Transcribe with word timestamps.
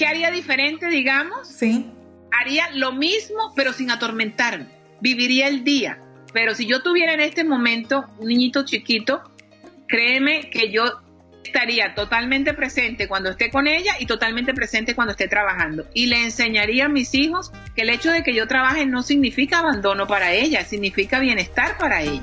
¿qué 0.00 0.06
haría 0.06 0.30
diferente, 0.30 0.88
digamos? 0.88 1.46
Sí. 1.46 1.84
Haría 2.32 2.70
lo 2.72 2.92
mismo, 2.92 3.52
pero 3.54 3.74
sin 3.74 3.90
atormentarme. 3.90 4.66
Viviría 5.02 5.46
el 5.46 5.62
día. 5.62 6.00
Pero 6.32 6.54
si 6.54 6.66
yo 6.66 6.82
tuviera 6.82 7.12
en 7.12 7.20
este 7.20 7.44
momento 7.44 8.06
un 8.18 8.28
niñito 8.28 8.64
chiquito, 8.64 9.20
créeme 9.86 10.48
que 10.48 10.72
yo 10.72 10.84
estaría 11.44 11.94
totalmente 11.94 12.54
presente 12.54 13.08
cuando 13.08 13.28
esté 13.28 13.50
con 13.50 13.66
ella 13.66 13.92
y 13.98 14.06
totalmente 14.06 14.54
presente 14.54 14.94
cuando 14.94 15.12
esté 15.12 15.28
trabajando. 15.28 15.86
Y 15.92 16.06
le 16.06 16.24
enseñaría 16.24 16.86
a 16.86 16.88
mis 16.88 17.14
hijos 17.14 17.52
que 17.76 17.82
el 17.82 17.90
hecho 17.90 18.10
de 18.10 18.22
que 18.22 18.34
yo 18.34 18.48
trabaje 18.48 18.86
no 18.86 19.02
significa 19.02 19.58
abandono 19.58 20.06
para 20.06 20.32
ella, 20.32 20.64
significa 20.64 21.18
bienestar 21.18 21.76
para 21.76 22.00
ella. 22.02 22.22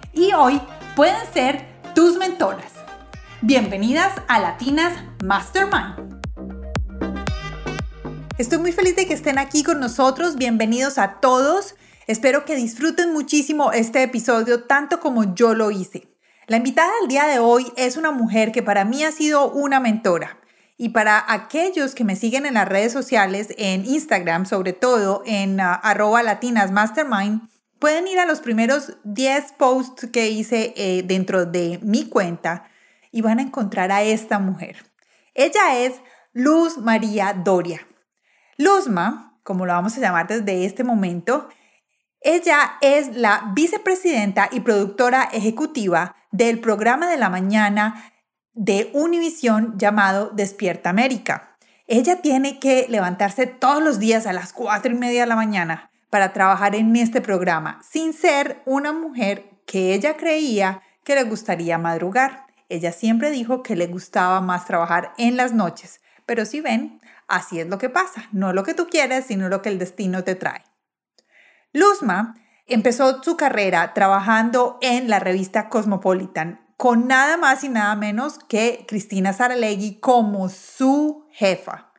y 0.13 0.33
hoy 0.33 0.61
pueden 0.95 1.15
ser 1.33 1.65
tus 1.95 2.17
mentoras. 2.17 2.73
Bienvenidas 3.41 4.13
a 4.27 4.39
Latinas 4.39 4.93
Mastermind. 5.23 6.21
Estoy 8.37 8.59
muy 8.59 8.71
feliz 8.71 8.95
de 8.95 9.05
que 9.05 9.13
estén 9.13 9.37
aquí 9.37 9.63
con 9.63 9.79
nosotros. 9.79 10.35
Bienvenidos 10.35 10.97
a 10.97 11.19
todos. 11.19 11.75
Espero 12.07 12.45
que 12.45 12.55
disfruten 12.55 13.13
muchísimo 13.13 13.71
este 13.71 14.03
episodio 14.03 14.63
tanto 14.63 14.99
como 14.99 15.33
yo 15.35 15.53
lo 15.53 15.71
hice. 15.71 16.07
La 16.47 16.57
invitada 16.57 16.91
del 16.99 17.07
día 17.07 17.25
de 17.27 17.39
hoy 17.39 17.71
es 17.77 17.97
una 17.97 18.11
mujer 18.11 18.51
que 18.51 18.63
para 18.63 18.83
mí 18.83 19.03
ha 19.03 19.11
sido 19.11 19.51
una 19.51 19.79
mentora. 19.79 20.39
Y 20.75 20.89
para 20.89 21.23
aquellos 21.31 21.93
que 21.93 22.03
me 22.03 22.15
siguen 22.15 22.47
en 22.47 22.55
las 22.55 22.67
redes 22.67 22.91
sociales, 22.91 23.49
en 23.57 23.85
Instagram, 23.85 24.47
sobre 24.47 24.73
todo 24.73 25.21
en 25.25 25.59
uh, 25.59 25.77
arroba 25.83 26.23
latinas 26.23 26.71
mastermind, 26.71 27.41
Pueden 27.81 28.07
ir 28.07 28.19
a 28.19 28.27
los 28.27 28.41
primeros 28.41 28.95
10 29.05 29.53
posts 29.53 30.05
que 30.13 30.29
hice 30.29 30.71
eh, 30.77 31.01
dentro 31.01 31.47
de 31.47 31.79
mi 31.81 32.05
cuenta 32.05 32.69
y 33.11 33.21
van 33.21 33.39
a 33.39 33.41
encontrar 33.41 33.91
a 33.91 34.03
esta 34.03 34.37
mujer. 34.37 34.85
Ella 35.33 35.79
es 35.79 35.99
Luz 36.31 36.77
María 36.77 37.33
Doria. 37.33 37.87
Luzma, 38.55 39.39
como 39.41 39.65
lo 39.65 39.73
vamos 39.73 39.97
a 39.97 39.99
llamar 39.99 40.27
desde 40.27 40.63
este 40.63 40.83
momento, 40.83 41.49
ella 42.19 42.73
es 42.81 43.15
la 43.15 43.51
vicepresidenta 43.55 44.47
y 44.51 44.59
productora 44.59 45.23
ejecutiva 45.33 46.15
del 46.29 46.59
programa 46.59 47.09
de 47.09 47.17
la 47.17 47.31
mañana 47.31 48.13
de 48.53 48.91
Univisión 48.93 49.79
llamado 49.79 50.29
Despierta 50.29 50.91
América. 50.91 51.57
Ella 51.87 52.21
tiene 52.21 52.59
que 52.59 52.85
levantarse 52.89 53.47
todos 53.47 53.81
los 53.81 53.97
días 53.97 54.27
a 54.27 54.33
las 54.33 54.53
4 54.53 54.91
y 54.91 54.95
media 54.99 55.21
de 55.21 55.27
la 55.27 55.35
mañana 55.35 55.90
para 56.11 56.33
trabajar 56.33 56.75
en 56.75 56.95
este 56.95 57.21
programa, 57.21 57.79
sin 57.89 58.13
ser 58.13 58.61
una 58.65 58.91
mujer 58.91 59.49
que 59.65 59.95
ella 59.95 60.17
creía 60.17 60.83
que 61.03 61.15
le 61.15 61.23
gustaría 61.23 61.79
madrugar. 61.79 62.45
Ella 62.69 62.91
siempre 62.91 63.31
dijo 63.31 63.63
que 63.63 63.75
le 63.75 63.87
gustaba 63.87 64.41
más 64.41 64.65
trabajar 64.65 65.13
en 65.17 65.37
las 65.37 65.53
noches, 65.53 66.01
pero 66.27 66.45
si 66.45 66.61
ven, 66.61 67.01
así 67.27 67.59
es 67.59 67.67
lo 67.67 67.77
que 67.77 67.89
pasa, 67.89 68.27
no 68.31 68.53
lo 68.53 68.63
que 68.63 68.73
tú 68.73 68.87
quieres, 68.87 69.25
sino 69.25 69.49
lo 69.49 69.61
que 69.61 69.69
el 69.69 69.79
destino 69.79 70.23
te 70.23 70.35
trae. 70.35 70.63
Luzma 71.71 72.35
empezó 72.67 73.23
su 73.23 73.37
carrera 73.37 73.93
trabajando 73.93 74.77
en 74.81 75.09
la 75.09 75.19
revista 75.19 75.69
Cosmopolitan 75.69 76.67
con 76.75 77.07
nada 77.07 77.37
más 77.37 77.63
y 77.63 77.69
nada 77.69 77.95
menos 77.95 78.39
que 78.49 78.85
Cristina 78.87 79.31
Saralegui 79.31 79.99
como 79.99 80.49
su 80.49 81.27
jefa. 81.31 81.90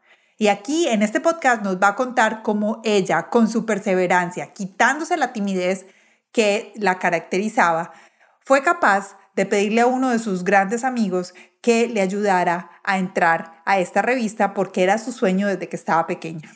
Y 0.43 0.49
aquí 0.49 0.89
en 0.89 1.03
este 1.05 1.21
podcast 1.21 1.63
nos 1.63 1.77
va 1.77 1.87
a 1.87 1.95
contar 1.95 2.43
cómo 2.43 2.81
ella, 2.83 3.29
con 3.29 3.49
su 3.49 3.65
perseverancia, 3.65 4.53
quitándose 4.53 5.17
la 5.17 5.33
timidez 5.33 5.87
que 6.33 6.73
la 6.75 6.99
caracterizaba, 6.99 7.93
fue 8.41 8.65
capaz 8.65 9.17
de 9.37 9.47
pedirle 9.47 9.83
a 9.83 9.87
uno 9.87 10.11
de 10.11 10.19
sus 10.19 10.43
grandes 10.43 10.83
amigos 10.83 11.33
que 11.61 11.87
le 11.87 12.01
ayudara 12.01 12.73
a 12.83 12.99
entrar 12.99 13.63
a 13.65 13.79
esta 13.79 14.03
revista 14.03 14.53
porque 14.53 14.83
era 14.83 14.99
su 14.99 15.13
sueño 15.13 15.47
desde 15.47 15.69
que 15.69 15.77
estaba 15.77 16.09
pequeña. 16.09 16.51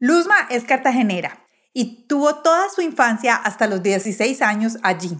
Luzma 0.00 0.48
es 0.50 0.64
cartagenera 0.64 1.46
y 1.72 2.08
tuvo 2.08 2.42
toda 2.42 2.68
su 2.68 2.82
infancia 2.82 3.36
hasta 3.36 3.68
los 3.68 3.80
16 3.80 4.42
años 4.42 4.76
allí. 4.82 5.16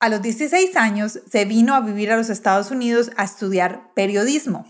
A 0.00 0.10
los 0.10 0.20
16 0.20 0.76
años 0.76 1.18
se 1.30 1.46
vino 1.46 1.74
a 1.74 1.80
vivir 1.80 2.12
a 2.12 2.18
los 2.18 2.28
Estados 2.28 2.70
Unidos 2.70 3.10
a 3.16 3.24
estudiar 3.24 3.94
periodismo 3.94 4.66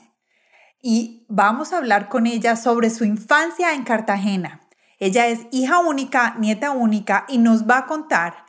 y 0.83 1.25
vamos 1.29 1.73
a 1.73 1.79
hablar 1.79 2.09
con 2.09 2.27
ella 2.27 2.57
sobre 2.57 2.91
su 2.91 3.05
infancia 3.05 3.75
en 3.75 3.85
Cartagena. 3.85 4.61
Ella 4.99 5.29
es 5.29 5.41
hija 5.51 5.79
única, 5.79 6.37
nieta 6.39 6.71
única 6.73 7.25
y 7.29 7.39
nos 7.39 7.69
va 7.69 7.79
a 7.79 7.87
contar 7.87 8.45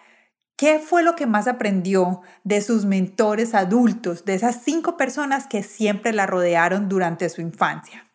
qué 0.57 0.79
fue 0.79 1.01
lo 1.01 1.15
que 1.15 1.25
más 1.25 1.47
aprendió 1.47 2.21
de 2.43 2.61
sus 2.61 2.85
mentores 2.85 3.55
adultos, 3.55 4.25
de 4.25 4.35
esas 4.35 4.61
cinco 4.63 4.97
personas 4.97 5.47
que 5.47 5.63
siempre 5.63 6.13
la 6.13 6.27
rodearon 6.27 6.89
durante 6.89 7.29
su 7.29 7.41
infancia 7.41 8.11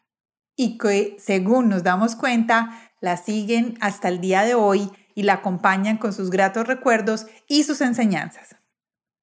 y 0.54 0.78
que, 0.78 1.16
según 1.18 1.68
nos 1.68 1.82
damos 1.82 2.16
cuenta, 2.16 2.92
la 3.00 3.16
siguen 3.16 3.76
hasta 3.80 4.08
el 4.08 4.20
día 4.20 4.42
de 4.42 4.54
hoy 4.54 4.90
y 5.14 5.22
la 5.22 5.34
acompañan 5.34 5.98
con 5.98 6.12
sus 6.12 6.30
gratos 6.30 6.66
recuerdos 6.66 7.26
y 7.48 7.64
sus 7.64 7.80
enseñanzas. 7.80 8.56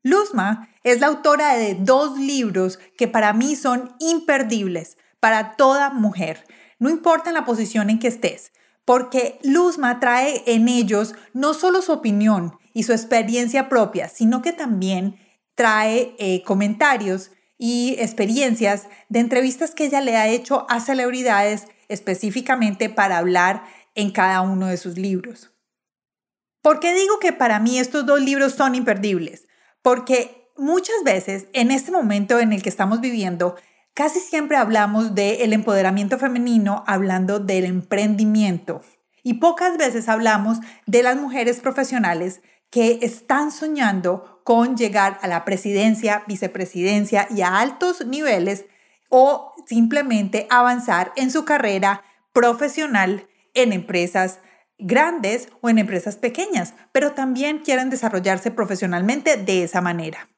Luzma 0.03 0.69
es 0.84 1.00
la 1.00 1.08
autora 1.08 1.56
de 1.56 1.75
dos 1.75 2.19
libros 2.19 2.78
que 2.97 3.08
para 3.08 3.34
mí 3.34 3.56
son 3.56 3.96
imperdibles 4.00 4.97
para 5.19 5.56
toda 5.56 5.90
mujer, 5.90 6.46
no 6.80 6.90
importa 6.90 7.31
la 7.31 7.46
posición 7.46 7.90
en 7.90 8.00
que 8.00 8.09
estés, 8.09 8.52
porque 8.84 9.40
Luzma 9.42 10.02
trae 10.02 10.44
en 10.46 10.68
ellos 10.68 11.16
no 11.34 11.53
solo 11.53 11.81
su 11.81 11.94
opinión 11.94 12.58
y 12.74 12.84
su 12.84 12.92
experiencia 12.92 13.69
propia, 13.69 14.09
sino 14.09 14.42
que 14.42 14.52
también 14.52 15.18
trae 15.56 16.13
eh, 16.19 16.44
comentarios 16.44 17.31
y 17.58 17.96
experiencias 18.00 18.88
de 19.08 19.19
entrevistas 19.19 19.74
que 19.74 19.86
ella 19.86 20.02
le 20.02 20.18
ha 20.18 20.28
hecho 20.28 20.66
a 20.69 20.81
celebridades 20.81 21.68
específicamente 21.88 22.90
para 22.90 23.18
hablar 23.18 23.63
en 23.96 24.12
cada 24.12 24.42
uno 24.42 24.68
de 24.68 24.75
sus 24.75 24.97
libros. 24.97 25.52
¿Por 26.62 26.81
qué 26.81 26.94
digo 26.94 27.19
que 27.19 27.31
para 27.31 27.59
mí 27.59 27.80
estos 27.80 28.06
dos 28.06 28.19
libros 28.19 28.56
son 28.56 28.75
imperdibles? 28.75 29.47
Porque 29.84 30.50
muchas 30.58 30.96
veces 31.06 31.46
en 31.54 31.70
este 31.70 31.92
momento 31.92 32.40
en 32.40 32.52
el 32.54 32.64
que 32.64 32.70
estamos 32.70 33.02
viviendo, 33.02 33.56
casi 33.94 34.20
siempre 34.20 34.58
hablamos 34.58 35.14
del 35.14 35.54
empoderamiento 35.54 36.18
femenino 36.18 36.84
hablando 36.88 37.40
del 37.40 37.66
emprendimiento. 37.66 38.82
Y 39.22 39.36
pocas 39.36 39.78
veces 39.78 40.10
hablamos 40.10 40.58
de 40.88 41.04
las 41.04 41.18
mujeres 41.18 41.60
profesionales 41.60 42.42
que 42.72 43.00
están 43.04 43.52
soñando 43.52 44.42
con 44.44 44.76
llegar 44.76 45.20
a 45.22 45.28
la 45.28 45.46
presidencia, 45.46 46.24
vicepresidencia 46.28 47.28
y 47.30 47.42
a 47.42 47.60
altos 47.60 48.06
niveles 48.06 48.66
o 49.10 49.54
simplemente 49.68 50.48
avanzar 50.50 51.14
en 51.16 51.30
su 51.30 51.46
carrera 51.46 52.02
profesional 52.34 53.28
en 53.54 53.74
empresas 53.74 54.40
grandes 54.84 55.50
o 55.62 55.70
en 55.70 55.80
empresas 55.80 56.18
pequeñas, 56.18 56.74
pero 56.92 57.13
también 57.13 57.60
quieren 57.60 57.90
desarrollarse 57.90 58.52
profesionalmente 58.52 59.38
de 59.38 59.63
esa 59.63 59.81
manera. 59.81 60.30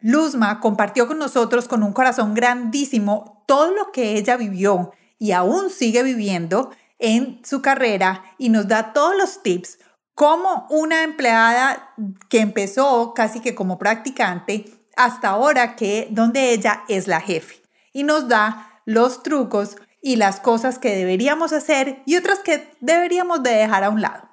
Luzma 0.00 0.60
compartió 0.60 1.06
con 1.06 1.18
nosotros 1.18 1.66
con 1.66 1.82
un 1.82 1.92
corazón 1.92 2.34
grandísimo 2.34 3.44
todo 3.46 3.72
lo 3.72 3.90
que 3.90 4.16
ella 4.16 4.36
vivió 4.36 4.92
y 5.18 5.32
aún 5.32 5.70
sigue 5.70 6.02
viviendo 6.02 6.70
en 6.98 7.40
su 7.44 7.62
carrera 7.62 8.22
y 8.38 8.48
nos 8.50 8.68
da 8.68 8.92
todos 8.92 9.16
los 9.16 9.42
tips 9.42 9.78
como 10.14 10.66
una 10.70 11.02
empleada 11.02 11.94
que 12.28 12.40
empezó 12.40 13.14
casi 13.14 13.40
que 13.40 13.54
como 13.54 13.78
practicante 13.78 14.64
hasta 14.96 15.28
ahora 15.28 15.76
que 15.76 16.08
donde 16.10 16.52
ella 16.52 16.82
es 16.88 17.06
la 17.06 17.20
jefe 17.20 17.62
y 17.92 18.02
nos 18.02 18.28
da 18.28 18.82
los 18.84 19.22
trucos 19.22 19.76
y 20.00 20.16
las 20.16 20.40
cosas 20.40 20.78
que 20.78 20.94
deberíamos 20.94 21.52
hacer 21.52 22.02
y 22.06 22.16
otras 22.16 22.38
que 22.40 22.70
deberíamos 22.80 23.42
de 23.42 23.50
dejar 23.50 23.84
a 23.84 23.90
un 23.90 24.00
lado. 24.00 24.28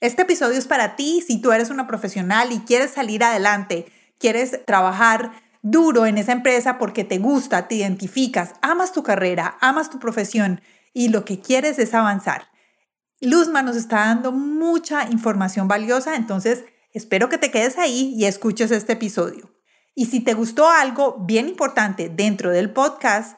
Este 0.00 0.22
episodio 0.22 0.58
es 0.58 0.66
para 0.66 0.96
ti 0.96 1.22
si 1.26 1.40
tú 1.40 1.52
eres 1.52 1.70
una 1.70 1.86
profesional 1.86 2.52
y 2.52 2.60
quieres 2.60 2.92
salir 2.92 3.24
adelante, 3.24 3.90
quieres 4.18 4.64
trabajar 4.64 5.32
duro 5.62 6.06
en 6.06 6.18
esa 6.18 6.32
empresa 6.32 6.78
porque 6.78 7.04
te 7.04 7.18
gusta, 7.18 7.68
te 7.68 7.76
identificas, 7.76 8.54
amas 8.62 8.92
tu 8.92 9.02
carrera, 9.02 9.56
amas 9.60 9.90
tu 9.90 9.98
profesión 9.98 10.60
y 10.92 11.08
lo 11.08 11.24
que 11.24 11.40
quieres 11.40 11.78
es 11.78 11.94
avanzar. 11.94 12.48
Luzma 13.20 13.62
nos 13.62 13.76
está 13.76 13.96
dando 13.96 14.30
mucha 14.30 15.08
información 15.10 15.66
valiosa, 15.66 16.14
entonces 16.14 16.64
Espero 16.92 17.28
que 17.28 17.38
te 17.38 17.50
quedes 17.50 17.78
ahí 17.78 18.14
y 18.16 18.24
escuches 18.24 18.70
este 18.70 18.94
episodio. 18.94 19.54
Y 19.94 20.06
si 20.06 20.20
te 20.20 20.34
gustó 20.34 20.68
algo 20.70 21.18
bien 21.20 21.48
importante 21.48 22.08
dentro 22.08 22.50
del 22.50 22.72
podcast, 22.72 23.37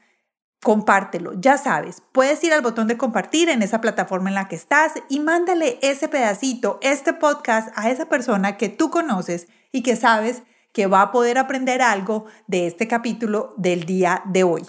compártelo. 0.62 1.33
Ya 1.41 1.59
sabes, 1.59 2.03
puedes 2.12 2.43
ir 2.45 2.53
al 2.53 2.62
botón 2.62 2.87
de 2.87 2.99
compartir 2.99 3.49
en 3.49 3.62
esa 3.62 3.81
plataforma 3.81 4.29
en 4.29 4.35
la 4.35 4.49
que 4.49 4.57
estás 4.57 4.93
y 5.09 5.21
mándale 5.21 5.79
ese 5.83 6.09
pedacito, 6.09 6.79
este 6.83 7.12
podcast 7.12 7.69
a 7.77 7.91
esa 7.91 8.07
persona 8.07 8.57
que 8.57 8.69
tú 8.69 8.91
conoces 8.91 9.49
y 9.73 9.83
que 9.83 9.97
sabes 9.97 10.43
que 10.73 10.87
va 10.87 11.03
a 11.03 11.12
poder 11.12 11.39
aprender 11.39 11.83
algo 11.83 12.27
de 12.47 12.67
este 12.67 12.87
capítulo 12.87 13.55
del 13.57 13.85
día 13.85 14.23
de 14.27 14.45
hoy. 14.45 14.62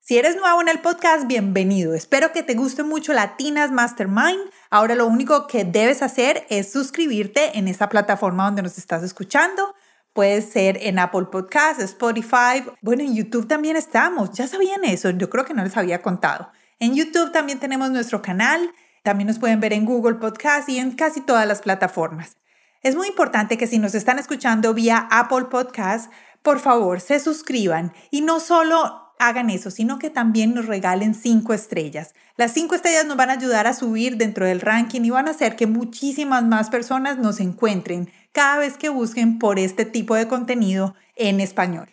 Si 0.00 0.16
eres 0.16 0.36
nuevo 0.36 0.62
en 0.62 0.70
el 0.70 0.80
podcast, 0.80 1.26
bienvenido. 1.26 1.92
Espero 1.92 2.32
que 2.32 2.42
te 2.42 2.54
guste 2.54 2.82
mucho 2.82 3.12
Latinas 3.12 3.70
Mastermind. 3.70 4.40
Ahora 4.70 4.94
lo 4.94 5.06
único 5.06 5.46
que 5.46 5.64
debes 5.64 6.00
hacer 6.00 6.46
es 6.48 6.72
suscribirte 6.72 7.58
en 7.58 7.68
esa 7.68 7.90
plataforma 7.90 8.46
donde 8.46 8.62
nos 8.62 8.78
estás 8.78 9.02
escuchando. 9.02 9.74
Puede 10.18 10.42
ser 10.42 10.78
en 10.82 10.98
Apple 10.98 11.26
Podcasts, 11.30 11.80
Spotify. 11.80 12.64
Bueno, 12.82 13.04
en 13.04 13.14
YouTube 13.14 13.46
también 13.46 13.76
estamos. 13.76 14.32
¿Ya 14.32 14.48
sabían 14.48 14.84
eso? 14.84 15.10
Yo 15.10 15.30
creo 15.30 15.44
que 15.44 15.54
no 15.54 15.62
les 15.62 15.76
había 15.76 16.02
contado. 16.02 16.50
En 16.80 16.96
YouTube 16.96 17.30
también 17.30 17.60
tenemos 17.60 17.92
nuestro 17.92 18.20
canal. 18.20 18.72
También 19.04 19.28
nos 19.28 19.38
pueden 19.38 19.60
ver 19.60 19.72
en 19.72 19.84
Google 19.84 20.16
Podcasts 20.16 20.68
y 20.68 20.78
en 20.78 20.90
casi 20.96 21.20
todas 21.20 21.46
las 21.46 21.62
plataformas. 21.62 22.36
Es 22.82 22.96
muy 22.96 23.06
importante 23.06 23.56
que 23.56 23.68
si 23.68 23.78
nos 23.78 23.94
están 23.94 24.18
escuchando 24.18 24.74
vía 24.74 25.06
Apple 25.12 25.44
Podcasts, 25.52 26.10
por 26.42 26.58
favor, 26.58 27.00
se 27.00 27.20
suscriban 27.20 27.92
y 28.10 28.22
no 28.22 28.40
solo 28.40 29.14
hagan 29.20 29.50
eso, 29.50 29.70
sino 29.70 30.00
que 30.00 30.10
también 30.10 30.52
nos 30.52 30.66
regalen 30.66 31.14
cinco 31.14 31.54
estrellas. 31.54 32.14
Las 32.36 32.52
cinco 32.52 32.74
estrellas 32.74 33.06
nos 33.06 33.16
van 33.16 33.30
a 33.30 33.34
ayudar 33.34 33.68
a 33.68 33.72
subir 33.72 34.16
dentro 34.16 34.46
del 34.46 34.62
ranking 34.62 35.02
y 35.02 35.10
van 35.10 35.28
a 35.28 35.30
hacer 35.30 35.54
que 35.54 35.68
muchísimas 35.68 36.44
más 36.44 36.70
personas 36.70 37.18
nos 37.18 37.38
encuentren 37.38 38.10
cada 38.38 38.58
vez 38.58 38.78
que 38.78 38.88
busquen 38.88 39.40
por 39.40 39.58
este 39.58 39.84
tipo 39.84 40.14
de 40.14 40.28
contenido 40.28 40.94
en 41.16 41.40
español. 41.40 41.90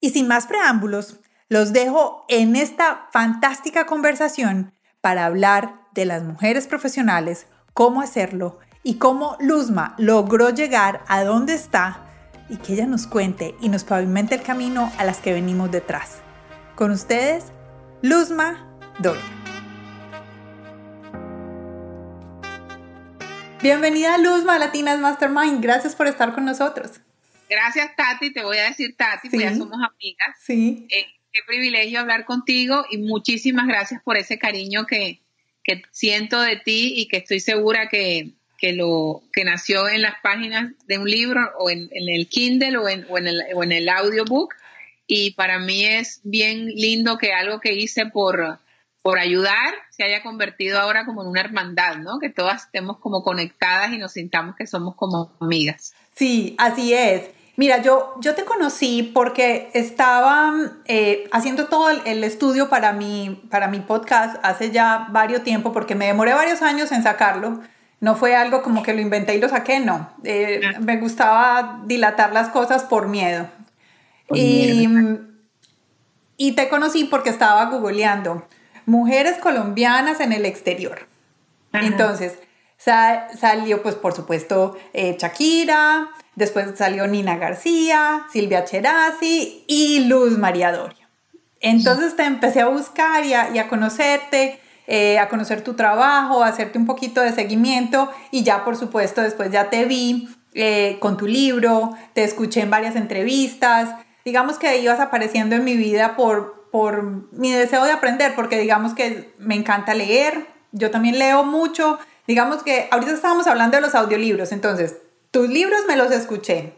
Y 0.00 0.10
sin 0.10 0.26
más 0.26 0.48
preámbulos, 0.48 1.20
los 1.48 1.72
dejo 1.72 2.24
en 2.28 2.56
esta 2.56 3.08
fantástica 3.12 3.86
conversación 3.86 4.74
para 5.00 5.24
hablar 5.24 5.79
de 5.92 6.04
las 6.04 6.22
mujeres 6.22 6.66
profesionales, 6.66 7.46
cómo 7.74 8.00
hacerlo 8.00 8.58
y 8.82 8.94
cómo 8.94 9.36
Luzma 9.40 9.94
logró 9.98 10.50
llegar 10.50 11.02
a 11.08 11.22
donde 11.24 11.54
está 11.54 12.06
y 12.48 12.56
que 12.56 12.74
ella 12.74 12.86
nos 12.86 13.06
cuente 13.06 13.54
y 13.60 13.68
nos 13.68 13.84
pavimente 13.84 14.34
el 14.34 14.42
camino 14.42 14.92
a 14.98 15.04
las 15.04 15.18
que 15.18 15.32
venimos 15.32 15.70
detrás. 15.70 16.18
Con 16.74 16.90
ustedes, 16.90 17.46
Luzma 18.02 18.66
Doria. 18.98 19.22
Bienvenida 23.62 24.16
Luzma 24.16 24.54
a 24.54 24.58
Latinas 24.58 24.98
Mastermind. 24.98 25.62
Gracias 25.62 25.94
por 25.94 26.06
estar 26.06 26.32
con 26.32 26.46
nosotros. 26.46 27.00
Gracias, 27.48 27.94
Tati. 27.94 28.32
Te 28.32 28.42
voy 28.42 28.56
a 28.56 28.64
decir, 28.64 28.96
Tati, 28.96 29.28
pues 29.28 29.42
ya 29.42 29.54
somos 29.54 29.78
amigas. 29.82 30.36
Sí. 30.40 30.86
Eh, 30.88 31.04
qué 31.30 31.40
privilegio 31.46 32.00
hablar 32.00 32.24
contigo 32.24 32.84
y 32.90 32.98
muchísimas 32.98 33.66
gracias 33.66 34.00
por 34.02 34.16
ese 34.16 34.38
cariño 34.38 34.86
que, 34.86 35.20
siento 35.90 36.40
de 36.40 36.56
ti 36.56 36.94
y 36.96 37.08
que 37.08 37.18
estoy 37.18 37.40
segura 37.40 37.88
que, 37.88 38.32
lo 38.62 39.22
que 39.32 39.44
nació 39.44 39.88
en 39.88 40.02
las 40.02 40.14
páginas 40.22 40.72
de 40.86 40.98
un 40.98 41.08
libro 41.08 41.40
o 41.58 41.70
en, 41.70 41.88
el 41.92 42.28
Kindle 42.28 42.76
o 42.78 42.88
en, 42.88 43.06
o 43.08 43.18
en, 43.18 43.28
el, 43.28 43.42
o 43.54 43.62
en 43.62 43.72
el 43.72 43.88
audiobook. 43.88 44.54
Y 45.06 45.32
para 45.32 45.58
mí 45.58 45.84
es 45.84 46.20
bien 46.22 46.66
lindo 46.66 47.18
que 47.18 47.32
algo 47.32 47.60
que 47.60 47.72
hice 47.72 48.06
por, 48.06 48.60
por 49.02 49.18
ayudar 49.18 49.74
se 49.90 50.04
haya 50.04 50.22
convertido 50.22 50.78
ahora 50.78 51.04
como 51.04 51.22
en 51.22 51.28
una 51.28 51.40
hermandad, 51.40 51.96
¿no? 51.96 52.18
Que 52.18 52.30
todas 52.30 52.64
estemos 52.64 52.98
como 52.98 53.22
conectadas 53.22 53.92
y 53.92 53.98
nos 53.98 54.12
sintamos 54.12 54.56
que 54.56 54.66
somos 54.66 54.94
como 54.94 55.32
amigas. 55.40 55.94
Sí, 56.14 56.54
así 56.58 56.92
es. 56.92 57.30
Mira, 57.60 57.82
yo, 57.82 58.14
yo 58.20 58.34
te 58.34 58.46
conocí 58.46 59.02
porque 59.02 59.70
estaba 59.74 60.54
eh, 60.86 61.28
haciendo 61.30 61.66
todo 61.66 61.90
el, 61.90 62.24
estudio 62.24 62.70
para 62.70 62.94
mi, 62.94 63.38
para 63.50 63.68
mi 63.68 63.80
podcast 63.80 64.36
hace 64.42 64.70
ya 64.70 65.08
varios 65.10 65.42
tiempo, 65.42 65.70
porque 65.70 65.94
me 65.94 66.06
demoré 66.06 66.32
varios 66.32 66.62
años 66.62 66.90
en 66.90 67.02
sacarlo. 67.02 67.60
No 68.00 68.16
fue 68.16 68.34
algo 68.34 68.62
como 68.62 68.82
que 68.82 68.94
lo 68.94 69.02
inventé 69.02 69.34
y 69.34 69.40
lo 69.42 69.50
saqué, 69.50 69.78
no. 69.78 70.08
Eh, 70.24 70.62
ah. 70.64 70.78
me 70.80 70.96
gustaba 70.96 71.82
dilatar 71.84 72.32
las 72.32 72.48
cosas 72.48 72.84
por 72.84 73.08
miedo. 73.08 73.46
y, 74.32 74.88
y 76.38 76.52
te 76.52 76.70
conocí 76.70 77.04
porque 77.04 77.28
estaba 77.28 77.66
googleando 77.66 78.42
mujeres 78.86 79.36
colombianas 79.36 80.20
en 80.20 80.32
el 80.32 80.46
exterior. 80.46 81.00
Entonces, 81.74 82.38
salió, 82.78 83.82
pues, 83.82 83.96
por 83.96 84.14
supuesto, 84.14 84.78
eh, 84.94 85.18
Shakira, 85.20 86.08
Después 86.40 86.68
salió 86.74 87.06
Nina 87.06 87.36
García, 87.36 88.24
Silvia 88.32 88.64
Cherasi 88.64 89.62
y 89.66 90.06
Luz 90.06 90.38
María 90.38 90.72
Doria. 90.72 91.06
Entonces 91.60 92.16
te 92.16 92.24
empecé 92.24 92.62
a 92.62 92.68
buscar 92.68 93.26
y 93.26 93.34
a, 93.34 93.68
conocerte, 93.68 94.58
eh, 94.86 95.18
a 95.18 95.28
conocer 95.28 95.62
tu 95.62 95.74
trabajo, 95.74 96.42
a 96.42 96.46
hacerte 96.46 96.78
un 96.78 96.86
poquito 96.86 97.20
de 97.20 97.32
seguimiento 97.32 98.10
y 98.30 98.42
ya 98.42 98.64
por 98.64 98.78
supuesto 98.78 99.20
después 99.20 99.50
ya 99.50 99.68
te 99.68 99.84
vi 99.84 100.30
eh, 100.54 100.96
con 100.98 101.18
tu 101.18 101.26
libro, 101.26 101.94
te 102.14 102.24
escuché 102.24 102.62
en 102.62 102.70
varias 102.70 102.96
entrevistas, 102.96 103.90
digamos 104.24 104.56
que 104.56 104.78
ibas 104.78 104.98
apareciendo 104.98 105.56
en 105.56 105.64
mi 105.64 105.76
vida 105.76 106.16
por, 106.16 106.70
por 106.72 107.02
mi 107.32 107.52
deseo 107.52 107.84
de 107.84 107.92
aprender, 107.92 108.34
porque 108.34 108.58
digamos 108.58 108.94
que 108.94 109.34
me 109.36 109.56
encanta 109.56 109.92
leer, 109.92 110.46
yo 110.72 110.90
también 110.90 111.18
leo 111.18 111.44
mucho, 111.44 111.98
digamos 112.26 112.62
que 112.62 112.88
ahorita 112.90 113.12
estábamos 113.12 113.46
hablando 113.46 113.76
de 113.76 113.82
los 113.82 113.94
audiolibros, 113.94 114.52
entonces 114.52 114.96
tus 115.30 115.48
libros 115.48 115.80
me 115.86 115.96
los 115.96 116.10
escuché. 116.10 116.74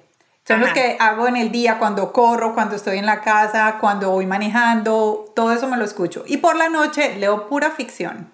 Son 0.46 0.60
los 0.60 0.70
que 0.70 0.96
hago 0.98 1.28
en 1.28 1.36
el 1.36 1.52
día 1.52 1.78
cuando 1.78 2.12
corro, 2.12 2.52
cuando 2.52 2.74
estoy 2.74 2.98
en 2.98 3.06
la 3.06 3.20
casa, 3.20 3.78
cuando 3.80 4.10
voy 4.10 4.26
manejando, 4.26 5.32
todo 5.36 5.52
eso 5.52 5.68
me 5.68 5.76
lo 5.76 5.84
escucho. 5.84 6.24
Y 6.26 6.38
por 6.38 6.56
la 6.56 6.68
noche 6.68 7.16
leo 7.16 7.48
pura 7.48 7.70
ficción. 7.70 8.32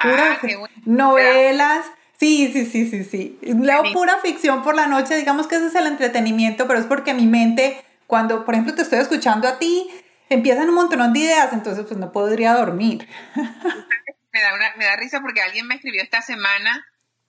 Pura 0.00 0.38
ah, 0.42 0.68
novelas. 0.84 1.86
Sí, 2.18 2.50
sí, 2.52 2.66
sí, 2.66 2.88
sí, 2.90 3.04
sí. 3.04 3.38
Leo 3.40 3.84
pura 3.94 4.18
ficción 4.18 4.62
por 4.62 4.74
la 4.74 4.86
noche, 4.86 5.16
digamos 5.16 5.46
que 5.46 5.56
ese 5.56 5.68
es 5.68 5.74
el 5.74 5.86
entretenimiento, 5.86 6.66
pero 6.66 6.78
es 6.78 6.84
porque 6.84 7.14
mi 7.14 7.26
mente, 7.26 7.82
cuando 8.06 8.44
por 8.44 8.54
ejemplo 8.54 8.74
te 8.74 8.82
estoy 8.82 8.98
escuchando 8.98 9.48
a 9.48 9.58
ti, 9.58 9.88
empiezan 10.28 10.68
un 10.68 10.74
montón 10.74 11.12
de 11.14 11.20
ideas, 11.20 11.54
entonces 11.54 11.86
pues 11.86 11.98
no 11.98 12.12
podría 12.12 12.52
dormir. 12.52 13.08
Me 14.32 14.42
da, 14.42 14.52
me 14.76 14.84
da 14.84 14.96
risa 14.96 15.22
porque 15.22 15.40
alguien 15.40 15.66
me 15.66 15.76
escribió 15.76 16.02
esta 16.02 16.20
semana 16.20 16.84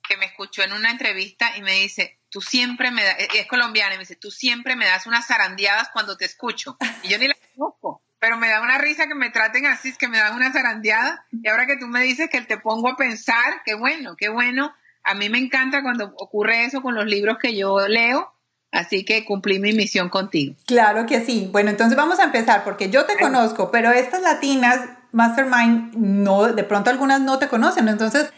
que 0.06 0.18
me 0.18 0.26
escuchó 0.26 0.64
en 0.64 0.74
una 0.74 0.92
entrevista 0.92 1.56
y 1.56 1.62
me 1.62 1.72
dice, 1.72 2.17
tú 2.30 2.42
siempre 2.42 2.92
me 2.92 3.04
das, 3.04 3.16
es 3.36 3.48
colombiana, 3.48 3.94
y 3.94 3.98
me 3.98 4.04
dice, 4.04 4.16
tú 4.16 4.32
siempre 4.32 4.76
me 4.76 4.86
das 4.86 5.08
unas 5.08 5.28
zarandeadas 5.28 5.90
cuando 5.90 6.18
te 6.18 6.26
escucho. 6.26 6.78
Y 7.04 7.10
yo 7.10 7.18
ni 7.18 7.28
la 7.28 7.36
conozco, 7.56 8.04
pero 8.20 8.38
me 8.38 8.50
da 8.50 8.62
una 8.62 8.78
risa 8.78 9.08
que 9.08 9.16
me 9.16 9.30
traten 9.30 9.66
así, 9.66 9.90
es 9.90 9.98
que 9.98 10.08
me 10.08 10.18
dan 10.18 10.36
una 10.36 10.52
zarandeada. 10.52 11.26
Y 11.32 11.48
ahora 11.48 11.66
que 11.66 11.78
tú 11.78 11.88
me 11.88 12.02
dices 12.02 12.30
que 12.30 12.42
te 12.42 12.58
pongo 12.58 12.90
a 12.90 12.96
pensar, 12.96 13.62
qué 13.66 13.76
bueno, 13.76 14.16
qué 14.18 14.30
bueno. 14.30 14.74
A 15.04 15.14
mí 15.14 15.30
me 15.30 15.38
encanta 15.38 15.82
cuando 15.82 16.14
ocurre 16.18 16.66
eso 16.66 16.82
con 16.82 16.96
los 16.96 17.06
libros 17.06 17.38
que 17.42 17.56
yo 17.56 17.88
leo. 17.88 18.34
Así 18.72 19.06
que 19.06 19.24
cumplí 19.24 19.60
mi 19.60 19.72
misión 19.72 20.10
contigo. 20.10 20.56
Claro 20.66 21.06
que 21.06 21.24
sí. 21.24 21.48
Bueno, 21.52 21.70
entonces 21.70 21.96
vamos 21.96 22.20
a 22.20 22.26
empezar 22.26 22.66
porque 22.66 22.90
yo 22.90 23.06
te 23.06 23.18
conozco, 23.18 23.72
pero 23.72 23.92
estas 23.92 24.22
latinas, 24.22 24.82
Mastermind, 25.14 25.96
no, 25.96 26.48
de 26.48 26.64
pronto 26.66 26.90
algunas 26.90 27.22
no 27.22 27.40
te 27.40 27.48
conocen. 27.48 27.88
Entonces, 27.88 28.34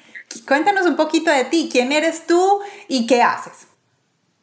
cuéntanos 0.47 0.85
un 0.85 0.95
poquito 0.95 1.31
de 1.31 1.45
ti. 1.45 1.67
¿Quién 1.71 1.91
eres 1.91 2.27
tú 2.27 2.61
y 2.87 3.07
qué 3.07 3.23
haces? 3.23 3.68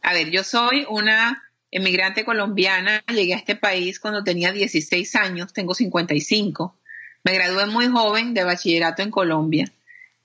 A 0.07 0.13
ver, 0.13 0.31
yo 0.31 0.45
soy 0.45 0.87
una 0.89 1.43
emigrante 1.73 2.25
colombiana, 2.25 3.03
llegué 3.13 3.35
a 3.35 3.39
este 3.39 3.57
país 3.57 3.99
cuando 3.99 4.23
tenía 4.23 4.53
16 4.53 5.17
años, 5.17 5.53
tengo 5.53 5.75
55. 5.75 6.79
Me 7.25 7.35
gradué 7.35 7.67
muy 7.67 7.89
joven 7.89 8.33
de 8.33 8.45
bachillerato 8.45 9.03
en 9.03 9.11
Colombia 9.11 9.67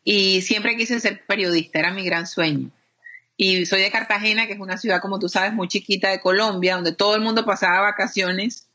y 0.04 0.44
siempre 0.44 0.78
quise 0.78 1.00
ser 1.00 1.26
periodista, 1.26 1.80
era 1.80 1.92
mi 1.92 2.06
gran 2.06 2.28
sueño. 2.28 2.70
Y 3.36 3.66
soy 3.66 3.82
de 3.82 3.90
Cartagena, 3.90 4.46
que 4.46 4.54
es 4.54 4.60
una 4.60 4.78
ciudad, 4.78 5.02
como 5.02 5.18
tú 5.18 5.30
sabes, 5.30 5.52
muy 5.52 5.68
chiquita 5.68 6.10
de 6.10 6.22
Colombia, 6.22 6.76
donde 6.76 6.94
todo 6.94 7.16
el 7.16 7.22
mundo 7.22 7.44
pasaba 7.44 7.82
vacaciones 7.82 8.68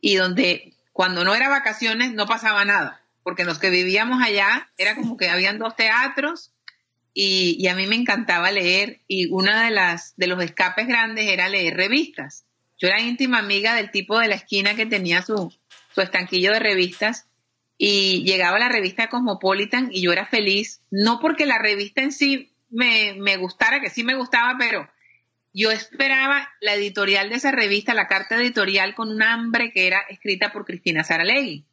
y 0.00 0.14
donde 0.14 0.72
cuando 0.94 1.22
no 1.22 1.34
era 1.34 1.50
vacaciones 1.50 2.14
no 2.14 2.24
pasaba 2.24 2.64
nada, 2.64 3.02
porque 3.22 3.44
los 3.44 3.58
que 3.58 3.68
vivíamos 3.68 4.22
allá 4.22 4.70
era 4.78 4.94
como 4.94 5.18
que 5.18 5.28
habían 5.28 5.58
dos 5.58 5.76
teatros 5.76 6.50
y, 7.12 7.66
a 7.66 7.74
mí 7.74 7.86
me 7.86 7.96
encantaba 7.96 8.52
leer 8.52 9.00
y 9.08 9.26
una 9.30 9.64
de 9.64 9.70
las 9.70 10.14
de 10.16 10.26
los 10.26 10.42
escapes 10.42 10.86
grandes 10.86 11.28
era 11.28 11.48
leer 11.48 11.76
revistas. 11.76 12.44
Yo 12.78 12.88
era 12.88 13.00
íntima 13.00 13.38
amiga 13.38 13.74
del 13.74 13.90
tipo 13.90 14.18
de 14.18 14.28
la 14.28 14.36
esquina 14.36 14.74
que 14.74 14.86
tenía 14.86 15.22
su, 15.22 15.52
su 15.94 16.00
estanquillo 16.00 16.52
de 16.52 16.60
revistas 16.60 17.26
y 17.76 18.22
llegaba 18.24 18.58
la 18.58 18.68
revista 18.68 19.08
Cosmopolitan 19.08 19.88
y 19.92 20.02
yo 20.02 20.12
era 20.12 20.26
feliz, 20.26 20.82
no 20.90 21.18
porque 21.20 21.46
la 21.46 21.58
revista 21.58 22.02
en 22.02 22.12
sí 22.12 22.52
me, 22.70 23.14
me 23.18 23.36
gustara, 23.36 23.80
que 23.80 23.90
sí 23.90 24.04
me 24.04 24.14
gustaba, 24.14 24.56
pero 24.58 24.88
yo 25.52 25.70
esperaba 25.70 26.48
la 26.60 26.74
editorial 26.74 27.28
de 27.28 27.36
esa 27.36 27.50
revista, 27.50 27.92
la 27.94 28.06
carta 28.06 28.36
editorial 28.36 28.94
con 28.94 29.10
un 29.10 29.22
hambre 29.22 29.72
que 29.72 29.86
era 29.86 30.00
escrita 30.08 30.52
por 30.52 30.64
Cristina 30.64 31.02
Saralegui. 31.02 31.64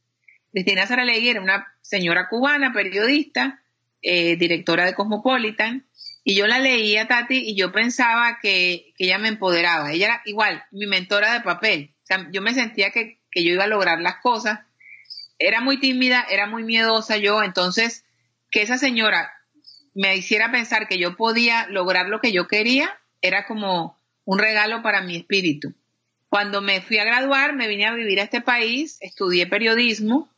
Cristina 0.52 0.88
Saralegui 0.88 1.30
era 1.30 1.42
una 1.42 1.68
señora 1.82 2.28
cubana, 2.28 2.74
periodista, 2.74 3.62
eh, 4.02 4.36
directora 4.36 4.86
de 4.86 4.94
Cosmopolitan, 4.94 5.88
y 6.24 6.36
yo 6.36 6.46
la 6.46 6.60
leía, 6.60 7.08
Tati, 7.08 7.38
y 7.38 7.56
yo 7.56 7.72
pensaba 7.72 8.40
que, 8.42 8.94
ella 8.98 9.18
me 9.18 9.30
empoderaba. 9.30 9.94
Ella 9.94 10.08
era 10.08 10.22
igual, 10.26 10.64
mi 10.72 10.86
mentora 10.86 11.34
de 11.34 11.42
papel. 11.42 11.96
Yo 12.32 12.42
me 12.42 12.54
sentía 12.54 12.92
que, 12.92 13.22
que 13.32 13.46
yo 13.46 13.54
iba 13.54 13.64
a 13.64 13.68
lograr 13.68 14.02
las 14.02 14.18
cosas. 14.18 14.60
Era 15.40 15.62
muy 15.62 15.80
tímida, 15.80 16.26
era 16.30 16.48
muy 16.48 16.64
miedosa 16.64 17.16
yo, 17.18 17.44
entonces 17.44 18.04
que 18.52 18.62
esa 18.62 18.78
señora 18.78 19.32
me 19.94 20.16
hiciera 20.16 20.52
pensar 20.52 20.88
que 20.88 21.00
yo 21.00 21.16
podía 21.16 21.68
lograr 21.68 22.08
lo 22.08 22.20
que 22.22 22.32
yo 22.32 22.48
quería, 22.48 23.00
era 23.22 23.46
como 23.46 23.98
un 24.26 24.40
regalo 24.40 24.82
para 24.84 25.02
mi 25.02 25.16
espíritu. 25.16 25.74
Cuando 26.30 26.62
me 26.62 26.82
fui 26.82 26.98
a 26.98 27.06
graduar, 27.06 27.56
me 27.56 27.68
vine 27.68 27.86
a 27.86 27.94
vivir 27.94 28.20
a 28.20 28.24
este 28.24 28.42
país, 28.42 28.98
estudié 29.00 29.48
periodismo. 29.48 30.30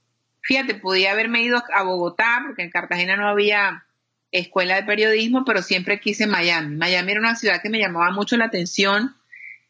Fíjate, 0.41 0.75
podía 0.75 1.11
haberme 1.11 1.41
ido 1.41 1.61
a 1.73 1.83
Bogotá, 1.83 2.43
porque 2.45 2.63
en 2.63 2.69
Cartagena 2.69 3.17
no 3.17 3.27
había 3.27 3.85
escuela 4.31 4.75
de 4.75 4.83
periodismo, 4.83 5.43
pero 5.45 5.61
siempre 5.61 5.99
quise 5.99 6.27
Miami. 6.27 6.75
Miami 6.75 7.11
era 7.11 7.21
una 7.21 7.35
ciudad 7.35 7.61
que 7.61 7.69
me 7.69 7.79
llamaba 7.79 8.11
mucho 8.11 8.37
la 8.37 8.45
atención. 8.45 9.15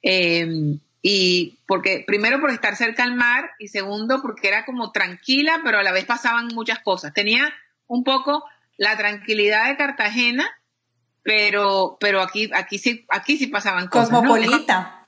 Em, 0.02 0.80
y 1.02 1.58
porque, 1.66 2.04
primero 2.06 2.40
por 2.42 2.52
estar 2.52 2.76
cerca 2.76 3.04
al 3.04 3.16
mar, 3.16 3.52
y 3.58 3.70
segundo 3.70 4.22
porque 4.22 4.50
era 4.50 4.66
como 4.66 4.92
tranquila, 4.92 5.62
pero 5.64 5.80
a 5.80 5.84
la 5.84 5.92
vez 5.92 6.06
pasaban 6.06 6.48
muchas 6.48 6.80
cosas. 6.80 7.14
Tenía 7.14 7.54
un 7.88 8.04
poco 8.04 8.44
la 8.78 8.98
tranquilidad 8.98 9.70
de 9.70 9.78
Cartagena, 9.78 10.50
pero, 11.24 11.98
pero 12.00 12.22
aquí, 12.22 12.50
aquí 12.54 12.78
sí, 12.78 13.06
aquí 13.10 13.38
sí 13.38 13.48
pasaban 13.48 13.88
cosas. 13.88 14.10
Cosmopolita. 14.10 14.99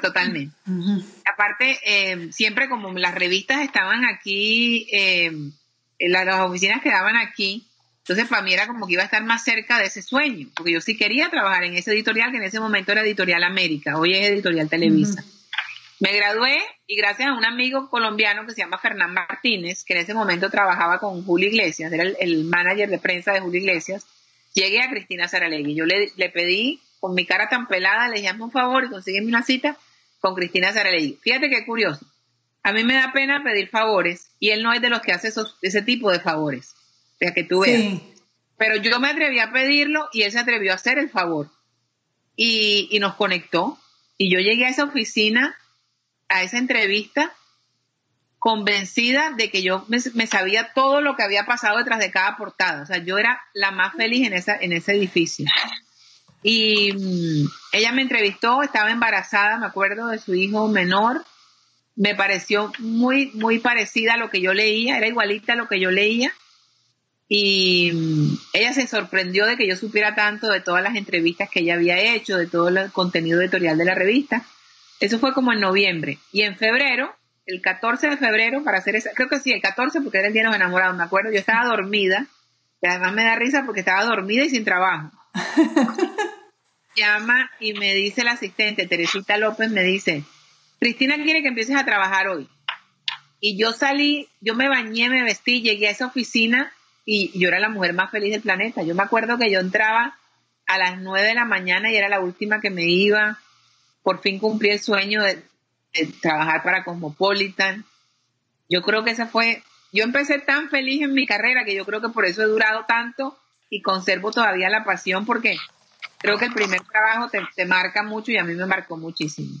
Totalmente. 0.00 0.54
Aparte, 1.24 1.78
eh, 1.84 2.32
siempre 2.32 2.68
como 2.68 2.92
las 2.92 3.14
revistas 3.14 3.62
estaban 3.62 4.04
aquí, 4.04 4.88
eh, 4.92 5.30
las, 6.00 6.26
las, 6.26 6.40
oficinas 6.40 6.82
quedaban 6.82 7.16
aquí, 7.16 7.66
entonces 7.98 8.28
para 8.28 8.42
mí 8.42 8.52
era 8.52 8.66
como 8.66 8.86
que 8.86 8.94
iba 8.94 9.02
a 9.02 9.06
estar 9.06 9.24
más 9.24 9.42
cerca 9.42 9.78
de 9.78 9.86
ese 9.86 10.02
sueño, 10.02 10.48
porque 10.54 10.72
yo 10.72 10.80
sí 10.80 10.96
quería 10.96 11.28
trabajar 11.28 11.64
en 11.64 11.74
ese 11.74 11.92
editorial, 11.92 12.30
que 12.30 12.38
en 12.38 12.44
ese 12.44 12.60
momento 12.60 12.92
era 12.92 13.02
Editorial 13.02 13.42
América, 13.42 13.98
hoy 13.98 14.14
es 14.14 14.28
Editorial 14.30 14.68
Televisa. 14.68 15.24
Me 15.98 16.14
gradué 16.14 16.58
y 16.86 16.96
gracias 16.96 17.28
a 17.28 17.32
un 17.32 17.44
amigo 17.44 17.88
colombiano 17.88 18.46
que 18.46 18.52
se 18.52 18.60
llama 18.60 18.78
Fernán 18.78 19.14
Martínez, 19.14 19.82
que 19.82 19.94
en 19.94 20.00
ese 20.00 20.14
momento 20.14 20.50
trabajaba 20.50 20.98
con 20.98 21.24
Julio 21.24 21.48
Iglesias, 21.48 21.92
era 21.92 22.02
el, 22.02 22.16
el 22.20 22.44
manager 22.44 22.90
de 22.90 22.98
prensa 22.98 23.32
de 23.32 23.40
Julio 23.40 23.60
Iglesias, 23.60 24.06
llegué 24.56 24.82
a 24.82 24.90
Cristina 24.90 25.28
Saralegui. 25.28 25.74
Yo 25.74 25.84
le, 25.84 26.10
le 26.16 26.30
pedí, 26.30 26.80
con 27.00 27.14
mi 27.14 27.26
cara 27.26 27.48
tan 27.48 27.66
pelada, 27.66 28.08
le 28.08 28.16
dije, 28.16 28.28
hazme 28.28 28.44
un 28.44 28.50
favor 28.50 28.84
y 28.84 28.90
consígueme 28.90 29.28
una 29.28 29.42
cita 29.42 29.76
con 30.20 30.34
Cristina 30.34 30.72
Saralegui. 30.72 31.18
Fíjate 31.22 31.48
qué 31.50 31.64
curioso. 31.64 32.06
A 32.62 32.72
mí 32.72 32.84
me 32.84 32.94
da 32.94 33.12
pena 33.12 33.42
pedir 33.44 33.68
favores 33.68 34.30
y 34.40 34.50
él 34.50 34.62
no 34.62 34.72
es 34.72 34.80
de 34.80 34.90
los 34.90 35.00
que 35.00 35.12
hace 35.12 35.28
esos, 35.28 35.56
ese 35.62 35.82
tipo 35.82 36.10
de 36.10 36.20
favores. 36.20 36.74
O 37.14 37.18
sea, 37.18 37.32
que 37.32 37.44
tú 37.44 37.60
veas. 37.60 38.00
Pero 38.58 38.76
yo 38.76 38.98
me 38.98 39.10
atreví 39.10 39.38
a 39.38 39.52
pedirlo 39.52 40.08
y 40.12 40.22
él 40.22 40.32
se 40.32 40.38
atrevió 40.38 40.72
a 40.72 40.76
hacer 40.76 40.98
el 40.98 41.10
favor. 41.10 41.50
Y, 42.34 42.88
y 42.90 42.98
nos 42.98 43.14
conectó. 43.14 43.78
Y 44.18 44.32
yo 44.32 44.40
llegué 44.40 44.66
a 44.66 44.70
esa 44.70 44.84
oficina, 44.84 45.56
a 46.28 46.42
esa 46.42 46.58
entrevista, 46.58 47.32
convencida 48.46 49.32
de 49.32 49.50
que 49.50 49.62
yo 49.62 49.84
me, 49.88 50.26
sabía 50.26 50.72
todo 50.72 51.00
lo 51.00 51.16
que 51.16 51.24
había 51.24 51.46
pasado 51.46 51.78
detrás 51.78 51.98
de 51.98 52.10
cada 52.10 52.36
portada. 52.36 52.82
O 52.82 52.86
sea, 52.86 52.98
yo 52.98 53.18
era 53.18 53.40
la 53.54 53.72
más 53.72 53.94
feliz 53.94 54.26
en, 54.26 54.34
esa, 54.34 54.56
en 54.56 54.72
ese 54.72 54.92
edificio. 54.92 55.46
Y 56.48 56.92
mm, 56.92 57.48
ella 57.72 57.90
me 57.90 58.02
entrevistó, 58.02 58.62
estaba 58.62 58.92
embarazada, 58.92 59.58
me 59.58 59.66
acuerdo, 59.66 60.06
de 60.06 60.20
su 60.20 60.32
hijo 60.32 60.68
menor. 60.68 61.24
Me 61.96 62.14
pareció 62.14 62.72
muy, 62.78 63.32
muy 63.34 63.58
parecida 63.58 64.14
a 64.14 64.16
lo 64.16 64.30
que 64.30 64.40
yo 64.40 64.54
leía, 64.54 64.96
era 64.96 65.08
igualita 65.08 65.54
a 65.54 65.56
lo 65.56 65.66
que 65.66 65.80
yo 65.80 65.90
leía. 65.90 66.32
Y 67.28 67.90
mm, 67.92 68.38
ella 68.52 68.72
se 68.72 68.86
sorprendió 68.86 69.44
de 69.44 69.56
que 69.56 69.66
yo 69.66 69.74
supiera 69.74 70.14
tanto 70.14 70.46
de 70.46 70.60
todas 70.60 70.84
las 70.84 70.94
entrevistas 70.94 71.50
que 71.50 71.62
ella 71.62 71.74
había 71.74 71.98
hecho, 72.14 72.38
de 72.38 72.46
todo 72.46 72.68
el 72.68 72.92
contenido 72.92 73.40
editorial 73.40 73.76
de 73.76 73.84
la 73.84 73.96
revista. 73.96 74.46
Eso 75.00 75.18
fue 75.18 75.32
como 75.32 75.52
en 75.52 75.58
noviembre. 75.58 76.20
Y 76.30 76.42
en 76.42 76.56
febrero 76.56 77.12
el 77.44 77.60
14 77.60 78.08
de 78.08 78.16
febrero, 78.18 78.62
para 78.62 78.78
hacer 78.78 78.94
esa, 78.94 79.10
creo 79.14 79.28
que 79.28 79.40
sí, 79.40 79.52
el 79.52 79.60
14 79.60 80.00
porque 80.00 80.18
era 80.18 80.28
el 80.28 80.32
día 80.32 80.42
de 80.42 80.48
los 80.48 80.56
enamorados, 80.56 80.96
me 80.96 81.02
acuerdo, 81.02 81.32
yo 81.32 81.40
estaba 81.40 81.64
dormida, 81.64 82.26
y 82.80 82.86
además 82.86 83.14
me 83.14 83.24
da 83.24 83.34
risa 83.34 83.64
porque 83.64 83.80
estaba 83.80 84.04
dormida 84.04 84.44
y 84.44 84.50
sin 84.50 84.64
trabajo. 84.64 85.10
Llama 86.96 87.50
y 87.60 87.74
me 87.74 87.94
dice 87.94 88.22
el 88.22 88.28
asistente, 88.28 88.86
Teresita 88.86 89.36
López, 89.36 89.70
me 89.70 89.82
dice, 89.82 90.24
Cristina 90.80 91.16
quiere 91.16 91.42
que 91.42 91.48
empieces 91.48 91.76
a 91.76 91.84
trabajar 91.84 92.28
hoy. 92.28 92.48
Y 93.40 93.58
yo 93.58 93.72
salí, 93.72 94.28
yo 94.40 94.54
me 94.54 94.68
bañé, 94.68 95.10
me 95.10 95.22
vestí, 95.22 95.60
llegué 95.60 95.88
a 95.88 95.90
esa 95.90 96.06
oficina 96.06 96.72
y 97.04 97.38
yo 97.38 97.48
era 97.48 97.60
la 97.60 97.68
mujer 97.68 97.92
más 97.92 98.10
feliz 98.10 98.32
del 98.32 98.42
planeta. 98.42 98.82
Yo 98.82 98.94
me 98.94 99.02
acuerdo 99.02 99.38
que 99.38 99.50
yo 99.50 99.60
entraba 99.60 100.16
a 100.66 100.78
las 100.78 100.98
9 100.98 101.28
de 101.28 101.34
la 101.34 101.44
mañana 101.44 101.92
y 101.92 101.96
era 101.96 102.08
la 102.08 102.20
última 102.20 102.60
que 102.60 102.70
me 102.70 102.84
iba. 102.84 103.38
Por 104.02 104.20
fin 104.20 104.38
cumplí 104.38 104.70
el 104.70 104.80
sueño 104.80 105.22
de, 105.22 105.44
trabajar 106.20 106.62
para 106.62 106.84
Cosmopolitan. 106.84 107.84
Yo 108.68 108.82
creo 108.82 109.04
que 109.04 109.10
esa 109.10 109.26
fue, 109.26 109.62
yo 109.92 110.02
empecé 110.04 110.38
tan 110.38 110.68
feliz 110.68 111.02
en 111.02 111.12
mi 111.12 111.26
carrera 111.26 111.64
que 111.64 111.74
yo 111.74 111.84
creo 111.84 112.00
que 112.00 112.08
por 112.08 112.26
eso 112.26 112.42
he 112.42 112.46
durado 112.46 112.84
tanto 112.86 113.38
y 113.70 113.82
conservo 113.82 114.32
todavía 114.32 114.68
la 114.68 114.84
pasión 114.84 115.24
porque 115.24 115.56
creo 116.18 116.38
que 116.38 116.46
el 116.46 116.52
primer 116.52 116.80
trabajo 116.82 117.30
te, 117.30 117.64
marca 117.66 118.02
mucho 118.02 118.32
y 118.32 118.38
a 118.38 118.44
mí 118.44 118.54
me 118.54 118.66
marcó 118.66 118.96
muchísimo. 118.96 119.54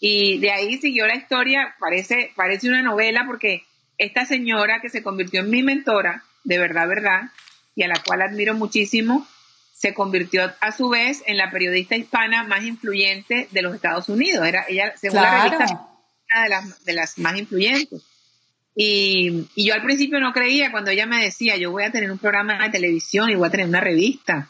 Y 0.00 0.38
de 0.38 0.52
ahí 0.52 0.78
siguió 0.78 1.06
la 1.06 1.16
historia, 1.16 1.74
parece, 1.78 2.32
parece 2.36 2.68
una 2.68 2.82
novela 2.82 3.24
porque 3.26 3.64
esta 3.98 4.24
señora 4.24 4.80
que 4.80 4.90
se 4.90 5.02
convirtió 5.02 5.40
en 5.40 5.50
mi 5.50 5.62
mentora, 5.62 6.22
de 6.44 6.58
verdad, 6.58 6.88
verdad, 6.88 7.22
y 7.74 7.82
a 7.82 7.88
la 7.88 8.00
cual 8.02 8.22
admiro 8.22 8.54
muchísimo, 8.54 9.26
se 9.74 9.94
convirtió 9.94 10.52
a 10.60 10.72
su 10.72 10.88
vez 10.88 11.22
en 11.26 11.36
la 11.36 11.50
periodista 11.50 11.96
hispana 11.96 12.42
más 12.44 12.64
influyente 12.64 13.48
de 13.50 13.62
los 13.62 13.74
Estados 13.74 14.08
Unidos. 14.08 14.46
Era 14.46 14.64
ella, 14.68 14.94
según 14.96 15.22
la 15.22 15.44
revista, 15.44 15.88
una 16.32 16.42
de 16.42 16.48
las, 16.48 16.84
de 16.84 16.92
las 16.94 17.18
más 17.18 17.38
influyentes. 17.38 18.02
Y, 18.74 19.48
y, 19.54 19.66
yo 19.66 19.74
al 19.74 19.82
principio 19.82 20.20
no 20.20 20.32
creía 20.32 20.70
cuando 20.70 20.90
ella 20.90 21.06
me 21.06 21.22
decía, 21.22 21.56
yo 21.56 21.70
voy 21.70 21.84
a 21.84 21.90
tener 21.90 22.10
un 22.10 22.18
programa 22.18 22.62
de 22.62 22.70
televisión 22.70 23.30
y 23.30 23.34
voy 23.34 23.48
a 23.48 23.50
tener 23.50 23.66
una 23.66 23.80
revista. 23.80 24.48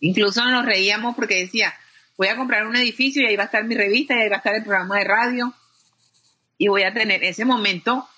Incluso 0.00 0.44
nos 0.44 0.64
reíamos 0.64 1.14
porque 1.14 1.36
decía, 1.36 1.74
voy 2.16 2.28
a 2.28 2.36
comprar 2.36 2.66
un 2.66 2.76
edificio 2.76 3.22
y 3.22 3.26
ahí 3.26 3.36
va 3.36 3.44
a 3.44 3.46
estar 3.46 3.64
mi 3.64 3.76
revista 3.76 4.14
y 4.14 4.22
ahí 4.22 4.28
va 4.28 4.36
a 4.36 4.38
estar 4.38 4.54
el 4.54 4.64
programa 4.64 4.98
de 4.98 5.04
radio. 5.04 5.54
Y 6.58 6.68
voy 6.68 6.82
a 6.82 6.92
tener, 6.92 7.22
ese 7.24 7.44
momento, 7.44 8.08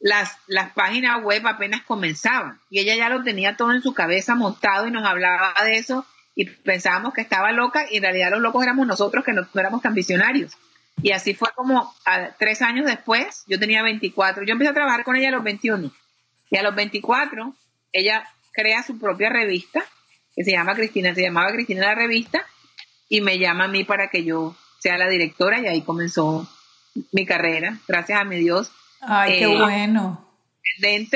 las, 0.00 0.36
las 0.46 0.72
páginas 0.72 1.22
web 1.22 1.46
apenas 1.46 1.82
comenzaban 1.82 2.60
y 2.70 2.80
ella 2.80 2.96
ya 2.96 3.08
lo 3.08 3.22
tenía 3.22 3.56
todo 3.56 3.72
en 3.72 3.82
su 3.82 3.94
cabeza 3.94 4.34
montado 4.34 4.88
y 4.88 4.90
nos 4.90 5.06
hablaba 5.06 5.54
de 5.64 5.76
eso 5.76 6.04
y 6.34 6.46
pensábamos 6.46 7.12
que 7.12 7.20
estaba 7.20 7.52
loca 7.52 7.86
y 7.90 7.98
en 7.98 8.02
realidad 8.02 8.30
los 8.30 8.40
locos 8.40 8.62
éramos 8.62 8.86
nosotros 8.86 9.24
que 9.24 9.32
no, 9.32 9.46
éramos 9.54 9.82
tan 9.82 9.94
visionarios. 9.94 10.56
Y 11.02 11.12
así 11.12 11.34
fue 11.34 11.48
como 11.54 11.94
tres 12.38 12.62
años 12.62 12.86
después, 12.86 13.44
yo 13.46 13.58
tenía 13.58 13.82
24, 13.82 14.44
yo 14.44 14.52
empecé 14.52 14.70
a 14.70 14.74
trabajar 14.74 15.04
con 15.04 15.16
ella 15.16 15.28
a 15.28 15.32
los 15.32 15.42
21 15.42 15.90
y 16.50 16.56
a 16.56 16.62
los 16.62 16.74
24 16.74 17.54
ella 17.92 18.24
crea 18.52 18.82
su 18.82 18.98
propia 18.98 19.30
revista 19.30 19.84
que 20.34 20.44
se 20.44 20.52
llama 20.52 20.74
Cristina, 20.74 21.14
se 21.14 21.22
llamaba 21.22 21.52
Cristina 21.52 21.86
la 21.86 21.94
revista 21.94 22.44
y 23.08 23.20
me 23.20 23.38
llama 23.38 23.64
a 23.64 23.68
mí 23.68 23.84
para 23.84 24.08
que 24.08 24.24
yo 24.24 24.56
sea 24.78 24.98
la 24.98 25.08
directora 25.08 25.60
y 25.60 25.66
ahí 25.66 25.82
comenzó 25.82 26.48
mi 27.12 27.24
carrera, 27.24 27.78
gracias 27.86 28.20
a 28.20 28.24
mi 28.24 28.36
Dios 28.36 28.72
Ay, 29.02 29.38
qué 29.38 29.44
eh, 29.44 29.58
bueno. 29.58 30.28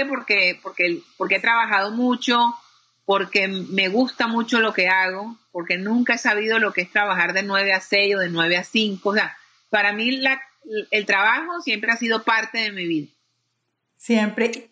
Porque, 0.08 0.58
porque, 0.62 1.02
porque 1.16 1.36
he 1.36 1.40
trabajado 1.40 1.92
mucho, 1.92 2.38
porque 3.04 3.48
me 3.48 3.88
gusta 3.88 4.26
mucho 4.26 4.60
lo 4.60 4.72
que 4.72 4.88
hago, 4.88 5.36
porque 5.52 5.78
nunca 5.78 6.14
he 6.14 6.18
sabido 6.18 6.58
lo 6.58 6.72
que 6.72 6.82
es 6.82 6.90
trabajar 6.90 7.32
de 7.32 7.42
9 7.42 7.72
a 7.72 7.80
6 7.80 8.16
o 8.16 8.18
de 8.18 8.28
9 8.28 8.56
a 8.56 8.64
5. 8.64 9.08
O 9.08 9.14
sea, 9.14 9.36
para 9.70 9.92
mí 9.92 10.16
la, 10.16 10.42
el 10.90 11.06
trabajo 11.06 11.60
siempre 11.62 11.92
ha 11.92 11.96
sido 11.96 12.24
parte 12.24 12.58
de 12.58 12.72
mi 12.72 12.86
vida. 12.86 13.08
Siempre. 13.94 14.68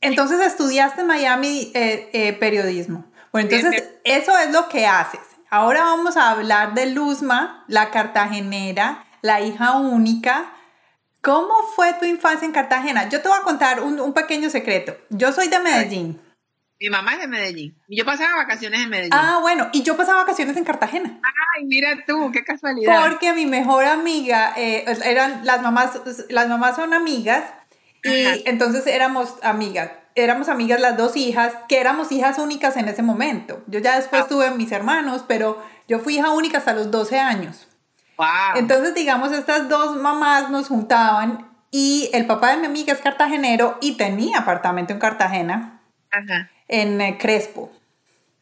Entonces 0.00 0.40
estudiaste 0.40 1.02
en 1.02 1.08
Miami 1.08 1.70
eh, 1.74 2.08
eh, 2.12 2.32
periodismo. 2.32 3.11
Bueno, 3.32 3.48
entonces 3.50 3.90
eso 4.04 4.38
es 4.38 4.52
lo 4.52 4.68
que 4.68 4.86
haces. 4.86 5.20
Ahora 5.50 5.84
vamos 5.84 6.16
a 6.16 6.30
hablar 6.30 6.74
de 6.74 6.86
Luzma, 6.86 7.64
la 7.66 7.90
cartagenera, 7.90 9.04
la 9.22 9.40
hija 9.40 9.78
única. 9.78 10.52
¿Cómo 11.20 11.54
fue 11.74 11.92
tu 11.94 12.04
infancia 12.04 12.46
en 12.46 12.52
Cartagena? 12.52 13.08
Yo 13.08 13.22
te 13.22 13.28
voy 13.28 13.38
a 13.38 13.42
contar 13.42 13.80
un, 13.80 14.00
un 14.00 14.12
pequeño 14.12 14.50
secreto. 14.50 14.96
Yo 15.10 15.32
soy 15.32 15.48
de 15.48 15.60
Medellín. 15.60 16.20
Mi 16.80 16.90
mamá 16.90 17.12
es 17.14 17.20
de 17.20 17.28
Medellín. 17.28 17.78
Y 17.86 17.96
yo 17.96 18.04
pasaba 18.04 18.34
vacaciones 18.36 18.80
en 18.80 18.90
Medellín. 18.90 19.12
Ah, 19.14 19.38
bueno, 19.40 19.68
y 19.72 19.84
yo 19.84 19.96
pasaba 19.96 20.18
vacaciones 20.22 20.56
en 20.56 20.64
Cartagena. 20.64 21.20
Ay, 21.56 21.64
mira 21.64 22.04
tú, 22.04 22.32
qué 22.32 22.42
casualidad. 22.42 23.08
Porque 23.08 23.32
mi 23.34 23.46
mejor 23.46 23.84
amiga, 23.84 24.52
eh, 24.56 24.84
eran 25.04 25.46
las 25.46 25.62
mamás, 25.62 26.00
las 26.28 26.48
mamás 26.48 26.74
son 26.74 26.92
amigas, 26.92 27.44
y 28.02 28.42
entonces 28.48 28.84
éramos 28.88 29.36
amigas. 29.42 29.92
Éramos 30.14 30.48
amigas 30.48 30.80
las 30.80 30.96
dos 30.96 31.16
hijas, 31.16 31.54
que 31.68 31.80
éramos 31.80 32.12
hijas 32.12 32.38
únicas 32.38 32.76
en 32.76 32.88
ese 32.88 33.02
momento. 33.02 33.62
Yo 33.66 33.80
ya 33.80 33.96
después 33.96 34.22
ah. 34.24 34.28
tuve 34.28 34.50
mis 34.50 34.72
hermanos, 34.72 35.24
pero 35.26 35.62
yo 35.88 35.98
fui 35.98 36.16
hija 36.16 36.30
única 36.30 36.58
hasta 36.58 36.72
los 36.72 36.90
12 36.90 37.18
años. 37.18 37.68
Wow. 38.18 38.56
Entonces, 38.56 38.94
digamos, 38.94 39.32
estas 39.32 39.68
dos 39.68 39.96
mamás 39.96 40.50
nos 40.50 40.68
juntaban 40.68 41.50
y 41.70 42.10
el 42.12 42.26
papá 42.26 42.50
de 42.50 42.58
mi 42.58 42.66
amiga 42.66 42.92
es 42.92 43.00
cartagenero 43.00 43.78
y 43.80 43.96
tenía 43.96 44.38
apartamento 44.38 44.92
en 44.92 44.98
Cartagena. 44.98 45.80
Ajá 46.10 46.50
en 46.72 47.00
eh, 47.00 47.18
Crespo. 47.18 47.70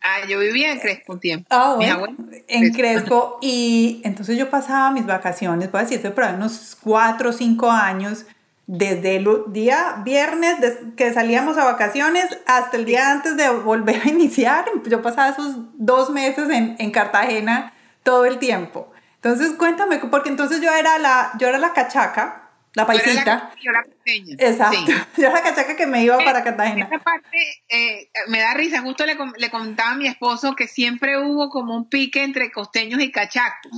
Ah, 0.01 0.27
yo 0.27 0.39
vivía 0.39 0.73
en 0.73 0.79
Crespo 0.79 1.13
un 1.13 1.21
tiempo. 1.21 1.47
Ah, 1.51 1.75
bueno, 1.75 2.17
en 2.49 2.73
Crespo. 2.73 3.39
Y 3.43 4.01
entonces 4.05 4.39
yo 4.39 4.49
pasaba 4.49 4.91
mis 4.93 5.05
vacaciones, 5.05 5.69
a 5.71 5.79
decirte, 5.79 6.11
por 6.11 6.25
unos 6.25 6.79
cuatro 6.81 7.31
o 7.31 7.33
cinco 7.33 7.71
años, 7.71 8.25
desde 8.73 9.17
el 9.17 9.29
día 9.49 10.01
viernes 10.05 10.57
que 10.97 11.13
salíamos 11.13 11.59
a 11.59 11.65
vacaciones 11.65 12.39
hasta 12.47 12.77
el 12.77 12.85
día 12.85 13.11
antes 13.11 13.37
de 13.37 13.51
volver 13.51 14.01
a 14.05 14.09
iniciar. 14.09 14.65
Yo 14.87 15.03
pasaba 15.03 15.31
esos 15.31 15.57
dos 15.75 16.11
meses 16.11 16.49
en, 16.51 16.77
en 16.79 16.91
Cartagena 16.93 17.73
todo 18.05 18.27
el 18.27 18.39
tiempo. 18.39 18.93
Entonces 19.17 19.55
cuéntame, 19.59 19.99
porque 19.99 20.29
entonces 20.29 20.61
yo 20.61 20.73
era 20.73 20.99
la, 20.99 21.33
yo 21.39 21.49
era 21.49 21.59
la 21.59 21.73
cachaca 21.73 22.47
la 22.75 22.87
paisita. 22.87 23.51
Yo 23.61 23.73
era, 23.73 23.83
pequeña. 23.83 24.37
Exacto. 24.39 24.93
Yo 25.17 25.27
era 25.27 25.33
la 25.33 25.43
cachaca 25.43 25.75
que 25.75 25.89
me 25.89 26.05
iba 26.05 26.23
eh, 26.23 26.25
para 26.25 26.45
Cartagena. 26.45 26.87
Esa 26.87 27.03
parte 27.03 27.65
eh, 27.69 28.09
me 28.29 28.39
da 28.39 28.55
risa. 28.55 28.81
Justo 28.83 29.05
le, 29.05 29.17
le, 29.39 29.51
contaba 29.51 29.91
a 29.91 29.97
mi 29.97 30.07
esposo 30.07 30.55
que 30.55 30.69
siempre 30.69 31.19
hubo 31.19 31.51
como 31.51 31.77
un 31.77 31.89
pique 31.89 32.23
entre 32.23 32.53
costeños 32.53 33.01
y 33.01 33.11
cachacos. 33.11 33.73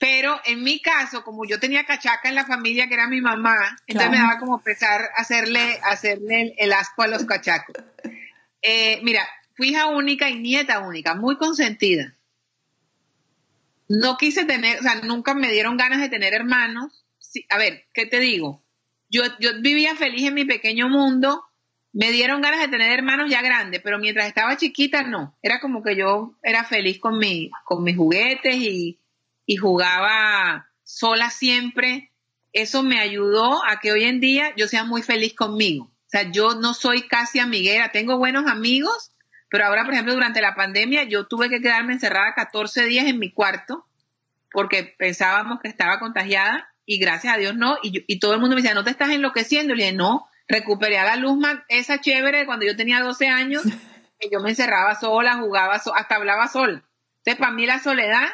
Pero 0.00 0.40
en 0.44 0.64
mi 0.64 0.80
caso, 0.80 1.22
como 1.22 1.44
yo 1.44 1.60
tenía 1.60 1.84
cachaca 1.84 2.28
en 2.28 2.34
la 2.34 2.46
familia, 2.46 2.88
que 2.88 2.94
era 2.94 3.06
mi 3.06 3.20
mamá, 3.20 3.76
entonces 3.86 4.10
me 4.10 4.18
daba 4.18 4.40
como 4.40 4.60
pesar 4.62 5.10
hacerle, 5.14 5.78
hacerle 5.84 6.54
el, 6.56 6.72
asco 6.72 7.02
a 7.02 7.06
los 7.06 7.24
cachacos. 7.24 7.76
Eh, 8.62 8.98
mira, 9.04 9.28
fui 9.54 9.68
hija 9.68 9.86
única 9.86 10.28
y 10.28 10.40
nieta 10.40 10.80
única, 10.80 11.14
muy 11.14 11.36
consentida. 11.36 12.16
No 13.88 14.16
quise 14.16 14.44
tener, 14.44 14.80
o 14.80 14.82
sea, 14.82 14.96
nunca 15.02 15.34
me 15.34 15.52
dieron 15.52 15.76
ganas 15.76 16.00
de 16.00 16.08
tener 16.08 16.34
hermanos 16.34 17.00
a 17.48 17.58
ver, 17.58 17.84
¿qué 17.92 18.06
te 18.06 18.18
digo? 18.18 18.62
Yo, 19.08 19.22
yo 19.38 19.50
vivía 19.60 19.94
feliz 19.96 20.26
en 20.26 20.34
mi 20.34 20.44
pequeño 20.44 20.88
mundo, 20.88 21.44
me 21.92 22.12
dieron 22.12 22.40
ganas 22.40 22.60
de 22.60 22.68
tener 22.68 22.92
hermanos 22.92 23.30
ya 23.30 23.42
grandes, 23.42 23.80
pero 23.82 23.98
mientras 23.98 24.26
estaba 24.26 24.56
chiquita 24.56 25.02
no, 25.02 25.36
era 25.42 25.60
como 25.60 25.82
que 25.82 25.96
yo 25.96 26.36
era 26.42 26.64
feliz 26.64 27.00
con, 27.00 27.18
mi, 27.18 27.50
con 27.64 27.82
mis 27.82 27.96
juguetes 27.96 28.54
y, 28.56 28.99
y 29.50 29.56
jugaba 29.56 30.70
sola 30.84 31.28
siempre. 31.28 32.12
Eso 32.52 32.84
me 32.84 33.00
ayudó 33.00 33.66
a 33.66 33.80
que 33.80 33.90
hoy 33.90 34.04
en 34.04 34.20
día 34.20 34.54
yo 34.56 34.68
sea 34.68 34.84
muy 34.84 35.02
feliz 35.02 35.34
conmigo. 35.34 35.86
O 35.86 36.06
sea, 36.06 36.30
yo 36.30 36.54
no 36.54 36.72
soy 36.72 37.08
casi 37.08 37.40
amiguera, 37.40 37.90
tengo 37.90 38.16
buenos 38.16 38.46
amigos, 38.46 39.10
pero 39.48 39.66
ahora, 39.66 39.82
por 39.84 39.94
ejemplo, 39.94 40.14
durante 40.14 40.40
la 40.40 40.54
pandemia 40.54 41.02
yo 41.02 41.26
tuve 41.26 41.48
que 41.48 41.60
quedarme 41.60 41.94
encerrada 41.94 42.32
14 42.36 42.84
días 42.84 43.06
en 43.06 43.18
mi 43.18 43.32
cuarto 43.32 43.86
porque 44.52 44.94
pensábamos 44.96 45.58
que 45.60 45.68
estaba 45.68 45.98
contagiada 45.98 46.72
y 46.86 47.00
gracias 47.00 47.34
a 47.34 47.36
Dios 47.36 47.56
no. 47.56 47.76
Y, 47.82 48.04
y 48.06 48.20
todo 48.20 48.34
el 48.34 48.40
mundo 48.40 48.54
me 48.54 48.62
decía, 48.62 48.76
no 48.76 48.84
te 48.84 48.90
estás 48.90 49.10
enloqueciendo. 49.10 49.74
Y 49.74 49.78
le 49.78 49.82
dije, 49.82 49.96
no, 49.96 50.28
recuperé 50.46 51.00
a 51.00 51.04
la 51.04 51.16
Luzma 51.16 51.64
esa 51.66 52.00
chévere 52.00 52.46
cuando 52.46 52.66
yo 52.66 52.76
tenía 52.76 53.00
12 53.00 53.26
años, 53.26 53.64
que 54.20 54.28
yo 54.30 54.38
me 54.38 54.50
encerraba 54.50 54.94
sola, 54.94 55.38
jugaba, 55.38 55.74
hasta 55.74 56.14
hablaba 56.14 56.46
sola. 56.46 56.84
Entonces, 57.24 57.40
para 57.40 57.50
mí 57.50 57.66
la 57.66 57.80
soledad 57.80 58.28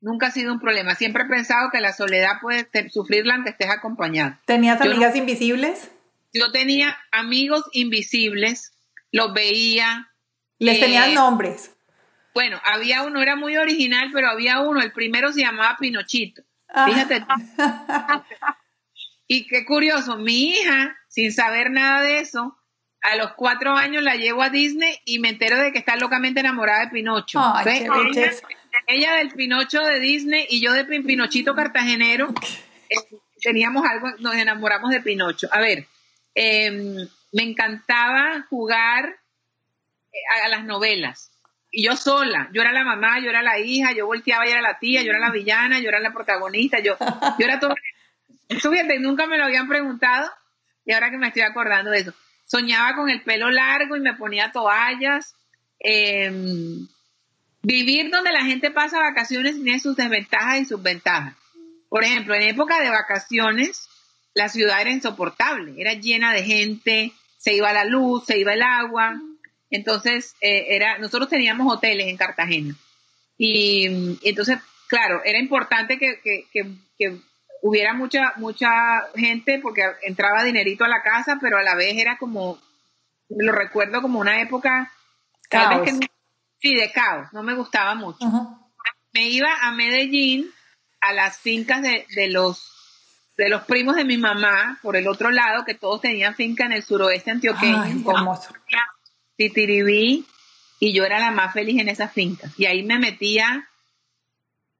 nunca 0.00 0.28
ha 0.28 0.30
sido 0.30 0.52
un 0.52 0.60
problema. 0.60 0.94
Siempre 0.94 1.24
he 1.24 1.26
pensado 1.26 1.70
que 1.70 1.80
la 1.80 1.92
soledad 1.92 2.40
puede 2.40 2.68
sufrirla 2.90 3.34
aunque 3.34 3.50
estés 3.50 3.70
acompañado. 3.70 4.36
¿Tenías 4.44 4.80
amigas 4.80 5.16
invisibles? 5.16 5.90
Yo 6.32 6.52
tenía 6.52 6.96
amigos 7.12 7.64
invisibles, 7.72 8.72
los 9.10 9.32
veía. 9.32 10.10
¿Les 10.58 10.78
eh, 10.78 10.80
tenían 10.80 11.14
nombres? 11.14 11.72
Bueno, 12.34 12.60
había 12.64 13.02
uno, 13.02 13.20
era 13.20 13.36
muy 13.36 13.56
original, 13.56 14.10
pero 14.12 14.28
había 14.28 14.60
uno, 14.60 14.80
el 14.80 14.92
primero 14.92 15.32
se 15.32 15.40
llamaba 15.40 15.76
Pinochito. 15.78 16.42
Fíjate. 16.86 17.26
y 19.26 19.46
qué 19.48 19.64
curioso, 19.64 20.16
mi 20.16 20.52
hija, 20.52 20.96
sin 21.08 21.32
saber 21.32 21.72
nada 21.72 22.02
de 22.02 22.20
eso, 22.20 22.56
a 23.02 23.16
los 23.16 23.32
cuatro 23.32 23.74
años 23.74 24.04
la 24.04 24.14
llevo 24.14 24.42
a 24.42 24.50
Disney 24.50 25.00
y 25.04 25.18
me 25.18 25.30
entero 25.30 25.56
de 25.56 25.72
que 25.72 25.78
está 25.78 25.96
locamente 25.96 26.40
enamorada 26.40 26.84
de 26.84 26.90
Pinocho. 26.90 27.40
Ella, 28.92 29.14
del 29.14 29.30
Pinocho 29.30 29.80
de 29.82 30.00
Disney 30.00 30.46
y 30.48 30.60
yo 30.60 30.72
de 30.72 30.84
Pinochito 30.84 31.54
cartagenero. 31.54 32.32
Eh, 32.88 33.16
teníamos 33.40 33.86
algo, 33.86 34.08
nos 34.18 34.34
enamoramos 34.34 34.90
de 34.90 35.00
Pinocho. 35.00 35.48
A 35.50 35.60
ver, 35.60 35.86
em, 36.34 37.08
me 37.32 37.42
encantaba 37.42 38.46
jugar 38.48 39.16
eh, 40.12 40.44
a 40.44 40.48
las 40.48 40.64
novelas 40.64 41.30
y 41.70 41.84
yo 41.84 41.96
sola, 41.96 42.48
yo 42.52 42.62
era 42.62 42.72
la 42.72 42.84
mamá, 42.84 43.20
yo 43.20 43.30
era 43.30 43.42
la 43.42 43.58
hija, 43.58 43.92
yo 43.92 44.06
volteaba 44.06 44.46
y 44.46 44.50
era 44.50 44.60
la 44.60 44.78
tía, 44.78 45.02
yo 45.02 45.10
era 45.10 45.20
la 45.20 45.30
villana, 45.30 45.78
yo 45.78 45.88
era 45.88 46.00
la 46.00 46.12
protagonista, 46.12 46.80
yo, 46.80 46.96
yo 47.38 47.46
era 47.46 47.60
todo. 47.60 47.74
Eso 48.48 48.70
fíjate, 48.70 48.98
nunca 48.98 49.26
me 49.26 49.38
lo 49.38 49.44
habían 49.44 49.68
preguntado 49.68 50.30
y 50.84 50.92
ahora 50.92 51.10
que 51.10 51.18
me 51.18 51.28
estoy 51.28 51.42
acordando 51.42 51.90
de 51.90 52.00
eso. 52.00 52.14
Soñaba 52.44 52.96
con 52.96 53.08
el 53.08 53.22
pelo 53.22 53.50
largo 53.50 53.96
y 53.96 54.00
me 54.00 54.14
ponía 54.14 54.50
toallas. 54.50 55.36
Em, 55.78 56.88
vivir 57.62 58.10
donde 58.10 58.32
la 58.32 58.44
gente 58.44 58.70
pasa 58.70 58.98
vacaciones 58.98 59.54
tiene 59.54 59.80
sus 59.80 59.96
desventajas 59.96 60.60
y 60.60 60.64
sus 60.64 60.82
ventajas. 60.82 61.34
Por 61.88 62.04
ejemplo, 62.04 62.34
en 62.34 62.42
época 62.42 62.80
de 62.80 62.90
vacaciones, 62.90 63.88
la 64.34 64.48
ciudad 64.48 64.80
era 64.80 64.90
insoportable, 64.90 65.74
era 65.76 65.94
llena 65.94 66.32
de 66.32 66.44
gente, 66.44 67.12
se 67.36 67.54
iba 67.54 67.72
la 67.72 67.84
luz, 67.84 68.26
se 68.26 68.38
iba 68.38 68.52
el 68.52 68.62
agua, 68.62 69.20
entonces, 69.70 70.34
eh, 70.40 70.66
era, 70.70 70.98
nosotros 70.98 71.28
teníamos 71.28 71.72
hoteles 71.72 72.08
en 72.08 72.16
Cartagena. 72.16 72.74
Y, 73.38 74.18
entonces, 74.22 74.58
claro, 74.88 75.22
era 75.24 75.38
importante 75.38 75.98
que, 75.98 76.20
hubiera 77.62 77.92
mucha, 77.92 78.32
mucha 78.36 78.70
gente 79.14 79.60
porque 79.62 79.82
entraba 80.02 80.44
dinerito 80.44 80.84
a 80.84 80.88
la 80.88 81.02
casa, 81.02 81.38
pero 81.40 81.58
a 81.58 81.62
la 81.62 81.74
vez 81.74 81.96
era 81.96 82.16
como, 82.18 82.58
lo 83.28 83.52
recuerdo 83.52 84.02
como 84.02 84.18
una 84.18 84.40
época, 84.42 84.92
caos. 85.48 85.88
Sí, 86.60 86.74
de 86.74 86.90
caos, 86.92 87.32
no 87.32 87.42
me 87.42 87.54
gustaba 87.54 87.94
mucho. 87.94 88.24
Me 89.12 89.28
iba 89.28 89.48
a 89.62 89.72
Medellín, 89.72 90.50
a 91.00 91.12
las 91.12 91.38
fincas 91.38 91.82
de, 91.82 92.06
de 92.14 92.28
los 92.28 92.70
de 93.36 93.48
los 93.48 93.62
primos 93.62 93.96
de 93.96 94.04
mi 94.04 94.18
mamá, 94.18 94.78
por 94.82 94.96
el 94.96 95.08
otro 95.08 95.30
lado, 95.30 95.64
que 95.64 95.74
todos 95.74 96.02
tenían 96.02 96.34
finca 96.34 96.66
en 96.66 96.72
el 96.72 96.82
suroeste 96.82 97.30
antioqueño. 97.30 97.82
Ay, 97.82 98.02
Titiribí, 99.36 100.26
y 100.78 100.92
yo 100.92 101.06
era 101.06 101.18
la 101.18 101.30
más 101.30 101.54
feliz 101.54 101.80
en 101.80 101.88
esa 101.88 102.08
finca. 102.08 102.50
Y 102.58 102.66
ahí 102.66 102.82
me 102.82 102.98
metía 102.98 103.66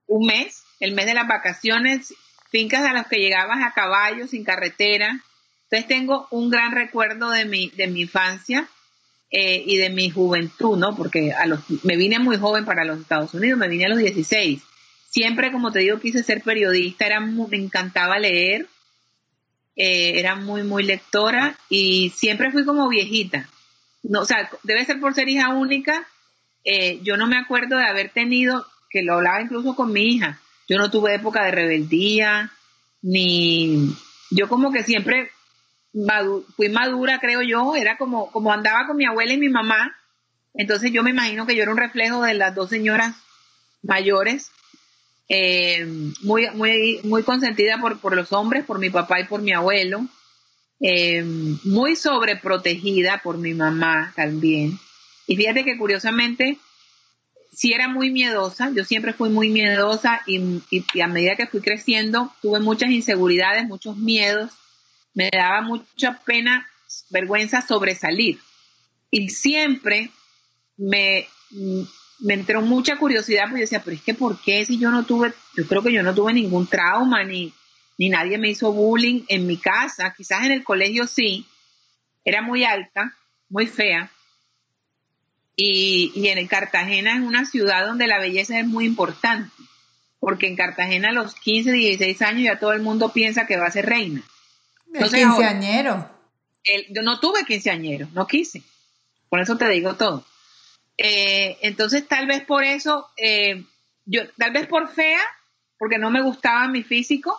un 0.07 0.27
mes, 0.27 0.65
el 0.79 0.93
mes 0.93 1.07
de 1.07 1.15
las 1.15 1.27
vacaciones, 1.27 2.15
fincas 2.51 2.85
a 2.85 2.93
las 2.93 3.07
que 3.07 3.17
llegabas 3.17 3.63
a 3.63 3.73
caballo, 3.73 4.29
sin 4.29 4.45
carretera. 4.45 5.25
Entonces 5.65 5.87
tengo 5.89 6.29
un 6.31 6.51
gran 6.51 6.73
recuerdo 6.73 7.31
de 7.31 7.47
mi, 7.47 7.71
de 7.71 7.87
mi 7.87 8.03
infancia 8.03 8.69
eh, 9.31 9.63
y 9.67 9.77
de 9.77 9.91
mi 9.91 10.11
juventud, 10.11 10.77
¿no? 10.77 10.97
Porque 10.97 11.33
a 11.33 11.47
los, 11.47 11.61
me 11.85 11.97
vine 11.97 12.19
muy 12.19 12.37
joven 12.37 12.65
para 12.65 12.85
los 12.85 13.01
Estados 13.01 13.33
Unidos, 13.35 13.59
me 13.59 13.69
vine 13.69 13.87
a 13.87 13.89
los 13.89 13.99
16. 13.99 14.63
Siempre, 15.09 15.53
como 15.53 15.73
te 15.73 15.81
digo, 15.81 15.99
quise 15.99 16.23
ser 16.23 16.43
periodista, 16.43 17.07
era 17.07 17.21
me 17.21 17.57
encantaba 17.57 18.19
leer, 18.19 18.67
eh, 19.77 20.19
era 20.19 20.37
muy, 20.37 20.63
muy 20.63 20.83
lectora 20.83 21.57
y 21.69 22.13
siempre 22.15 22.51
fui 22.51 22.65
como 22.65 22.89
viejita 22.89 23.49
no, 24.03 24.21
o 24.21 24.25
sea, 24.25 24.51
debe 24.63 24.85
ser 24.85 25.01
por 25.01 25.15
ser 25.15 25.29
hija 25.29 25.49
única. 25.49 26.07
Eh, 26.65 27.01
yo 27.03 27.17
no 27.17 27.27
me 27.27 27.39
acuerdo 27.39 27.77
de 27.77 27.85
haber 27.85 28.11
tenido, 28.11 28.67
que 28.91 29.03
lo 29.03 29.15
hablaba 29.15 29.41
incluso 29.41 29.75
con 29.75 29.93
mi 29.93 30.03
hija, 30.03 30.41
yo 30.69 30.79
no 30.79 30.91
tuve 30.91 31.15
época 31.15 31.45
de 31.45 31.53
rebeldía, 31.53 32.53
ni 33.03 33.95
yo 34.31 34.49
como 34.49 34.73
que 34.73 34.83
siempre 34.83 35.31
fui 36.57 36.69
madura, 36.69 37.19
creo 37.21 37.43
yo, 37.43 37.75
era 37.75 37.97
como, 37.97 38.31
como 38.31 38.53
andaba 38.53 38.87
con 38.87 38.97
mi 38.97 39.05
abuela 39.05 39.33
y 39.33 39.39
mi 39.39 39.49
mamá, 39.49 39.97
entonces 40.55 40.93
yo 40.93 41.03
me 41.03 41.11
imagino 41.11 41.47
que 41.47 41.55
yo 41.55 41.63
era 41.63 41.73
un 41.73 41.79
reflejo 41.79 42.23
de 42.23 42.35
las 42.35 42.55
dos 42.55 42.71
señoras 42.71 43.17
mayores, 43.83 44.51
eh, 45.29 45.87
muy, 46.23 46.49
muy, 46.51 47.01
muy 47.05 47.23
consentida 47.23 47.81
por, 47.81 48.01
por 48.01 48.17
los 48.17 48.33
hombres, 48.33 48.65
por 48.65 48.79
mi 48.79 48.91
papá 48.91 49.21
y 49.21 49.25
por 49.25 49.43
mi 49.43 49.53
abuelo. 49.53 50.07
eh, 50.81 51.23
muy 51.65 51.95
sobreprotegida 51.95 53.21
por 53.23 53.37
mi 53.37 53.53
mamá 53.53 54.13
también. 54.17 54.79
Y 55.27 55.37
fíjate 55.37 55.65
que 55.65 55.77
curiosamente, 55.77 56.59
sí 57.53 57.73
era 57.73 57.89
muy 57.89 58.11
miedosa, 58.11 58.71
yo 58.75 58.85
siempre 58.85 59.13
fui 59.13 59.29
muy 59.29 59.51
miedosa 59.51 60.23
y, 60.27 60.63
a 61.01 61.07
medida 61.07 61.37
que 61.37 61.47
fui 61.47 61.61
creciendo 61.61 62.33
tuve 62.41 62.61
muchas 62.61 62.91
inseguridades, 62.91 63.69
muchos 63.69 63.97
miedos, 63.97 64.51
me 65.15 65.31
daba 65.33 65.63
mucha 65.63 66.19
pena, 66.25 66.69
vergüenza 67.11 67.63
sobresalir. 67.63 68.39
Y 69.11 69.29
siempre 69.31 70.11
me, 70.77 71.27
me 72.21 72.35
entró 72.35 72.63
mucha 72.63 72.97
curiosidad, 72.97 73.45
porque 73.49 73.63
decía, 73.63 73.83
pero 73.85 73.97
es 73.97 74.03
que 74.03 74.15
¿por 74.15 74.41
qué 74.41 74.65
si 74.65 74.79
yo 74.79 74.91
no 74.91 75.05
tuve, 75.05 75.33
yo 75.57 75.67
creo 75.67 75.83
que 75.83 75.93
yo 75.93 76.03
no 76.03 76.15
tuve 76.15 76.33
ningún 76.33 76.67
trauma, 76.67 77.25
ni, 77.25 77.53
ni 77.99 78.09
nadie 78.09 78.39
me 78.39 78.51
hizo 78.51 78.73
bullying 78.73 79.23
en 79.29 79.47
mi 79.47 79.57
casa, 79.57 80.15
quizás 80.17 80.45
en 80.45 80.53
el 80.53 80.65
colegio 80.65 81.07
sí, 81.07 81.47
era 82.25 82.43
muy 82.43 82.65
alta, 82.65 83.15
muy 83.49 83.67
fea, 83.67 84.11
y, 85.57 86.13
y 86.15 86.29
en 86.29 86.47
Cartagena 86.47 87.17
es 87.17 87.21
una 87.21 87.45
ciudad 87.45 87.87
donde 87.87 88.07
la 88.07 88.19
belleza 88.19 88.59
es 88.59 88.67
muy 88.67 88.87
importante, 88.87 89.51
porque 90.19 90.47
en 90.47 90.57
Cartagena 90.57 91.09
a 91.09 91.13
los 91.13 91.35
15, 91.35 91.73
16 91.73 92.23
años 92.23 92.45
ya 92.45 92.59
todo 92.59 92.73
el 92.73 92.81
mundo 92.81 93.13
piensa 93.13 93.47
que 93.47 93.57
va 93.57 93.67
a 93.67 93.71
ser 93.71 93.87
reina. 93.87 94.23
Entonces, 94.93 95.21
el 95.21 95.29
quinceañero. 95.29 96.11
yo 96.91 97.03
no 97.03 97.21
tuve 97.21 97.45
quinceañero, 97.45 98.09
no 98.13 98.27
quise. 98.27 98.63
Por 99.29 99.41
eso 99.41 99.57
te 99.57 99.69
digo 99.69 99.95
todo. 99.95 100.25
Eh, 100.99 101.59
entonces, 101.63 102.07
tal 102.07 102.27
vez 102.27 102.45
por 102.45 102.65
eso, 102.65 103.09
eh, 103.17 103.65
yo, 104.05 104.29
tal 104.37 104.53
vez 104.53 104.67
por 104.67 104.93
fea, 104.93 105.21
porque 105.79 105.99
no 105.99 106.11
me 106.11 106.23
gustaba 106.23 106.69
mi 106.69 106.83
físico, 106.83 107.39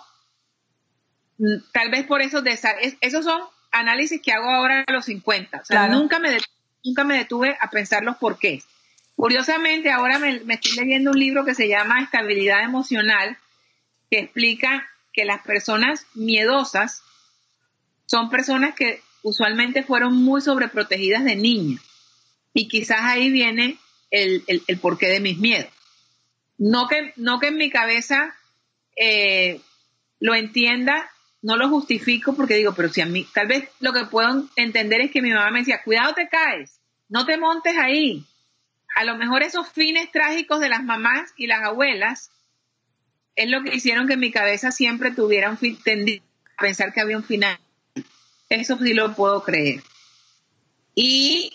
mm, 1.38 1.58
tal 1.72 1.92
vez 1.92 2.06
por 2.06 2.22
eso, 2.22 2.42
de, 2.42 2.58
esos 3.02 3.26
son 3.26 3.42
análisis 3.72 4.22
que 4.22 4.32
hago 4.32 4.50
ahora 4.50 4.84
a 4.88 4.92
los 4.92 5.06
50. 5.06 5.60
O 5.60 5.66
sea, 5.66 5.88
nunca 5.88 6.20
me 6.20 6.38
nunca 6.84 7.04
me 7.04 7.18
detuve 7.18 7.58
a 7.60 7.70
pensar 7.70 8.04
los 8.04 8.18
porqués. 8.18 8.66
Curiosamente, 9.16 9.92
ahora 9.92 10.20
me, 10.20 10.42
estoy 10.48 10.76
leyendo 10.78 11.12
un 11.12 11.20
libro 11.20 11.46
que 11.46 11.54
se 11.54 11.68
llama 11.68 12.02
Estabilidad 12.02 12.64
Emocional, 12.64 13.38
que 14.10 14.20
explica 14.20 14.90
que 15.14 15.26
las 15.26 15.42
personas 15.44 16.06
miedosas 16.16 17.04
son 18.12 18.30
personas 18.30 18.76
que 18.76 19.02
usualmente 19.24 19.84
fueron 19.84 20.14
muy 20.14 20.42
sobreprotegidas 20.42 21.24
de 21.24 21.38
niña. 21.38 21.80
Y 22.54 22.68
quizás 22.68 23.00
ahí 23.04 23.32
viene 23.32 23.78
el, 24.10 24.44
porqué 24.82 25.08
de 25.08 25.22
mis 25.22 25.38
miedos. 25.38 25.72
No 26.58 26.90
que, 26.90 27.14
no 27.16 27.40
que 27.40 27.48
en 27.48 27.56
mi 27.56 27.70
cabeza 27.70 28.36
eh, 28.98 29.62
lo 30.20 30.36
entienda, 30.36 31.10
no 31.42 31.56
lo 31.56 31.70
justifico 31.70 32.36
porque 32.36 32.56
digo, 32.56 32.74
pero 32.76 32.90
si 32.90 33.00
a 33.00 33.06
mí, 33.06 33.26
tal 33.34 33.48
vez 33.48 33.70
lo 33.80 33.94
que 33.94 34.04
puedo 34.04 34.46
entender 34.58 35.00
es 35.00 35.12
que 35.12 35.22
mi 35.22 35.32
mamá 35.32 35.50
me 35.50 35.60
decía, 35.60 35.82
cuidado 35.82 36.14
te 36.14 36.28
caes, 36.28 36.82
no 37.08 37.26
te 37.26 37.38
montes 37.38 37.78
ahí. 37.78 38.26
A 38.98 39.06
lo 39.06 39.16
mejor 39.16 39.42
esos 39.42 39.70
fines 39.70 40.12
trágicos 40.12 40.60
de 40.60 40.68
las 40.68 40.84
mamás 40.84 41.32
y 41.38 41.48
las 41.48 41.64
abuelas 41.64 42.30
es 43.38 43.50
lo 43.50 43.64
que 43.64 43.74
hicieron 43.74 44.06
que 44.06 44.18
mi 44.18 44.32
cabeza 44.32 44.70
siempre 44.70 45.12
tuviera 45.12 45.50
un 45.50 45.58
fin, 45.58 45.80
a 46.58 46.62
pensar 46.62 46.92
que 46.92 47.00
había 47.00 47.16
un 47.16 47.24
final. 47.24 47.58
Eso 48.52 48.78
sí 48.78 48.94
lo 48.94 49.16
puedo 49.16 49.44
creer. 49.44 49.82
Y 50.94 51.54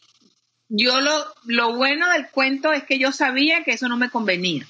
yo 0.70 1.02
lo, 1.02 1.12
lo 1.44 1.76
bueno 1.76 2.10
del 2.10 2.30
cuento 2.30 2.72
es 2.72 2.84
que 2.84 2.98
yo 2.98 3.12
sabía 3.12 3.64
que 3.64 3.72
eso 3.72 3.86
no 3.86 3.98
me 3.98 4.08
convenía 4.08 4.66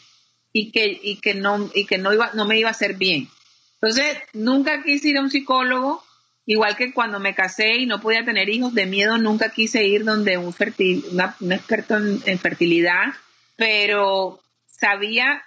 y 0.52 0.72
que, 0.72 0.98
y 1.00 1.20
que, 1.20 1.34
no, 1.34 1.70
y 1.72 1.86
que 1.86 1.98
no, 1.98 2.12
iba, 2.12 2.32
no 2.34 2.44
me 2.44 2.58
iba 2.58 2.68
a 2.68 2.72
hacer 2.72 2.94
bien. 2.94 3.28
Entonces, 3.74 4.18
nunca 4.32 4.82
quise 4.82 5.10
ir 5.10 5.18
a 5.18 5.20
un 5.20 5.30
psicólogo, 5.30 6.04
igual 6.46 6.76
que 6.76 6.92
cuando 6.92 7.20
me 7.20 7.36
casé 7.36 7.76
y 7.76 7.86
no 7.86 8.00
podía 8.00 8.24
tener 8.24 8.48
hijos, 8.48 8.74
de 8.74 8.86
miedo 8.86 9.18
nunca 9.18 9.50
quise 9.50 9.86
ir 9.86 10.04
donde 10.04 10.36
un, 10.36 10.52
fertil, 10.52 11.04
un 11.38 11.52
experto 11.52 11.96
en, 11.96 12.38
fertilidad, 12.40 13.14
pero 13.54 14.42
sabía, 14.66 15.44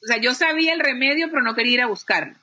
o 0.00 0.06
sea, 0.06 0.18
yo 0.18 0.32
sabía 0.34 0.74
el 0.74 0.80
remedio, 0.80 1.28
pero 1.28 1.42
no 1.42 1.56
quería 1.56 1.72
ir 1.72 1.82
a 1.82 1.88
buscarlo. 1.88 2.36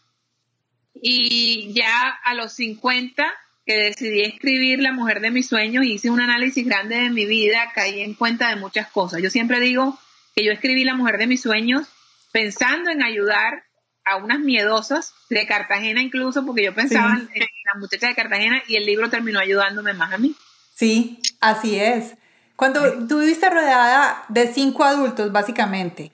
Y 0.94 1.72
ya 1.72 2.10
a 2.26 2.34
los 2.34 2.52
50, 2.52 3.34
que 3.68 3.78
decidí 3.78 4.22
escribir 4.22 4.80
La 4.80 4.94
mujer 4.94 5.20
de 5.20 5.30
mis 5.30 5.48
sueños, 5.48 5.86
hice 5.86 6.10
un 6.10 6.22
análisis 6.22 6.66
grande 6.66 6.96
de 6.96 7.10
mi 7.10 7.26
vida, 7.26 7.72
caí 7.76 8.02
en 8.02 8.14
cuenta 8.14 8.50
de 8.50 8.56
muchas 8.56 8.90
cosas. 8.90 9.22
Yo 9.22 9.30
siempre 9.30 9.60
digo 9.60 10.00
que 10.34 10.44
yo 10.44 10.54
escribí 10.54 10.86
La 10.86 10.96
mujer 10.96 11.18
de 11.18 11.28
mis 11.28 11.42
sueños 11.42 11.86
pensando 12.32 12.90
en 12.90 13.04
ayudar 13.04 13.66
a 14.06 14.16
unas 14.16 14.40
miedosas 14.40 15.14
de 15.30 15.46
Cartagena 15.46 16.02
incluso, 16.02 16.46
porque 16.46 16.64
yo 16.64 16.74
pensaba 16.74 17.16
en 17.16 17.42
la 17.42 17.80
muchacha 17.80 18.08
de 18.08 18.16
Cartagena 18.16 18.64
y 18.68 18.78
el 18.78 18.86
libro 18.86 19.10
terminó 19.10 19.40
ayudándome 19.40 19.94
más 19.94 20.14
a 20.14 20.18
mí. 20.18 20.34
Sí, 20.74 21.20
así 21.42 21.78
es. 21.78 22.16
Cuando 22.56 23.06
tú 23.08 23.20
viviste 23.20 23.50
rodeada 23.50 24.24
de 24.30 24.48
cinco 24.48 24.86
adultos, 24.86 25.32
básicamente. 25.32 26.14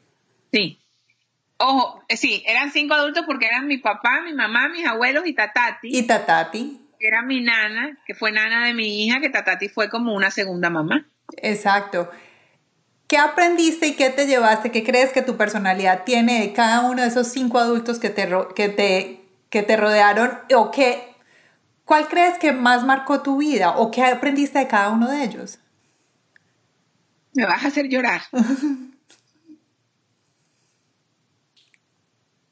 Sí. 0.51 0.79
Ojo, 1.57 2.03
eh, 2.07 2.17
sí, 2.17 2.43
eran 2.47 2.71
cinco 2.71 2.95
adultos 2.95 3.25
porque 3.27 3.45
eran 3.45 3.67
mi 3.67 3.77
papá, 3.77 4.21
mi 4.25 4.33
mamá, 4.33 4.69
mis 4.69 4.85
abuelos 4.87 5.27
y 5.27 5.33
Tatati. 5.33 5.95
Y 5.95 6.07
Tatati. 6.07 6.82
Era 7.05 7.21
mi 7.21 7.41
nana, 7.41 7.97
que 8.05 8.13
fue 8.15 8.31
nana 8.31 8.65
de 8.65 8.73
mi 8.73 9.03
hija, 9.03 9.19
que 9.19 9.29
Tatati 9.29 9.67
fue 9.67 9.89
como 9.89 10.13
una 10.15 10.31
segunda 10.31 10.69
mamá. 10.69 11.05
Exacto. 11.35 12.09
¿Qué 13.09 13.17
aprendiste 13.17 13.87
y 13.87 13.95
qué 13.95 14.09
te 14.09 14.25
llevaste? 14.25 14.71
¿Qué 14.71 14.85
crees 14.85 15.11
que 15.11 15.21
tu 15.21 15.35
personalidad 15.35 16.05
tiene 16.05 16.39
de 16.39 16.53
cada 16.53 16.79
uno 16.79 17.01
de 17.01 17.09
esos 17.09 17.27
cinco 17.27 17.59
adultos 17.59 17.99
que 17.99 18.09
te, 18.09 18.29
que 18.55 18.69
te, 18.69 19.21
que 19.49 19.63
te 19.63 19.75
rodearon? 19.75 20.39
¿O 20.55 20.71
qué, 20.71 21.13
cuál 21.83 22.07
crees 22.07 22.37
que 22.37 22.53
más 22.53 22.85
marcó 22.85 23.21
tu 23.21 23.35
vida? 23.39 23.71
¿O 23.71 23.91
qué 23.91 24.05
aprendiste 24.05 24.59
de 24.59 24.69
cada 24.69 24.89
uno 24.91 25.11
de 25.11 25.25
ellos? 25.25 25.59
Me 27.33 27.45
vas 27.45 27.65
a 27.65 27.67
hacer 27.67 27.89
llorar. 27.89 28.21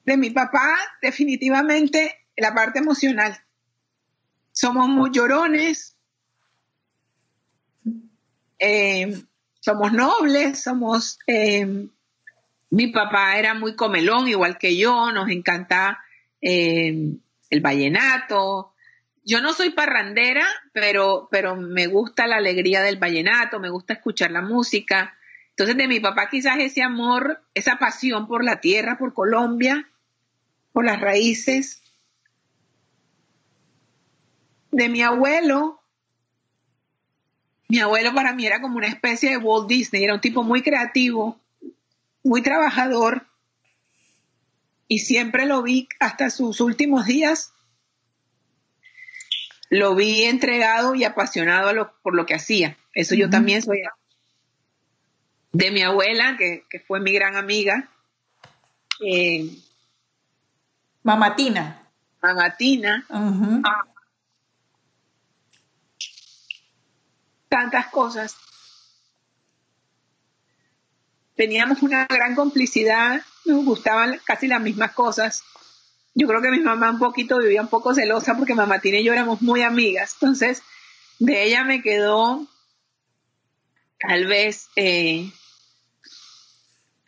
de 0.06 0.18
mi 0.18 0.30
papá, 0.30 0.76
definitivamente 1.02 2.18
la 2.36 2.54
parte 2.54 2.80
emocional. 2.80 3.42
Somos 4.62 4.90
muy 4.90 5.10
llorones. 5.10 5.98
Eh, 8.60 9.24
somos 9.60 9.92
nobles, 9.92 10.62
somos... 10.62 11.18
Eh, 11.26 11.88
mi 12.70 12.88
papá 12.92 13.40
era 13.40 13.56
muy 13.56 13.76
comelón, 13.76 14.28
igual 14.28 14.60
que 14.60 14.78
yo, 14.78 15.12
nos 15.12 15.32
encanta 15.32 16.04
eh, 16.40 16.94
el 17.50 17.62
vallenato. 17.62 18.76
Yo 19.26 19.42
no 19.42 19.54
soy 19.54 19.72
parrandera, 19.72 20.46
pero, 20.74 21.28
pero 21.32 21.56
me 21.56 21.88
gusta 21.88 22.28
la 22.28 22.36
alegría 22.36 22.84
del 22.84 22.98
vallenato, 22.98 23.60
me 23.60 23.72
gusta 23.72 23.94
escuchar 23.94 24.30
la 24.30 24.44
música. 24.44 25.18
Entonces 25.50 25.76
de 25.76 25.88
mi 25.88 26.00
papá 26.00 26.30
quizás 26.30 26.60
ese 26.60 26.84
amor, 26.84 27.42
esa 27.56 27.80
pasión 27.80 28.28
por 28.28 28.44
la 28.44 28.62
tierra, 28.62 29.00
por 29.00 29.16
Colombia, 29.16 29.90
por 30.72 30.86
las 30.86 31.02
raíces. 31.02 31.81
De 34.72 34.90
mi 34.90 35.02
abuelo, 35.02 35.82
mi 37.68 37.80
abuelo 37.80 38.14
para 38.14 38.34
mí 38.34 38.46
era 38.46 38.62
como 38.62 38.78
una 38.78 38.88
especie 38.88 39.30
de 39.30 39.38
Walt 39.38 39.68
Disney, 39.68 40.04
era 40.04 40.14
un 40.14 40.22
tipo 40.22 40.44
muy 40.44 40.62
creativo, 40.62 41.40
muy 42.24 42.42
trabajador, 42.42 43.26
y 44.88 45.00
siempre 45.00 45.46
lo 45.46 45.62
vi 45.62 45.88
hasta 46.00 46.30
sus 46.30 46.60
últimos 46.60 47.06
días, 47.06 47.54
lo 49.70 49.96
vi 49.96 50.24
entregado 50.24 50.96
y 50.96 51.06
apasionado 51.06 51.94
por 52.04 52.14
lo 52.14 52.26
que 52.26 52.36
hacía. 52.36 52.78
Eso 52.94 53.16
yo 53.16 53.30
también 53.30 53.62
soy 53.62 53.82
de 55.54 55.72
mi 55.72 55.82
abuela, 55.82 56.38
que, 56.38 56.66
fue 56.86 57.00
mi 57.00 57.14
gran 57.14 57.38
amiga. 57.38 57.90
Eh, 59.00 59.50
Mamatina. 61.04 61.88
Mamatina 62.22 63.06
tantas 67.52 67.88
cosas. 67.88 68.38
Teníamos 71.36 71.84
una 71.84 72.06
gran 72.06 72.34
complicidad, 72.34 73.22
nos 73.44 73.66
gustaban 73.66 74.22
casi 74.24 74.48
las 74.48 74.62
mismas 74.62 74.94
cosas. 74.94 75.44
Yo 76.14 76.28
creo 76.28 76.42
que 76.42 76.50
mi 76.50 76.62
mamá 76.62 76.92
un 76.92 77.00
poquito 77.00 77.40
vivía 77.40 77.62
un 77.62 77.68
poco 77.68 77.94
celosa 77.94 78.38
porque 78.38 78.56
mamá 78.56 78.80
tiene 78.80 79.02
y 79.02 79.04
yo 79.04 79.12
éramos 79.12 79.42
muy 79.42 79.64
amigas. 79.64 80.14
Entonces, 80.14 80.64
de 81.20 81.44
ella 81.44 81.66
me 81.66 81.82
quedó 81.82 82.48
tal 84.00 84.28
vez 84.28 84.70
eh, 84.78 85.30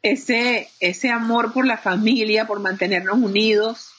ese, 0.01 0.69
ese 0.81 1.09
amor 1.09 1.53
por 1.53 1.65
la 1.65 1.77
familia, 1.77 2.45
por 2.45 2.59
mantenernos 2.59 3.17
unidos. 3.17 3.91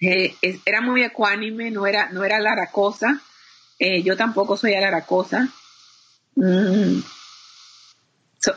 Eh, 0.00 0.36
era 0.64 0.80
muy 0.80 1.02
ecuánime, 1.02 1.72
no 1.72 1.84
era, 1.86 2.10
no 2.10 2.22
era 2.22 2.38
laracosa. 2.38 3.20
Eh, 3.80 4.02
yo 4.02 4.14
tampoco 4.14 4.58
soy 4.58 4.74
alaracosa. 4.74 5.48
Mm. 6.36 7.00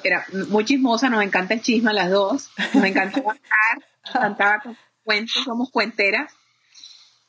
era 0.04 0.26
muy 0.50 0.66
chismosa, 0.66 1.10
nos 1.10 1.24
encanta 1.24 1.54
el 1.54 1.62
chisme 1.62 1.92
a 1.92 1.94
las 1.94 2.12
dos. 2.12 2.50
Nos 2.74 2.84
encanta 2.84 3.24
contar, 3.24 3.78
nos 4.06 4.16
encantaba 4.16 4.64
cuentos, 5.04 5.44
somos 5.46 5.72
cuenteras. 5.72 6.32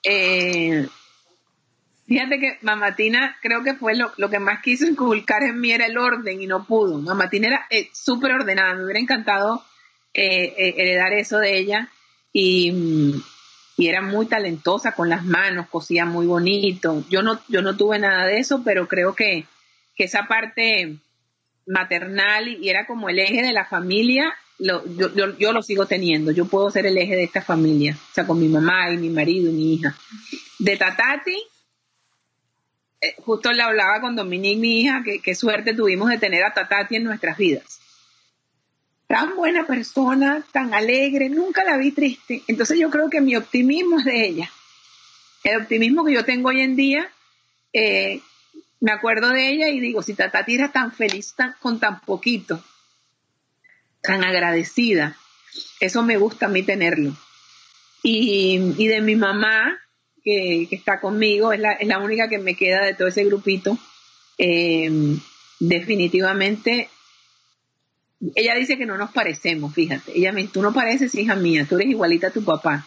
Eh, 0.03 0.87
Fíjate 2.07 2.39
que 2.39 2.59
Mamatina 2.61 3.35
creo 3.41 3.63
que 3.63 3.73
fue 3.73 3.95
lo, 3.97 4.13
que 4.29 4.39
más 4.39 4.61
quiso 4.61 4.85
inculcar 4.85 5.43
en 5.43 5.59
mí 5.59 5.73
era 5.73 5.87
el 5.87 5.97
orden 5.97 6.43
y 6.43 6.47
no 6.47 6.67
pudo. 6.67 6.99
Mamatina 6.99 7.47
era 7.47 7.67
eh, 7.71 7.89
súper 7.95 8.33
ordenada, 8.33 8.75
me 8.75 8.85
hubiera 8.85 9.01
encantado 9.01 9.65
heredar 10.13 11.15
eso 11.15 11.39
de 11.39 11.57
ella 11.57 11.89
y, 12.31 13.23
era 13.79 14.01
muy 14.01 14.27
talentosa 14.27 14.93
con 14.93 15.09
las 15.09 15.25
manos, 15.25 15.69
cosía 15.69 16.05
muy 16.05 16.27
bonito. 16.27 17.05
Yo 17.09 17.23
no, 17.23 17.41
yo 17.49 17.63
no 17.63 17.77
tuve 17.77 17.99
nada 17.99 18.27
de 18.27 18.39
eso, 18.39 18.63
pero 18.65 18.87
creo 18.89 19.15
que, 19.15 19.47
esa 19.97 20.27
parte 20.27 20.97
maternal 21.67 22.49
y 22.49 22.69
era 22.69 22.85
como 22.87 23.09
el 23.09 23.21
eje 23.21 23.43
de 23.43 23.53
la 23.53 23.65
familia, 23.65 24.35
yo, 24.59 24.83
yo, 25.39 25.53
lo 25.53 25.63
sigo 25.63 25.87
teniendo. 25.87 26.33
Yo 26.33 26.47
puedo 26.47 26.71
ser 26.71 26.87
el 26.87 26.99
eje 26.99 27.15
de 27.15 27.25
esta 27.25 27.41
familia, 27.41 27.97
o 27.97 28.15
sea, 28.15 28.27
con 28.27 28.41
mi 28.41 28.49
mamá 28.49 28.91
y 28.91 28.97
mi 28.97 29.09
marido 29.09 29.51
y 29.51 29.55
mi 29.55 29.75
hija. 29.75 29.97
De 30.59 30.77
Tatati, 30.77 31.37
eh, 33.01 33.15
justo 33.19 33.53
le 33.53 33.63
hablaba 33.63 34.01
con 34.01 34.17
Dominique, 34.17 34.61
mi 34.61 34.81
hija, 34.81 35.03
que 35.05 35.21
qué 35.21 35.35
suerte 35.35 35.75
tuvimos 35.75 36.11
de 36.11 36.19
tener 36.19 36.45
a 36.45 36.53
Tatati 36.53 36.97
en 36.97 37.05
nuestras 37.05 37.39
vidas. 37.39 37.81
Tan 39.07 39.37
buena 39.37 39.67
persona, 39.67 40.45
tan 40.53 40.75
alegre, 40.75 41.29
nunca 41.29 41.63
la 41.65 41.77
vi 41.77 41.93
triste. 41.93 42.43
Entonces 42.47 42.79
yo 42.79 42.91
creo 42.91 43.11
que 43.11 43.21
mi 43.21 43.37
optimismo 43.37 43.99
es 43.99 44.05
de 44.05 44.27
ella. 44.27 44.51
El 45.43 45.61
optimismo 45.61 46.05
que 46.05 46.15
yo 46.15 46.25
tengo 46.25 46.49
hoy 46.49 46.61
en 46.61 46.75
día, 46.75 47.11
eh, 47.73 48.21
me 48.81 48.93
acuerdo 48.93 49.31
de 49.31 49.49
ella 49.49 49.69
y 49.69 49.81
digo, 49.81 50.03
si 50.03 50.15
Tatati 50.15 50.55
era 50.55 50.73
tan 50.73 50.93
feliz 50.93 51.35
con 51.61 51.81
tan 51.81 52.01
poquito, 52.01 52.63
tan 54.01 54.25
agradecida, 54.25 55.17
eso 55.81 56.03
me 56.03 56.17
gusta 56.17 56.47
a 56.47 56.49
mí 56.49 56.63
tenerlo. 56.63 57.15
Y, 58.03 58.75
y 58.77 58.87
de 58.89 59.01
mi 59.01 59.17
mamá, 59.17 59.79
que, 60.25 60.69
está 60.71 61.01
conmigo, 61.01 61.53
es 61.53 61.61
la, 61.61 61.99
única 61.99 62.29
que 62.29 62.39
me 62.39 62.57
queda 62.57 62.85
de 62.85 62.95
todo 62.95 63.09
ese 63.09 63.25
grupito. 63.25 63.79
Eh, 64.39 64.91
definitivamente, 65.61 66.89
ella 68.35 68.55
dice 68.55 68.79
que 68.79 68.87
no 68.87 68.97
nos 68.97 69.11
parecemos, 69.13 69.75
fíjate. 69.75 70.17
Ella 70.17 70.33
me 70.33 70.43
dice, 70.43 70.55
tú 70.55 70.63
no 70.63 70.73
pareces 70.73 71.15
hija 71.15 71.35
mía, 71.35 71.67
tú 71.69 71.77
eres 71.77 71.89
igualita 71.89 72.29
a 72.29 72.33
tu 72.33 72.45
papá. 72.45 72.87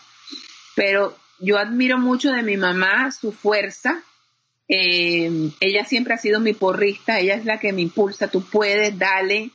Pero 0.76 1.18
yo 1.40 1.58
admiro 1.58 1.98
mucho 1.98 2.32
de 2.32 2.44
mi 2.44 2.58
mamá 2.58 3.12
su 3.12 3.32
fuerza. 3.32 4.02
Eh, 4.68 5.52
ella 5.60 5.86
siempre 5.86 6.14
ha 6.14 6.18
sido 6.18 6.40
mi 6.40 6.54
porrista, 6.54 7.20
ella 7.20 7.36
es 7.36 7.46
la 7.46 7.60
que 7.60 7.74
me 7.74 7.82
impulsa, 7.82 8.28
tú 8.28 8.44
puedes, 8.44 8.98
dale. 8.98 9.52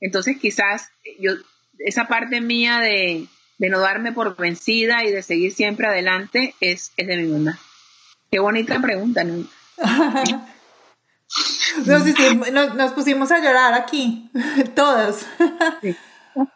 Entonces 0.00 0.38
quizás 0.38 0.90
yo, 1.20 1.32
esa 1.78 2.08
parte 2.08 2.40
mía 2.40 2.80
de, 2.80 3.26
de 3.58 3.68
no 3.68 3.80
darme 3.80 4.12
por 4.12 4.36
vencida 4.36 5.04
y 5.04 5.10
de 5.10 5.22
seguir 5.22 5.52
siempre 5.52 5.86
adelante 5.86 6.54
es, 6.60 6.92
es 6.96 7.06
de 7.06 7.16
mi 7.16 7.28
mamá. 7.28 7.58
Qué 8.30 8.40
bonita 8.40 8.80
pregunta, 8.80 9.24
¿no? 9.24 9.46
nos, 12.76 12.92
pusimos 12.92 13.30
a 13.30 13.38
llorar 13.38 13.74
aquí, 13.74 14.30
todos. 14.74 15.26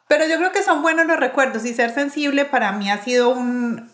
Pero 0.08 0.26
yo 0.26 0.36
creo 0.36 0.52
que 0.52 0.62
son 0.62 0.82
buenos 0.82 1.06
los 1.06 1.18
recuerdos 1.18 1.64
y 1.64 1.74
ser 1.74 1.92
sensible 1.92 2.44
para 2.44 2.72
mí 2.72 2.90
ha 2.90 3.02
sido 3.02 3.30
un... 3.30 3.90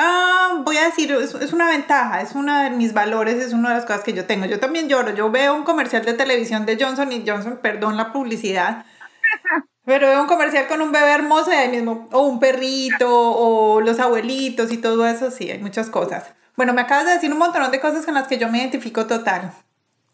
Ah, 0.00 0.60
voy 0.64 0.76
a 0.76 0.84
decir, 0.84 1.10
es, 1.10 1.34
es, 1.34 1.52
una 1.52 1.68
ventaja, 1.68 2.20
es 2.20 2.32
uno 2.36 2.56
de 2.56 2.70
mis 2.70 2.94
valores, 2.94 3.34
es 3.34 3.52
una 3.52 3.70
de 3.70 3.74
las 3.76 3.84
cosas 3.84 4.04
que 4.04 4.12
yo 4.12 4.26
tengo. 4.26 4.46
Yo 4.46 4.60
también 4.60 4.88
lloro, 4.88 5.12
yo 5.12 5.28
veo 5.30 5.54
un 5.54 5.64
comercial 5.64 6.04
de 6.04 6.14
televisión 6.14 6.66
de 6.66 6.78
Johnson 6.80 7.10
y 7.10 7.24
Johnson, 7.26 7.58
perdón 7.60 7.96
la 7.96 8.12
publicidad, 8.12 8.86
pero 9.84 10.06
veo 10.08 10.20
un 10.22 10.28
comercial 10.28 10.68
con 10.68 10.82
un 10.82 10.92
bebé 10.92 11.10
hermoso 11.10 11.50
y 11.50 11.56
ahí 11.56 11.68
mismo, 11.68 12.08
o 12.12 12.20
un 12.20 12.38
perrito, 12.38 13.08
o 13.10 13.80
los 13.80 13.98
abuelitos 13.98 14.70
y 14.72 14.78
todo 14.78 15.04
eso, 15.04 15.32
sí, 15.32 15.50
hay 15.50 15.58
muchas 15.58 15.90
cosas. 15.90 16.32
Bueno, 16.56 16.74
me 16.74 16.82
acabas 16.82 17.06
de 17.06 17.14
decir 17.14 17.32
un 17.32 17.38
montón 17.38 17.68
de 17.68 17.80
cosas 17.80 18.04
con 18.04 18.14
las 18.14 18.28
que 18.28 18.38
yo 18.38 18.48
me 18.48 18.58
identifico 18.58 19.06
total. 19.06 19.52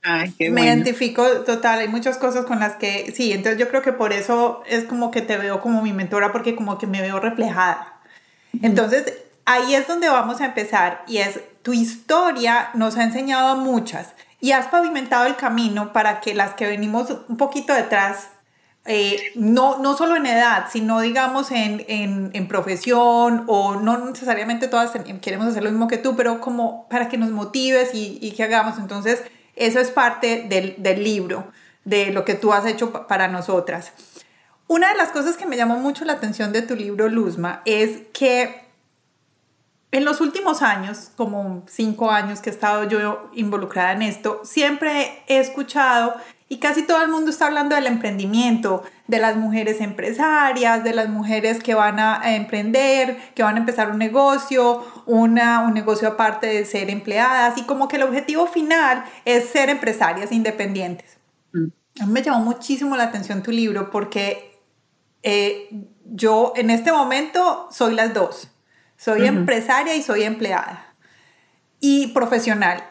Ay, 0.06 0.34
qué 0.38 0.50
me 0.50 0.66
identifico 0.66 1.26
total, 1.46 1.80
hay 1.80 1.88
muchas 1.88 2.18
cosas 2.18 2.44
con 2.44 2.60
las 2.60 2.74
que, 2.74 3.12
sí, 3.16 3.32
entonces 3.32 3.58
yo 3.58 3.68
creo 3.68 3.80
que 3.80 3.92
por 3.92 4.12
eso 4.12 4.62
es 4.66 4.84
como 4.84 5.10
que 5.10 5.22
te 5.22 5.38
veo 5.38 5.62
como 5.62 5.80
mi 5.80 5.94
mentora, 5.94 6.30
porque 6.30 6.54
como 6.54 6.76
que 6.76 6.86
me 6.86 7.00
veo 7.00 7.20
reflejada. 7.20 7.94
Entonces, 8.60 9.14
ahí 9.46 9.74
es 9.74 9.88
donde 9.88 10.08
vamos 10.10 10.42
a 10.42 10.44
empezar 10.44 11.04
y 11.06 11.18
es, 11.18 11.40
tu 11.62 11.72
historia 11.72 12.68
nos 12.74 12.98
ha 12.98 13.04
enseñado 13.04 13.48
a 13.48 13.54
muchas 13.54 14.12
y 14.40 14.52
has 14.52 14.66
pavimentado 14.66 15.24
el 15.24 15.36
camino 15.36 15.94
para 15.94 16.20
que 16.20 16.34
las 16.34 16.52
que 16.52 16.66
venimos 16.66 17.08
un 17.28 17.38
poquito 17.38 17.72
detrás 17.72 18.28
eh, 18.84 19.32
no, 19.34 19.78
no 19.78 19.96
solo 19.96 20.16
en 20.16 20.26
edad, 20.26 20.66
sino 20.70 21.00
digamos 21.00 21.50
en, 21.50 21.82
en, 21.88 22.30
en, 22.34 22.48
profesión 22.48 23.44
o 23.46 23.76
no 23.76 23.96
necesariamente 23.96 24.68
todas 24.68 24.92
queremos 25.22 25.46
hacer 25.46 25.62
lo 25.62 25.70
mismo 25.70 25.88
que 25.88 25.96
tú, 25.96 26.14
pero 26.16 26.38
como 26.42 26.86
para 26.90 27.08
que 27.08 27.16
nos 27.16 27.30
motives 27.30 27.94
y, 27.94 28.18
y 28.20 28.32
que 28.32 28.42
hagamos. 28.42 28.78
Entonces, 28.78 29.22
eso 29.56 29.80
es 29.80 29.90
parte 29.90 30.46
del, 30.48 30.76
del, 30.78 31.02
libro, 31.02 31.46
de 31.84 32.12
lo 32.12 32.24
que 32.24 32.34
tú 32.34 32.52
has 32.52 32.66
hecho 32.66 33.06
para 33.06 33.28
nosotras. 33.28 33.92
Una 34.66 34.90
de 34.90 34.96
las 34.96 35.10
cosas 35.10 35.36
que 35.36 35.46
me 35.46 35.56
llamó 35.56 35.78
mucho 35.78 36.04
la 36.04 36.14
atención 36.14 36.52
de 36.52 36.62
tu 36.62 36.74
libro, 36.74 37.08
Luzma, 37.08 37.62
es 37.64 38.02
que 38.12 38.64
en 39.94 40.04
los 40.04 40.20
últimos 40.20 40.62
años, 40.62 41.12
como 41.16 41.62
cinco 41.68 42.10
años 42.10 42.40
que 42.40 42.50
he 42.50 42.52
estado 42.52 42.82
yo 42.82 43.30
involucrada 43.32 43.92
en 43.92 44.02
esto, 44.02 44.40
siempre 44.42 45.22
he 45.28 45.38
escuchado 45.38 46.16
y 46.48 46.58
casi 46.58 46.82
todo 46.82 47.02
el 47.02 47.10
mundo 47.10 47.30
está 47.30 47.46
hablando 47.46 47.74
del 47.74 47.86
emprendimiento, 47.86 48.82
de 49.06 49.18
las 49.18 49.36
mujeres 49.36 49.80
empresarias, 49.80 50.84
de 50.84 50.92
las 50.92 51.08
mujeres 51.08 51.62
que 51.62 51.74
van 51.74 51.98
a 51.98 52.34
emprender, 52.34 53.16
que 53.34 53.42
van 53.42 53.56
a 53.56 53.58
empezar 53.58 53.90
un 53.90 53.98
negocio, 53.98 54.84
una, 55.06 55.60
un 55.60 55.74
negocio 55.74 56.08
aparte 56.08 56.46
de 56.46 56.64
ser 56.64 56.90
empleadas, 56.90 57.56
y 57.58 57.62
como 57.62 57.88
que 57.88 57.96
el 57.96 58.02
objetivo 58.02 58.46
final 58.46 59.04
es 59.24 59.48
ser 59.48 59.70
empresarias 59.70 60.32
independientes. 60.32 61.16
Mm. 61.52 61.68
A 62.00 62.06
mí 62.06 62.12
me 62.12 62.22
llamó 62.22 62.40
muchísimo 62.40 62.96
la 62.96 63.04
atención 63.04 63.42
tu 63.42 63.50
libro 63.50 63.90
porque 63.90 64.60
eh, 65.22 65.70
yo 66.04 66.52
en 66.56 66.70
este 66.70 66.92
momento 66.92 67.68
soy 67.70 67.94
las 67.94 68.12
dos. 68.12 68.50
Soy 68.96 69.26
empresaria 69.26 69.94
y 69.96 70.02
soy 70.02 70.22
empleada. 70.22 70.94
Y 71.80 72.08
profesional. 72.08 72.82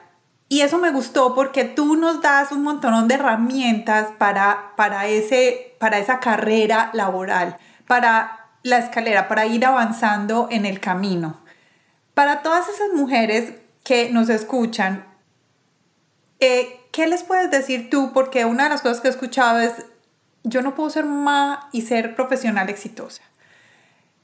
Y 0.50 0.62
eso 0.62 0.78
me 0.78 0.92
gustó 0.92 1.34
porque 1.34 1.64
tú 1.64 1.96
nos 1.96 2.22
das 2.22 2.52
un 2.52 2.64
montón 2.64 3.08
de 3.08 3.16
herramientas 3.16 4.10
para, 4.18 4.74
para, 4.76 5.08
ese, 5.08 5.76
para 5.80 5.98
esa 5.98 6.20
carrera 6.20 6.92
laboral, 6.94 7.58
para 7.88 8.52
la 8.62 8.78
escalera, 8.78 9.28
para 9.28 9.46
ir 9.46 9.66
avanzando 9.66 10.48
en 10.52 10.66
el 10.66 10.80
camino. 10.80 11.42
Para 12.14 12.44
todas 12.44 12.70
esas 12.70 12.94
mujeres 12.94 13.54
que 13.84 14.12
nos 14.12 14.30
escuchan, 14.30 15.06
eh, 16.40 16.80
¿qué 16.92 17.08
les 17.08 17.24
puedes 17.24 17.50
decir 17.50 17.90
tú? 17.90 18.12
Porque 18.14 18.46
una 18.46 18.66
de 18.66 18.70
las 18.70 18.82
cosas 18.82 19.02
que 19.02 19.08
he 19.08 19.12
escuchado 19.12 19.60
es, 19.60 19.74
yo 20.44 20.62
no 20.62 20.76
puedo 20.76 20.90
ser 20.90 21.06
mamá 21.06 21.70
y 21.72 21.82
ser 21.82 22.16
profesional 22.16 22.70
exitosa. 22.70 23.24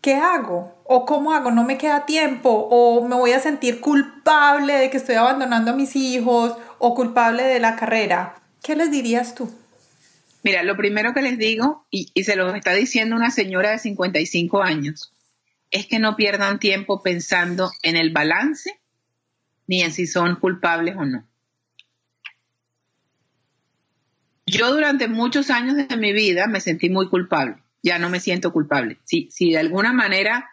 ¿Qué 0.02 0.16
hago? 0.16 0.82
¿O 0.86 1.06
cómo 1.06 1.34
hago? 1.34 1.52
No 1.52 1.64
me 1.64 1.78
queda 1.78 2.06
tiempo. 2.06 2.50
¿O 2.50 3.08
me 3.08 3.16
voy 3.16 3.32
a 3.32 3.40
sentir 3.40 3.80
culpable 3.80 4.74
de 4.74 4.90
que 4.90 4.98
estoy 4.98 5.16
abandonando 5.16 5.72
a 5.72 5.76
mis 5.76 5.96
hijos? 5.96 6.58
¿O 6.78 6.96
culpable 6.96 7.44
de 7.44 7.60
la 7.60 7.76
carrera? 7.76 8.36
¿Qué 8.64 8.76
les 8.76 8.92
dirías 8.92 9.36
tú? 9.36 9.52
Mira, 10.44 10.64
lo 10.64 10.78
primero 10.78 11.14
que 11.14 11.22
les 11.22 11.38
digo, 11.38 11.86
y, 11.92 12.12
se 12.24 12.36
lo 12.36 12.54
está 12.56 12.74
diciendo 12.74 13.16
una 13.16 13.30
señora 13.30 13.72
de 13.72 13.80
55 13.80 14.64
años, 14.64 15.14
es 15.70 15.86
que 15.86 16.00
no 16.00 16.16
pierdan 16.16 16.60
tiempo 16.60 17.04
pensando 17.04 17.72
en 17.84 17.98
el 17.98 18.12
balance 18.12 18.80
ni 19.68 19.82
en 19.82 19.92
si 19.92 20.08
son 20.08 20.38
culpables 20.38 20.96
o 20.96 21.06
no. 21.06 21.28
Yo 24.48 24.74
durante 24.74 25.08
muchos 25.08 25.52
años 25.52 25.76
de 25.76 25.96
mi 25.98 26.12
vida 26.12 26.48
me 26.48 26.60
sentí 26.60 26.90
muy 26.90 27.08
culpable 27.08 27.62
ya 27.82 28.00
no 28.00 28.10
me 28.10 28.20
siento 28.20 28.52
culpable. 28.52 28.98
Si, 29.04 29.30
si 29.32 29.52
de 29.52 29.60
alguna 29.60 29.94
manera 29.94 30.50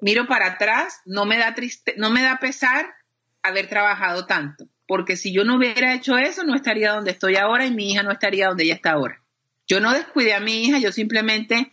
miro 0.00 0.26
para 0.26 0.46
atrás, 0.46 1.00
no 1.04 1.24
me 1.24 1.38
da 1.38 1.54
triste, 1.54 1.94
no 1.96 2.10
me 2.10 2.22
da 2.22 2.38
pesar 2.38 2.94
haber 3.42 3.68
trabajado 3.68 4.26
tanto, 4.26 4.68
porque 4.86 5.16
si 5.16 5.32
yo 5.32 5.44
no 5.44 5.56
hubiera 5.56 5.94
hecho 5.94 6.18
eso, 6.18 6.44
no 6.44 6.54
estaría 6.54 6.92
donde 6.92 7.12
estoy 7.12 7.36
ahora 7.36 7.66
y 7.66 7.72
mi 7.72 7.92
hija 7.92 8.02
no 8.02 8.12
estaría 8.12 8.48
donde 8.48 8.64
ella 8.64 8.74
está 8.74 8.92
ahora. 8.92 9.22
Yo 9.66 9.80
no 9.80 9.92
descuidé 9.92 10.34
a 10.34 10.40
mi 10.40 10.64
hija, 10.64 10.78
yo 10.78 10.92
simplemente 10.92 11.72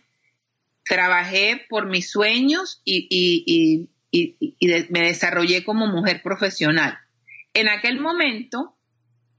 trabajé 0.84 1.64
por 1.68 1.86
mis 1.86 2.10
sueños 2.10 2.80
y, 2.84 3.06
y, 3.10 3.88
y, 4.10 4.36
y 4.58 4.86
me 4.90 5.00
desarrollé 5.00 5.64
como 5.64 5.86
mujer 5.86 6.22
profesional. 6.22 6.98
En 7.54 7.68
aquel 7.68 8.00
momento 8.00 8.76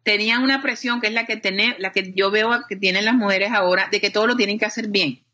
tenía 0.04 0.40
una 0.40 0.62
presión 0.62 1.02
que 1.02 1.08
es 1.08 1.14
la 1.14 1.26
que, 1.26 1.38
tiene, 1.38 1.76
la 1.80 1.92
que 1.92 2.14
yo 2.16 2.32
veo 2.32 2.50
que 2.68 2.76
tienen 2.76 3.06
las 3.06 3.14
mujeres 3.14 3.52
ahora, 3.52 3.90
de 3.92 4.00
que 4.00 4.10
todo 4.10 4.26
lo 4.26 4.36
tienen 4.36 4.58
que 4.58 4.66
hacer 4.66 4.88
bien. 4.88 5.27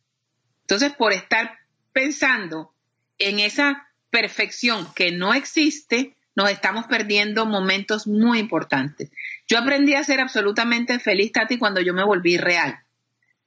Entonces, 0.64 0.94
por 0.94 1.14
estar 1.14 1.60
pensando 1.92 2.74
en 3.18 3.40
esa 3.40 3.88
perfección 4.10 4.88
que 4.94 5.12
no 5.12 5.34
existe, 5.34 6.16
nos 6.36 6.50
estamos 6.50 6.86
perdiendo 6.86 7.46
momentos 7.46 8.08
muy 8.08 8.40
importantes. 8.40 9.12
Yo 9.48 9.60
aprendí 9.60 9.94
a 9.94 10.04
ser 10.04 10.20
absolutamente 10.20 11.00
feliz, 11.00 11.32
Tati, 11.32 11.58
cuando 11.58 11.82
yo 11.82 11.94
me 11.94 12.04
volví 12.04 12.38
real. 12.38 12.80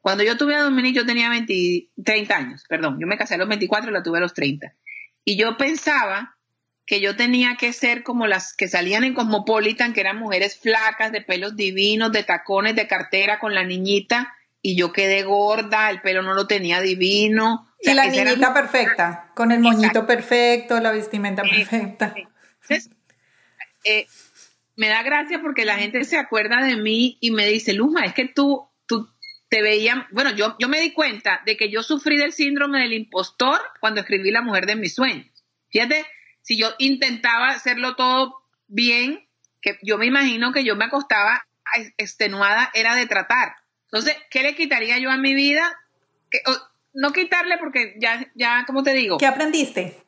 Cuando 0.01 0.23
yo 0.23 0.37
tuve 0.37 0.55
a 0.55 0.63
Dominique, 0.63 0.99
yo 0.99 1.07
tenía 1.07 1.29
20, 1.29 1.89
30 2.05 2.37
años, 2.37 2.65
perdón, 2.69 2.99
yo 3.01 3.09
me 3.09 3.17
casé 3.17 3.35
a 3.35 3.39
los 3.39 3.49
24 3.49 3.91
y 3.91 3.93
la 3.93 4.05
tuve 4.05 4.19
a 4.19 4.21
los 4.21 4.35
30. 4.35 4.73
Y 5.25 5.37
yo 5.37 5.57
pensaba 5.57 6.37
que 6.87 7.01
yo 7.01 7.17
tenía 7.17 7.57
que 7.57 7.73
ser 7.73 8.05
como 8.05 8.29
las 8.29 8.55
que 8.55 8.69
salían 8.69 9.03
en 9.03 9.15
Cosmopolitan, 9.15 9.93
que 9.93 10.01
eran 10.01 10.19
mujeres 10.19 10.57
flacas, 10.57 11.11
de 11.11 11.23
pelos 11.23 11.57
divinos, 11.57 12.13
de 12.13 12.23
tacones, 12.23 12.77
de 12.77 12.87
cartera 12.87 13.41
con 13.41 13.55
la 13.55 13.65
niñita, 13.65 14.36
y 14.67 14.75
yo 14.75 14.93
quedé 14.93 15.23
gorda, 15.23 15.91
el 15.91 16.01
pelo 16.01 16.23
no 16.23 16.35
lo 16.35 16.49
tenía 16.49 16.81
divino. 16.81 17.73
y 17.81 17.95
la 17.95 18.09
niñita 18.09 18.53
perfecta, 18.53 19.31
con 19.37 19.53
el 19.53 19.61
moñito 19.61 20.09
perfecto, 20.09 20.81
la 20.81 20.91
vestimenta 20.91 21.43
perfecta. 21.43 22.13
Entonces, 22.63 22.91
eh, 23.85 24.09
me 24.75 24.89
da 24.89 25.05
gracia 25.05 25.41
porque 25.41 25.65
la 25.65 25.77
gente 25.77 26.03
se 26.03 26.19
acuerda 26.19 26.65
de 26.65 26.75
mí 26.75 27.17
y 27.21 27.31
me 27.31 27.47
dice, 27.47 27.75
Luzma, 27.75 28.07
es 28.07 28.13
que 28.13 28.27
tú, 28.27 28.69
tú 28.87 29.09
te 29.49 29.63
veías, 29.63 29.99
bueno, 30.11 30.33
yo, 30.33 30.57
yo 30.59 30.69
me 30.69 30.81
di 30.81 30.93
cuenta 30.93 31.43
de 31.47 31.57
que 31.57 31.71
yo 31.71 31.85
sufrí 31.85 32.17
del 32.17 32.33
síndrome 32.33 32.81
del 32.81 32.95
impostor 32.95 33.61
cuando 33.79 34.01
escribí 34.01 34.33
La 34.33 34.43
mujer 34.43 34.67
de 34.67 34.75
mis 34.75 34.97
sueños. 34.97 35.29
Fíjate, 35.71 36.05
si 36.43 36.59
yo 36.59 36.75
intentaba 36.79 37.51
hacerlo 37.51 37.95
todo 37.95 38.35
bien, 38.67 39.29
que 39.63 39.79
yo 39.83 39.97
me 39.97 40.07
imagino 40.07 40.53
que 40.53 40.65
yo 40.65 40.75
me 40.75 40.87
acostaba 40.87 41.47
extenuada, 41.99 42.69
era 42.75 42.97
de 42.97 43.07
tratar. 43.07 43.55
Entonces, 43.87 44.17
¿qué 44.31 44.43
le 44.43 44.55
quitaría 44.55 44.99
yo 44.99 45.11
a 45.11 45.17
mi 45.17 45.35
vida? 45.35 45.79
no 46.93 47.13
quitarle 47.13 47.59
porque 47.59 47.95
ya, 47.99 48.27
ya, 48.35 48.65
¿cómo 48.67 48.83
te 48.83 48.93
digo? 48.95 49.19
¿Qué 49.19 49.27
aprendiste? 49.27 50.03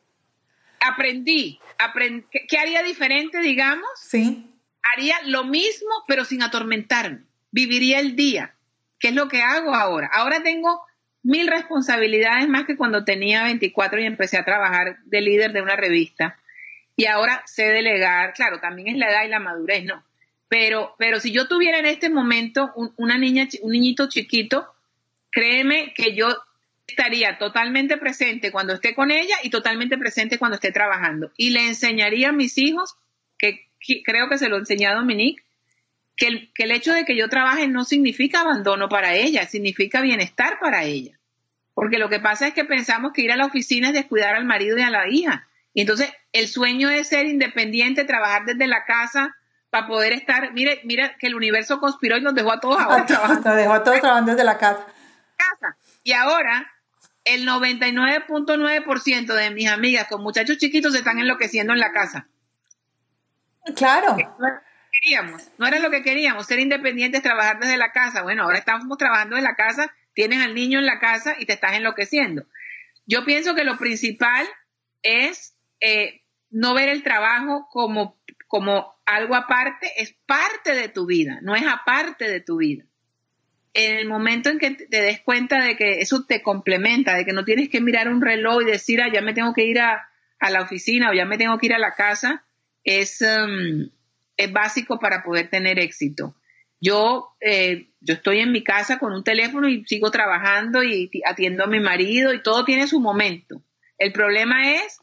Aprendí, 0.79 1.59
aprendí 1.77 2.25
¿qué 2.47 2.57
haría 2.57 2.83
diferente, 2.83 3.39
digamos? 3.39 3.89
Sí. 3.95 4.49
Haría 4.93 5.15
lo 5.25 5.43
mismo, 5.43 5.89
pero 6.07 6.25
sin 6.25 6.41
atormentarme. 6.41 7.23
Viviría 7.51 7.99
el 7.99 8.15
día, 8.15 8.55
¿Qué 8.99 9.09
es 9.09 9.15
lo 9.15 9.27
que 9.27 9.41
hago 9.41 9.73
ahora. 9.73 10.09
Ahora 10.11 10.43
tengo 10.43 10.81
mil 11.23 11.47
responsabilidades 11.47 12.47
más 12.47 12.65
que 12.65 12.75
cuando 12.75 13.05
tenía 13.05 13.43
24 13.43 13.99
y 13.99 14.05
empecé 14.05 14.37
a 14.37 14.45
trabajar 14.45 14.97
de 15.05 15.21
líder 15.21 15.53
de 15.53 15.61
una 15.61 15.75
revista. 15.75 16.37
Y 16.95 17.05
ahora 17.05 17.43
sé 17.45 17.65
delegar, 17.65 18.33
claro, 18.33 18.59
también 18.59 18.89
es 18.89 18.97
la 18.97 19.09
edad 19.09 19.23
y 19.25 19.29
la 19.29 19.39
madurez, 19.39 19.85
¿no? 19.85 20.03
Pero, 20.49 20.95
pero 20.97 21.19
si 21.19 21.31
yo 21.31 21.47
tuviera 21.47 21.77
en 21.77 21.85
este 21.85 22.09
momento 22.09 22.73
una 22.97 23.17
niña, 23.17 23.47
un 23.61 23.71
niñito 23.71 24.09
chiquito, 24.09 24.67
créeme 25.31 25.93
que 25.95 26.15
yo 26.15 26.35
estaría 26.87 27.37
totalmente 27.37 27.97
presente 27.97 28.51
cuando 28.51 28.73
esté 28.73 28.95
con 28.95 29.11
ella 29.11 29.35
y 29.43 29.51
totalmente 29.51 29.95
presente 29.99 30.39
cuando 30.39 30.55
esté 30.55 30.71
trabajando. 30.71 31.31
Y 31.37 31.51
le 31.51 31.67
enseñaría 31.67 32.29
a 32.29 32.33
mis 32.33 32.57
hijos, 32.57 32.95
que, 33.37 33.67
creo 34.03 34.27
que 34.27 34.39
se 34.39 34.49
lo 34.49 34.57
enseñé 34.57 34.87
a 34.87 34.95
Dominique, 34.95 35.43
que 36.17 36.27
el, 36.27 36.51
que 36.53 36.63
el 36.63 36.71
hecho 36.71 36.93
de 36.93 37.05
que 37.05 37.15
yo 37.15 37.29
trabaje 37.29 37.67
no 37.67 37.85
significa 37.85 38.41
abandono 38.41 38.89
para 38.89 39.13
ella, 39.13 39.47
significa 39.47 40.01
bienestar 40.01 40.57
para 40.59 40.83
ella. 40.83 41.19
Porque 41.75 41.99
lo 41.99 42.09
que 42.09 42.19
pasa 42.19 42.47
es 42.47 42.53
que 42.55 42.65
pensamos 42.65 43.13
que 43.13 43.21
ir 43.21 43.31
a 43.31 43.37
la 43.37 43.45
oficina 43.45 43.89
es 43.89 43.93
descuidar 43.93 44.35
al 44.35 44.45
marido 44.45 44.79
y 44.79 44.81
a 44.81 44.89
la 44.89 45.07
hija. 45.07 45.47
Y 45.75 45.81
entonces 45.81 46.11
el 46.33 46.47
sueño 46.47 46.89
es 46.89 47.07
ser 47.07 47.27
independiente, 47.27 48.03
trabajar 48.03 48.45
desde 48.45 48.67
la 48.67 48.83
casa 48.85 49.37
para 49.69 49.87
poder 49.87 50.13
estar, 50.13 50.53
mire, 50.53 50.81
mira 50.83 51.15
que 51.17 51.27
el 51.27 51.35
universo 51.35 51.79
conspiró 51.79 52.17
y 52.17 52.21
nos 52.21 52.33
dejó 52.33 52.51
a 52.51 52.59
todos 52.59 52.79
ahora 52.79 53.05
trabajando. 53.05 53.49
Nos 53.49 53.57
dejó 53.57 53.73
a 53.73 53.83
todos 53.83 53.99
trabajando 53.99 54.31
desde 54.31 54.43
la 54.43 54.57
casa. 54.57 54.85
casa. 55.37 55.77
Y 56.03 56.13
ahora 56.13 56.71
el 57.25 57.47
99.9% 57.47 59.33
de 59.33 59.51
mis 59.51 59.69
amigas 59.69 60.07
con 60.07 60.23
muchachos 60.23 60.57
chiquitos 60.57 60.93
se 60.93 60.99
están 60.99 61.19
enloqueciendo 61.19 61.73
en 61.73 61.79
la 61.79 61.91
casa. 61.91 62.27
Claro 63.75 64.17
queríamos, 64.91 65.51
no 65.57 65.67
era 65.67 65.79
lo 65.79 65.89
que 65.89 66.01
queríamos, 66.01 66.45
ser 66.45 66.59
independientes, 66.59 67.21
trabajar 67.21 67.59
desde 67.59 67.77
la 67.77 67.91
casa. 67.91 68.23
Bueno, 68.23 68.43
ahora 68.43 68.57
estamos 68.57 68.97
trabajando 68.97 69.37
en 69.37 69.43
la 69.43 69.55
casa, 69.55 69.93
tienes 70.13 70.43
al 70.43 70.55
niño 70.55 70.79
en 70.79 70.85
la 70.85 70.99
casa 70.99 71.35
y 71.39 71.45
te 71.45 71.53
estás 71.53 71.73
enloqueciendo. 71.73 72.43
Yo 73.05 73.25
pienso 73.25 73.55
que 73.55 73.63
lo 73.63 73.77
principal 73.77 74.47
es 75.01 75.55
eh, 75.79 76.21
no 76.49 76.73
ver 76.73 76.89
el 76.89 77.03
trabajo 77.03 77.67
como, 77.71 78.18
como 78.49 78.95
algo 79.05 79.35
aparte, 79.35 79.87
es 79.97 80.15
parte 80.25 80.73
de 80.73 80.89
tu 80.89 81.05
vida, 81.05 81.37
no 81.43 81.55
es 81.55 81.63
aparte 81.67 82.27
de 82.27 82.41
tu 82.41 82.57
vida. 82.57 82.83
En 83.75 83.95
el 83.95 84.07
momento 84.07 84.49
en 84.49 84.57
que 84.57 84.71
te 84.71 85.01
des 85.01 85.21
cuenta 85.21 85.63
de 85.63 85.77
que 85.77 86.01
eso 86.01 86.25
te 86.25 86.41
complementa, 86.41 87.15
de 87.15 87.25
que 87.25 87.31
no 87.31 87.45
tienes 87.45 87.69
que 87.69 87.79
mirar 87.79 88.09
un 88.09 88.21
reloj 88.21 88.63
y 88.63 88.65
decir, 88.65 89.03
ah, 89.03 89.13
ya 89.13 89.21
me 89.21 89.35
tengo 89.35 89.53
que 89.53 89.65
ir 89.65 89.79
a, 89.79 90.09
la 90.41 90.61
oficina 90.61 91.11
o 91.11 91.13
ya 91.13 91.25
me 91.25 91.37
tengo 91.37 91.59
que 91.59 91.67
ir 91.67 91.75
a 91.75 91.79
la 91.79 91.93
casa, 91.93 92.43
es, 92.83 93.21
um, 93.21 93.87
es 94.35 94.51
básico 94.51 94.97
para 94.99 95.21
poder 95.21 95.51
tener 95.51 95.77
éxito. 95.77 96.35
Yo, 96.81 97.35
eh, 97.41 97.89
yo 98.01 98.15
estoy 98.15 98.39
en 98.39 98.51
mi 98.51 98.63
casa 98.63 98.97
con 98.97 99.13
un 99.13 99.23
teléfono 99.23 99.69
y 99.69 99.85
sigo 99.85 100.09
trabajando 100.09 100.83
y 100.83 101.11
atiendo 101.23 101.65
a 101.65 101.67
mi 101.67 101.79
marido 101.79 102.33
y 102.33 102.41
todo 102.41 102.65
tiene 102.65 102.87
su 102.87 102.99
momento. 102.99 103.61
El 103.99 104.11
problema 104.11 104.71
es 104.71 104.99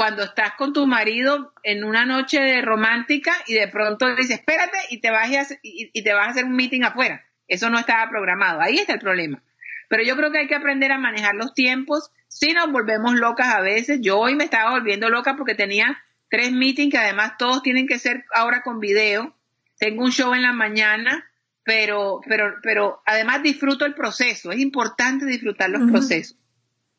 cuando 0.00 0.22
estás 0.22 0.54
con 0.56 0.72
tu 0.72 0.86
marido 0.86 1.52
en 1.62 1.84
una 1.84 2.06
noche 2.06 2.62
romántica 2.62 3.34
y 3.46 3.52
de 3.52 3.68
pronto 3.68 4.08
le 4.08 4.16
dices, 4.16 4.38
espérate 4.38 4.78
y 4.88 5.02
te, 5.02 5.10
vas 5.10 5.30
a, 5.30 5.58
y, 5.62 6.02
te 6.02 6.14
vas 6.14 6.26
a 6.26 6.30
hacer 6.30 6.46
un 6.46 6.56
meeting 6.56 6.84
afuera. 6.84 7.22
Eso 7.46 7.68
no 7.68 7.78
estaba 7.78 8.08
programado. 8.08 8.62
Ahí 8.62 8.78
está 8.78 8.94
el 8.94 8.98
problema. 8.98 9.42
Pero 9.90 10.02
yo 10.02 10.16
creo 10.16 10.32
que 10.32 10.38
hay 10.38 10.46
que 10.46 10.54
aprender 10.54 10.90
a 10.90 10.96
manejar 10.96 11.34
los 11.34 11.52
tiempos. 11.52 12.12
Si 12.28 12.54
nos 12.54 12.72
volvemos 12.72 13.12
locas 13.16 13.48
a 13.48 13.60
veces, 13.60 13.98
yo 14.00 14.18
hoy 14.18 14.36
me 14.36 14.44
estaba 14.44 14.70
volviendo 14.70 15.10
loca 15.10 15.36
porque 15.36 15.54
tenía 15.54 16.02
tres 16.30 16.50
meetings 16.50 16.92
que 16.92 16.98
además 16.98 17.32
todos 17.38 17.62
tienen 17.62 17.86
que 17.86 17.98
ser 17.98 18.24
ahora 18.32 18.62
con 18.62 18.80
video. 18.80 19.36
Tengo 19.78 20.02
un 20.02 20.12
show 20.12 20.32
en 20.32 20.40
la 20.40 20.54
mañana, 20.54 21.30
pero, 21.62 22.22
pero, 22.26 22.54
pero 22.62 23.02
además 23.04 23.42
disfruto 23.42 23.84
el 23.84 23.92
proceso. 23.92 24.50
Es 24.50 24.60
importante 24.60 25.26
disfrutar 25.26 25.68
los 25.68 25.90
procesos. 25.90 26.39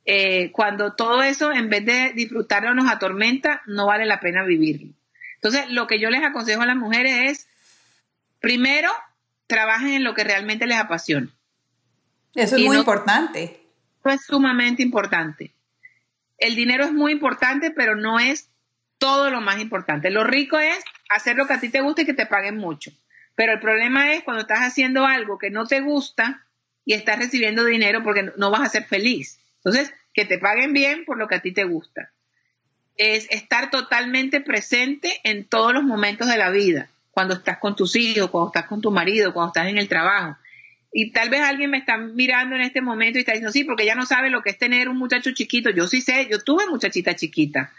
Eh, 0.06 0.52
cuando 0.52 0.94
todo 0.94 1.22
eso, 1.22 1.52
en 1.52 1.70
vez 1.70 1.86
de 1.86 2.14
disfrutarlo, 2.14 2.74
nos 2.74 2.90
atormenta, 2.90 3.62
no 3.66 3.86
vale 3.86 4.06
la 4.06 4.20
pena 4.20 4.44
vivirlo. 4.44 4.94
Entonces, 5.36 5.70
lo 5.70 5.88
que 5.88 6.00
yo 6.00 6.10
les 6.10 6.24
aconsejo 6.24 6.62
a 6.62 6.66
las 6.66 6.76
mujeres 6.76 7.32
es, 7.32 7.48
primero, 8.40 8.92
trabajen 9.48 9.94
en 9.94 10.04
lo 10.04 10.14
que 10.14 10.24
realmente 10.24 10.68
les 10.68 10.78
apasiona. 10.78 11.30
Eso 12.36 12.56
es 12.56 12.64
muy 12.64 12.78
importante. 12.78 13.62
Eso 14.00 14.10
es 14.16 14.26
sumamente 14.26 14.82
importante. 14.82 15.52
El 16.38 16.56
dinero 16.56 16.86
es 16.86 16.94
muy 16.94 17.12
importante, 17.12 17.72
pero 17.72 17.96
no 17.96 18.20
es 18.20 18.50
todo 18.98 19.30
lo 19.30 19.42
más 19.42 19.60
importante. 19.60 20.10
Lo 20.10 20.24
rico 20.24 20.58
es 20.58 20.78
hacer 21.10 21.36
lo 21.36 21.48
que 21.48 21.54
a 21.54 21.60
ti 21.60 21.70
te 21.70 21.82
gusta 21.82 22.04
y 22.04 22.06
que 22.06 22.14
te 22.14 22.26
paguen 22.26 22.58
mucho. 22.58 22.92
Pero 23.36 23.54
el 23.54 23.60
problema 23.60 24.14
es 24.14 24.24
cuando 24.24 24.42
estás 24.42 24.60
haciendo 24.60 25.06
algo 25.06 25.38
que 25.38 25.50
no 25.50 25.66
te 25.66 25.82
gusta 25.82 26.46
y 26.86 26.94
estás 26.94 27.20
recibiendo 27.20 27.66
dinero 27.66 28.04
porque 28.04 28.32
no 28.38 28.52
vas 28.52 28.62
a 28.62 28.70
ser 28.70 28.86
feliz. 28.86 29.41
Entonces, 29.64 29.94
que 30.14 30.26
te 30.26 30.38
paguen 30.38 30.74
bien 30.74 31.06
por 31.06 31.18
lo 31.18 31.28
que 31.28 31.36
a 31.36 31.42
ti 31.42 31.52
te 31.52 31.64
gusta. 31.64 32.12
Es 32.98 33.28
estar 33.32 33.72
totalmente 33.72 34.42
presente 34.42 35.20
en 35.24 35.46
todos 35.46 35.74
los 35.74 35.84
momentos 35.84 36.28
de 36.28 36.38
la 36.38 36.50
vida. 36.50 36.90
Cuando 37.12 37.34
estás 37.34 37.58
con 37.60 37.76
tus 37.76 37.96
hijos, 37.96 38.30
cuando 38.30 38.50
estás 38.50 38.66
con 38.66 38.82
tu 38.82 38.92
marido, 38.92 39.34
cuando 39.34 39.50
estás 39.50 39.68
en 39.68 39.78
el 39.78 39.88
trabajo. 39.88 40.38
Y 40.94 41.12
tal 41.12 41.30
vez 41.30 41.42
alguien 41.42 41.72
me 41.72 41.78
está 41.78 41.98
mirando 41.98 42.56
en 42.56 42.62
este 42.62 42.82
momento 42.82 43.18
y 43.18 43.22
está 43.22 43.32
diciendo, 43.32 43.52
sí, 43.52 43.64
porque 43.64 43.86
ya 43.86 43.96
no 43.96 44.06
sabe 44.06 44.30
lo 44.30 44.42
que 44.42 44.50
es 44.50 44.58
tener 44.58 44.90
un 44.90 44.98
muchacho 44.98 45.32
chiquito. 45.32 45.70
Yo 45.70 45.88
sí 45.88 46.02
sé, 46.02 46.28
yo 46.30 46.44
tuve 46.44 46.68
muchachita 46.68 47.16
chiquita 47.16 47.72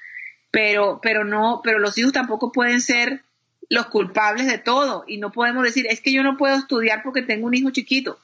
pero, 0.52 1.00
pero 1.02 1.24
no, 1.24 1.62
pero 1.64 1.80
los 1.80 1.98
hijos 1.98 2.12
tampoco 2.12 2.52
pueden 2.52 2.80
ser 2.80 3.22
los 3.70 3.86
culpables 3.86 4.46
de 4.46 4.58
todo 4.58 5.04
y 5.08 5.16
no 5.16 5.32
podemos 5.32 5.64
decir, 5.64 5.86
es 5.88 6.02
que 6.02 6.12
yo 6.12 6.22
no 6.22 6.36
puedo 6.36 6.56
estudiar 6.56 7.02
porque 7.02 7.22
tengo 7.22 7.46
un 7.46 7.54
hijo 7.54 7.70
chiquito. 7.70 8.20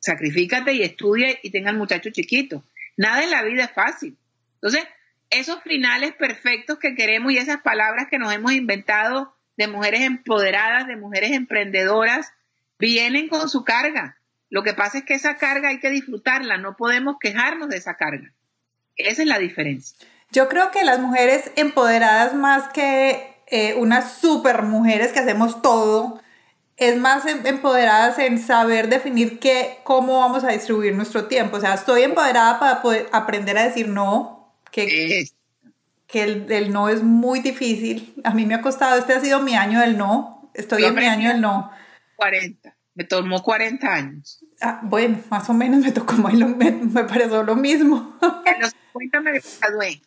Sacrifícate 0.00 0.74
y 0.74 0.82
estudia 0.82 1.38
y 1.40 1.50
tenga 1.50 1.70
el 1.70 1.76
muchacho 1.76 2.10
chiquito. 2.10 2.64
Nada 2.98 3.22
en 3.22 3.30
la 3.30 3.42
vida 3.42 3.64
es 3.64 3.70
fácil. 3.70 4.18
Entonces, 4.54 4.84
esos 5.30 5.62
finales 5.62 6.12
perfectos 6.14 6.78
que 6.78 6.94
queremos 6.94 7.32
y 7.32 7.38
esas 7.38 7.62
palabras 7.62 8.08
que 8.10 8.18
nos 8.18 8.34
hemos 8.34 8.52
inventado 8.52 9.34
de 9.56 9.68
mujeres 9.68 10.02
empoderadas, 10.02 10.86
de 10.86 10.96
mujeres 10.96 11.30
emprendedoras, 11.30 12.32
vienen 12.78 13.28
con 13.28 13.48
su 13.48 13.64
carga. 13.64 14.18
Lo 14.50 14.64
que 14.64 14.74
pasa 14.74 14.98
es 14.98 15.04
que 15.04 15.14
esa 15.14 15.36
carga 15.36 15.68
hay 15.68 15.78
que 15.78 15.90
disfrutarla, 15.90 16.58
no 16.58 16.76
podemos 16.76 17.16
quejarnos 17.20 17.68
de 17.68 17.76
esa 17.76 17.96
carga. 17.96 18.32
Esa 18.96 19.22
es 19.22 19.28
la 19.28 19.38
diferencia. 19.38 19.96
Yo 20.32 20.48
creo 20.48 20.72
que 20.72 20.84
las 20.84 20.98
mujeres 20.98 21.52
empoderadas 21.54 22.34
más 22.34 22.68
que 22.68 23.36
eh, 23.46 23.74
unas 23.74 24.18
super 24.18 24.62
mujeres 24.62 25.12
que 25.12 25.20
hacemos 25.20 25.62
todo, 25.62 26.20
es 26.78 26.96
más 26.96 27.26
em, 27.26 27.44
empoderadas 27.44 28.18
en 28.20 28.38
saber 28.38 28.88
definir 28.88 29.40
qué, 29.40 29.78
cómo 29.82 30.20
vamos 30.20 30.44
a 30.44 30.52
distribuir 30.52 30.94
nuestro 30.94 31.26
tiempo. 31.26 31.56
O 31.56 31.60
sea, 31.60 31.74
estoy 31.74 32.02
empoderada 32.02 32.58
para 32.60 32.80
poder 32.80 33.08
aprender 33.12 33.58
a 33.58 33.64
decir 33.64 33.88
no, 33.88 34.54
que, 34.70 35.26
que 36.06 36.22
el, 36.22 36.72
no 36.72 36.88
es 36.88 37.02
muy 37.02 37.40
difícil. 37.40 38.14
A 38.22 38.32
mí 38.32 38.46
me 38.46 38.54
ha 38.54 38.62
costado, 38.62 38.96
este 38.96 39.12
ha 39.12 39.20
sido 39.20 39.40
mi 39.40 39.56
año 39.56 39.80
del 39.80 39.98
no. 39.98 40.50
Estoy 40.54 40.84
en 40.84 40.94
mi 40.94 41.04
año 41.04 41.30
del 41.30 41.40
no. 41.40 41.70
40, 42.16 42.76
me 42.94 43.04
tomó 43.04 43.42
40 43.42 43.92
años. 43.92 44.44
Ah, 44.60 44.80
bueno, 44.82 45.18
más 45.30 45.48
o 45.50 45.54
menos 45.54 45.80
me 45.84 45.90
tocó, 45.90 46.12
me, 46.16 46.70
me 46.70 47.04
pareció 47.04 47.42
lo 47.42 47.56
mismo. 47.56 48.16
En 48.44 48.60
los 48.60 48.72
50 48.92 49.20
me 49.20 49.40
gradué. 49.60 50.00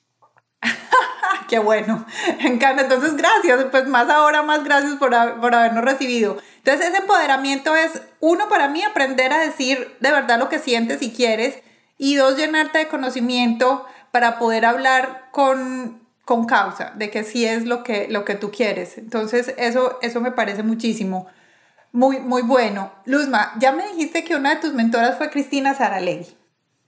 Qué 1.47 1.59
bueno, 1.59 2.05
encanta. 2.39 2.83
Entonces, 2.83 3.15
gracias. 3.15 3.65
Pues 3.71 3.87
más 3.87 4.09
ahora, 4.09 4.41
más 4.43 4.63
gracias 4.63 4.95
por, 4.95 5.11
por, 5.39 5.55
habernos 5.55 5.83
recibido. 5.83 6.37
Entonces, 6.57 6.87
ese 6.87 6.97
empoderamiento 6.97 7.75
es, 7.75 8.01
uno, 8.19 8.47
para 8.49 8.67
mí, 8.67 8.83
aprender 8.83 9.33
a 9.33 9.39
decir 9.39 9.95
de 9.99 10.11
verdad 10.11 10.39
lo 10.39 10.49
que 10.49 10.59
sientes 10.59 11.01
y 11.01 11.11
quieres. 11.11 11.61
Y 11.97 12.15
dos, 12.15 12.37
llenarte 12.37 12.79
de 12.79 12.87
conocimiento 12.87 13.85
para 14.11 14.39
poder 14.39 14.65
hablar 14.65 15.29
con 15.31 16.01
con 16.31 16.45
causa, 16.45 16.93
de 16.95 17.09
que 17.09 17.25
sí 17.25 17.45
es 17.45 17.65
lo 17.65 17.83
que, 17.83 18.07
lo 18.09 18.23
que 18.23 18.35
tú 18.35 18.51
quieres. 18.51 18.97
Entonces, 18.97 19.53
eso, 19.57 19.99
eso 20.01 20.21
me 20.21 20.31
parece 20.31 20.63
muchísimo. 20.63 21.27
Muy, 21.91 22.19
muy 22.19 22.41
bueno. 22.41 22.91
Luzma, 23.03 23.53
ya 23.59 23.73
me 23.73 23.85
dijiste 23.87 24.23
que 24.23 24.37
una 24.37 24.51
de 24.51 24.61
tus 24.61 24.73
mentoras 24.73 25.17
fue 25.17 25.29
Cristina 25.29 25.73
Saralegui. 25.73 26.37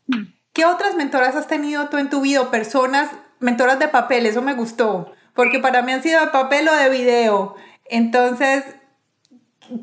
Mm. 0.07 0.33
¿Qué 0.53 0.65
otras 0.65 0.95
mentoras 0.95 1.35
has 1.35 1.47
tenido 1.47 1.89
tú 1.89 1.97
en 1.97 2.09
tu 2.09 2.21
vida? 2.21 2.49
Personas, 2.51 3.09
mentoras 3.43 3.79
de 3.79 3.87
papel, 3.87 4.25
eso 4.25 4.41
me 4.41 4.53
gustó, 4.53 5.13
porque 5.35 5.59
para 5.59 5.81
mí 5.81 5.91
han 5.91 6.01
sido 6.01 6.19
de 6.21 6.31
papel 6.31 6.67
o 6.67 6.75
de 6.75 6.89
video. 6.89 7.55
Entonces, 7.85 8.63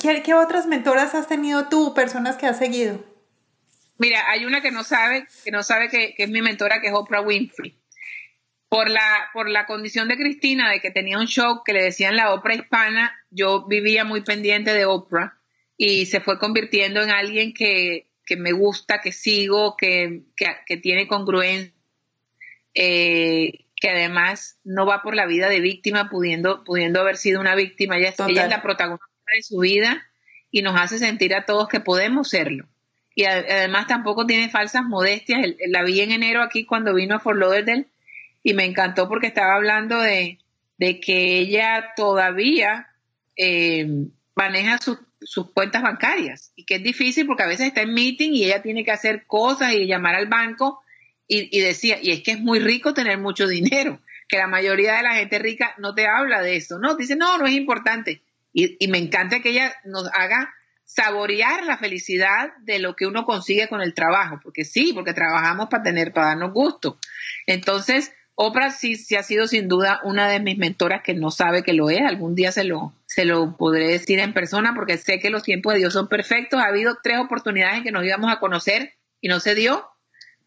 ¿qué, 0.01 0.35
otras 0.35 0.67
mentoras 0.67 1.15
has 1.15 1.29
tenido 1.29 1.69
tú, 1.69 1.95
personas 1.95 2.37
que 2.37 2.47
has 2.47 2.59
seguido? 2.59 3.05
Mira, 3.99 4.29
hay 4.31 4.47
una 4.47 4.61
que 4.63 4.71
no 4.71 4.83
sabe, 4.83 5.27
que 5.45 5.51
no 5.51 5.63
sabe 5.63 5.89
que, 5.89 6.15
que 6.15 6.25
es 6.25 6.31
mi 6.31 6.43
mentora, 6.43 6.81
que 6.81 6.89
es 6.89 6.95
Oprah 6.95 7.21
Winfrey 7.21 7.81
por 8.71 8.89
la, 8.89 9.29
por 9.35 9.51
la 9.51 9.67
condición 9.67 10.07
de 10.09 10.17
Cristina, 10.17 10.71
de 10.71 10.81
que 10.81 10.93
tenía 10.93 11.19
un 11.19 11.27
show 11.27 11.63
que 11.65 11.73
le 11.73 11.83
decían 11.83 12.15
la 12.15 12.33
Oprah 12.33 12.55
hispana, 12.55 13.13
yo 13.29 13.67
vivía 13.67 14.05
muy 14.05 14.21
pendiente 14.21 14.73
de 14.73 14.85
Oprah 14.85 15.41
y 15.77 16.07
se 16.07 16.21
fue 16.21 16.39
convirtiendo 16.39 17.03
en 17.03 17.11
alguien 17.11 17.53
que, 17.53 18.07
me 18.39 18.53
gusta, 18.53 19.01
que 19.01 19.11
sigo, 19.11 19.77
que, 19.77 20.23
tiene 20.81 21.09
congruencia, 21.09 21.75
eh, 22.75 23.65
que 23.77 23.91
además 23.91 24.59
no 24.65 24.87
va 24.87 25.03
por 25.03 25.15
la 25.15 25.27
vida 25.27 25.49
de 25.49 25.61
víctima, 25.61 26.11
pudiendo, 26.11 26.65
pudiendo 26.65 27.01
haber 27.01 27.17
sido 27.17 27.41
una 27.41 27.55
víctima. 27.55 27.97
Ella, 27.97 28.15
ella 28.29 28.45
es 28.45 28.51
la 28.51 28.63
protagonista 28.63 29.07
de 29.35 29.43
su 29.43 29.59
vida 29.59 30.07
y 30.51 30.63
nos 30.63 30.79
hace 30.79 30.99
sentir 30.99 31.35
a 31.35 31.47
todos 31.47 31.69
que 31.69 31.81
podemos 31.81 32.29
serlo. 32.29 32.67
Y 33.15 33.25
además 33.25 33.87
tampoco 33.87 34.27
tiene 34.27 34.49
falsas 34.49 34.85
modestias. 34.85 35.41
La 35.69 35.83
vi 35.83 36.01
en 36.01 36.13
enero 36.13 36.43
aquí 36.43 36.65
cuando 36.65 36.95
vino 36.95 37.17
a 37.17 37.21
Fort 37.21 37.39
Lauderdale 37.39 37.87
y 38.43 38.55
me 38.55 38.65
encantó 38.65 39.09
porque 39.09 39.27
estaba 39.27 39.57
hablando 39.57 40.01
de, 40.01 40.39
que 40.79 41.39
ella 41.39 41.93
todavía 41.97 42.89
eh, 43.37 43.87
maneja 44.35 44.79
sus 44.79 45.51
cuentas 45.53 45.83
bancarias 45.83 46.53
y 46.57 46.65
que 46.65 46.77
es 46.77 46.83
difícil 46.83 47.27
porque 47.27 47.43
a 47.43 47.49
veces 47.49 47.67
está 47.67 47.83
en 47.83 47.93
meeting 47.93 48.33
y 48.33 48.45
ella 48.45 48.63
tiene 48.63 48.85
que 48.85 48.93
hacer 48.93 49.27
cosas 49.27 49.75
y 49.75 49.87
llamar 49.87 50.15
al 50.15 50.27
banco 50.27 50.81
y, 51.33 51.61
decía, 51.61 51.99
y 52.03 52.11
es 52.11 52.23
que 52.23 52.33
es 52.33 52.41
muy 52.41 52.59
rico 52.59 52.93
tener 52.93 53.19
mucho 53.19 53.47
dinero, 53.47 54.01
que 54.29 54.39
la 54.39 54.49
mayoría 54.49 54.97
de 54.97 55.03
la 55.03 55.15
gente 55.15 55.39
rica 55.39 55.75
no 55.79 55.95
te 55.95 56.07
habla 56.07 56.43
de 56.43 56.57
eso, 56.57 56.79
¿no? 56.79 56.97
Dice, 56.97 57.17
no, 57.17 57.39
no 57.39 57.47
es 57.47 57.53
importante. 57.53 58.23
Y, 58.53 58.77
y 58.85 58.89
me 58.89 58.99
encanta 58.99 59.41
que 59.41 59.51
ella 59.51 59.73
nos 59.85 60.09
haga 60.13 60.53
saborear 60.85 61.65
la 61.65 61.79
felicidad 61.79 62.51
de 62.63 62.81
lo 62.81 62.97
que 62.97 63.07
uno 63.07 63.25
consigue 63.25 63.69
con 63.69 63.81
el 63.81 63.95
trabajo, 63.95 64.41
porque 64.43 64.65
sí, 64.65 64.93
porque 64.93 65.13
trabajamos 65.13 65.69
para 65.69 65.85
tener, 65.85 66.13
para 66.13 66.29
darnos 66.29 66.53
gusto. 66.53 66.99
Entonces, 67.47 68.13
Oprah 68.43 68.71
sí, 68.71 68.97
sí 68.97 69.17
ha 69.17 69.23
sido 69.23 69.47
sin 69.47 69.69
duda 69.69 70.01
una 70.03 70.27
de 70.29 70.41
mis 70.41 70.57
mentoras 70.57 71.03
que 71.03 71.13
no 71.13 71.31
sabe 71.31 71.63
que 71.63 71.75
lo 71.75 71.91
es. 71.91 72.01
Algún 72.01 72.35
día 72.35 72.53
se 72.53 72.65
lo, 72.65 72.95
se 73.05 73.27
lo 73.27 73.57
podré 73.59 73.89
decir 73.89 74.19
en 74.19 74.33
persona 74.33 74.75
porque 74.75 74.97
sé 74.97 75.19
que 75.19 75.29
los 75.29 75.43
tiempos 75.43 75.75
de 75.75 75.81
Dios 75.81 75.93
son 75.93 76.09
perfectos. 76.09 76.59
Ha 76.59 76.69
habido 76.69 76.97
tres 77.03 77.19
oportunidades 77.19 77.77
en 77.77 77.85
que 77.85 77.93
nos 77.93 78.03
íbamos 78.03 78.33
a 78.33 78.41
conocer 78.41 78.95
y 79.21 79.29
no 79.29 79.41
se 79.41 79.55
dio. 79.55 79.87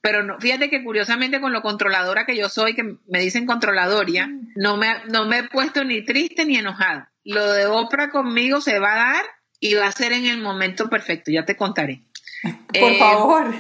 Pero 0.04 0.22
no, 0.22 0.38
fíjate 0.38 0.70
que 0.70 0.84
curiosamente 0.84 1.40
con 1.40 1.54
lo 1.54 1.62
controladora 1.62 2.26
que 2.26 2.36
yo 2.36 2.50
soy, 2.50 2.76
que 2.76 2.98
me 3.08 3.22
dicen 3.22 3.46
controladoria, 3.46 4.30
no 4.56 4.76
me, 4.76 4.88
no 5.08 5.26
me 5.26 5.40
he 5.40 5.44
puesto 5.44 5.86
ni 5.86 6.04
triste 6.04 6.44
ni 6.44 6.58
enojada. 6.58 7.12
Lo 7.24 7.50
de 7.54 7.68
Oprah 7.68 8.10
conmigo 8.10 8.60
se 8.60 8.80
va 8.80 8.94
a 8.94 9.14
dar 9.14 9.26
y 9.62 9.76
va 9.76 9.88
a 9.88 9.92
ser 9.94 10.12
en 10.12 10.26
el 10.26 10.40
momento 10.40 10.90
perfecto. 10.90 11.32
Ya 11.32 11.46
te 11.46 11.56
contaré. 11.56 12.04
Por 12.68 12.92
eh, 12.92 13.00
favor. 13.00 13.56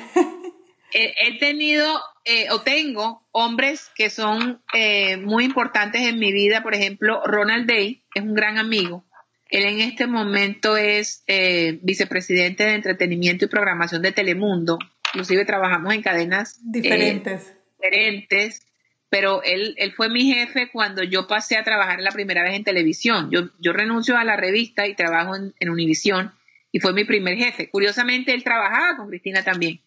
he 0.91 1.39
tenido 1.39 1.87
eh, 2.25 2.47
o 2.51 2.61
tengo 2.61 3.27
hombres 3.31 3.89
que 3.95 4.09
son 4.09 4.61
eh, 4.73 5.17
muy 5.17 5.43
importantes 5.43 6.01
en 6.01 6.19
mi 6.19 6.31
vida. 6.31 6.63
Por 6.63 6.73
ejemplo, 6.73 7.21
Ronald 7.25 7.67
Day 7.67 8.03
es 8.13 8.21
un 8.21 8.33
gran 8.33 8.57
amigo. 8.57 9.05
Él 9.49 9.65
en 9.65 9.81
este 9.81 10.07
momento 10.07 10.77
es 10.77 11.23
eh, 11.27 11.79
vicepresidente 11.83 12.63
de 12.63 12.73
entretenimiento 12.73 13.45
y 13.45 13.49
programación 13.49 14.01
de 14.01 14.11
Telemundo. 14.11 14.79
Inclusive 15.13 15.45
trabajamos 15.45 15.93
en 15.93 16.01
cadenas 16.01 16.59
diferentes. 16.63 17.53
diferentes. 17.81 18.67
Pero 19.09 19.43
él, 19.43 19.75
él 19.77 19.93
fue 19.93 20.09
mi 20.09 20.33
jefe 20.33 20.71
cuando 20.71 21.03
yo 21.03 21.27
pasé 21.27 21.55
a 21.57 21.63
trabajar 21.63 21.99
la 21.99 22.11
primera 22.11 22.41
vez 22.41 22.55
en 22.55 22.63
televisión. 22.63 23.29
Yo, 23.31 23.49
yo 23.59 23.71
renuncio 23.71 24.17
a 24.17 24.23
la 24.23 24.35
revista 24.35 24.87
y 24.87 24.95
trabajo 24.95 25.35
en, 25.35 25.53
en 25.59 25.69
Univisión 25.69 26.33
y 26.71 26.79
fue 26.79 26.93
mi 26.93 27.03
primer 27.03 27.37
jefe. 27.37 27.69
Curiosamente, 27.69 28.33
él 28.33 28.43
trabajaba 28.43 28.97
con 28.97 29.07
Cristina 29.09 29.43
también 29.43 29.81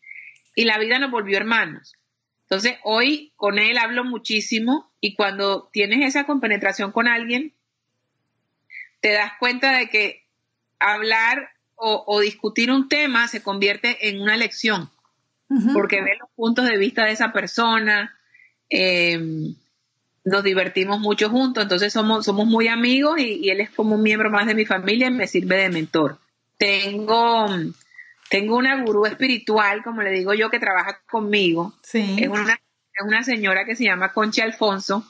y 0.56 0.64
la 0.64 0.78
vida 0.78 0.98
nos 0.98 1.12
volvió 1.12 1.36
hermanos. 1.36 1.94
Entonces, 2.42 2.76
hoy 2.82 3.32
con 3.36 3.58
él 3.58 3.76
hablo 3.78 4.04
muchísimo 4.04 4.90
y 5.00 5.14
cuando 5.14 5.68
tienes 5.72 6.04
esa 6.04 6.24
compenetración 6.24 6.92
con 6.92 7.06
alguien, 7.06 7.52
te 9.00 9.12
das 9.12 9.32
cuenta 9.38 9.76
de 9.76 9.88
que 9.88 10.24
hablar 10.78 11.50
o, 11.78 12.20
discutir 12.20 12.70
un 12.70 12.88
tema 12.88 13.28
se 13.28 13.42
convierte 13.42 14.08
en 14.08 14.22
una 14.22 14.38
lección, 14.38 14.90
porque 15.72 16.02
ves 16.02 16.18
los 16.20 16.30
puntos 16.34 16.66
de 16.66 16.76
vista 16.76 17.04
de 17.04 17.12
esa 17.12 17.32
persona, 17.32 18.16
em, 18.68 19.54
nos 20.24 20.42
divertimos 20.42 20.98
mucho 20.98 21.30
juntos, 21.30 21.62
entonces 21.62 21.92
somos, 21.92 22.24
somos 22.24 22.46
muy 22.46 22.68
amigos 22.68 23.18
y, 23.20 23.44
y, 23.44 23.50
él 23.50 23.60
es 23.60 23.70
como 23.70 23.94
un 23.94 24.02
miembro 24.02 24.30
más 24.30 24.46
de 24.46 24.54
mi 24.54 24.64
familia 24.64 25.06
y 25.06 25.12
me 25.12 25.28
sirve 25.28 25.56
de 25.56 25.70
mentor. 25.70 26.18
Tengo 26.58 27.46
tengo 28.28 28.56
una 28.56 28.82
gurú 28.82 29.06
espiritual, 29.06 29.82
como 29.82 30.02
le 30.02 30.10
digo 30.10 30.34
yo, 30.34 30.50
que 30.50 30.58
trabaja 30.58 31.00
conmigo. 31.08 31.74
Sí. 31.82 32.16
Es 32.20 32.28
una, 32.28 32.54
es 32.54 33.04
una 33.04 33.22
señora 33.22 33.64
que 33.64 33.76
se 33.76 33.84
llama 33.84 34.12
Concha 34.12 34.44
Alfonso 34.44 35.06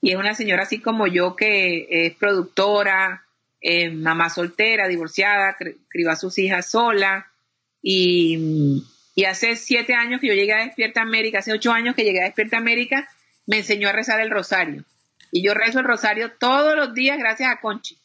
y 0.00 0.12
es 0.12 0.16
una 0.16 0.34
señora 0.34 0.62
así 0.62 0.80
como 0.80 1.06
yo 1.06 1.36
que 1.36 1.86
es 1.90 2.14
productora, 2.14 3.24
eh, 3.60 3.90
mamá 3.90 4.30
soltera, 4.30 4.88
divorciada, 4.88 5.56
criba 5.88 6.12
a 6.12 6.16
sus 6.16 6.38
hijas 6.38 6.70
sola 6.70 7.28
y, 7.80 8.84
y, 9.14 9.24
hace 9.24 9.56
siete 9.56 9.94
años 9.94 10.20
que 10.20 10.28
yo 10.28 10.34
llegué 10.34 10.52
a 10.52 10.64
Despierta 10.64 11.02
América, 11.02 11.38
hace 11.38 11.52
ocho 11.52 11.72
años 11.72 11.94
que 11.94 12.04
llegué 12.04 12.20
a 12.20 12.24
Despierta 12.24 12.56
América, 12.56 13.08
me 13.46 13.58
enseñó 13.58 13.88
a 13.88 13.92
rezar 13.92 14.20
el 14.20 14.30
rosario. 14.30 14.84
Y 15.30 15.42
yo 15.42 15.54
rezo 15.54 15.80
el 15.80 15.86
rosario 15.86 16.32
todos 16.38 16.76
los 16.76 16.94
días 16.94 17.18
gracias 17.18 17.50
a 17.50 17.60
Conchi. 17.60 17.98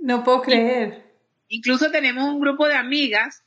No 0.00 0.24
puedo 0.24 0.42
creer. 0.42 1.04
Incluso 1.48 1.90
tenemos 1.90 2.24
un 2.24 2.40
grupo 2.40 2.66
de 2.66 2.74
amigas 2.74 3.44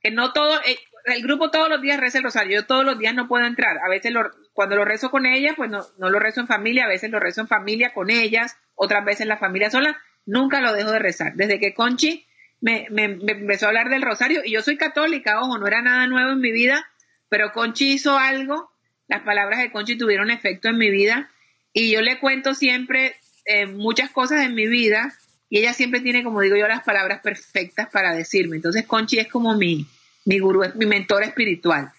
que 0.00 0.10
no 0.10 0.32
todo, 0.32 0.60
eh, 0.62 0.78
el 1.06 1.22
grupo 1.22 1.50
todos 1.50 1.68
los 1.68 1.80
días 1.80 1.98
reza 1.98 2.18
el 2.18 2.24
rosario, 2.24 2.60
yo 2.60 2.66
todos 2.66 2.84
los 2.84 2.98
días 2.98 3.14
no 3.14 3.26
puedo 3.26 3.44
entrar, 3.46 3.78
a 3.84 3.88
veces 3.88 4.14
cuando 4.52 4.76
lo 4.76 4.84
rezo 4.84 5.10
con 5.10 5.26
ella, 5.26 5.54
pues 5.56 5.70
no, 5.70 5.84
no 5.98 6.10
lo 6.10 6.20
rezo 6.20 6.40
en 6.40 6.46
familia, 6.46 6.84
a 6.84 6.88
veces 6.88 7.10
lo 7.10 7.18
rezo 7.18 7.40
en 7.40 7.48
familia 7.48 7.92
con 7.92 8.10
ellas, 8.10 8.56
otras 8.74 9.04
veces 9.04 9.26
la 9.26 9.38
familia 9.38 9.70
sola, 9.70 10.00
nunca 10.24 10.60
lo 10.60 10.72
dejo 10.72 10.92
de 10.92 10.98
rezar. 10.98 11.34
Desde 11.34 11.58
que 11.58 11.74
Conchi 11.74 12.27
me, 12.60 12.86
me, 12.90 13.04
empezó 13.04 13.66
a 13.66 13.68
hablar 13.68 13.88
del 13.88 14.02
rosario, 14.02 14.42
y 14.44 14.52
yo 14.52 14.62
soy 14.62 14.76
católica, 14.76 15.40
ojo, 15.40 15.58
no 15.58 15.66
era 15.66 15.82
nada 15.82 16.06
nuevo 16.06 16.32
en 16.32 16.40
mi 16.40 16.52
vida, 16.52 16.88
pero 17.28 17.52
Conchi 17.52 17.92
hizo 17.92 18.16
algo, 18.18 18.70
las 19.06 19.22
palabras 19.22 19.60
de 19.60 19.70
Conchi 19.70 19.96
tuvieron 19.96 20.30
efecto 20.30 20.68
en 20.68 20.78
mi 20.78 20.90
vida, 20.90 21.30
y 21.72 21.90
yo 21.90 22.00
le 22.00 22.18
cuento 22.18 22.54
siempre 22.54 23.16
eh, 23.44 23.66
muchas 23.66 24.10
cosas 24.10 24.44
en 24.44 24.54
mi 24.54 24.66
vida 24.66 25.14
y 25.50 25.58
ella 25.58 25.72
siempre 25.72 26.00
tiene, 26.00 26.22
como 26.22 26.40
digo 26.40 26.56
yo, 26.56 26.68
las 26.68 26.82
palabras 26.82 27.22
perfectas 27.22 27.88
para 27.90 28.14
decirme. 28.14 28.56
Entonces 28.56 28.86
Conchi 28.86 29.18
es 29.18 29.28
como 29.28 29.56
mi, 29.56 29.86
mi 30.24 30.38
gurú, 30.38 30.64
mi 30.74 30.86
mentor 30.86 31.22
espiritual. 31.22 31.90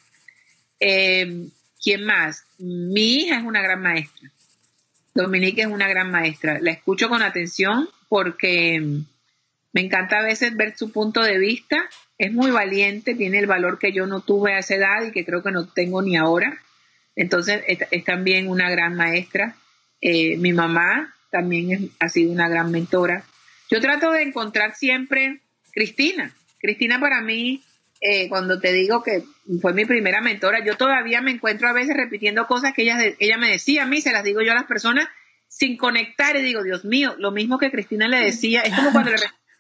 Eh, 0.80 1.47
¿Quién 1.82 2.03
más? 2.03 2.43
Mi 2.60 3.16
hija 3.16 3.38
es 3.38 3.43
una 3.43 3.62
gran 3.62 3.82
maestra. 3.82 4.30
Dominique 5.16 5.62
es 5.62 5.68
una 5.68 5.88
gran 5.88 6.12
maestra. 6.12 6.60
La 6.62 6.72
escucho 6.72 7.10
con 7.10 7.22
atención 7.22 7.89
porque 8.07 9.01
me 9.72 9.82
encanta 9.82 10.20
a 10.20 10.24
veces 10.24 10.55
ver 10.55 10.78
su 10.78 10.91
punto 10.91 11.22
de 11.22 11.38
vista. 11.38 11.89
Es 12.17 12.32
muy 12.34 12.51
valiente, 12.51 13.15
tiene 13.15 13.39
el 13.39 13.47
valor 13.47 13.80
que 13.80 13.91
yo 13.91 14.07
no 14.07 14.22
tuve 14.22 14.53
a 14.53 14.59
esa 14.59 14.76
edad 14.76 15.03
y 15.05 15.11
que 15.11 15.26
creo 15.26 15.43
que 15.43 15.51
no 15.51 15.67
tengo 15.67 16.01
ni 16.01 16.17
ahora. 16.17 16.59
Entonces 17.15 17.63
es, 17.67 18.03
también 18.03 18.47
una 18.47 18.70
gran 18.70 18.95
maestra. 18.95 19.55
Eh, 20.01 20.38
mi 20.38 20.53
mamá 20.53 21.13
también 21.32 21.91
ha 21.99 22.09
sido 22.09 22.32
una 22.32 22.49
gran 22.49 22.72
mentora. 22.72 23.24
Yo 23.70 23.80
trato 23.80 24.11
de 24.11 24.24
encontrar 24.24 24.76
siempre 24.76 25.41
Cristina. 25.72 26.34
Cristina 26.59 26.99
para 26.99 27.22
mí, 27.22 27.63
eh, 28.01 28.28
cuando 28.28 28.59
te 28.59 28.74
digo 28.74 29.03
que 29.03 29.24
fue 29.61 29.74
mi 29.74 29.86
primera 29.86 30.22
mentora, 30.22 30.63
yo 30.65 30.76
todavía 30.76 31.22
me 31.22 31.32
encuentro 31.32 31.67
a 31.67 31.74
veces 31.74 31.95
repitiendo 31.95 32.47
cosas 32.47 32.74
que 32.74 32.82
ella, 32.82 32.97
ella 33.20 33.38
me 33.38 33.51
decía 33.51 33.84
a 33.84 33.86
mí, 33.86 34.01
se 34.01 34.11
las 34.11 34.24
digo 34.24 34.41
yo 34.41 34.51
a 34.51 34.55
las 34.55 34.65
personas 34.65 35.07
sin 35.47 35.78
conectar 35.78 36.36
y 36.36 36.41
digo, 36.41 36.63
Dios 36.63 36.86
mío, 36.86 37.15
lo 37.17 37.32
mismo 37.32 37.57
que 37.57 37.72
Cristina 37.72 38.07
le 38.07 38.20
decía, 38.20 38.61
es 38.61 38.74
como 38.74 38.91
cuando 38.91 39.11
le 39.11 39.17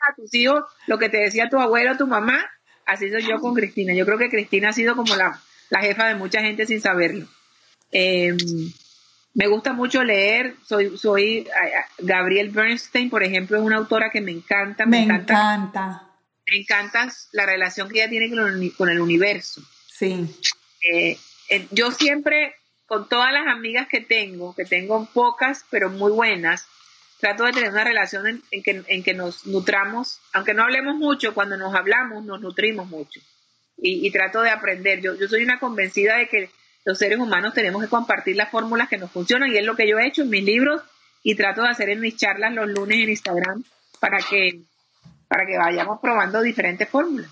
a 0.07 0.15
tus 0.15 0.33
hijos 0.33 0.63
lo 0.87 0.97
que 0.97 1.09
te 1.09 1.17
decía 1.17 1.49
tu 1.49 1.59
abuelo 1.59 1.97
tu 1.97 2.07
mamá, 2.07 2.45
así 2.85 3.09
soy 3.09 3.23
yo 3.23 3.39
con 3.39 3.53
Cristina. 3.53 3.93
Yo 3.93 4.05
creo 4.05 4.17
que 4.17 4.29
Cristina 4.29 4.69
ha 4.69 4.73
sido 4.73 4.95
como 4.95 5.15
la, 5.15 5.39
la 5.69 5.81
jefa 5.81 6.07
de 6.07 6.15
mucha 6.15 6.41
gente 6.41 6.65
sin 6.65 6.81
saberlo. 6.81 7.27
Eh, 7.91 8.35
me 9.33 9.47
gusta 9.47 9.73
mucho 9.73 10.03
leer, 10.03 10.55
soy, 10.65 10.97
soy 10.97 11.47
Gabriel 11.99 12.49
Bernstein, 12.49 13.09
por 13.09 13.23
ejemplo, 13.23 13.57
es 13.57 13.63
una 13.63 13.77
autora 13.77 14.09
que 14.09 14.21
me 14.21 14.31
encanta. 14.31 14.85
Me, 14.85 15.03
encanta, 15.03 16.09
Me 16.45 16.57
encanta 16.57 17.07
la 17.31 17.45
relación 17.45 17.89
que 17.89 17.99
ella 17.99 18.09
tiene 18.09 18.29
con 18.75 18.89
el, 18.89 18.99
universo. 18.99 19.61
Sí. 19.87 20.25
Eh, 20.91 21.17
eh, 21.49 21.67
yo 21.71 21.91
siempre 21.91 22.55
con 22.85 23.07
todas 23.07 23.31
las 23.31 23.47
amigas 23.47 23.87
que 23.87 24.01
tengo, 24.01 24.55
que 24.55 24.65
tengo 24.65 25.05
pocas, 25.13 25.63
pero 25.69 25.91
muy 25.91 26.11
buenas, 26.11 26.65
trato 27.19 27.43
de 27.43 27.51
tener 27.51 27.71
una 27.71 27.83
relación 27.83 28.41
en, 28.51 28.63
que, 28.63 28.83
en 28.87 29.03
que 29.03 29.13
nos 29.13 29.45
nutramos, 29.45 30.19
aunque 30.33 30.53
no 30.53 30.63
hablemos 30.63 30.95
mucho, 30.95 31.33
cuando 31.33 31.57
nos 31.57 31.75
hablamos 31.75 32.23
nos 32.23 32.39
nutrimos 32.39 32.87
mucho. 32.87 33.19
Y, 33.81 34.11
trato 34.11 34.41
de 34.41 34.49
aprender. 34.49 34.99
Yo, 34.99 35.15
yo 35.15 35.29
soy 35.29 35.41
una 35.41 35.57
convencida 35.57 36.17
de 36.17 36.27
que 36.27 36.49
los 36.83 36.97
seres 36.97 37.17
humanos 37.17 37.53
tenemos 37.53 37.81
que 37.81 37.87
compartir 37.87 38.35
las 38.35 38.49
fórmulas 38.49 38.89
que 38.89 38.97
nos 38.97 39.09
funcionan 39.09 39.51
y 39.51 39.57
es 39.57 39.65
lo 39.65 39.77
que 39.77 39.87
yo 39.87 39.97
he 39.97 40.07
hecho 40.07 40.23
en 40.23 40.29
mis 40.29 40.43
libros 40.43 40.81
y 41.23 41.35
trato 41.35 41.61
de 41.61 41.69
hacer 41.69 41.89
en 41.89 42.01
mis 42.01 42.17
charlas 42.17 42.53
los 42.53 42.67
lunes 42.67 42.97
en 42.99 43.09
Instagram 43.09 43.63
para 44.01 44.17
que, 44.17 44.63
para 45.29 45.45
que 45.45 45.57
vayamos 45.57 45.99
probando 46.01 46.41
diferentes 46.41 46.89
fórmulas. 46.89 47.31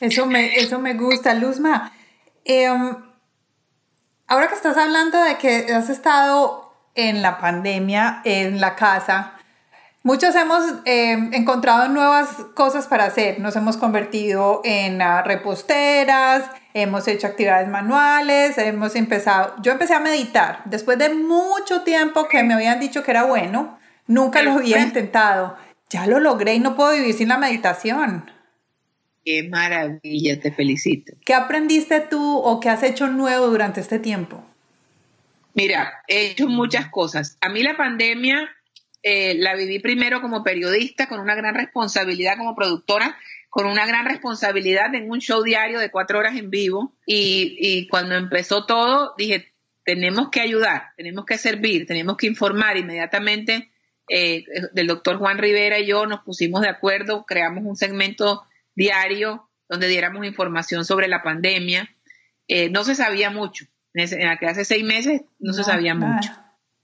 Eso 0.00 0.26
me, 0.26 0.56
eso 0.56 0.78
me 0.78 0.94
gusta, 0.94 1.34
Luzma. 1.34 1.92
Em, 2.44 2.96
ahora 4.26 4.48
que 4.48 4.54
estás 4.54 4.76
hablando 4.76 5.22
de 5.22 5.38
que 5.38 5.72
has 5.72 5.88
estado 5.88 6.63
en 6.94 7.22
la 7.22 7.38
pandemia, 7.38 8.22
en 8.24 8.60
la 8.60 8.76
casa, 8.76 9.34
muchos 10.02 10.34
hemos 10.36 10.62
em, 10.84 11.32
encontrado 11.34 11.88
nuevas 11.88 12.28
cosas 12.54 12.86
para 12.86 13.04
hacer. 13.04 13.40
Nos 13.40 13.56
hemos 13.56 13.76
convertido 13.76 14.60
en 14.64 15.02
ah, 15.02 15.22
reposteras, 15.22 16.44
hemos 16.74 17.08
hecho 17.08 17.26
actividades 17.26 17.68
manuales, 17.68 18.58
hemos 18.58 18.94
empezado, 18.94 19.54
yo 19.62 19.72
empecé 19.72 19.94
a 19.94 20.00
meditar 20.00 20.60
después 20.66 20.98
de 20.98 21.12
mucho 21.14 21.82
tiempo 21.82 22.28
que 22.28 22.42
me 22.42 22.54
habían 22.54 22.80
dicho 22.80 23.02
que 23.02 23.10
era 23.10 23.24
bueno, 23.24 23.78
nunca 24.06 24.42
lo 24.42 24.52
había 24.52 24.80
intentado. 24.82 25.56
Ya 25.90 26.06
lo 26.06 26.18
logré 26.18 26.54
y 26.54 26.60
no 26.60 26.74
puedo 26.74 26.92
vivir 26.92 27.14
sin 27.14 27.28
la 27.28 27.38
meditación. 27.38 28.30
Qué 29.24 29.48
maravilla, 29.48 30.40
te 30.40 30.52
felicito. 30.52 31.14
¿Qué 31.24 31.34
aprendiste 31.34 32.00
tú 32.00 32.38
o 32.38 32.60
qué 32.60 32.68
has 32.68 32.82
hecho 32.82 33.06
nuevo 33.06 33.46
durante 33.46 33.80
este 33.80 33.98
tiempo? 33.98 34.44
Mira, 35.54 36.02
he 36.08 36.26
hecho 36.26 36.48
muchas 36.48 36.88
cosas. 36.88 37.38
A 37.40 37.48
mí 37.48 37.62
la 37.62 37.76
pandemia 37.76 38.50
eh, 39.02 39.34
la 39.38 39.54
viví 39.54 39.78
primero 39.78 40.20
como 40.20 40.42
periodista, 40.42 41.08
con 41.08 41.20
una 41.20 41.34
gran 41.34 41.54
responsabilidad 41.54 42.36
como 42.36 42.56
productora, 42.56 43.16
con 43.50 43.66
una 43.66 43.86
gran 43.86 44.04
responsabilidad 44.04 44.94
en 44.94 45.10
un 45.10 45.20
show 45.20 45.42
diario 45.42 45.78
de 45.78 45.90
cuatro 45.90 46.18
horas 46.18 46.36
en 46.36 46.50
vivo. 46.50 46.96
Y, 47.06 47.56
y 47.58 47.88
cuando 47.88 48.16
empezó 48.16 48.66
todo, 48.66 49.14
dije, 49.16 49.52
tenemos 49.84 50.30
que 50.30 50.40
ayudar, 50.40 50.92
tenemos 50.96 51.24
que 51.24 51.38
servir, 51.38 51.86
tenemos 51.86 52.16
que 52.16 52.26
informar 52.26 52.76
inmediatamente. 52.76 53.70
Eh, 54.08 54.44
del 54.72 54.86
doctor 54.86 55.16
Juan 55.16 55.38
Rivera 55.38 55.78
y 55.78 55.86
yo 55.86 56.04
nos 56.04 56.20
pusimos 56.20 56.60
de 56.60 56.68
acuerdo, 56.68 57.24
creamos 57.24 57.64
un 57.64 57.74
segmento 57.74 58.42
diario 58.74 59.48
donde 59.66 59.88
diéramos 59.88 60.26
información 60.26 60.84
sobre 60.84 61.08
la 61.08 61.22
pandemia. 61.22 61.88
Eh, 62.46 62.68
no 62.68 62.84
se 62.84 62.94
sabía 62.94 63.30
mucho. 63.30 63.64
En, 63.94 64.28
hace 64.28 64.64
seis 64.64 64.84
meses 64.84 65.22
no, 65.38 65.52
se 65.52 65.64
sabía 65.64 65.94
mucho. 65.94 66.30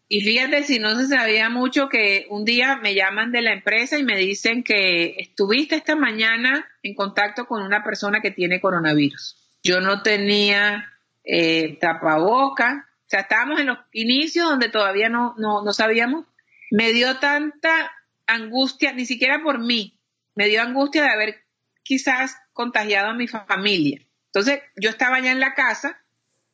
Y 0.09 0.23
fíjate 0.23 0.65
si 0.65 0.79
no 0.79 0.97
se 0.97 1.07
sabía 1.07 1.51
mucho 1.51 1.89
que 1.89 2.27
un 2.31 2.45
día 2.45 2.77
me 2.77 2.95
llaman 2.95 3.31
de 3.33 3.43
la 3.43 3.53
empresa 3.53 3.99
y 3.99 4.05
me 4.05 4.17
dicen 4.17 4.65
que 4.65 5.17
estuviste 5.19 5.77
esta 5.77 5.95
mañana 5.95 6.67
en 6.83 6.95
contacto 6.95 7.47
con 7.47 7.63
una 7.63 7.85
persona 7.85 8.21
que 8.21 8.31
tiene 8.31 8.61
coronavirus. 8.61 9.37
Yo 9.63 9.81
no 9.81 10.03
tenía 10.03 10.93
eh, 11.25 11.79
tapaboca, 11.81 12.89
o 13.07 13.09
sea, 13.09 13.21
estábamos 13.21 13.61
en 13.61 13.67
los 13.67 13.79
inicios 13.93 14.49
donde 14.49 14.69
todavía 14.69 15.09
no, 15.09 15.35
no, 15.37 15.63
no 15.63 15.73
sabíamos. 15.73 16.27
Me 16.71 16.93
dio 16.93 17.19
tanta 17.19 17.93
angustia, 18.27 18.93
ni 18.93 19.07
siquiera 19.07 19.43
por 19.43 19.59
mí, 19.59 19.99
me 20.35 20.49
dio 20.49 20.63
angustia 20.63 21.03
de 21.03 21.11
haber 21.11 21.45
quizás 21.83 22.37
contagiado 22.53 23.11
a 23.11 23.15
mi 23.15 23.27
familia. 23.27 24.01
Entonces, 24.27 24.61
yo 24.77 24.91
estaba 24.91 25.21
ya 25.21 25.33
en 25.33 25.41
la 25.41 25.55
casa, 25.55 26.00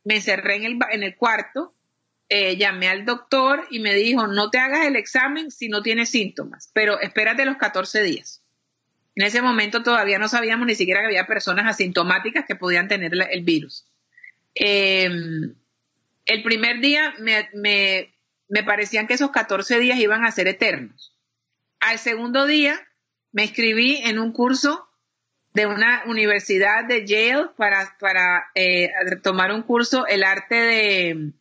me 0.07 0.17
encerré 0.17 0.55
en 0.55 0.65
el, 0.65 0.79
en 0.93 1.03
el 1.03 1.17
cuarto, 1.17 1.75
eh, 2.29 2.57
llamé 2.57 2.89
al 2.89 3.05
doctor 3.05 3.67
y 3.71 3.81
me 3.81 3.93
dijo, 3.93 4.29
no 4.29 4.51
te 4.51 4.59
hagas 4.59 4.87
el 4.87 4.95
examen 4.95 5.51
si 5.51 5.69
no 5.69 5.83
tienes 5.83 6.11
síntomas, 6.11 6.71
pero 6.73 7.01
espérate 7.01 7.45
los 7.45 7.57
14 7.57 8.05
días. 8.05 8.41
En 9.17 9.27
ese 9.27 9.43
momento 9.43 9.83
todavía 9.83 10.21
no 10.21 10.29
sabíamos 10.29 10.69
ni 10.69 10.77
siquiera 10.77 11.01
que 11.01 11.07
había 11.07 11.27
personas 11.27 11.67
asintomáticas 11.67 12.45
que 12.47 12.55
podían 12.55 12.87
tener 12.87 13.11
el 13.31 13.43
virus. 13.43 13.85
Em, 14.55 15.55
el 16.25 16.43
primer 16.45 16.81
día 16.81 17.13
me, 17.19 17.49
me, 17.55 18.15
me 18.49 18.63
parecían 18.63 19.09
que 19.09 19.15
esos 19.15 19.33
14 19.33 19.81
días 19.81 19.99
iban 19.99 20.25
a 20.25 20.31
ser 20.31 20.47
eternos. 20.47 21.17
Al 21.81 21.99
segundo 21.99 22.47
día 22.47 22.81
me 23.33 23.43
inscribí 23.43 23.97
en 24.05 24.21
un 24.21 24.33
curso 24.33 24.89
de 25.57 25.65
una 25.65 26.03
universidad 26.05 26.85
de 26.85 27.07
Yale 27.07 27.49
para, 27.57 27.97
para 27.99 28.51
eh, 28.55 28.91
tomar 29.23 29.53
un 29.53 29.63
curso, 29.63 30.07
el 30.07 30.23
arte 30.23 30.55
de, 30.55 31.33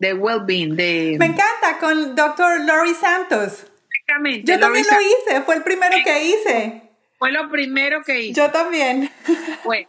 de 0.00 0.12
well-being. 0.12 0.74
De... 0.74 1.14
Me 1.20 1.26
encanta, 1.26 1.78
con 1.78 2.16
doctor 2.16 2.62
Lori 2.62 2.94
Santos. 2.94 3.64
Exactamente. 3.88 4.52
Yo 4.52 4.58
también 4.58 4.84
lo 4.90 5.00
hice, 5.00 5.42
fue 5.42 5.54
el 5.54 5.62
primero 5.62 5.96
que 6.04 6.24
hice. 6.24 6.82
Fue 7.16 7.30
lo 7.30 7.48
primero 7.48 8.02
que 8.02 8.20
hice. 8.20 8.40
Yo 8.40 8.50
también. 8.50 9.08
Fue. 9.62 9.86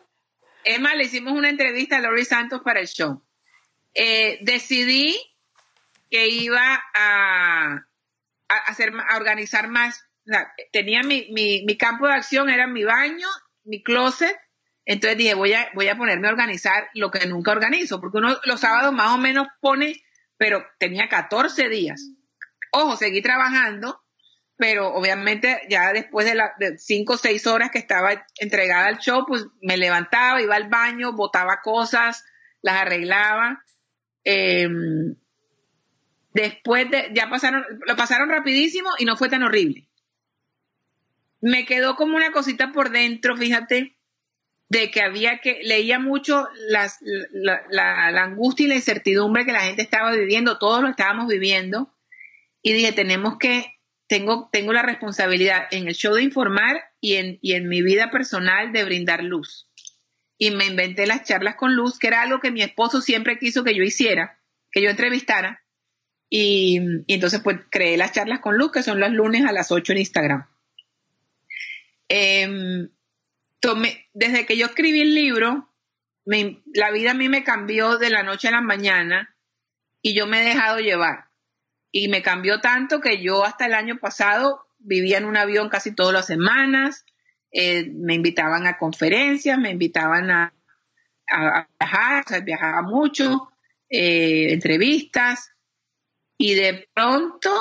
Emma, 0.64 0.94
le 0.94 1.06
hicimos 1.06 1.34
una 1.34 1.50
entrevista 1.50 1.98
a 1.98 2.02
Lori 2.02 2.24
Santos 2.24 2.62
para 2.64 2.82
el 2.82 2.88
show. 2.88 3.24
Eh, 3.96 4.38
decidí 4.42 5.18
que 6.12 6.28
iba 6.28 6.84
a, 6.94 7.84
a, 8.48 8.58
hacer, 8.68 8.94
a 9.10 9.18
organizar 9.18 9.70
más. 9.70 10.06
tenía 10.72 11.02
mi, 11.02 11.30
mi, 11.32 11.64
mi 11.66 11.78
campo 11.78 12.06
de 12.06 12.14
acción, 12.14 12.48
era 12.52 12.68
mi 12.68 12.84
baño 12.84 13.28
mi 13.72 13.82
closet. 13.82 14.38
Entonces 14.86 15.18
dije, 15.18 15.34
voy 15.34 15.54
a, 15.54 15.70
voy 15.74 15.88
a 15.88 15.96
ponerme 15.96 16.28
a 16.28 16.32
organizar 16.32 16.90
lo 16.94 17.10
que 17.10 17.26
nunca 17.26 17.52
organizo, 17.52 18.02
porque 18.02 18.18
uno 18.18 18.38
los 18.44 18.60
sábados 18.60 18.94
más 18.94 19.16
o 19.16 19.18
menos 19.18 19.48
pone, 19.62 20.04
pero 20.38 20.64
tenía 20.78 21.08
14 21.08 21.70
días. 21.70 22.10
Ojo, 22.74 22.98
seguí 22.98 23.22
trabajando, 23.22 24.02
pero 24.58 24.94
obviamente 24.94 25.62
ya 25.70 25.94
después 25.94 26.26
de 26.26 26.36
las 26.36 26.52
5 26.78 27.14
o 27.14 27.18
6 27.18 27.48
horas 27.48 27.72
que 27.72 27.80
estaba 27.80 28.26
entregada 28.40 28.88
al 28.88 29.00
show, 29.00 29.24
pues 29.26 29.48
me 29.62 29.78
levantaba, 29.78 30.42
iba 30.42 30.56
al 30.56 30.70
baño, 30.70 31.14
botaba 31.14 31.62
cosas, 31.64 32.26
las 32.62 32.82
arreglaba. 32.82 33.64
Em, 34.24 35.16
después 36.34 36.90
de, 36.92 37.12
ya 37.14 37.30
pasaron, 37.30 37.64
lo 37.88 37.96
pasaron 37.96 38.30
rapidísimo 38.30 38.90
y 39.00 39.06
no 39.06 39.16
fue 39.16 39.30
tan 39.30 39.44
horrible 39.44 39.88
me 41.42 41.66
quedó 41.66 41.96
como 41.96 42.16
una 42.16 42.32
cosita 42.32 42.72
por 42.72 42.92
dentro, 42.92 43.36
fíjate, 43.36 43.98
de 44.70 44.90
que 44.90 45.02
había 45.02 45.40
que, 45.40 45.60
leía 45.64 46.00
mucho 46.00 46.48
las, 46.70 47.00
la, 47.02 48.24
angustia 48.24 48.66
y 48.66 48.70
la 48.70 48.76
incertidumbre 48.76 49.46
que 49.46 49.52
la 49.52 49.64
gente 49.64 49.82
estaba 49.82 50.14
viviendo, 50.14 50.60
todos 50.60 50.82
lo 50.82 50.90
estábamos 50.90 51.28
viviendo, 51.28 51.94
y 52.62 52.74
dije, 52.74 52.94
tenemos 52.94 53.38
que, 53.38 53.80
tengo, 54.08 54.50
tengo 54.52 54.72
la 54.72 54.84
responsabilidad 54.84 55.64
en 55.72 55.88
el 55.88 55.96
show 55.96 56.14
de 56.14 56.24
informar 56.24 56.82
y 57.02 57.16
en, 57.16 57.40
y 57.42 57.54
en 57.54 57.68
mi 57.68 57.82
vida 57.82 58.12
personal 58.12 58.72
de 58.72 58.86
brindar 58.86 59.24
luz. 59.24 59.68
Y 60.38 60.52
me 60.52 60.68
inventé 60.68 61.06
las 61.06 61.24
charlas 61.24 61.56
con 61.56 61.76
luz, 61.76 62.00
que 62.00 62.08
era 62.08 62.22
algo 62.22 62.40
que 62.40 62.52
mi 62.52 62.62
esposo 62.62 63.02
siempre 63.02 63.38
quiso 63.40 63.64
que 63.64 63.76
yo 63.76 63.84
hiciera, 63.84 64.40
que 64.72 64.82
yo 64.82 64.90
entrevistara. 64.90 65.66
Y, 66.30 66.80
y 67.08 67.14
entonces 67.14 67.42
pues 67.44 67.58
creé 67.70 67.98
las 67.98 68.14
charlas 68.14 68.40
con 68.40 68.58
luz, 68.58 68.72
que 68.72 68.84
son 68.84 69.00
los 69.00 69.12
lunes 69.12 69.46
a 69.46 69.52
las 69.52 69.72
8 69.72 69.92
en 69.92 70.00
Instagram. 70.00 70.51
Em, 72.14 72.90
tomé, 73.62 74.10
desde 74.14 74.46
que 74.46 74.58
yo 74.58 74.66
escribí 74.66 75.00
el 75.00 75.16
libro, 75.16 75.70
la 76.26 76.92
vida 76.92 77.12
a 77.12 77.14
mí 77.14 77.30
me 77.30 77.46
cambió 77.46 77.98
de 77.98 78.10
la 78.10 78.22
noche 78.22 78.50
a 78.50 78.52
la 78.52 78.60
mañana 78.60 79.34
y 80.02 80.14
yo 80.14 80.28
me 80.28 80.42
he 80.42 80.50
dejado 80.50 80.80
llevar. 80.80 81.30
Y 81.90 82.10
me 82.10 82.22
cambió 82.22 82.60
tanto 82.60 83.00
que 83.00 83.24
yo 83.24 83.46
hasta 83.46 83.66
el 83.66 83.74
año 83.74 83.98
pasado 83.98 84.66
vivía 84.78 85.20
en 85.20 85.26
un 85.26 85.38
avión 85.38 85.70
casi 85.70 85.96
todas 85.96 86.14
las 86.14 86.28
semanas, 86.28 87.06
eh, 87.54 87.90
me 87.90 88.16
invitaban 88.16 88.68
a 88.68 88.78
conferencias, 88.78 89.58
me 89.58 89.70
invitaban 89.70 90.32
a, 90.32 90.54
viajar, 91.80 92.44
viajaba 92.44 92.82
mucho, 92.82 93.54
eh, 93.90 94.52
entrevistas, 94.52 95.54
y 96.38 96.56
de 96.56 96.90
pronto 96.94 97.58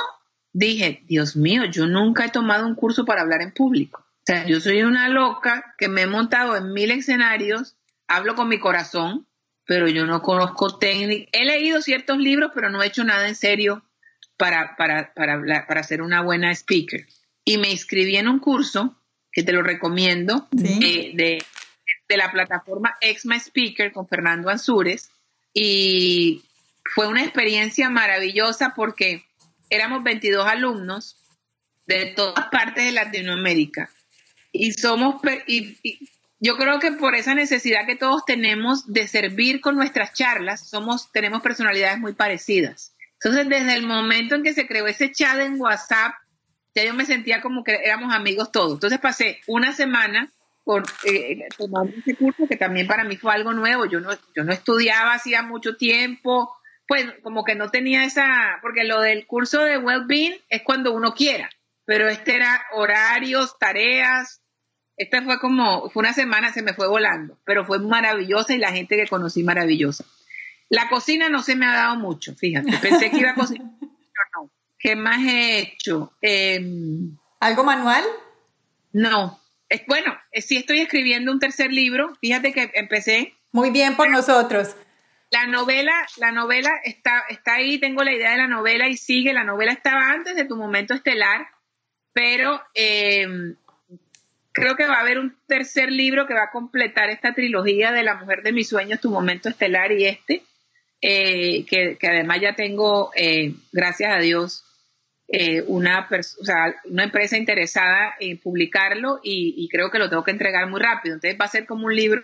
dije, 0.52 1.04
Dios 1.06 1.36
mío, 1.36 1.66
yo 1.66 1.86
nunca 1.86 2.24
he 2.24 2.30
tomado 2.30 2.66
un 2.66 2.74
curso 2.74 3.04
para 3.04 3.20
hablar 3.20 3.42
en 3.42 3.52
público 3.52 3.99
yo 4.46 4.60
soy 4.60 4.82
una 4.82 5.08
loca 5.08 5.74
que 5.78 5.88
me 5.88 6.02
he 6.02 6.06
montado 6.06 6.56
en 6.56 6.72
mil 6.72 6.90
escenarios, 6.90 7.76
hablo 8.06 8.34
con 8.34 8.48
mi 8.48 8.58
corazón, 8.58 9.26
pero 9.64 9.88
yo 9.88 10.06
no 10.06 10.22
conozco 10.22 10.78
técnica. 10.78 11.28
He 11.32 11.44
leído 11.44 11.80
ciertos 11.80 12.18
libros, 12.18 12.52
pero 12.54 12.70
no 12.70 12.82
he 12.82 12.86
hecho 12.86 13.04
nada 13.04 13.28
en 13.28 13.34
serio 13.34 13.84
para, 14.36 14.76
para, 14.76 15.12
para, 15.14 15.66
para 15.66 15.82
ser 15.82 16.02
una 16.02 16.22
buena 16.22 16.52
speaker. 16.52 17.06
Y 17.44 17.58
me 17.58 17.70
inscribí 17.70 18.16
en 18.16 18.28
un 18.28 18.38
curso, 18.38 18.96
que 19.32 19.42
te 19.42 19.52
lo 19.52 19.62
recomiendo, 19.62 20.48
de, 20.50 21.12
de, 21.14 21.44
de, 22.08 22.16
la 22.16 22.32
plataforma 22.32 22.96
Exma 23.00 23.36
Speaker 23.36 23.92
con 23.92 24.08
Fernando 24.08 24.50
Ansures. 24.50 25.10
Y 25.54 26.42
fue 26.94 27.06
una 27.06 27.22
experiencia 27.22 27.90
maravillosa 27.90 28.74
porque 28.74 29.24
éramos 29.70 30.02
22 30.02 30.46
alumnos 30.46 31.16
de 31.86 32.06
todas 32.06 32.48
partes 32.48 32.84
de 32.84 32.92
Latinoamérica 32.92 33.88
y 34.52 34.72
somos 34.72 35.16
y, 35.46 35.78
yo 36.42 36.56
creo 36.56 36.78
que 36.78 36.92
por 36.92 37.14
esa 37.14 37.34
necesidad 37.34 37.86
que 37.86 37.96
todos 37.96 38.24
tenemos 38.24 38.90
de 38.90 39.06
servir 39.06 39.60
con 39.60 39.76
nuestras 39.76 40.14
charlas, 40.14 40.68
somos, 40.70 41.12
tenemos 41.12 41.42
personalidades 41.42 41.98
muy 41.98 42.14
parecidas. 42.14 42.94
Entonces, 43.22 43.46
desde 43.46 43.74
el 43.74 43.86
momento 43.86 44.36
en 44.36 44.42
que 44.42 44.54
se 44.54 44.66
creó 44.66 44.86
ese 44.86 45.12
chat 45.12 45.38
en 45.38 45.60
WhatsApp, 45.60 46.14
ya 46.74 46.84
yo 46.84 46.94
me 46.94 47.04
sentía 47.04 47.42
como 47.42 47.62
que 47.62 47.74
éramos 47.84 48.14
amigos 48.14 48.50
todos. 48.52 48.74
Entonces 48.74 48.98
pasé 48.98 49.40
una 49.46 49.72
semana 49.72 50.30
por, 50.64 50.84
eh, 51.04 51.46
tomando 51.58 51.92
ese 51.98 52.14
curso 52.14 52.46
que 52.48 52.56
también 52.56 52.86
para 52.86 53.04
mí 53.04 53.16
fue 53.16 53.34
algo 53.34 53.52
nuevo. 53.52 53.84
Yo 53.84 54.00
no, 54.00 54.10
yo 54.34 54.44
no 54.44 54.52
estudiaba 54.52 55.12
hacía 55.12 55.42
mucho 55.42 55.76
tiempo, 55.76 56.54
pues 56.86 57.06
como 57.22 57.44
que 57.44 57.54
no 57.54 57.70
tenía 57.70 58.04
esa, 58.04 58.58
porque 58.62 58.84
lo 58.84 59.00
del 59.00 59.26
curso 59.26 59.62
de 59.62 59.78
well-being 59.78 60.36
es 60.48 60.62
cuando 60.62 60.92
uno 60.92 61.12
quiera, 61.14 61.50
pero 61.90 62.08
este 62.08 62.36
era 62.36 62.66
horarios, 62.70 63.58
tareas. 63.58 64.40
Esta 64.96 65.22
fue 65.22 65.40
como, 65.40 65.90
fue 65.90 66.02
una 66.02 66.12
semana, 66.12 66.52
se 66.52 66.62
me 66.62 66.72
fue 66.72 66.86
volando, 66.86 67.36
pero 67.44 67.64
fue 67.64 67.80
maravillosa 67.80 68.54
y 68.54 68.58
la 68.58 68.70
gente 68.70 68.94
que 68.94 69.08
conocí 69.08 69.42
maravillosa. 69.42 70.04
La 70.68 70.88
cocina 70.88 71.28
no 71.28 71.42
se 71.42 71.56
me 71.56 71.66
ha 71.66 71.72
dado 71.72 71.96
mucho, 71.96 72.36
fíjate. 72.36 72.78
Pensé 72.80 73.10
que 73.10 73.18
iba 73.18 73.32
a 73.32 73.34
cocinar, 73.34 73.72
pero 73.80 74.24
no. 74.36 74.50
¿Qué 74.78 74.94
más 74.94 75.18
he 75.26 75.58
hecho? 75.58 76.12
Em, 76.20 77.16
¿Algo 77.40 77.64
manual? 77.64 78.04
No. 78.92 79.40
Es, 79.68 79.82
bueno, 79.88 80.16
eh, 80.30 80.42
sí 80.42 80.58
estoy 80.58 80.78
escribiendo 80.78 81.32
un 81.32 81.40
tercer 81.40 81.72
libro. 81.72 82.14
Fíjate 82.20 82.52
que 82.52 82.70
empecé. 82.74 83.34
Muy 83.50 83.70
bien 83.70 83.96
por 83.96 84.08
nosotros. 84.08 84.76
La 85.32 85.48
novela, 85.48 86.06
la 86.18 86.30
novela 86.30 86.70
está, 86.84 87.24
está 87.30 87.54
ahí, 87.54 87.80
tengo 87.80 88.04
la 88.04 88.12
idea 88.12 88.30
de 88.30 88.38
la 88.38 88.46
novela 88.46 88.86
y 88.86 88.96
sigue. 88.96 89.32
La 89.32 89.42
novela 89.42 89.72
estaba 89.72 90.12
antes 90.12 90.36
de 90.36 90.44
tu 90.44 90.54
momento 90.54 90.94
estelar, 90.94 91.48
pero 92.12 92.60
em, 92.74 93.54
creo 94.52 94.76
que 94.76 94.86
va 94.86 94.96
a 94.96 95.00
haber 95.00 95.18
un 95.18 95.34
tercer 95.46 95.90
libro 95.90 96.26
que 96.26 96.34
va 96.34 96.44
a 96.44 96.50
completar 96.50 97.10
esta 97.10 97.34
trilogía 97.34 97.92
de 97.92 98.02
La 98.02 98.14
mujer 98.14 98.42
de 98.42 98.52
mis 98.52 98.68
sueños, 98.68 99.00
tu 99.00 99.10
momento 99.10 99.48
estelar 99.48 99.92
y 99.92 100.06
este, 100.06 100.42
eh, 101.00 101.64
que, 101.66 101.96
que, 101.98 102.08
además 102.08 102.40
ya 102.40 102.54
tengo, 102.54 103.10
eh, 103.14 103.54
gracias 103.72 104.14
a 104.14 104.18
Dios, 104.18 104.64
eh, 105.32 105.62
una, 105.68 106.08
o 106.10 106.90
una 106.90 107.04
empresa 107.04 107.36
interesada 107.36 108.14
en 108.18 108.38
publicarlo 108.38 109.20
y, 109.22 109.68
creo 109.70 109.88
que 109.88 110.00
lo 110.00 110.10
tengo 110.10 110.24
que 110.24 110.32
entregar 110.32 110.68
muy 110.68 110.80
rápido. 110.80 111.14
Entonces 111.14 111.38
va 111.40 111.44
a 111.44 111.48
ser 111.48 111.66
como 111.66 111.86
un 111.86 111.94
libro 111.94 112.22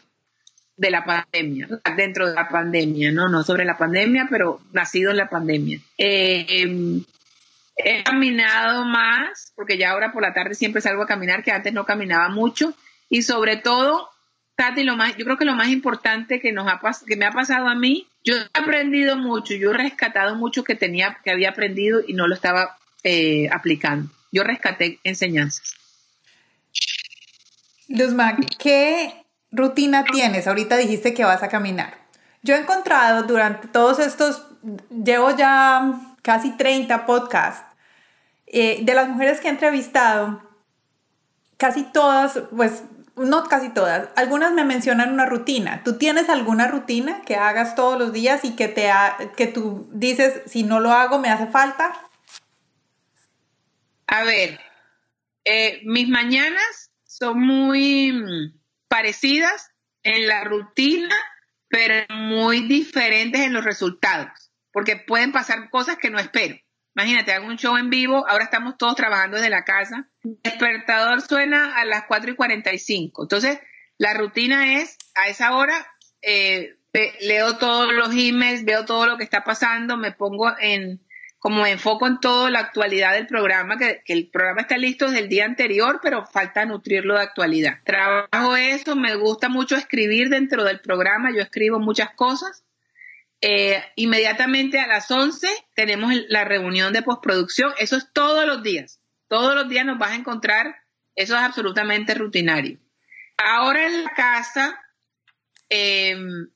de 0.76 0.90
la 0.90 1.04
pandemia, 1.04 1.68
dentro 1.96 2.28
de 2.28 2.34
la 2.34 2.48
pandemia, 2.48 3.12
¿no? 3.12 3.28
No 3.28 3.44
sobre 3.44 3.64
la 3.64 3.78
pandemia, 3.78 4.26
pero 4.28 4.60
nacido 4.72 5.12
en 5.12 5.18
la 5.18 5.30
pandemia. 5.30 5.78
Eh, 5.96 7.00
he 7.76 8.02
caminado 8.02 8.84
más, 8.84 9.52
porque 9.54 9.78
ya 9.78 9.90
ahora 9.90 10.12
por 10.12 10.22
la 10.22 10.32
tarde 10.32 10.54
siempre 10.54 10.80
salgo 10.80 11.02
a 11.02 11.06
caminar, 11.06 11.42
que 11.42 11.52
antes 11.52 11.72
no 11.72 11.84
caminaba 11.84 12.28
mucho, 12.28 12.74
y 13.08 13.22
sobre 13.22 13.56
todo, 13.56 14.08
Tati, 14.56 14.82
lo 14.82 14.96
más, 14.96 15.16
yo 15.16 15.24
creo 15.24 15.36
que 15.36 15.44
lo 15.44 15.54
más 15.54 15.68
importante 15.68 16.40
que, 16.40 16.52
nos 16.52 16.66
ha, 16.66 16.80
que 17.06 17.16
me 17.16 17.26
ha 17.26 17.32
pasado 17.32 17.68
a 17.68 17.74
mí, 17.74 18.08
yo 18.24 18.34
he 18.36 18.48
aprendido 18.54 19.16
mucho, 19.16 19.54
yo 19.54 19.70
he 19.70 19.76
rescatado 19.76 20.34
mucho 20.36 20.64
que 20.64 20.74
tenía, 20.74 21.18
que 21.22 21.30
había 21.30 21.50
aprendido 21.50 22.00
y 22.06 22.14
no 22.14 22.26
lo 22.26 22.34
estaba 22.34 22.78
eh, 23.04 23.48
aplicando. 23.52 24.10
Yo 24.32 24.42
rescaté 24.42 24.98
enseñanzas. 25.04 25.74
Luzma, 27.88 28.36
¿qué 28.58 29.24
rutina 29.52 30.04
tienes? 30.04 30.48
Ahorita 30.48 30.76
dijiste 30.76 31.14
que 31.14 31.24
vas 31.24 31.42
a 31.42 31.48
caminar. 31.48 32.06
Yo 32.42 32.54
he 32.54 32.58
encontrado 32.58 33.22
durante 33.24 33.68
todos 33.68 33.98
estos, 33.98 34.42
llevo 34.90 35.36
ya 35.36 36.15
casi 36.26 36.50
30 36.56 37.06
podcasts, 37.06 37.64
eh, 38.48 38.80
de 38.82 38.94
las 38.94 39.08
mujeres 39.08 39.38
que 39.38 39.46
he 39.46 39.50
entrevistado, 39.50 40.42
casi 41.56 41.84
todas, 41.84 42.40
pues 42.54 42.82
no 43.14 43.44
casi 43.44 43.68
todas, 43.68 44.08
algunas 44.16 44.52
me 44.52 44.64
mencionan 44.64 45.12
una 45.12 45.24
rutina. 45.24 45.84
¿Tú 45.84 45.98
tienes 45.98 46.28
alguna 46.28 46.66
rutina 46.66 47.22
que 47.22 47.36
hagas 47.36 47.76
todos 47.76 47.96
los 47.96 48.12
días 48.12 48.44
y 48.44 48.56
que, 48.56 48.66
te 48.66 48.90
que 49.36 49.46
tú 49.46 49.88
dices, 49.92 50.42
si 50.46 50.64
no 50.64 50.80
lo 50.80 50.90
hago, 50.90 51.20
me 51.20 51.30
hace 51.30 51.46
falta? 51.46 51.96
A 54.08 54.24
ver, 54.24 54.58
eh, 55.44 55.80
mis 55.84 56.08
mañanas 56.08 56.90
son 57.04 57.40
muy 57.40 58.10
mm, 58.10 58.58
parecidas 58.88 59.70
en 60.02 60.26
la 60.26 60.42
rutina, 60.42 61.14
pero 61.68 62.04
muy 62.16 62.66
diferentes 62.66 63.42
en 63.42 63.52
los 63.52 63.64
resultados, 63.64 64.45
porque 64.76 64.96
pueden 64.96 65.32
pasar 65.32 65.70
cosas 65.70 65.96
que 65.96 66.10
no 66.10 66.18
espero. 66.18 66.54
Imagínate, 66.94 67.32
hago 67.32 67.46
un 67.46 67.56
show 67.56 67.78
en 67.78 67.88
vivo, 67.88 68.28
ahora 68.28 68.44
estamos 68.44 68.76
todos 68.76 68.94
trabajando 68.94 69.38
desde 69.38 69.48
la 69.48 69.64
casa. 69.64 70.10
El 70.22 70.38
despertador 70.44 71.22
suena 71.22 71.78
a 71.78 71.86
las 71.86 72.02
4 72.06 72.32
y 72.32 72.34
45. 72.34 73.22
Entonces, 73.22 73.58
la 73.96 74.12
rutina 74.12 74.74
es 74.74 74.98
a 75.14 75.28
esa 75.28 75.56
hora, 75.56 75.86
eh, 76.20 76.76
leo 77.22 77.56
todos 77.56 77.90
los 77.94 78.10
emails, 78.14 78.66
veo 78.66 78.84
todo 78.84 79.06
lo 79.06 79.16
que 79.16 79.24
está 79.24 79.44
pasando, 79.44 79.96
me 79.96 80.12
pongo 80.12 80.52
en, 80.60 81.00
como 81.38 81.64
enfoco 81.64 82.06
en 82.06 82.20
toda 82.20 82.50
la 82.50 82.58
actualidad 82.58 83.14
del 83.14 83.26
programa, 83.26 83.78
que, 83.78 84.02
el 84.08 84.28
programa 84.28 84.60
está 84.60 84.76
listo 84.76 85.06
desde 85.06 85.20
el 85.20 85.30
día 85.30 85.46
anterior, 85.46 86.00
pero 86.02 86.26
falta 86.26 86.66
nutrirlo 86.66 87.14
de 87.14 87.22
actualidad. 87.22 87.78
Trabajo 87.84 88.56
eso, 88.56 88.94
me 88.94 89.16
gusta 89.16 89.48
mucho 89.48 89.74
escribir 89.74 90.28
dentro 90.28 90.64
del 90.64 90.80
programa, 90.80 91.30
yo 91.34 91.40
escribo 91.40 91.78
muchas 91.78 92.10
cosas. 92.14 92.65
Eh, 93.48 93.80
inmediatamente 93.94 94.80
a 94.80 94.88
las 94.88 95.08
11 95.08 95.46
tenemos 95.76 96.12
la 96.28 96.44
reunión 96.44 96.92
de 96.92 97.02
postproducción, 97.02 97.72
eso 97.78 97.96
es 97.96 98.12
todos 98.12 98.44
los 98.44 98.60
días, 98.60 99.00
todos 99.28 99.54
los 99.54 99.68
días 99.68 99.86
nos 99.86 99.98
vas 99.98 100.10
a 100.10 100.16
encontrar, 100.16 100.74
eso 101.14 101.36
es 101.36 101.42
absolutamente 101.42 102.14
rutinario. 102.14 102.80
Ahora 103.36 103.86
en 103.86 104.02
la 104.02 104.10
casa 104.14 104.80
em, 105.68 106.48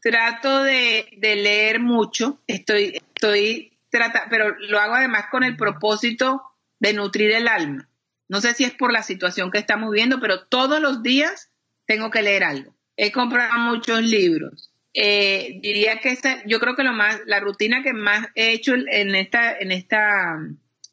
trato 0.00 0.62
de, 0.62 1.08
de 1.16 1.34
leer 1.34 1.80
mucho, 1.80 2.40
estoy, 2.46 3.02
estoy 3.14 3.76
trata, 3.90 4.28
pero 4.30 4.54
lo 4.60 4.78
hago 4.78 4.94
además 4.94 5.24
con 5.28 5.42
el 5.42 5.56
propósito 5.56 6.40
de 6.78 6.92
nutrir 6.92 7.32
el 7.32 7.48
alma. 7.48 7.88
No 8.28 8.40
sé 8.40 8.54
si 8.54 8.62
es 8.62 8.74
por 8.74 8.92
la 8.92 9.02
situación 9.02 9.50
que 9.50 9.58
estamos 9.58 9.90
viendo, 9.90 10.20
pero 10.20 10.44
todos 10.44 10.80
los 10.80 11.02
días 11.02 11.50
tengo 11.84 12.12
que 12.12 12.22
leer 12.22 12.44
algo. 12.44 12.76
He 12.96 13.10
comprado 13.10 13.58
muchos 13.58 14.02
libros. 14.02 14.71
Eh, 14.94 15.58
diría 15.62 16.00
que 16.00 16.10
esta, 16.10 16.42
yo 16.46 16.60
creo 16.60 16.76
que 16.76 16.84
lo 16.84 16.92
más, 16.92 17.20
la 17.26 17.40
rutina 17.40 17.82
que 17.82 17.92
más 17.92 18.28
he 18.34 18.52
hecho 18.52 18.74
en 18.74 19.14
esta, 19.14 19.56
en 19.58 19.72
esta 19.72 20.38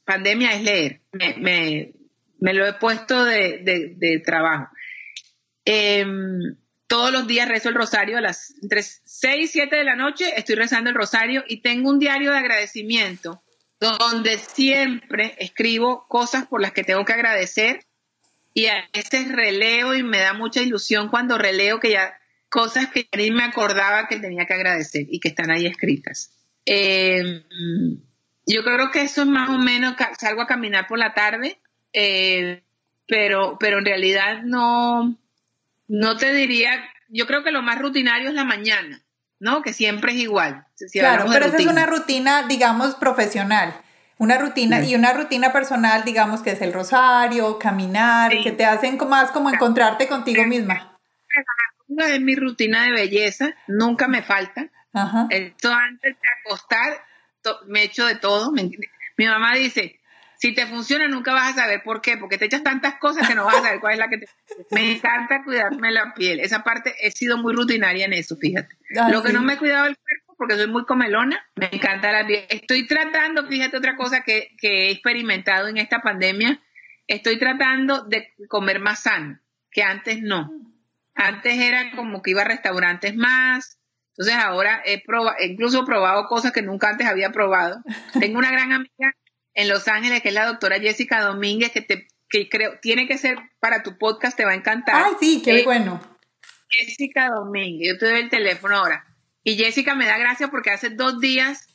pandemia 0.06 0.54
es 0.54 0.64
leer. 0.64 1.02
Me, 1.12 1.94
me, 2.40 2.54
lo 2.54 2.66
he 2.66 2.74
puesto 2.74 3.26
de, 3.26 3.62
de, 3.98 4.20
trabajo. 4.20 4.70
Em, 5.66 6.56
todos 6.88 7.12
los 7.12 7.28
días 7.28 7.50
rezo 7.50 7.70
el 7.70 7.76
rosario 7.76 8.18
a 8.18 8.22
las 8.22 8.56
entre 8.64 8.82
6 8.82 9.44
y 9.44 9.48
7 9.48 9.76
de 9.76 9.84
la 9.84 9.96
noche, 9.96 10.34
estoy 10.38 10.56
rezando 10.56 10.90
el 10.90 10.96
rosario 10.96 11.44
y 11.48 11.62
tengo 11.62 11.90
un 11.90 12.00
diario 12.00 12.32
de 12.32 12.40
agradecimiento 12.40 13.44
donde 13.80 14.38
siempre 14.38 15.36
escribo 15.40 16.08
cosas 16.08 16.48
por 16.48 16.62
las 16.62 16.74
que 16.74 16.84
tengo 16.84 17.06
que 17.06 17.14
agradecer 17.14 17.86
y 18.54 18.66
a 18.66 18.90
veces 18.94 19.32
releo 19.32 19.96
y 19.96 20.04
me 20.04 20.20
da 20.20 20.34
mucha 20.34 20.62
ilusión 20.62 21.10
cuando 21.10 21.38
releo 21.38 21.80
que 21.80 21.92
ya 21.92 22.19
cosas 22.50 22.88
que 22.88 23.08
ni 23.16 23.32
me 23.32 23.44
acordaba 23.44 24.08
que 24.08 24.20
tenía 24.20 24.46
que 24.46 24.54
agradecer 24.54 25.06
y 25.10 25.20
que 25.20 25.30
están 25.30 25.52
ahí 25.52 25.66
escritas. 25.66 26.32
Eh, 26.66 27.44
yo 28.46 28.64
creo 28.64 28.92
que 28.92 29.04
eso 29.04 29.22
es 29.22 29.28
más 29.28 29.50
o 29.50 29.58
menos, 29.58 29.96
salgo 30.18 30.42
a 30.42 30.48
caminar 30.48 30.88
por 30.88 30.98
la 30.98 31.14
tarde, 31.14 31.60
eh, 31.94 32.64
pero, 33.08 33.58
pero 33.60 33.80
en 33.80 33.86
realidad 33.86 34.42
no, 34.44 35.16
no 35.88 36.18
te 36.18 36.34
diría, 36.34 36.72
yo 37.08 37.28
creo 37.28 37.44
que 37.44 37.52
lo 37.52 37.62
más 37.62 37.80
rutinario 37.80 38.30
es 38.30 38.36
la 38.36 38.46
mañana, 38.46 39.02
¿no? 39.40 39.62
Que 39.62 39.74
siempre 39.74 40.14
es 40.14 40.20
igual. 40.20 40.66
claro, 40.92 41.26
pero 41.32 41.46
esa 41.46 41.58
es 41.58 41.66
una 41.68 41.86
rutina, 41.86 42.44
digamos, 42.48 42.96
profesional. 42.96 43.82
Una 44.18 44.38
rutina 44.38 44.84
y 44.84 44.96
una 44.96 45.14
rutina 45.14 45.54
personal, 45.54 46.04
digamos, 46.04 46.42
que 46.42 46.52
es 46.52 46.62
el 46.62 46.74
rosario, 46.74 47.58
caminar, 47.58 48.32
que 48.44 48.52
te 48.52 48.66
hacen 48.66 48.98
más 49.08 49.32
como 49.32 49.50
encontrarte 49.50 50.08
contigo 50.08 50.46
misma. 50.46 51.00
Es 51.98 52.22
mi 52.22 52.36
rutina 52.36 52.84
de 52.84 52.92
belleza, 52.92 53.56
nunca 53.68 54.08
me 54.08 54.22
falta. 54.22 54.70
Esto 55.30 55.72
antes 55.72 56.16
de 56.16 56.30
acostar, 56.46 57.06
me 57.68 57.84
echo 57.84 58.06
de 58.06 58.16
todo. 58.16 58.52
mi 58.52 59.26
mamá 59.26 59.56
dice, 59.56 60.00
si 60.40 60.54
te 60.54 60.66
funciona 60.68 61.08
nunca 61.10 61.34
vas 61.34 61.52
a 61.52 61.62
saber 61.62 61.84
por 61.84 62.02
qué, 62.02 62.16
porque 62.16 62.38
te 62.38 62.46
echas 62.46 62.64
tantas 62.64 62.96
cosas 62.96 63.28
que 63.28 63.36
no 63.36 63.44
vas 63.44 63.58
a 63.58 63.62
saber 63.62 63.82
cuál 63.82 63.94
es 63.94 64.00
la 64.00 64.08
que 64.08 64.20
te... 64.20 64.28
Me 64.72 64.94
encanta 64.94 65.44
cuidarme 65.44 65.92
la 65.92 66.14
piel, 66.14 66.40
esa 66.40 66.64
parte 66.64 66.96
he 67.02 67.12
sido 67.12 67.38
muy 67.38 67.54
rutinaria 67.54 68.06
en 68.06 68.14
eso, 68.14 68.38
fíjate. 68.38 68.78
Ah, 68.98 69.10
Lo 69.10 69.22
que 69.22 69.34
no 69.34 69.42
me 69.42 69.54
he 69.54 69.58
cuidado 69.58 69.88
el 69.88 69.98
cuerpo, 69.98 70.36
porque 70.38 70.56
soy 70.56 70.68
muy 70.68 70.86
comelona, 70.86 71.46
me 71.56 71.70
encanta 71.72 72.14
la 72.14 72.26
piel. 72.26 72.46
Estoy 72.50 72.88
tratando, 72.88 73.48
fíjate 73.48 73.76
otra 73.76 73.98
cosa 73.98 74.22
que, 74.22 74.56
que 74.58 74.88
he 74.88 74.92
experimentado 74.92 75.68
en 75.68 75.78
esta 75.78 76.02
pandemia, 76.02 76.62
estoy 77.08 77.38
tratando 77.38 78.06
de 78.06 78.34
comer 78.48 78.80
más 78.80 79.02
sano, 79.04 79.40
que 79.72 79.84
antes 79.84 80.22
no. 80.22 80.50
Antes 81.20 81.60
era 81.60 81.92
como 81.96 82.22
que 82.22 82.32
iba 82.32 82.44
a 82.44 82.46
restaurantes 82.46 83.16
más, 83.16 83.78
entonces 84.18 84.36
ahora 84.36 84.82
he 84.86 85.04
probado, 85.04 85.36
incluso 85.42 85.86
probado 85.86 86.28
cosas 86.28 86.52
que 86.52 86.62
nunca 86.62 86.90
antes 86.90 87.08
había 87.08 87.32
probado. 87.32 87.82
Tengo 88.20 88.38
una 88.38 88.52
gran 88.52 88.72
amiga 88.72 89.14
en 89.54 89.68
Los 89.68 89.88
Ángeles, 89.88 90.22
que 90.22 90.30
es 90.30 90.34
la 90.34 90.46
doctora 90.46 90.80
Jessica 90.80 91.22
Domínguez, 91.22 91.72
que 91.72 91.82
te 91.82 92.08
que 92.30 92.48
creo 92.48 92.80
tiene 92.80 93.08
que 93.08 93.18
ser 93.18 93.38
para 93.60 93.82
tu 93.82 93.98
podcast, 93.98 94.38
te 94.38 94.46
va 94.46 94.52
a 94.52 94.56
encantar. 94.56 95.04
Ay, 95.04 95.14
sí, 95.20 95.42
qué 95.44 95.64
bueno. 95.64 96.00
Jessica 96.70 97.30
Domínguez, 97.30 97.94
yo 97.94 97.98
te 97.98 98.10
doy 98.10 98.22
el 98.22 98.30
teléfono 98.30 98.78
ahora. 98.78 99.06
Y 99.44 99.56
Jessica 99.56 99.96
me 99.96 100.06
da 100.06 100.18
gracia 100.18 100.50
porque 100.50 100.70
hace 100.70 100.92
dos 100.92 101.20
días 101.20 101.68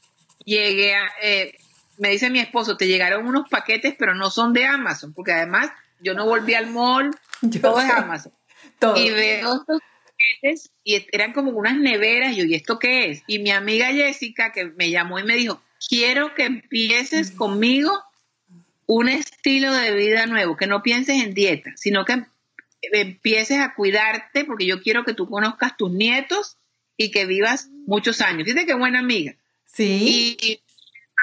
llegué 0.44 0.94
a, 0.94 1.10
eh, 1.22 1.56
me 1.98 2.10
dice 2.10 2.30
mi 2.30 2.38
esposo, 2.38 2.76
te 2.76 2.86
llegaron 2.86 3.26
unos 3.26 3.48
paquetes, 3.48 3.94
pero 3.98 4.14
no 4.14 4.30
son 4.30 4.52
de 4.52 4.66
Amazon, 4.66 5.12
porque 5.12 5.32
además 5.32 5.70
yo 6.00 6.14
no 6.14 6.26
volví 6.26 6.54
al 6.54 6.68
mall, 6.68 7.10
todo 7.62 7.80
es 7.80 7.90
Amazon. 7.90 8.32
Y 8.96 9.10
veo 9.10 9.54
estos 10.42 10.70
y 10.84 11.06
eran 11.12 11.32
como 11.32 11.50
unas 11.50 11.76
neveras, 11.76 12.32
y 12.32 12.36
yo, 12.36 12.44
¿y 12.44 12.54
esto 12.54 12.78
qué 12.78 13.10
es? 13.10 13.22
Y 13.26 13.38
mi 13.38 13.50
amiga 13.50 13.92
Jessica, 13.92 14.52
que 14.52 14.64
me 14.64 14.90
llamó 14.90 15.18
y 15.18 15.24
me 15.24 15.36
dijo, 15.36 15.62
quiero 15.88 16.34
que 16.34 16.44
empieces 16.44 17.30
conmigo 17.30 17.92
un 18.86 19.08
estilo 19.08 19.72
de 19.72 19.94
vida 19.94 20.26
nuevo, 20.26 20.56
que 20.56 20.66
no 20.66 20.82
pienses 20.82 21.22
en 21.22 21.34
dieta, 21.34 21.72
sino 21.76 22.04
que 22.04 22.24
empieces 22.92 23.58
a 23.58 23.74
cuidarte, 23.74 24.44
porque 24.44 24.66
yo 24.66 24.82
quiero 24.82 25.04
que 25.04 25.14
tú 25.14 25.28
conozcas 25.28 25.76
tus 25.76 25.90
nietos 25.90 26.58
y 26.96 27.10
que 27.10 27.26
vivas 27.26 27.70
muchos 27.86 28.20
años. 28.20 28.44
Fíjate 28.44 28.66
qué 28.66 28.74
buena 28.74 28.98
amiga. 28.98 29.34
Sí. 29.64 30.36
Y, 30.40 30.60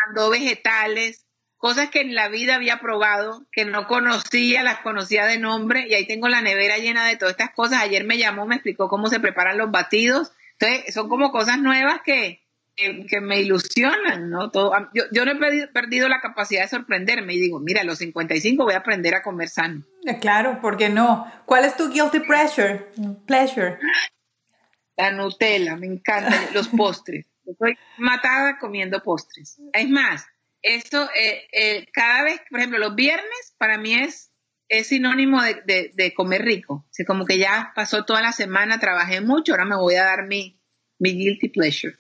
mandó 0.07 0.31
vegetales, 0.31 1.25
cosas 1.61 1.91
que 1.91 2.01
en 2.01 2.15
la 2.15 2.27
vida 2.27 2.55
había 2.55 2.79
probado, 2.79 3.45
que 3.51 3.65
no 3.65 3.85
conocía, 3.87 4.63
las 4.63 4.79
conocía 4.79 5.27
de 5.27 5.37
nombre, 5.37 5.85
y 5.87 5.93
ahí 5.93 6.07
tengo 6.07 6.27
la 6.27 6.41
nevera 6.41 6.79
llena 6.79 7.05
de 7.05 7.17
todas 7.17 7.33
estas 7.33 7.51
cosas. 7.51 7.83
Ayer 7.83 8.03
me 8.03 8.17
llamó, 8.17 8.47
me 8.47 8.55
explicó 8.55 8.89
cómo 8.89 9.07
se 9.07 9.19
preparan 9.19 9.59
los 9.59 9.69
batidos. 9.69 10.31
Entonces, 10.59 10.91
son 10.91 11.07
como 11.07 11.31
cosas 11.31 11.59
nuevas 11.59 12.01
que, 12.03 12.41
que, 12.75 13.21
me 13.21 13.41
ilusionan, 13.41 14.31
¿no? 14.31 14.49
Todo, 14.49 14.73
yo, 14.95 15.03
yo 15.11 15.23
no 15.23 15.33
he 15.33 15.67
perdido, 15.67 16.09
la 16.09 16.19
capacidad 16.19 16.63
de 16.63 16.67
sorprenderme 16.67 17.35
y 17.35 17.39
digo, 17.39 17.59
mira, 17.59 17.81
a 17.81 17.85
los 17.85 17.99
55 17.99 18.63
voy 18.63 18.73
a 18.73 18.77
aprender 18.77 19.13
a 19.13 19.21
comer 19.21 19.49
sano. 19.49 19.83
Eh, 20.07 20.17
claro, 20.19 20.59
¿por 20.61 20.77
qué 20.77 20.89
no? 20.89 21.31
¿Cuál 21.45 21.65
es 21.65 21.77
tu 21.77 21.91
guilty 21.91 22.21
pleasure? 22.21 22.87
pleasure? 23.27 23.77
La 24.97 25.11
Nutella, 25.11 25.75
me 25.75 25.85
encantan 25.85 26.53
los 26.55 26.69
postres. 26.69 27.27
Estoy 27.45 27.77
matada 27.97 28.57
comiendo 28.57 29.03
postres. 29.03 29.61
Es 29.73 29.89
más, 29.89 30.25
esto, 30.61 31.09
eh, 31.15 31.47
eh, 31.51 31.87
cada 31.93 32.23
vez, 32.23 32.41
por 32.49 32.59
ejemplo, 32.59 32.79
los 32.79 32.95
viernes 32.95 33.55
para 33.57 33.77
mí 33.77 33.93
es, 33.93 34.31
es 34.69 34.87
sinónimo 34.87 35.41
de, 35.41 35.91
de, 35.93 36.13
comer 36.13 36.43
rico. 36.43 36.85
O 36.87 37.05
como 37.05 37.25
que 37.25 37.37
ya 37.37 37.71
pasó 37.75 38.05
toda 38.05 38.21
la 38.21 38.31
semana, 38.31 38.79
trabajé 38.79 39.21
mucho, 39.21 39.53
ahora 39.53 39.65
me 39.65 39.75
voy 39.75 39.95
a 39.95 40.03
dar 40.03 40.27
mi, 40.27 40.61
mi 40.99 41.13
guilty 41.13 41.49
pleasure. 41.49 41.95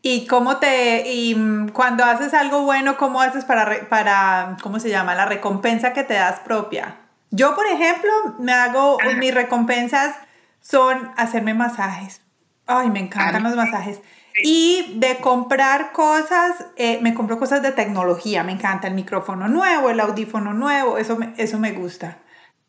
¿Y 0.00 0.26
cómo 0.26 0.58
te, 0.58 1.12
y 1.12 1.34
mm, 1.34 1.70
cuando 1.70 2.04
haces 2.04 2.32
algo 2.34 2.62
bueno, 2.62 2.96
cómo 2.96 3.20
haces 3.20 3.44
para, 3.44 3.88
para, 3.88 4.56
¿cómo 4.62 4.80
se 4.80 4.90
llama? 4.90 5.14
La 5.14 5.26
recompensa 5.26 5.92
que 5.92 6.04
te 6.04 6.14
das 6.14 6.40
propia. 6.40 6.96
Yo, 7.30 7.54
por 7.54 7.66
ejemplo, 7.66 8.10
me 8.38 8.52
hago, 8.52 8.98
mis 9.18 9.34
recompensas 9.34 10.16
son 10.60 11.12
hacerme 11.16 11.52
masajes. 11.52 12.22
Ay, 12.68 12.90
me 12.90 13.00
encantan 13.00 13.42
los 13.42 13.56
masajes. 13.56 14.00
Y 14.44 14.94
de 14.98 15.16
comprar 15.16 15.90
cosas, 15.90 16.66
eh, 16.76 17.00
me 17.02 17.14
compro 17.14 17.38
cosas 17.38 17.60
de 17.62 17.72
tecnología, 17.72 18.44
me 18.44 18.52
encanta 18.52 18.86
el 18.86 18.94
micrófono 18.94 19.48
nuevo, 19.48 19.90
el 19.90 19.98
audífono 19.98 20.52
nuevo, 20.52 20.98
eso 20.98 21.16
me, 21.16 21.34
eso 21.38 21.58
me 21.58 21.72
gusta. 21.72 22.18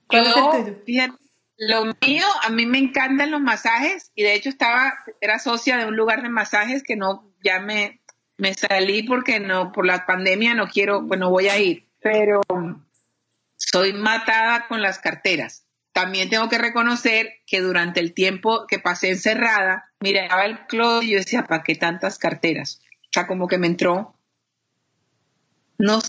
¿Cuál 0.07 0.25
es 0.25 0.35
el 0.35 0.83
tuyo? 0.83 1.19
lo 1.59 1.83
mío, 1.85 2.25
a 2.41 2.49
mí 2.49 2.65
me 2.65 2.77
encantan 2.77 3.31
los 3.31 3.41
masajes 3.41 4.11
y 4.15 4.23
de 4.23 4.33
hecho 4.33 4.47
estaba, 4.47 4.93
era 5.19 5.39
socia 5.39 5.75
de 5.75 5.85
un 5.85 5.97
lugar 5.97 6.23
de 6.23 6.29
masajes 6.29 6.83
que 6.83 6.95
no, 6.95 7.29
ya 7.43 7.59
me, 7.59 8.01
me 8.37 8.53
salí 8.53 9.03
porque 9.03 9.41
no, 9.41 9.73
por 9.73 9.85
la 9.85 10.05
pandemia 10.05 10.55
no 10.55 10.67
quiero, 10.69 11.01
bueno, 11.01 11.29
voy 11.29 11.49
a 11.49 11.59
ir, 11.59 11.89
pero 12.01 12.39
soy 13.57 13.91
matada 13.91 14.67
con 14.69 14.81
las 14.81 14.99
carteras. 14.99 15.65
También 15.91 16.29
tengo 16.29 16.47
que 16.47 16.57
reconocer 16.57 17.27
que 17.45 17.59
durante 17.59 17.99
el 17.99 18.13
tiempo 18.13 18.65
que 18.65 18.79
pasé 18.79 19.09
encerrada, 19.09 19.88
miraba 19.99 20.45
el 20.45 20.65
closet 20.67 21.03
y 21.03 21.11
yo 21.11 21.17
decía, 21.17 21.43
¿para 21.45 21.63
qué 21.63 21.75
tantas 21.75 22.17
carteras? 22.17 22.81
O 23.03 23.09
sea, 23.11 23.27
como 23.27 23.47
que 23.47 23.57
me 23.57 23.67
entró. 23.67 24.15
No, 25.77 25.99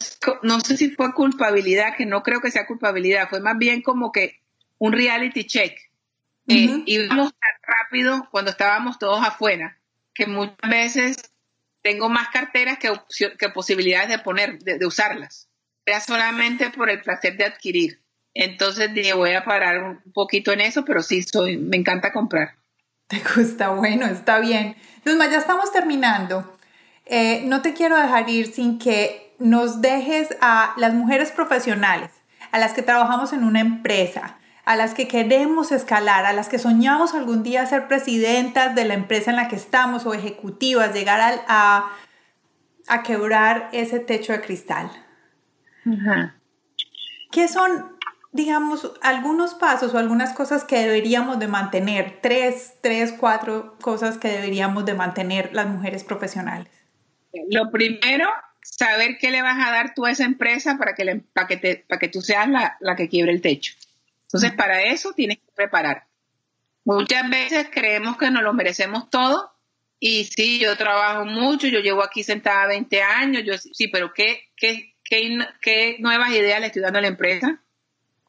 no 0.42 0.60
sé 0.60 0.76
si 0.76 0.90
fue 0.90 1.12
culpabilidad, 1.14 1.96
que 1.96 2.06
no 2.06 2.22
creo 2.22 2.40
que 2.40 2.50
sea 2.50 2.66
culpabilidad, 2.66 3.28
fue 3.28 3.40
más 3.40 3.56
bien 3.56 3.82
como 3.82 4.10
que 4.10 4.40
un 4.78 4.92
reality 4.92 5.44
check. 5.44 5.78
Eh, 6.48 6.82
íbamos 6.86 7.32
tan 7.32 7.76
rápido 7.76 8.28
cuando 8.32 8.50
estábamos 8.50 8.98
todos 8.98 9.24
afuera, 9.24 9.78
que 10.12 10.26
muchas 10.26 10.68
veces 10.68 11.32
tengo 11.82 12.08
más 12.08 12.28
carteras 12.28 12.78
que, 12.78 12.92
que 13.38 13.48
posibilidades 13.50 14.08
de 14.08 14.18
poner, 14.18 14.58
de, 14.58 14.84
usarlas. 14.84 15.48
Era 15.86 16.00
solamente 16.00 16.70
por 16.70 16.90
el 16.90 17.00
placer 17.00 17.36
de 17.36 17.44
adquirir. 17.44 18.02
Entonces 18.34 18.92
dije, 18.92 19.12
voy 19.12 19.32
a 19.32 19.44
parar 19.44 19.82
un 19.82 20.12
poquito 20.12 20.52
en 20.52 20.60
eso, 20.60 20.84
pero 20.84 21.02
sí, 21.02 21.22
soy, 21.22 21.56
me 21.56 21.76
encanta 21.76 22.12
comprar. 22.12 22.59
Te 23.10 23.20
gusta, 23.36 23.70
bueno, 23.70 24.06
está 24.06 24.38
bien. 24.38 24.76
Entonces, 25.04 25.30
ya 25.32 25.38
estamos 25.38 25.72
terminando. 25.72 26.56
Eh, 27.04 27.42
no 27.46 27.60
te 27.60 27.74
quiero 27.74 27.96
dejar 27.96 28.30
ir 28.30 28.52
sin 28.52 28.78
que 28.78 29.34
nos 29.40 29.82
dejes 29.82 30.28
a 30.40 30.74
las 30.76 30.94
mujeres 30.94 31.32
profesionales, 31.32 32.10
a 32.52 32.58
las 32.58 32.72
que 32.72 32.82
trabajamos 32.82 33.32
en 33.32 33.42
una 33.42 33.58
empresa, 33.58 34.36
a 34.64 34.76
las 34.76 34.94
que 34.94 35.08
queremos 35.08 35.72
escalar, 35.72 36.24
a 36.24 36.32
las 36.32 36.48
que 36.48 36.60
soñamos 36.60 37.14
algún 37.14 37.42
día 37.42 37.66
ser 37.66 37.88
presidentas 37.88 38.76
de 38.76 38.84
la 38.84 38.94
empresa 38.94 39.30
en 39.30 39.36
la 39.36 39.48
que 39.48 39.56
estamos 39.56 40.06
o 40.06 40.14
ejecutivas, 40.14 40.94
llegar 40.94 41.42
a, 41.48 41.90
a, 42.86 43.02
quebrar 43.02 43.70
ese 43.72 43.98
techo 43.98 44.32
de 44.32 44.40
cristal. 44.42 44.88
¿Qué 47.32 47.48
son 47.48 47.96
digamos, 48.32 48.92
algunos 49.02 49.54
pasos 49.54 49.92
o 49.94 49.98
algunas 49.98 50.32
cosas 50.32 50.64
que 50.64 50.78
deberíamos 50.78 51.38
de 51.38 51.48
mantener, 51.48 52.18
tres, 52.22 52.74
tres, 52.80 53.12
cuatro 53.18 53.76
cosas 53.80 54.18
que 54.18 54.28
deberíamos 54.28 54.84
de 54.84 54.94
mantener 54.94 55.50
las 55.52 55.66
mujeres 55.66 56.04
profesionales? 56.04 56.68
Lo 57.50 57.70
primero, 57.70 58.28
saber 58.62 59.18
qué 59.18 59.30
le 59.30 59.42
vas 59.42 59.58
a 59.58 59.72
dar 59.72 59.94
tú 59.94 60.06
a 60.06 60.10
esa 60.10 60.24
empresa 60.24 60.76
para 60.78 60.94
que, 60.94 61.04
le, 61.04 61.16
para 61.16 61.46
que, 61.46 61.56
te, 61.56 61.84
para 61.88 61.98
que 61.98 62.08
tú 62.08 62.20
seas 62.20 62.48
la, 62.48 62.76
la, 62.80 62.96
que 62.96 63.08
quiebre 63.08 63.32
el 63.32 63.42
techo. 63.42 63.74
Entonces, 64.22 64.52
para 64.52 64.82
eso 64.84 65.12
tienes 65.12 65.38
que 65.38 65.52
preparar. 65.54 66.06
Muchas 66.84 67.28
veces 67.28 67.68
creemos 67.72 68.16
que 68.16 68.30
nos 68.30 68.42
lo 68.42 68.52
merecemos 68.52 69.10
todo 69.10 69.52
y 69.98 70.24
sí, 70.24 70.58
yo 70.58 70.76
trabajo 70.76 71.26
mucho, 71.26 71.66
yo 71.66 71.80
llevo 71.80 72.02
aquí 72.02 72.22
sentada 72.22 72.66
20 72.66 73.02
años, 73.02 73.42
yo 73.44 73.58
sí, 73.58 73.88
pero 73.88 74.12
¿qué, 74.14 74.50
qué, 74.56 74.94
qué, 75.04 75.38
qué 75.60 75.96
nuevas 75.98 76.30
ideas 76.30 76.60
le 76.60 76.66
estoy 76.66 76.82
dando 76.82 77.00
a 77.00 77.02
la 77.02 77.08
empresa? 77.08 77.60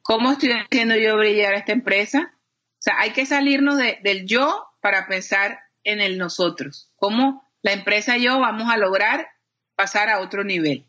¿Cómo 0.01 0.31
estoy 0.31 0.51
haciendo 0.51 0.95
yo 0.95 1.17
brillar 1.17 1.53
a 1.53 1.57
esta 1.57 1.71
empresa? 1.71 2.33
O 2.33 2.81
sea, 2.81 2.99
hay 2.99 3.11
que 3.11 3.25
salirnos 3.25 3.77
del 3.77 4.25
yo 4.25 4.65
para 4.81 5.07
pensar 5.07 5.59
en 5.83 6.01
el 6.01 6.17
nosotros. 6.17 6.91
¿Cómo 6.95 7.47
la 7.61 7.73
empresa 7.73 8.17
y 8.17 8.23
yo 8.23 8.39
vamos 8.39 8.71
a 8.71 8.77
lograr 8.77 9.29
pasar 9.75 10.09
a 10.09 10.19
otro 10.19 10.43
nivel? 10.43 10.85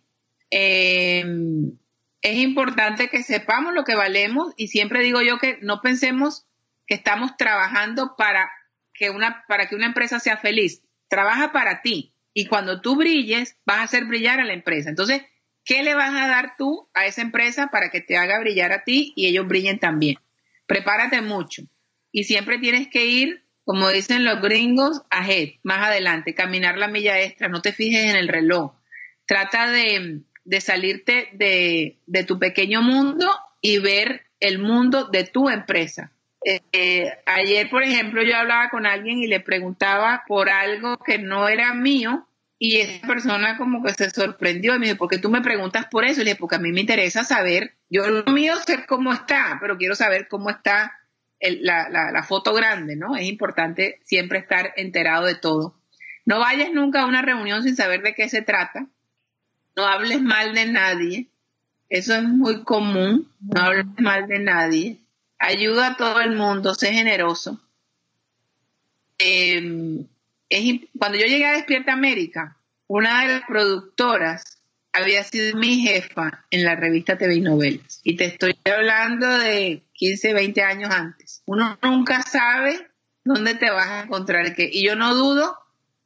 Em, 0.51 1.73
es 2.23 2.37
importante 2.39 3.09
que 3.09 3.23
sepamos 3.23 3.75
lo 3.75 3.85
que 3.85 3.95
valemos 3.95 4.55
y 4.57 4.69
siempre 4.69 5.03
digo 5.03 5.21
yo 5.23 5.39
que 5.39 5.59
no 5.61 5.81
pensemos 5.81 6.47
que 6.87 6.95
estamos 6.95 7.37
trabajando 7.37 8.17
para 8.17 8.51
que 8.95 9.11
una, 9.11 9.45
para 9.49 9.67
que 9.67 9.75
una 9.75 9.87
empresa 9.87 10.21
sea 10.21 10.37
feliz. 10.37 10.83
Trabaja 11.09 11.53
para 11.53 11.83
ti 11.83 12.15
y 12.35 12.47
cuando 12.47 12.81
tú 12.81 12.97
brilles 12.97 13.57
vas 13.65 13.79
a 13.79 13.83
hacer 13.83 14.07
brillar 14.07 14.41
a 14.41 14.45
la 14.45 14.55
empresa. 14.55 14.89
Entonces, 14.89 15.23
¿Qué 15.65 15.83
le 15.83 15.95
vas 15.95 16.11
a 16.11 16.27
dar 16.27 16.57
tú 16.57 16.89
a 16.93 17.07
esa 17.07 17.23
empresa 17.23 17.69
para 17.69 17.91
que 17.91 18.01
te 18.01 18.17
haga 18.17 18.41
brillar 18.41 18.73
a 18.73 18.85
ti 18.85 19.13
y 19.17 19.27
ellos 19.27 19.47
brillen 19.47 19.79
también? 19.79 20.17
Prepárate 20.67 21.21
mucho. 21.21 21.63
Y 22.11 22.25
siempre 22.25 22.59
tienes 22.59 22.89
que 22.89 23.07
ir, 23.07 23.45
como 23.65 23.89
dicen 23.89 24.25
los 24.25 24.41
gringos, 24.41 25.03
ahead, 25.11 25.55
más 25.63 25.87
adelante, 25.87 26.35
caminar 26.35 26.79
la 26.79 26.89
milla 26.89 27.21
extra, 27.21 27.49
no 27.49 27.63
te 27.63 27.73
fijes 27.73 28.05
en 28.05 28.17
el 28.17 28.29
reloj. 28.29 28.73
Trata 29.25 29.71
de, 29.71 30.23
salirte 30.61 31.29
de, 31.33 32.25
tu 32.25 32.39
pequeño 32.39 32.83
mundo 32.83 33.31
y 33.61 33.79
ver 33.79 34.23
el 34.41 34.59
mundo 34.59 35.05
de 35.05 35.25
tu 35.25 35.49
empresa. 35.49 36.13
Eh, 36.45 37.09
ayer, 37.25 37.71
por 37.71 37.85
ejemplo, 37.85 38.21
yo 38.25 38.37
hablaba 38.37 38.69
con 38.69 38.85
alguien 38.85 39.21
y 39.21 39.29
le 39.29 39.39
preguntaba 39.39 40.25
por 40.27 40.51
algo 40.51 40.99
que 40.99 41.19
no 41.19 41.49
era 41.49 41.73
mío 41.73 42.27
y 42.65 42.77
esa 42.77 43.05
persona 43.09 43.57
como 43.57 43.83
que 43.83 43.93
se 43.93 44.09
sorprendió 44.11 44.77
y 44.77 44.79
me 44.79 44.87
dijo, 44.87 44.99
¿por 44.99 45.09
qué 45.09 45.19
tú 45.19 45.31
me 45.31 45.41
preguntas 45.41 45.87
por 45.91 46.05
eso? 46.05 46.21
Y 46.21 46.25
le 46.25 46.31
dije, 46.31 46.39
porque 46.39 46.55
a 46.55 46.61
mí 46.61 46.71
me 46.71 46.81
interesa 46.81 47.25
saber, 47.25 47.75
yo 47.91 48.09
lo 48.09 48.33
mío 48.33 48.55
sé 48.65 48.87
cómo 48.87 49.13
está, 49.13 49.59
pero 49.61 49.77
quiero 49.77 49.97
saber 49.97 50.29
cómo 50.29 50.49
está 50.49 50.97
la, 51.41 51.89
la, 51.89 52.23
foto 52.23 52.55
grande, 52.55 52.95
¿no? 52.95 53.17
Es 53.17 53.27
importante 53.27 53.99
siempre 54.05 54.39
estar 54.39 54.75
enterado 54.77 55.27
de 55.27 55.35
todo. 55.35 55.75
No 56.25 56.39
vayas 56.39 56.71
nunca 56.73 57.03
a 57.03 57.07
una 57.07 57.21
reunión 57.21 57.65
sin 57.65 57.75
saber 57.75 58.03
de 58.03 58.15
qué 58.15 58.29
se 58.29 58.43
trata. 58.43 58.87
No 59.75 59.85
hables 59.85 60.23
mal 60.23 60.55
de 60.55 60.67
nadie. 60.67 61.27
Eso 61.89 62.15
es 62.15 62.23
muy 62.23 62.63
común. 62.63 63.29
No 63.41 63.61
hables 63.61 63.87
mal 63.99 64.29
de 64.29 64.39
nadie. 64.39 64.99
Ayuda 65.41 65.89
a 65.89 65.97
todo 65.97 66.21
el 66.21 66.37
mundo. 66.37 66.77
Sé 66.77 66.93
generoso. 66.93 67.61
Eh, 69.19 70.07
cuando 70.99 71.19
yo 71.19 71.27
llegué 71.27 71.47
a 71.47 71.53
Despierta 71.53 71.93
América, 71.93 72.57
una 72.87 73.23
de 73.23 73.29
las 73.29 73.43
productoras 73.47 74.63
había 74.93 75.25
sido 75.25 75.57
mi 75.57 75.81
jefa 75.81 76.45
en 76.51 76.65
la 76.65 76.77
revista 76.77 77.17
TV 77.17 77.37
y 77.37 77.41
Novelas. 77.41 78.01
Y 78.05 78.17
te 78.17 78.27
estoy 78.27 78.55
hablando 78.65 79.27
de 79.39 79.83
15, 79.95 80.35
20 80.35 80.63
años 80.63 80.91
antes. 80.91 81.43
Uno 81.47 81.79
nunca 81.83 82.23
sabe 82.23 82.89
dónde 83.25 83.55
te 83.55 83.71
vas 83.71 83.89
a 83.89 84.03
encontrar. 84.03 84.55
Y 84.59 84.85
yo 84.85 84.95
no 84.97 85.15
dudo 85.15 85.57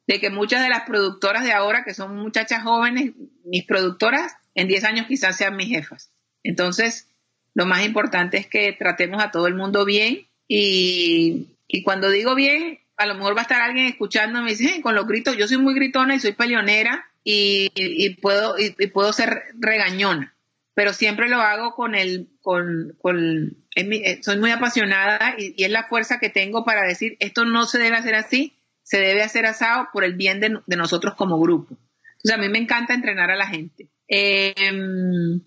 de 0.06 0.20
que 0.20 0.30
muchas 0.30 0.62
de 0.62 0.68
las 0.68 0.82
productoras 0.82 1.42
de 1.42 1.52
ahora, 1.52 1.82
que 1.82 1.94
son 1.94 2.16
muchachas 2.16 2.62
jóvenes, 2.62 3.14
mis 3.44 3.64
productoras, 3.64 4.34
en 4.54 4.68
10 4.68 4.84
años 4.84 5.06
quizás 5.06 5.36
sean 5.36 5.56
mis 5.56 5.68
jefas. 5.68 6.12
Entonces, 6.44 7.08
lo 7.54 7.66
más 7.66 7.84
importante 7.84 8.36
es 8.36 8.46
que 8.46 8.72
tratemos 8.72 9.20
a 9.20 9.32
todo 9.32 9.48
el 9.48 9.54
mundo 9.54 9.84
bien 9.84 10.28
y 10.46 11.48
cuando 11.84 12.10
digo 12.10 12.36
bien, 12.36 12.78
a 12.96 13.06
lo 13.06 13.14
mejor 13.14 13.36
va 13.36 13.40
a 13.40 13.42
estar 13.42 13.62
alguien 13.62 13.86
escuchando 13.86 14.40
y 14.42 14.50
dice, 14.50 14.80
con 14.80 14.94
los 14.94 15.06
gritos, 15.06 15.36
yo 15.36 15.46
soy 15.46 15.58
muy 15.58 15.74
gritona 15.74 16.14
y 16.14 16.20
soy 16.20 16.32
peleonera 16.32 17.06
y, 17.22 18.10
puedo, 18.20 18.56
y, 18.58 18.70
puedo 18.88 19.12
ser 19.12 19.42
regañona, 19.58 20.34
pero 20.74 20.92
siempre 20.92 21.28
lo 21.28 21.40
hago 21.40 21.74
con 21.74 21.94
el, 21.94 22.28
con, 22.40 22.96
con 23.00 23.56
eh, 23.74 24.20
soy 24.22 24.38
muy 24.38 24.50
apasionada 24.50 25.34
y, 25.36 25.62
es 25.62 25.70
la 25.70 25.84
fuerza 25.84 26.18
que 26.18 26.30
tengo 26.30 26.64
para 26.64 26.86
decir, 26.86 27.16
esto 27.20 27.44
no 27.44 27.66
se 27.66 27.78
debe 27.78 27.96
hacer 27.96 28.14
así, 28.14 28.56
se 28.82 28.98
debe 28.98 29.22
hacer 29.22 29.46
asado 29.46 29.88
por 29.92 30.04
el 30.04 30.14
bien 30.14 30.40
de, 30.40 30.76
nosotros 30.76 31.14
como 31.14 31.40
grupo. 31.40 31.76
Entonces 32.12 32.38
a 32.38 32.40
mí 32.40 32.48
me 32.48 32.58
encanta 32.58 32.94
entrenar 32.94 33.30
a 33.30 33.36
la 33.36 33.48
gente. 33.48 33.88
Em, 34.08 35.40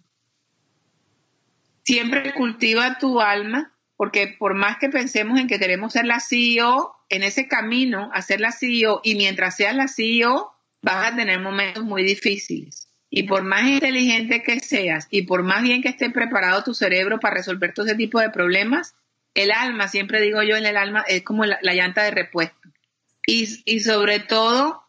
siempre 1.83 2.33
cultiva 2.33 2.97
tu 2.99 3.21
alma, 3.21 3.71
porque 3.99 4.33
por 4.39 4.53
más 4.53 4.77
que 4.77 4.87
pensemos 4.87 5.37
en 5.37 5.47
que 5.47 5.59
queremos 5.59 5.91
ser 5.91 6.05
la 6.05 6.21
CEO, 6.21 6.95
en 7.09 7.21
ese 7.21 7.49
camino 7.49 8.09
a 8.13 8.21
ser 8.21 8.39
la 8.39 8.53
CEO 8.53 9.01
y 9.03 9.15
mientras 9.15 9.57
seas 9.57 9.75
la 9.75 9.89
CEO, 9.89 10.53
vas 10.81 11.11
a 11.11 11.15
tener 11.17 11.41
momentos 11.41 11.83
muy 11.83 12.03
difíciles. 12.03 12.87
Y 13.09 13.23
por 13.23 13.43
más 13.43 13.67
inteligente 13.67 14.41
que 14.41 14.61
seas 14.61 15.07
y 15.11 15.23
por 15.23 15.43
más 15.43 15.63
bien 15.63 15.81
que 15.81 15.89
esté 15.89 16.09
preparado 16.11 16.63
tu 16.63 16.73
cerebro 16.73 17.19
para 17.19 17.35
resolver 17.35 17.73
todo 17.73 17.87
ese 17.87 17.95
tipo 17.95 18.21
de 18.21 18.29
problemas, 18.29 18.95
el 19.33 19.51
alma, 19.51 19.89
siempre 19.89 20.21
digo 20.21 20.43
yo 20.43 20.55
en 20.55 20.65
el 20.65 20.77
alma, 20.77 21.03
es 21.05 21.23
como 21.23 21.43
la, 21.43 21.59
llanta 21.61 22.03
de 22.03 22.11
repuesto. 22.11 22.69
Y, 23.27 23.49
y, 23.65 23.81
sobre 23.81 24.19
todo, 24.19 24.81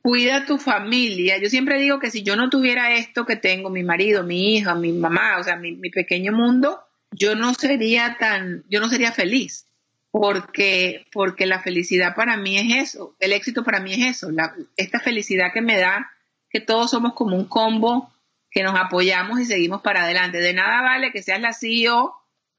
cuida 0.00 0.46
tu 0.46 0.58
familia. 0.58 1.38
Yo 1.38 1.48
siempre 1.48 1.80
digo 1.80 1.98
que 1.98 2.12
si 2.12 2.22
yo 2.22 2.36
no 2.36 2.50
tuviera 2.50 2.94
esto 2.94 3.26
que 3.26 3.34
tengo, 3.34 3.68
mi 3.68 3.82
marido, 3.82 4.22
mi 4.22 4.54
hija, 4.54 4.76
mi 4.76 4.92
mamá, 4.92 5.38
o 5.40 5.42
sea, 5.42 5.56
mi, 5.56 5.72
mi 5.72 5.90
pequeño 5.90 6.30
mundo, 6.30 6.84
yo 7.12 7.34
no 7.34 7.54
sería 7.54 8.16
tan, 8.18 8.64
yo 8.68 8.80
no 8.80 8.88
sería 8.88 9.12
feliz 9.12 9.66
porque, 10.10 11.06
porque 11.12 11.46
la 11.46 11.60
felicidad 11.60 12.14
para 12.14 12.36
mí 12.36 12.58
es 12.58 12.90
eso, 12.90 13.14
el 13.20 13.32
éxito 13.32 13.64
para 13.64 13.80
mí 13.80 13.94
es 13.94 14.16
eso, 14.16 14.28
esta 14.76 15.00
felicidad 15.00 15.52
que 15.52 15.62
me 15.62 15.78
da 15.78 16.10
que 16.48 16.60
todos 16.60 16.90
somos 16.90 17.14
como 17.14 17.36
un 17.36 17.46
combo, 17.46 18.12
que 18.50 18.62
nos 18.62 18.74
apoyamos 18.74 19.40
y 19.40 19.44
seguimos 19.44 19.82
para 19.82 20.02
adelante. 20.02 20.38
De 20.38 20.52
nada 20.52 20.82
vale 20.82 21.12
que 21.12 21.22
seas 21.22 21.40
la 21.40 21.52
CEO 21.52 22.12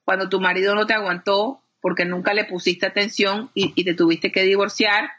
cuando 0.06 0.30
tu 0.30 0.39
marido 0.39 0.74
no 0.74 0.86
te 0.86 0.93
aguantó 0.93 1.62
porque 1.82 2.06
nunca 2.06 2.34
le 2.34 2.45
pusiste 2.45 2.86
atención 2.86 3.52
y, 3.54 3.74
y 3.76 3.84
te 3.84 3.93
tuviste 3.93 4.32
que 4.32 4.43
divorciar, 4.43 5.10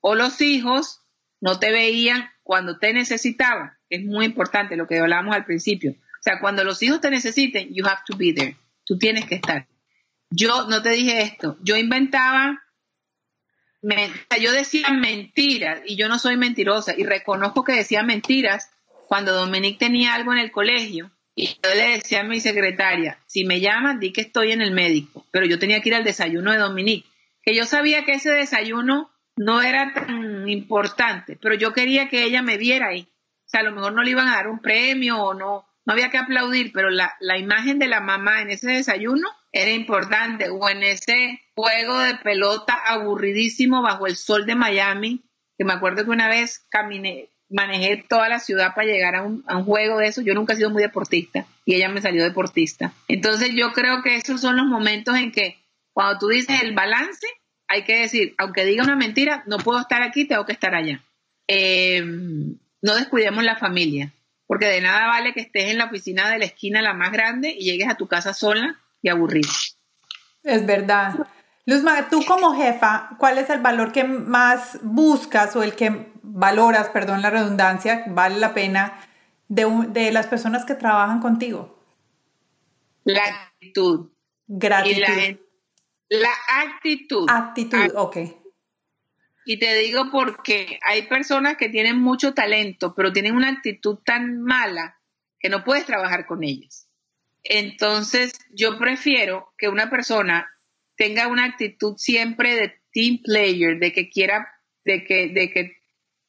o 0.00 0.14
los 0.14 0.40
hijos 0.40 1.02
no 1.40 1.58
te 1.58 1.70
veían 1.70 2.30
cuando 2.42 2.78
te 2.78 2.92
necesitaban, 2.92 3.72
es 3.90 4.04
muy 4.04 4.24
importante 4.24 4.76
lo 4.76 4.86
que 4.86 4.98
hablamos 4.98 5.34
al 5.34 5.44
principio. 5.44 5.92
O 5.92 6.22
sea, 6.22 6.40
cuando 6.40 6.64
los 6.64 6.82
hijos 6.82 7.00
te 7.00 7.10
necesiten, 7.10 7.72
you 7.72 7.84
have 7.86 8.00
to 8.06 8.16
be 8.16 8.32
there, 8.32 8.56
tú 8.86 8.96
tienes 8.96 9.26
que 9.26 9.34
estar. 9.34 9.68
Yo 10.30 10.66
no 10.68 10.82
te 10.82 10.90
dije 10.90 11.20
esto, 11.20 11.58
yo 11.62 11.76
inventaba, 11.76 12.62
yo 14.40 14.52
decía 14.52 14.88
mentiras 14.90 15.82
y 15.84 15.96
yo 15.96 16.08
no 16.08 16.18
soy 16.18 16.36
mentirosa 16.36 16.94
y 16.96 17.04
reconozco 17.04 17.64
que 17.64 17.74
decía 17.74 18.02
mentiras 18.02 18.70
cuando 19.06 19.32
Dominique 19.32 19.78
tenía 19.78 20.14
algo 20.14 20.32
en 20.32 20.38
el 20.38 20.50
colegio 20.50 21.10
y 21.34 21.48
yo 21.48 21.74
le 21.74 21.90
decía 21.90 22.20
a 22.20 22.24
mi 22.24 22.40
secretaria, 22.40 23.22
si 23.26 23.44
me 23.44 23.60
llaman, 23.60 24.00
di 24.00 24.12
que 24.12 24.22
estoy 24.22 24.52
en 24.52 24.62
el 24.62 24.72
médico, 24.72 25.26
pero 25.30 25.46
yo 25.46 25.58
tenía 25.58 25.80
que 25.82 25.90
ir 25.90 25.94
al 25.94 26.04
desayuno 26.04 26.50
de 26.50 26.58
Dominique, 26.58 27.08
que 27.42 27.54
yo 27.54 27.66
sabía 27.66 28.04
que 28.04 28.12
ese 28.12 28.30
desayuno 28.30 29.10
no 29.36 29.60
era 29.60 29.92
tan 29.92 30.48
importante, 30.48 31.38
pero 31.40 31.54
yo 31.54 31.74
quería 31.74 32.08
que 32.08 32.24
ella 32.24 32.40
me 32.40 32.56
viera 32.56 32.88
ahí. 32.88 33.06
O 33.44 33.48
sea, 33.48 33.60
a 33.60 33.64
lo 33.64 33.72
mejor 33.72 33.92
no 33.92 34.02
le 34.02 34.10
iban 34.10 34.28
a 34.28 34.36
dar 34.36 34.48
un 34.48 34.60
premio 34.60 35.18
o 35.18 35.34
no, 35.34 35.68
no 35.86 35.92
había 35.92 36.10
que 36.10 36.18
aplaudir, 36.18 36.72
pero 36.72 36.90
la, 36.90 37.14
la 37.20 37.38
imagen 37.38 37.78
de 37.78 37.86
la 37.86 38.00
mamá 38.00 38.42
en 38.42 38.50
ese 38.50 38.72
desayuno 38.72 39.28
era 39.52 39.70
importante, 39.70 40.50
o 40.50 40.68
en 40.68 40.82
ese 40.82 41.40
juego 41.54 41.98
de 42.00 42.16
pelota 42.16 42.74
aburridísimo 42.74 43.80
bajo 43.80 44.06
el 44.06 44.16
sol 44.16 44.44
de 44.44 44.54
Miami, 44.54 45.22
que 45.56 45.64
me 45.64 45.72
acuerdo 45.72 46.04
que 46.04 46.10
una 46.10 46.28
vez 46.28 46.66
caminé, 46.68 47.30
manejé 47.48 48.04
toda 48.08 48.28
la 48.28 48.40
ciudad 48.40 48.74
para 48.74 48.88
llegar 48.88 49.14
a 49.14 49.22
un, 49.22 49.44
a 49.46 49.56
un, 49.56 49.64
juego 49.64 49.98
de 49.98 50.08
eso. 50.08 50.20
Yo 50.20 50.34
nunca 50.34 50.52
he 50.52 50.56
sido 50.56 50.70
muy 50.70 50.82
deportista 50.82 51.46
y 51.64 51.74
ella 51.74 51.88
me 51.88 52.02
salió 52.02 52.22
deportista. 52.24 52.92
Entonces 53.08 53.50
yo 53.54 53.72
creo 53.72 54.02
que 54.02 54.16
esos 54.16 54.40
son 54.40 54.56
los 54.56 54.66
momentos 54.66 55.16
en 55.16 55.32
que 55.32 55.56
cuando 55.92 56.18
tú 56.18 56.28
dices 56.28 56.62
el 56.62 56.74
balance, 56.74 57.26
hay 57.68 57.84
que 57.84 58.00
decir, 58.00 58.34
aunque 58.38 58.64
diga 58.64 58.84
una 58.84 58.96
mentira, 58.96 59.42
no 59.46 59.58
puedo 59.58 59.80
estar 59.80 60.02
aquí, 60.02 60.26
tengo 60.26 60.44
que 60.44 60.52
estar 60.52 60.74
allá. 60.74 61.02
Eh, 61.48 62.02
no 62.82 62.94
descuidemos 62.94 63.44
la 63.44 63.56
familia, 63.56 64.12
porque 64.46 64.66
de 64.66 64.80
nada 64.80 65.06
vale 65.06 65.32
que 65.32 65.40
estés 65.40 65.70
en 65.70 65.78
la 65.78 65.86
oficina 65.86 66.30
de 66.30 66.38
la 66.38 66.44
esquina, 66.44 66.82
la 66.82 66.94
más 66.94 67.12
grande, 67.12 67.54
y 67.56 67.64
llegues 67.64 67.88
a 67.88 67.96
tu 67.96 68.06
casa 68.06 68.32
sola 68.32 68.80
y 69.02 69.08
aburrido. 69.08 69.50
Es 70.42 70.64
verdad. 70.64 71.14
Luzma, 71.64 72.08
tú 72.08 72.24
como 72.24 72.54
jefa, 72.54 73.10
¿cuál 73.18 73.38
es 73.38 73.50
el 73.50 73.60
valor 73.60 73.90
que 73.90 74.04
más 74.04 74.78
buscas 74.82 75.56
o 75.56 75.62
el 75.62 75.74
que 75.74 76.12
valoras, 76.22 76.90
perdón 76.90 77.22
la 77.22 77.30
redundancia, 77.30 78.04
vale 78.06 78.38
la 78.38 78.54
pena 78.54 79.00
de, 79.48 79.66
de 79.88 80.12
las 80.12 80.28
personas 80.28 80.64
que 80.64 80.74
trabajan 80.74 81.20
contigo? 81.20 81.76
La 83.02 83.24
actitud. 83.24 84.10
Gratitud. 84.46 85.38
La, 86.08 86.30
actitud. 86.62 87.26
Actitud, 87.28 87.92
ok. 87.96 88.16
Y 89.48 89.60
te 89.60 89.76
digo 89.76 90.10
porque 90.10 90.80
hay 90.82 91.02
personas 91.02 91.56
que 91.56 91.68
tienen 91.68 92.00
mucho 92.00 92.34
talento, 92.34 92.94
pero 92.96 93.12
tienen 93.12 93.36
una 93.36 93.48
actitud 93.48 93.98
tan 94.04 94.42
mala 94.42 94.98
que 95.38 95.48
no 95.48 95.62
puedes 95.62 95.86
trabajar 95.86 96.26
con 96.26 96.42
ellas. 96.42 96.88
Entonces, 97.44 98.32
yo 98.50 98.76
prefiero 98.76 99.54
que 99.56 99.68
una 99.68 99.88
persona 99.88 100.50
tenga 100.96 101.28
una 101.28 101.44
actitud 101.44 101.94
siempre 101.96 102.56
de 102.56 102.74
team 102.90 103.22
player, 103.22 103.78
de 103.78 103.92
que 103.92 104.10
quiera, 104.10 104.48
de 104.84 105.04
que, 105.04 105.28
de 105.28 105.52
que 105.52 105.76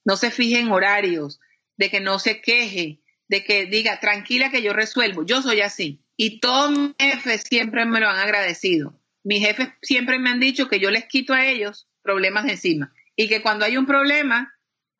no 0.05 0.15
se 0.15 0.29
fije 0.29 0.59
en 0.59 0.71
horarios, 0.71 1.39
de 1.75 1.89
que 1.89 1.99
no 1.99 2.19
se 2.19 2.39
queje, 2.39 2.99
de 3.29 3.43
que 3.43 3.65
diga, 3.65 3.99
tranquila 3.99 4.51
que 4.51 4.61
yo 4.61 4.73
resuelvo. 4.73 5.25
Yo 5.25 5.41
soy 5.41 5.61
así. 5.61 6.03
Y 6.17 6.39
todos 6.39 6.69
mis 6.69 6.93
jefes 6.99 7.45
siempre 7.49 7.83
me 7.85 7.99
lo 7.99 8.09
han 8.09 8.19
agradecido. 8.19 9.01
Mis 9.23 9.43
jefes 9.43 9.69
siempre 9.81 10.19
me 10.19 10.29
han 10.29 10.39
dicho 10.39 10.69
que 10.69 10.79
yo 10.79 10.91
les 10.91 11.05
quito 11.05 11.33
a 11.33 11.47
ellos 11.47 11.87
problemas 12.03 12.47
encima. 12.47 12.93
Y 13.17 13.27
que 13.27 13.41
cuando 13.41 13.65
hay 13.65 13.75
un 13.75 13.85
problema, 13.85 14.53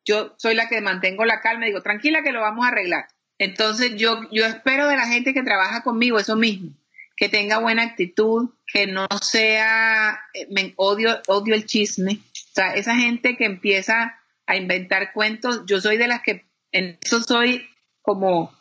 yo 0.04 0.34
soy 0.38 0.54
la 0.54 0.68
que 0.68 0.82
mantengo 0.82 1.24
la 1.24 1.40
calma 1.40 1.64
y 1.64 1.68
digo, 1.68 1.82
tranquila 1.82 2.22
que 2.22 2.32
lo 2.32 2.42
vamos 2.42 2.66
a 2.66 2.68
arreglar. 2.68 3.06
Entonces 3.38 3.94
yo, 3.96 4.28
yo 4.32 4.44
espero 4.44 4.88
de 4.88 4.96
la 4.96 5.06
gente 5.06 5.32
que 5.32 5.44
trabaja 5.44 5.82
conmigo 5.82 6.18
eso 6.18 6.34
mismo, 6.34 6.72
que 7.16 7.28
tenga 7.28 7.58
buena 7.58 7.84
actitud, 7.84 8.50
que 8.66 8.88
no 8.88 9.06
sea, 9.22 10.18
eh, 10.34 10.48
me 10.50 10.74
odio, 10.76 11.20
odio 11.28 11.54
el 11.54 11.64
chisme. 11.64 12.14
O 12.14 12.54
sea, 12.54 12.74
esa 12.74 12.96
gente 12.96 13.36
que 13.36 13.44
empieza 13.44 14.18
a 14.46 14.56
inventar 14.56 15.12
cuentos, 15.12 15.62
yo 15.66 15.80
soy 15.80 15.96
de 15.96 16.08
las 16.08 16.22
que 16.22 16.48
en 16.72 16.98
eso 17.00 17.22
soy 17.22 17.68
como 18.02 18.52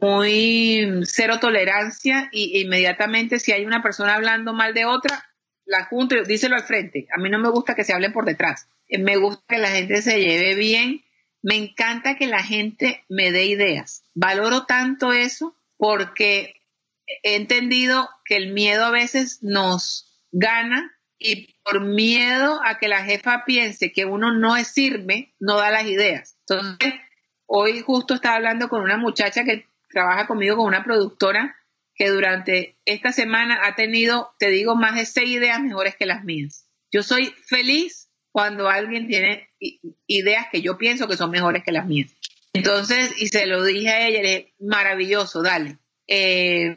muy 0.00 1.02
cero 1.04 1.38
tolerancia 1.40 2.28
y 2.32 2.60
inmediatamente 2.60 3.38
si 3.38 3.52
hay 3.52 3.64
una 3.64 3.82
persona 3.82 4.14
hablando 4.14 4.52
mal 4.52 4.74
de 4.74 4.86
otra, 4.86 5.24
la 5.66 5.84
junto 5.84 6.16
díselo 6.24 6.56
al 6.56 6.64
frente. 6.64 7.06
A 7.14 7.20
mí 7.20 7.28
no 7.28 7.38
me 7.38 7.50
gusta 7.50 7.74
que 7.74 7.84
se 7.84 7.92
hablen 7.92 8.12
por 8.12 8.24
detrás. 8.24 8.68
Me 8.88 9.16
gusta 9.16 9.42
que 9.48 9.58
la 9.58 9.70
gente 9.70 10.02
se 10.02 10.20
lleve 10.20 10.54
bien 10.54 11.02
me 11.46 11.54
encanta 11.54 12.16
que 12.16 12.26
la 12.26 12.42
gente 12.42 13.04
me 13.08 13.30
dé 13.30 13.46
ideas. 13.46 14.02
Valoro 14.14 14.66
tanto 14.66 15.12
eso 15.12 15.56
porque 15.76 16.60
he 17.22 17.36
entendido 17.36 18.08
que 18.24 18.34
el 18.34 18.52
miedo 18.52 18.84
a 18.84 18.90
veces 18.90 19.44
nos 19.44 20.26
gana 20.32 20.92
y 21.20 21.54
por 21.62 21.84
miedo 21.84 22.60
a 22.64 22.78
que 22.78 22.88
la 22.88 23.04
jefa 23.04 23.44
piense 23.46 23.92
que 23.92 24.06
uno 24.06 24.32
no 24.32 24.56
es 24.56 24.66
sirve, 24.66 25.36
no 25.38 25.56
da 25.56 25.70
las 25.70 25.86
ideas. 25.86 26.36
Entonces, 26.48 26.94
hoy 27.46 27.80
justo 27.80 28.14
estaba 28.14 28.34
hablando 28.34 28.68
con 28.68 28.82
una 28.82 28.96
muchacha 28.96 29.44
que 29.44 29.68
trabaja 29.88 30.26
conmigo 30.26 30.56
con 30.56 30.66
una 30.66 30.82
productora 30.82 31.54
que 31.94 32.08
durante 32.08 32.76
esta 32.86 33.12
semana 33.12 33.60
ha 33.62 33.76
tenido, 33.76 34.34
te 34.40 34.50
digo, 34.50 34.74
más 34.74 34.96
de 34.96 35.06
seis 35.06 35.30
ideas 35.30 35.60
mejores 35.60 35.94
que 35.94 36.06
las 36.06 36.24
mías. 36.24 36.68
Yo 36.90 37.04
soy 37.04 37.26
feliz 37.46 38.05
cuando 38.36 38.68
alguien 38.68 39.06
tiene 39.06 39.48
ideas 40.06 40.48
que 40.52 40.60
yo 40.60 40.76
pienso 40.76 41.08
que 41.08 41.16
son 41.16 41.30
mejores 41.30 41.64
que 41.64 41.72
las 41.72 41.86
mías. 41.86 42.14
Entonces, 42.52 43.14
y 43.16 43.28
se 43.28 43.46
lo 43.46 43.64
dije 43.64 43.88
a 43.88 44.06
ella, 44.06 44.20
le 44.20 44.52
maravilloso, 44.58 45.40
dale. 45.42 45.78
Eh, 46.06 46.76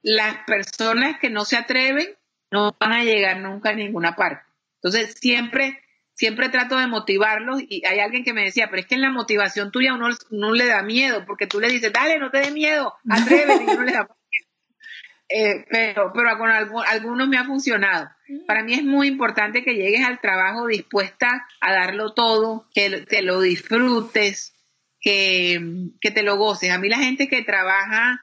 las 0.00 0.38
personas 0.46 1.20
que 1.20 1.28
no 1.28 1.44
se 1.44 1.58
atreven 1.58 2.08
no 2.50 2.74
van 2.80 2.92
a 2.94 3.04
llegar 3.04 3.40
nunca 3.40 3.68
a 3.68 3.74
ninguna 3.74 4.16
parte. 4.16 4.50
Entonces, 4.76 5.14
siempre 5.20 5.82
siempre 6.14 6.48
trato 6.48 6.78
de 6.78 6.86
motivarlos 6.86 7.60
y 7.68 7.84
hay 7.84 7.98
alguien 7.98 8.24
que 8.24 8.32
me 8.32 8.44
decía, 8.44 8.68
pero 8.70 8.80
es 8.80 8.86
que 8.86 8.94
en 8.94 9.02
la 9.02 9.10
motivación 9.10 9.70
tuya 9.70 9.92
uno 9.92 10.08
no 10.30 10.52
le 10.52 10.64
da 10.64 10.82
miedo, 10.82 11.26
porque 11.26 11.46
tú 11.46 11.60
le 11.60 11.68
dices, 11.68 11.92
dale, 11.92 12.18
no 12.18 12.30
te 12.30 12.38
dé 12.38 12.50
miedo, 12.50 12.94
atrévete, 13.10 13.64
y 13.64 13.74
uno 13.74 13.82
le 13.82 13.92
da 13.92 14.08
eh, 15.36 15.66
pero, 15.68 16.12
pero 16.14 16.38
con 16.38 16.48
algunos 16.48 17.26
me 17.26 17.36
ha 17.36 17.44
funcionado. 17.44 18.08
Mm. 18.28 18.46
Para 18.46 18.62
mí 18.62 18.74
es 18.74 18.84
muy 18.84 19.08
importante 19.08 19.64
que 19.64 19.74
llegues 19.74 20.04
al 20.06 20.20
trabajo 20.20 20.68
dispuesta 20.68 21.48
a 21.60 21.72
darlo 21.72 22.12
todo, 22.12 22.68
que 22.72 23.00
te 23.00 23.20
lo 23.20 23.40
disfrutes, 23.40 24.54
que, 25.00 25.90
que 26.00 26.12
te 26.12 26.22
lo 26.22 26.36
goces. 26.36 26.70
A 26.70 26.78
mí 26.78 26.88
la 26.88 26.98
gente 26.98 27.26
que 27.26 27.42
trabaja 27.42 28.22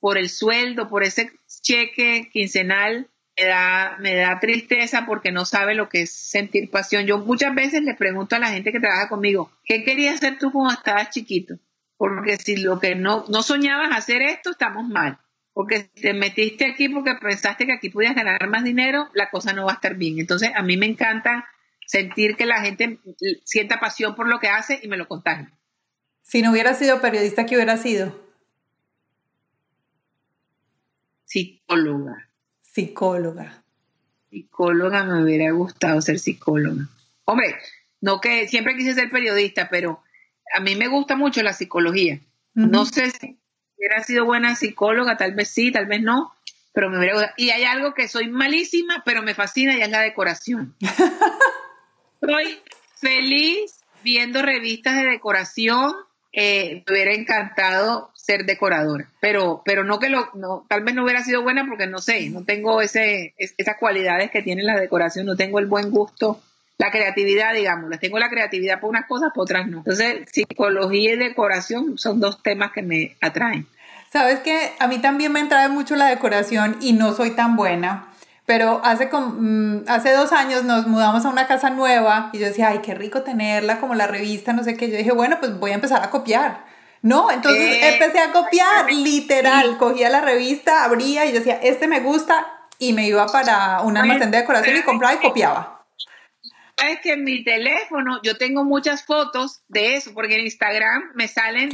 por 0.00 0.18
el 0.18 0.28
sueldo, 0.28 0.90
por 0.90 1.02
ese 1.02 1.32
cheque 1.62 2.28
quincenal, 2.30 3.08
me 3.38 3.44
da, 3.46 3.96
me 3.98 4.14
da 4.16 4.38
tristeza 4.38 5.06
porque 5.06 5.32
no 5.32 5.46
sabe 5.46 5.74
lo 5.74 5.88
que 5.88 6.02
es 6.02 6.12
sentir 6.12 6.70
pasión. 6.70 7.06
Yo 7.06 7.20
muchas 7.20 7.54
veces 7.54 7.82
le 7.84 7.94
pregunto 7.94 8.36
a 8.36 8.38
la 8.38 8.50
gente 8.50 8.70
que 8.70 8.80
trabaja 8.80 9.08
conmigo, 9.08 9.50
¿qué 9.64 9.82
querías 9.82 10.16
hacer 10.16 10.36
tú 10.38 10.52
cuando 10.52 10.74
estabas 10.74 11.08
chiquito? 11.08 11.54
Porque 11.96 12.36
si 12.36 12.56
lo 12.56 12.78
que 12.80 12.96
no, 12.96 13.24
no 13.30 13.42
soñabas 13.42 13.96
hacer 13.96 14.20
esto, 14.20 14.50
estamos 14.50 14.86
mal. 14.86 15.18
Porque 15.52 15.90
te 15.94 16.14
metiste 16.14 16.64
aquí 16.64 16.88
porque 16.88 17.14
pensaste 17.20 17.66
que 17.66 17.72
aquí 17.72 17.90
podías 17.90 18.14
ganar 18.14 18.48
más 18.48 18.64
dinero, 18.64 19.08
la 19.14 19.30
cosa 19.30 19.52
no 19.52 19.66
va 19.66 19.72
a 19.72 19.74
estar 19.74 19.96
bien. 19.96 20.18
Entonces, 20.18 20.50
a 20.54 20.62
mí 20.62 20.76
me 20.76 20.86
encanta 20.86 21.48
sentir 21.86 22.36
que 22.36 22.46
la 22.46 22.62
gente 22.62 23.00
sienta 23.44 23.80
pasión 23.80 24.14
por 24.14 24.28
lo 24.28 24.38
que 24.38 24.48
hace 24.48 24.78
y 24.82 24.88
me 24.88 24.96
lo 24.96 25.08
contagia. 25.08 25.50
Si 26.22 26.42
no 26.42 26.52
hubiera 26.52 26.74
sido 26.74 27.00
periodista, 27.00 27.46
¿qué 27.46 27.56
hubiera 27.56 27.76
sido? 27.76 28.30
Psicóloga. 31.24 32.28
Psicóloga. 32.60 33.64
Psicóloga, 34.30 35.02
me 35.02 35.24
hubiera 35.24 35.50
gustado 35.50 36.00
ser 36.00 36.20
psicóloga. 36.20 36.88
Hombre, 37.24 37.56
no 38.00 38.20
que 38.20 38.46
siempre 38.46 38.76
quise 38.76 38.94
ser 38.94 39.10
periodista, 39.10 39.68
pero 39.68 40.02
a 40.54 40.60
mí 40.60 40.76
me 40.76 40.86
gusta 40.86 41.16
mucho 41.16 41.42
la 41.42 41.52
psicología. 41.52 42.20
No 42.54 42.84
sé 42.84 43.10
si 43.10 43.39
hubiera 43.80 44.02
sido 44.04 44.26
buena 44.26 44.54
psicóloga, 44.54 45.16
tal 45.16 45.34
vez 45.34 45.48
sí, 45.48 45.72
tal 45.72 45.86
vez 45.86 46.02
no, 46.02 46.32
pero 46.74 46.90
me 46.90 46.98
hubiera 46.98 47.14
gustado. 47.14 47.34
Y 47.38 47.50
hay 47.50 47.64
algo 47.64 47.94
que 47.94 48.08
soy 48.08 48.28
malísima, 48.28 49.02
pero 49.04 49.22
me 49.22 49.34
fascina 49.34 49.76
y 49.76 49.80
es 49.80 49.90
la 49.90 50.02
decoración. 50.02 50.76
Soy 52.20 52.58
feliz 52.96 53.80
viendo 54.04 54.42
revistas 54.42 54.96
de 54.96 55.08
decoración. 55.08 55.94
Eh, 56.32 56.84
me 56.86 56.92
hubiera 56.92 57.12
encantado 57.12 58.12
ser 58.14 58.44
decoradora, 58.44 59.10
pero, 59.20 59.62
pero 59.64 59.82
no 59.82 59.98
que 59.98 60.10
lo, 60.10 60.30
no, 60.34 60.64
tal 60.68 60.84
vez 60.84 60.94
no 60.94 61.02
hubiera 61.02 61.24
sido 61.24 61.42
buena 61.42 61.66
porque 61.66 61.88
no 61.88 61.98
sé, 61.98 62.30
no 62.30 62.44
tengo 62.44 62.80
ese, 62.80 63.34
esas 63.36 63.76
cualidades 63.78 64.30
que 64.30 64.42
tiene 64.42 64.62
la 64.62 64.78
decoración, 64.78 65.26
no 65.26 65.34
tengo 65.34 65.58
el 65.58 65.66
buen 65.66 65.90
gusto 65.90 66.40
la 66.80 66.90
creatividad, 66.90 67.52
digamos, 67.52 67.90
les 67.90 68.00
tengo 68.00 68.18
la 68.18 68.30
creatividad 68.30 68.80
por 68.80 68.88
unas 68.88 69.04
cosas, 69.04 69.32
por 69.34 69.42
otras 69.42 69.66
no. 69.66 69.78
Entonces, 69.78 70.22
psicología 70.32 71.12
y 71.12 71.16
decoración 71.16 71.98
son 71.98 72.20
dos 72.20 72.42
temas 72.42 72.72
que 72.72 72.80
me 72.80 73.16
atraen. 73.20 73.66
Sabes 74.10 74.38
que 74.38 74.72
a 74.78 74.88
mí 74.88 74.98
también 74.98 75.30
me 75.30 75.42
atrae 75.42 75.68
mucho 75.68 75.94
la 75.94 76.06
decoración 76.06 76.78
y 76.80 76.94
no 76.94 77.12
soy 77.12 77.32
tan 77.32 77.54
buena. 77.54 78.06
Pero 78.46 78.80
hace, 78.82 79.10
como, 79.10 79.36
mm, 79.38 79.84
hace 79.88 80.12
dos 80.12 80.32
años 80.32 80.64
nos 80.64 80.86
mudamos 80.86 81.26
a 81.26 81.28
una 81.28 81.46
casa 81.46 81.68
nueva 81.68 82.30
y 82.32 82.38
yo 82.38 82.46
decía, 82.46 82.68
ay, 82.68 82.78
qué 82.78 82.94
rico 82.94 83.20
tenerla, 83.20 83.78
como 83.78 83.94
la 83.94 84.06
revista, 84.06 84.54
no 84.54 84.64
sé 84.64 84.74
qué. 84.78 84.90
Yo 84.90 84.96
dije, 84.96 85.12
bueno, 85.12 85.36
pues 85.38 85.58
voy 85.58 85.72
a 85.72 85.74
empezar 85.74 86.02
a 86.02 86.08
copiar. 86.08 86.64
No, 87.02 87.30
entonces 87.30 87.62
eh, 87.62 87.92
empecé 87.92 88.20
a 88.20 88.32
copiar, 88.32 88.90
literal. 88.90 89.76
Cogía 89.76 90.08
la 90.08 90.22
revista, 90.22 90.84
abría 90.84 91.26
y 91.26 91.32
decía, 91.32 91.60
este 91.62 91.88
me 91.88 92.00
gusta, 92.00 92.46
y 92.78 92.94
me 92.94 93.06
iba 93.06 93.26
para 93.26 93.82
un 93.82 93.98
almacén 93.98 94.30
de 94.30 94.38
decoración 94.38 94.78
y 94.78 94.82
compraba 94.82 95.14
y 95.14 95.18
copiaba 95.18 95.79
es 96.88 97.00
que 97.00 97.12
en 97.12 97.24
mi 97.24 97.44
teléfono 97.44 98.20
yo 98.22 98.36
tengo 98.36 98.64
muchas 98.64 99.04
fotos 99.04 99.62
de 99.68 99.94
eso, 99.94 100.12
porque 100.14 100.36
en 100.36 100.42
Instagram 100.42 101.12
me 101.14 101.28
salen, 101.28 101.70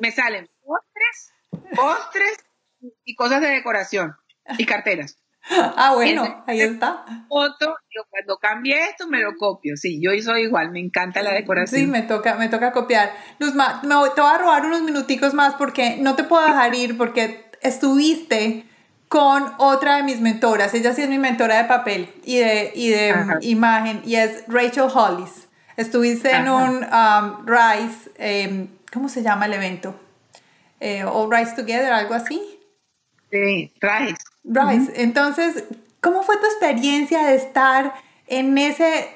me 0.00 0.10
salen 0.10 0.48
postres, 0.64 1.32
postres 1.74 2.44
y 3.04 3.14
cosas 3.14 3.40
de 3.40 3.48
decoración 3.48 4.14
y 4.58 4.66
carteras. 4.66 5.18
Ah, 5.50 5.92
bueno, 5.94 6.44
ahí 6.46 6.60
está. 6.60 7.04
Foto, 7.28 7.76
yo 7.94 8.02
cuando 8.08 8.38
cambie 8.38 8.88
esto 8.88 9.08
me 9.08 9.20
lo 9.20 9.36
copio. 9.36 9.76
Sí, 9.76 10.00
yo 10.00 10.10
soy 10.22 10.42
igual, 10.42 10.70
me 10.70 10.78
encanta 10.78 11.22
la 11.22 11.32
decoración. 11.32 11.80
Sí, 11.80 11.86
me 11.86 12.02
toca, 12.02 12.36
me 12.36 12.48
toca 12.48 12.72
copiar. 12.72 13.12
Luzma, 13.38 13.80
me 13.82 13.94
te 14.14 14.20
voy 14.20 14.30
a 14.32 14.38
robar 14.38 14.64
unos 14.64 14.82
minuticos 14.82 15.34
más 15.34 15.54
porque 15.54 15.96
no 15.98 16.14
te 16.14 16.24
puedo 16.24 16.46
dejar 16.46 16.74
ir 16.74 16.96
porque 16.96 17.50
estuviste 17.60 18.66
con 19.12 19.52
otra 19.58 19.96
de 19.96 20.04
mis 20.04 20.22
mentoras. 20.22 20.72
Ella 20.72 20.94
sí 20.94 21.02
es 21.02 21.08
mi 21.10 21.18
mentora 21.18 21.58
de 21.58 21.64
papel 21.68 22.08
y 22.24 22.38
de, 22.38 22.72
imagen 23.42 24.00
y 24.06 24.14
es 24.14 24.44
Rachel 24.48 24.88
Hollis. 24.90 25.48
Estuviste 25.76 26.30
en 26.30 26.48
un 26.48 26.82
um, 26.82 27.46
Rise, 27.46 28.10
em, 28.16 28.68
¿cómo 28.90 29.10
se 29.10 29.22
llama 29.22 29.44
el 29.44 29.52
evento? 29.52 29.94
Eh, 30.80 31.04
All 31.04 31.30
Rise 31.30 31.54
Together, 31.54 31.92
algo 31.92 32.14
así. 32.14 32.40
Sí, 33.30 33.70
Rise. 33.82 34.16
Rise. 34.44 34.92
Entonces, 34.96 35.64
¿cómo 36.00 36.22
fue 36.22 36.38
tu 36.38 36.46
experiencia 36.46 37.26
de 37.26 37.34
estar 37.34 37.92
en 38.28 38.56
ese... 38.56 39.10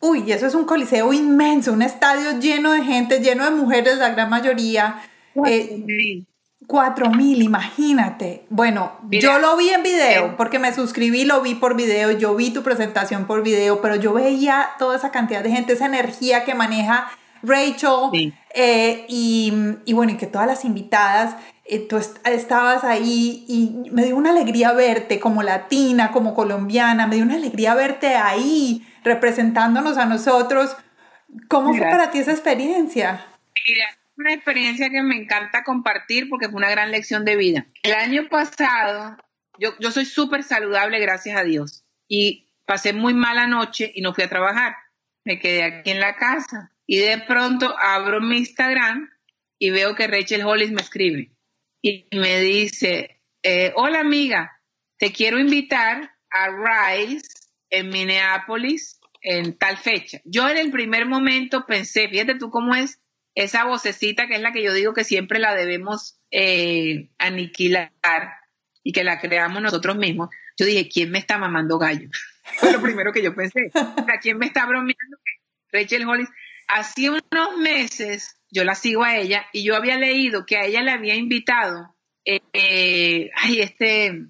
Uy, 0.00 0.32
eso 0.32 0.46
es 0.46 0.54
un 0.54 0.64
coliseo 0.64 1.12
inmenso, 1.12 1.74
un 1.74 1.82
estadio 1.82 2.40
lleno 2.40 2.72
de 2.72 2.82
gente, 2.82 3.20
lleno 3.20 3.44
de 3.44 3.50
mujeres, 3.50 3.98
la 3.98 4.08
gran 4.08 4.30
mayoría. 4.30 5.02
Eh, 5.44 6.24
4000, 6.68 7.42
imagínate. 7.42 8.44
Bueno, 8.50 8.92
yo 9.10 9.38
lo 9.38 9.56
vi 9.56 9.70
en 9.70 9.82
video, 9.82 10.36
porque 10.36 10.58
me 10.58 10.74
suscribí, 10.74 11.24
lo 11.24 11.40
vi 11.40 11.54
por 11.54 11.74
video, 11.74 12.12
yo 12.12 12.34
vi 12.34 12.50
tu 12.50 12.62
presentación 12.62 13.26
por 13.26 13.42
video, 13.42 13.80
pero 13.80 13.96
yo 13.96 14.12
veía 14.12 14.68
toda 14.78 14.94
esa 14.96 15.10
cantidad 15.10 15.42
de 15.42 15.50
gente, 15.50 15.72
esa 15.72 15.86
energía 15.86 16.44
que 16.44 16.54
maneja 16.54 17.10
Rachel, 17.42 18.34
eh, 18.54 19.06
y, 19.08 19.50
y, 19.86 19.92
bueno, 19.94 20.12
y 20.12 20.16
que 20.18 20.26
todas 20.26 20.46
las 20.46 20.66
invitadas, 20.66 21.36
eh, 21.64 21.86
tú 21.88 21.96
estabas 21.96 22.84
ahí 22.84 23.46
y 23.48 23.90
me 23.90 24.04
dio 24.04 24.16
una 24.16 24.30
alegría 24.30 24.72
verte 24.72 25.18
como 25.20 25.42
latina, 25.42 26.12
como 26.12 26.34
colombiana, 26.34 27.06
me 27.06 27.16
dio 27.16 27.24
una 27.24 27.36
alegría 27.36 27.74
verte 27.74 28.14
ahí 28.14 28.86
representándonos 29.04 29.96
a 29.96 30.04
nosotros. 30.04 30.76
¿Cómo 31.48 31.72
fue 31.72 31.86
para 31.86 32.10
ti 32.10 32.18
esa 32.18 32.32
experiencia? 32.32 33.24
Una 34.18 34.34
experiencia 34.34 34.90
que 34.90 35.02
me 35.02 35.16
encanta 35.16 35.62
compartir 35.62 36.28
porque 36.28 36.48
fue 36.48 36.58
una 36.58 36.70
gran 36.70 36.90
lección 36.90 37.24
de 37.24 37.36
vida. 37.36 37.66
El 37.82 37.94
año 37.94 38.28
pasado, 38.28 39.16
yo, 39.58 39.72
soy 39.90 40.04
súper 40.04 40.42
saludable, 40.42 40.98
gracias 40.98 41.38
a 41.38 41.44
Dios, 41.44 41.84
y 42.08 42.50
pasé 42.66 42.92
muy 42.92 43.14
mala 43.14 43.46
noche 43.46 43.90
y 43.94 44.02
no 44.02 44.12
fui 44.12 44.24
a 44.24 44.28
trabajar. 44.28 44.76
Me 45.24 45.38
quedé 45.38 45.62
aquí 45.62 45.90
en 45.90 46.00
la 46.00 46.16
casa 46.16 46.72
y 46.86 46.98
de 46.98 47.18
pronto 47.18 47.76
abro 47.78 48.20
mi 48.20 48.38
Instagram 48.38 49.08
y 49.58 49.70
veo 49.70 49.94
que 49.94 50.06
Rachel 50.06 50.44
Hollis 50.44 50.72
me 50.72 50.82
escribe 50.82 51.32
y 51.82 52.08
me 52.12 52.40
dice, 52.40 53.22
eh, 53.42 53.72
hola 53.76 54.00
amiga, 54.00 54.60
te 54.98 55.12
quiero 55.12 55.38
invitar 55.38 56.12
a 56.30 56.96
Rise 56.96 57.28
en 57.70 57.90
Minneapolis 57.90 58.98
en 59.20 59.56
tal 59.56 59.76
fecha. 59.76 60.20
Yo 60.24 60.48
en 60.48 60.56
el 60.56 60.70
primer 60.70 61.06
momento 61.06 61.66
pensé, 61.66 62.08
fíjate 62.08 62.36
tú 62.36 62.50
cómo 62.50 62.74
es 62.74 63.00
esa 63.38 63.64
vocecita 63.64 64.26
que 64.26 64.34
es 64.34 64.40
la 64.40 64.52
que 64.52 64.64
yo 64.64 64.72
digo 64.72 64.94
que 64.94 65.04
siempre 65.04 65.38
la 65.38 65.54
debemos 65.54 66.18
eh, 66.32 67.10
aniquilar 67.18 67.92
y 68.82 68.90
que 68.90 69.04
la 69.04 69.20
creamos 69.20 69.62
nosotros 69.62 69.96
mismos, 69.96 70.30
yo 70.56 70.66
dije, 70.66 70.88
¿quién 70.88 71.12
me 71.12 71.18
está 71.18 71.38
mamando 71.38 71.78
gallo? 71.78 72.08
Fue 72.58 72.72
lo 72.72 72.82
primero 72.82 73.12
que 73.12 73.22
yo 73.22 73.36
pensé. 73.36 73.70
¿A 73.74 74.18
quién 74.20 74.38
me 74.38 74.46
está 74.46 74.66
bromeando? 74.66 75.18
Rachel 75.70 76.08
Hollis. 76.08 76.28
Hace 76.66 77.10
unos 77.10 77.56
meses 77.58 78.40
yo 78.50 78.64
la 78.64 78.74
sigo 78.74 79.04
a 79.04 79.16
ella 79.16 79.46
y 79.52 79.62
yo 79.62 79.76
había 79.76 79.96
leído 79.98 80.44
que 80.44 80.56
a 80.56 80.64
ella 80.64 80.82
le 80.82 80.90
había 80.90 81.14
invitado, 81.14 81.94
eh, 82.24 83.30
este, 83.56 84.26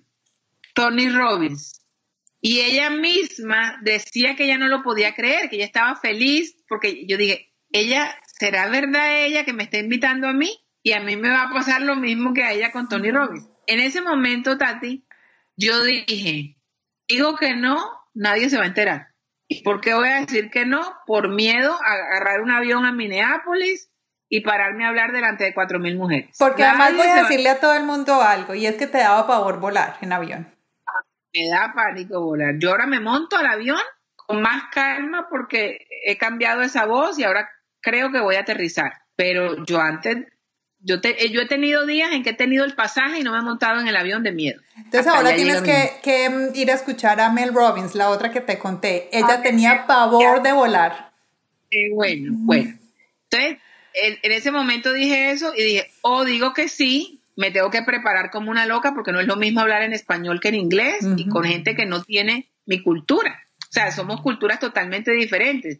Tony 0.74 1.08
Robbins. 1.08 1.82
Y 2.42 2.60
ella 2.60 2.90
misma 2.90 3.78
decía 3.80 4.36
que 4.36 4.44
ella 4.44 4.58
no 4.58 4.68
lo 4.68 4.82
podía 4.82 5.14
creer, 5.14 5.48
que 5.48 5.56
ella 5.56 5.64
estaba 5.64 5.96
feliz, 5.96 6.62
porque 6.68 7.06
yo 7.06 7.16
dije, 7.16 7.54
ella 7.72 8.14
¿será 8.38 8.68
verdad 8.68 9.24
ella 9.24 9.44
que 9.44 9.52
me 9.52 9.64
está 9.64 9.78
invitando 9.78 10.28
a 10.28 10.32
mí? 10.32 10.58
Y 10.82 10.92
a 10.92 11.00
mí 11.00 11.16
me 11.16 11.30
va 11.30 11.42
a 11.42 11.52
pasar 11.52 11.82
lo 11.82 11.96
mismo 11.96 12.32
que 12.32 12.44
a 12.44 12.52
ella 12.52 12.70
con 12.70 12.88
Tony 12.88 13.10
Robbins. 13.10 13.48
En 13.66 13.80
ese 13.80 14.00
momento, 14.00 14.56
Tati, 14.56 15.04
yo 15.56 15.82
dije, 15.82 16.56
digo 17.08 17.36
que 17.36 17.56
no, 17.56 17.78
nadie 18.14 18.48
se 18.48 18.56
va 18.56 18.64
a 18.64 18.68
enterar. 18.68 19.08
¿Y 19.48 19.62
por 19.62 19.80
qué 19.80 19.94
voy 19.94 20.08
a 20.08 20.20
decir 20.20 20.50
que 20.50 20.66
no? 20.66 20.80
Por 21.06 21.34
miedo 21.34 21.72
a 21.72 21.92
agarrar 21.92 22.42
un 22.42 22.50
avión 22.50 22.84
a 22.86 22.92
Minneapolis 22.92 23.90
y 24.28 24.42
pararme 24.42 24.84
a 24.84 24.88
hablar 24.88 25.12
delante 25.12 25.44
de 25.44 25.54
cuatro 25.54 25.78
mil 25.78 25.96
mujeres. 25.96 26.36
Porque 26.38 26.64
además 26.64 26.94
voy 26.94 27.06
a 27.06 27.22
decirle 27.22 27.48
a 27.48 27.60
todo 27.60 27.74
el 27.74 27.84
mundo 27.84 28.22
algo, 28.22 28.54
y 28.54 28.66
es 28.66 28.76
que 28.76 28.86
te 28.86 28.98
daba 28.98 29.26
pavor 29.26 29.58
volar 29.58 29.96
en 30.00 30.12
avión. 30.12 30.54
Me 31.34 31.48
da 31.50 31.72
pánico 31.74 32.20
volar. 32.20 32.54
Yo 32.58 32.70
ahora 32.70 32.86
me 32.86 33.00
monto 33.00 33.36
al 33.36 33.46
avión 33.46 33.80
con 34.14 34.42
más 34.42 34.64
calma 34.72 35.26
porque 35.30 35.86
he 36.04 36.18
cambiado 36.18 36.62
esa 36.62 36.84
voz 36.84 37.18
y 37.18 37.24
ahora 37.24 37.48
creo 37.80 38.10
que 38.12 38.20
voy 38.20 38.36
a 38.36 38.40
aterrizar, 38.40 38.92
pero 39.16 39.64
yo 39.64 39.80
antes 39.80 40.26
Yo, 40.80 41.00
te, 41.00 41.28
yo 41.30 41.40
he 41.40 41.46
tenido 41.46 41.86
días 41.86 42.12
en 42.12 42.22
que 42.22 42.30
he 42.30 42.34
tenido 42.34 42.64
el 42.64 42.74
pasaje 42.74 43.18
y 43.18 43.22
no 43.24 43.32
me 43.32 43.38
he 43.38 43.42
montado 43.42 43.80
en 43.80 43.88
el 43.88 43.96
avión 43.96 44.22
de 44.22 44.30
miedo. 44.32 44.60
Entonces 44.76 45.06
ahora 45.08 45.34
tienes 45.34 45.60
que, 45.62 45.90
que, 46.02 46.50
ir 46.54 46.70
a 46.70 46.74
escuchar 46.74 47.20
a 47.20 47.32
Mel 47.32 47.52
Robbins, 47.52 47.96
la 47.96 48.10
otra 48.10 48.30
que 48.30 48.40
te 48.40 48.58
conté. 48.58 49.08
Ella 49.12 49.38
ah, 49.38 49.42
tenía 49.42 49.86
pavor 49.86 50.40
de 50.42 50.52
volar. 50.52 51.10
bueno, 51.94 52.32
bueno. 52.44 52.78
Entonces, 53.30 53.58
en, 53.94 54.32
ese 54.32 54.50
momento 54.50 54.92
dije 54.92 55.30
eso 55.30 55.52
y 55.54 55.62
dije, 55.62 55.90
o 56.02 56.18
oh, 56.18 56.24
digo 56.24 56.54
que 56.54 56.68
sí, 56.68 57.22
me 57.36 57.50
tengo 57.50 57.70
que 57.70 57.82
preparar 57.82 58.30
como 58.30 58.50
una 58.50 58.66
loca 58.66 58.94
porque 58.94 59.12
no 59.12 59.20
es 59.20 59.26
lo 59.26 59.36
mismo 59.36 59.60
hablar 59.60 59.82
en 59.82 59.92
español 59.92 60.40
que 60.40 60.48
en 60.48 60.56
inglés 60.56 61.06
y 61.16 61.28
con 61.28 61.44
gente 61.44 61.74
que 61.74 61.86
no 61.86 62.02
tiene 62.02 62.48
mi 62.66 62.82
cultura. 62.82 63.42
O 63.68 63.72
sea, 63.72 63.90
somos 63.92 64.20
culturas 64.22 64.60
totalmente 64.60 65.12
diferentes. 65.12 65.78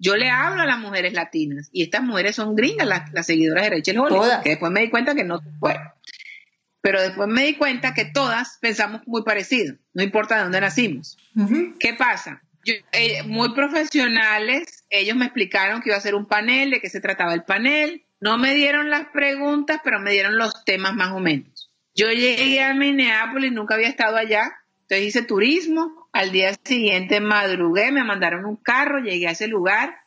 Yo 0.00 0.16
le 0.16 0.30
hablo 0.30 0.62
a 0.62 0.66
las 0.66 0.78
mujeres 0.78 1.12
latinas 1.12 1.68
y 1.72 1.82
estas 1.82 2.02
mujeres 2.02 2.34
son 2.34 2.56
gringas, 2.56 2.88
las, 2.88 3.26
seguidoras 3.26 3.64
de 3.64 3.70
Rachel 3.76 3.98
Hollis, 3.98 4.38
que 4.42 4.50
después 4.50 4.72
me 4.72 4.80
di 4.80 4.90
cuenta 4.90 5.14
que 5.14 5.24
no 5.24 5.40
fue. 5.60 5.78
Pero 6.80 7.02
después 7.02 7.28
me 7.28 7.44
di 7.44 7.54
cuenta 7.56 7.92
que 7.92 8.06
todas 8.06 8.56
pensamos 8.62 9.02
muy 9.06 9.22
parecido, 9.22 9.76
no 9.92 10.02
importa 10.02 10.36
de 10.36 10.42
dónde 10.44 10.60
nacimos. 10.62 11.18
¿Qué 11.78 11.92
pasa? 11.92 12.42
Eh, 12.64 13.22
muy 13.24 13.52
profesionales, 13.54 14.84
ellos 14.88 15.16
me 15.16 15.26
explicaron 15.26 15.82
que 15.82 15.90
iba 15.90 15.98
a 15.98 16.00
ser 16.00 16.14
un 16.14 16.26
panel, 16.26 16.70
de 16.70 16.80
qué 16.80 16.88
se 16.88 17.00
trataba 17.00 17.34
el 17.34 17.44
panel. 17.44 18.04
No 18.20 18.38
me 18.38 18.54
dieron 18.54 18.88
las 18.90 19.06
preguntas, 19.08 19.80
pero 19.84 20.00
me 20.00 20.12
dieron 20.12 20.36
los 20.36 20.64
temas 20.64 20.94
más 20.94 21.12
o 21.12 21.20
menos. 21.20 21.70
Yo 21.94 22.10
llegué 22.10 22.62
a 22.62 22.74
Minneapolis, 22.74 23.52
nunca 23.52 23.74
había 23.74 23.88
estado 23.88 24.16
allá, 24.16 24.50
entonces 24.90 25.06
hice 25.06 25.22
turismo, 25.22 26.08
al 26.12 26.32
día 26.32 26.52
siguiente 26.64 27.20
madrugué, 27.20 27.92
me 27.92 28.02
mandaron 28.02 28.44
un 28.44 28.56
carro, 28.56 28.98
llegué 28.98 29.28
a 29.28 29.32
ese 29.32 29.46
lugar. 29.46 30.00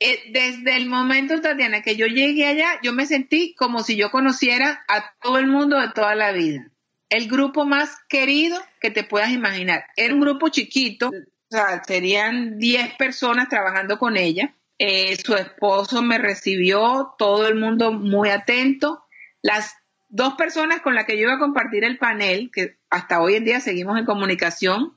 Eh, 0.00 0.32
desde 0.32 0.76
el 0.76 0.86
momento, 0.86 1.40
Tatiana, 1.40 1.82
que 1.82 1.94
yo 1.94 2.06
llegué 2.06 2.46
allá, 2.46 2.80
yo 2.82 2.92
me 2.92 3.06
sentí 3.06 3.54
como 3.54 3.84
si 3.84 3.94
yo 3.94 4.10
conociera 4.10 4.84
a 4.88 5.14
todo 5.22 5.38
el 5.38 5.46
mundo 5.46 5.78
de 5.78 5.90
toda 5.90 6.16
la 6.16 6.32
vida. 6.32 6.72
El 7.08 7.28
grupo 7.28 7.64
más 7.64 7.98
querido 8.08 8.60
que 8.80 8.90
te 8.90 9.04
puedas 9.04 9.30
imaginar. 9.30 9.84
Era 9.94 10.12
un 10.12 10.20
grupo 10.20 10.48
chiquito, 10.48 11.10
o 11.10 11.12
sea, 11.48 11.80
serían 11.84 12.58
10 12.58 12.96
personas 12.96 13.48
trabajando 13.48 13.96
con 14.00 14.16
ella. 14.16 14.56
Eh, 14.78 15.16
su 15.24 15.36
esposo 15.36 16.02
me 16.02 16.18
recibió, 16.18 17.14
todo 17.16 17.46
el 17.46 17.54
mundo 17.54 17.92
muy 17.92 18.30
atento. 18.30 19.04
Las 19.40 19.76
dos 20.10 20.34
personas 20.34 20.80
con 20.80 20.94
las 20.94 21.06
que 21.06 21.16
yo 21.16 21.22
iba 21.22 21.34
a 21.34 21.38
compartir 21.38 21.84
el 21.84 21.98
panel, 21.98 22.50
que 22.52 22.76
hasta 22.90 23.20
hoy 23.20 23.36
en 23.36 23.44
día 23.44 23.60
seguimos 23.60 23.98
en 23.98 24.04
comunicación, 24.04 24.92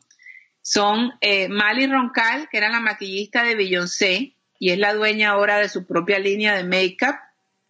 son 0.62 1.14
eh, 1.22 1.50
Mali 1.50 1.88
Roncal, 1.88 2.50
que 2.50 2.58
era 2.58 2.70
la 2.70 2.80
maquillista 2.80 3.44
de 3.44 3.56
Beyoncé 3.56 4.36
y 4.60 4.72
es 4.72 4.80
la 4.80 4.94
dueña 4.94 5.32
ahora 5.32 5.58
de 5.58 5.70
su 5.70 5.86
propia 5.86 6.20
línea 6.20 6.56
de 6.56 6.64
make-up 6.64 7.16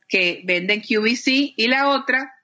que 0.08 0.42
vende 0.46 0.76
en 0.76 0.82
QVC, 0.82 1.56
y 1.58 1.68
la 1.68 1.90
otra 1.90 2.36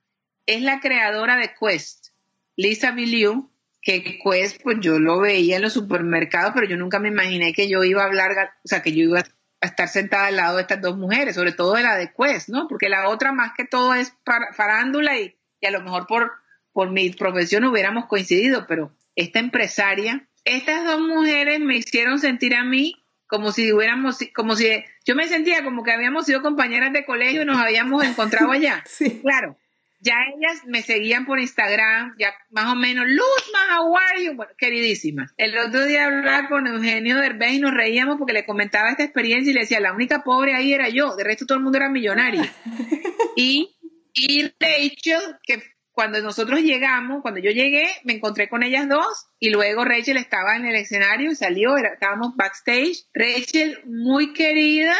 es 0.47 0.64
la 0.64 0.80
creadora 0.80 1.38
de 1.38 1.52
Quest, 1.54 2.08
Lisa 2.56 2.89
Biliu, 2.91 3.52
que 3.80 4.20
Quest, 4.24 4.62
pues 4.64 4.78
yo 4.82 4.97
lo 4.97 5.20
veía 5.20 5.58
en 5.58 5.62
los 5.62 5.74
supermercados, 5.74 6.54
pero 6.56 6.68
yo 6.68 6.78
nunca 6.78 6.97
me 6.97 7.10
imaginé 7.10 7.54
que 7.54 7.70
yo 7.70 7.84
iba 7.84 8.02
a 8.02 8.08
hablar, 8.08 8.32
o 8.64 8.68
sea, 8.68 8.82
que 8.82 8.91
yo 8.91 9.04
iba 9.04 9.20
a 9.20 9.26
estar 9.62 9.88
sentada 9.88 10.28
al 10.28 10.36
lado 10.36 10.55
de 10.55 10.62
estas 10.64 10.82
dos 10.82 10.97
mujeres, 10.97 11.36
sobre 11.36 11.51
todo 11.51 11.74
de 11.74 11.84
la 11.84 11.95
de 11.95 12.14
Quest, 12.14 12.49
¿no? 12.49 12.68
Porque 12.68 12.89
la 12.89 13.10
otra 13.10 13.32
más 13.32 13.53
que 13.55 13.66
todo 13.66 13.93
es 13.93 14.14
farándula 14.53 15.18
y, 15.20 15.36
y 15.60 15.68
a 15.68 15.72
lo 15.72 15.82
mejor 15.82 16.07
por, 16.07 16.32
por 16.72 16.91
mi 16.91 17.10
profesión 17.12 17.66
hubiéramos 17.66 18.05
coincidido, 18.05 18.66
pero 18.68 18.95
esta 19.16 19.39
empresaria 19.39 20.30
estas 20.45 20.86
dos 20.86 20.99
mujeres 20.99 21.60
me 21.60 21.78
hicieron 21.78 22.20
sentir 22.20 22.55
a 22.55 22.64
mí 22.64 22.95
como 23.28 23.51
si 23.51 23.72
hubiéramos, 23.72 24.18
como 24.34 24.55
si 24.55 24.68
yo 25.05 25.16
me 25.16 25.28
sentía 25.28 25.64
como 25.64 25.84
que 25.84 25.91
habíamos 25.91 26.26
sido 26.26 26.41
compañeras 26.41 26.91
de 26.93 27.05
colegio 27.05 27.43
y 27.43 27.45
nos 27.45 27.62
habíamos 27.62 28.03
encontrado 28.03 28.51
allá. 28.51 28.84
sí. 28.88 29.20
Claro, 29.22 29.55
ya 30.00 30.16
ellas 30.36 30.62
me 30.66 30.82
seguían 30.82 31.26
por 31.26 31.39
Instagram, 31.39 32.16
ya 32.18 32.34
más 32.50 32.72
o 32.72 32.76
menos, 32.76 33.06
Luzma, 33.08 33.78
how 33.78 33.97
are 33.97 34.24
you? 34.24 34.34
Bueno, 34.34 34.54
queridísimas. 34.58 35.34
El 35.38 35.58
otro 35.58 35.86
día 35.86 36.06
hablaba 36.06 36.47
con 36.47 36.68
Eugenio 36.68 37.18
Derbez 37.18 37.54
y 37.54 37.60
nos 37.60 37.74
reíamos 37.74 38.18
porque 38.18 38.34
le 38.34 38.45
comentaba 38.45 38.89
esta 38.89 39.04
experiencia 39.04 39.52
y 39.52 39.54
le 39.54 39.62
decía, 39.62 39.80
la 39.80 39.93
única 39.93 40.24
pobre 40.24 40.56
ahí 40.56 40.74
era 40.74 40.89
yo, 40.89 41.16
de 41.16 41.24
resto 41.24 41.45
todo 41.45 41.58
el 41.58 41.64
mundo 41.64 41.78
era 41.78 41.89
millonario. 41.89 42.43
y, 43.36 43.76
y 44.14 44.43
Rachel, 44.60 45.38
que 45.43 45.62
cuando 45.91 46.22
nosotros 46.22 46.62
llegamos, 46.62 47.22
cuando 47.22 47.41
yo 47.41 47.52
llegué, 47.52 47.86
me 48.06 48.14
encontré 48.14 48.47
con 48.47 48.64
ellas 48.64 48.88
dos 48.88 49.28
y 49.38 49.50
luego 49.50 49.84
Rachel 49.84 50.16
estaba 50.16 50.56
en 50.56 50.66
el 50.66 50.76
escenario 50.76 51.32
y 51.32 51.36
salió, 51.36 51.76
estábamos 51.76 52.38
backstage. 52.38 53.06
Rachel, 53.14 53.82
muy 53.86 54.32
querida 54.32 54.95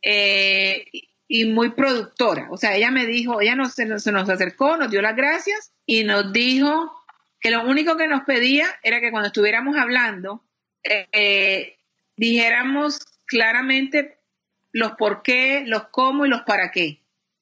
eh, 0.00 0.84
y 1.34 1.46
muy 1.46 1.70
productora. 1.70 2.46
O 2.52 2.56
sea, 2.56 2.76
ella 2.76 2.92
me 2.92 3.06
dijo, 3.06 3.40
ella 3.40 3.56
nos, 3.56 3.74
se, 3.74 3.86
nos, 3.86 4.06
acercó, 4.06 4.76
nos 4.76 4.88
dio 4.88 5.02
las 5.02 5.16
gracias 5.16 5.72
y 5.84 6.04
nos 6.04 6.32
dijo 6.32 6.92
que 7.40 7.50
lo 7.50 7.66
único 7.68 7.96
que 7.96 8.06
nos 8.06 8.22
pedía 8.22 8.68
era 8.84 9.00
que 9.00 9.10
cuando 9.10 9.26
estuviéramos 9.26 9.76
hablando, 9.76 10.44
eh, 10.84 11.76
dijéramos 12.16 13.00
claramente 13.26 14.16
los 14.70 14.92
por 14.92 15.22
qué, 15.22 15.64
los 15.66 15.88
cómo 15.88 16.24
y 16.24 16.28
los 16.28 16.42
para 16.42 16.70
qué 16.70 17.00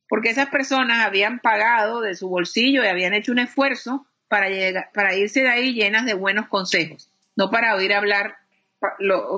porque 0.09 0.28
esas 0.28 0.49
personas 0.49 1.07
habían 1.07 1.38
pagado 1.38 2.03
de 2.03 2.14
su 2.14 2.28
bolsillo 2.28 2.84
y 2.84 2.86
habían 2.86 3.14
hecho 3.14 3.32
un 3.32 3.38
esfuerzo 3.38 4.05
para, 4.28 4.51
llegar, 4.51 4.90
para 4.93 5.14
irse 5.14 5.40
de 5.40 5.49
ahí 5.49 5.72
llenas 5.72 6.05
de 6.05 6.12
buenos 6.12 6.49
consejos, 6.49 7.11
no 7.34 7.51
para 7.51 7.74
oír 7.74 7.95
hablar, 7.95 8.36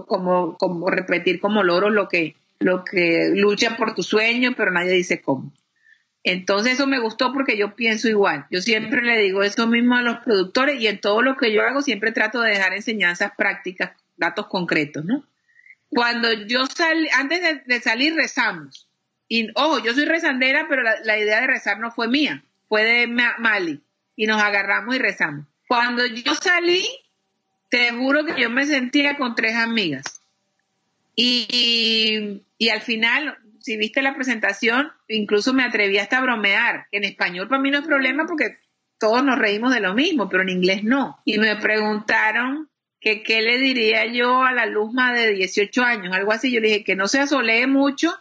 como, 0.09 0.57
como 0.59 0.91
repetir 0.91 1.39
como 1.39 1.63
loros 1.63 1.93
lo 1.93 2.09
que, 2.09 2.35
lo 2.61 2.85
que 2.85 3.31
lucha 3.35 3.77
por 3.77 3.95
tu 3.95 4.03
sueño, 4.03 4.55
pero 4.57 4.71
nadie 4.71 4.93
dice 4.93 5.21
cómo. 5.21 5.53
Entonces 6.23 6.75
eso 6.75 6.87
me 6.87 7.01
gustó 7.01 7.33
porque 7.33 7.59
yo 7.59 7.77
pienso 7.77 8.09
igual. 8.09 8.47
Yo 8.51 8.61
siempre 8.61 9.03
le 9.03 9.19
digo 9.19 9.43
eso 9.43 9.67
mismo 9.67 9.97
a 9.97 10.03
los 10.03 10.19
productores 10.19 10.81
y 10.81 10.87
en 10.87 11.01
todo 11.01 11.21
lo 11.21 11.37
que 11.37 11.53
yo 11.53 11.63
hago 11.63 11.83
siempre 11.83 12.13
trato 12.13 12.41
de 12.41 12.51
dejar 12.51 12.73
enseñanzas 12.73 13.33
prácticas, 13.37 13.93
datos 14.17 14.47
concretos, 14.47 15.05
¿no? 15.05 15.25
Cuando 15.91 16.33
yo 16.33 16.67
salí, 16.67 17.09
antes 17.13 17.67
de 17.67 17.81
salir 17.81 18.15
rezamos 18.15 18.89
y 19.29 19.49
ojo, 19.55 19.79
yo 19.81 19.95
soy 19.95 20.05
rezandera, 20.05 20.67
pero 20.69 20.83
la, 20.83 21.19
idea 21.19 21.41
de 21.41 21.47
rezar 21.47 21.79
no 21.79 21.91
fue 21.91 22.09
mía, 22.09 22.45
fue 22.69 22.85
de 22.85 23.07
Mali. 23.07 23.81
Y 24.17 24.27
nos 24.27 24.41
agarramos 24.41 24.95
y 24.95 24.99
rezamos. 24.99 25.47
Cuando 25.67 26.07
yo 26.07 26.35
salí, 26.35 26.87
te 27.69 27.91
juro 27.91 28.25
que 28.25 28.41
yo 28.41 28.51
me 28.51 28.67
sentía 28.67 29.17
con 29.17 29.35
tres 29.35 29.57
amigas. 29.57 30.23
Y, 31.17 32.43
y, 32.59 32.69
al 32.71 32.81
final, 32.81 33.39
si 33.61 33.77
viste 33.77 34.03
la 34.03 34.15
presentación, 34.15 34.91
incluso 35.09 35.53
me 35.53 35.65
atreví 35.65 35.99
hasta 35.99 36.19
a 36.19 36.23
bromear. 36.23 36.87
En 36.91 37.05
español 37.05 37.49
para 37.49 37.61
mí 37.61 37.71
no 37.71 37.79
es 37.79 37.87
problema 37.87 38.27
porque 38.27 38.59
todos 38.99 39.25
nos 39.25 39.39
reímos 39.39 39.73
de 39.75 39.81
lo 39.81 39.95
mismo, 39.95 40.29
pero 40.29 40.43
en 40.43 40.49
inglés 40.49 40.83
no. 40.85 41.21
Y 41.25 41.39
me 41.39 41.57
preguntaron 41.57 42.69
que 43.01 43.23
qué 43.23 43.43
le 43.43 43.59
diría 43.59 44.07
yo 44.07 44.43
a 44.43 44.53
la 44.53 44.67
Luzma 44.67 45.12
de 45.12 45.33
18 45.35 45.83
años, 45.83 46.15
algo 46.15 46.33
así. 46.33 46.51
Yo 46.51 46.61
le 46.61 46.69
dije 46.69 46.85
que 46.85 46.97
no 46.97 47.07
se 47.07 47.21
asolee 47.21 47.67
mucho 47.67 48.15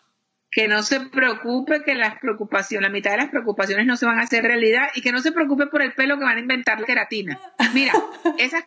que 0.53 0.67
no 0.67 0.83
se 0.83 0.99
preocupe 1.01 1.83
que 1.83 1.95
las 1.95 2.19
preocupaciones, 2.19 2.87
la 2.87 2.93
mitad 2.93 3.11
de 3.11 3.17
las 3.17 3.29
preocupaciones 3.29 3.87
no 3.87 3.97
se 3.97 4.05
van 4.05 4.19
a 4.19 4.23
hacer 4.23 4.43
realidad 4.43 4.89
y 4.93 5.01
que 5.01 5.11
no 5.11 5.19
se 5.19 5.31
preocupe 5.31 5.67
por 5.67 5.81
el 5.81 5.93
pelo 5.93 6.17
que 6.17 6.25
van 6.25 6.37
a 6.37 6.41
inventar 6.41 6.79
la 6.79 6.85
queratina. 6.85 7.39
Mira, 7.73 7.93
esas 8.37 8.63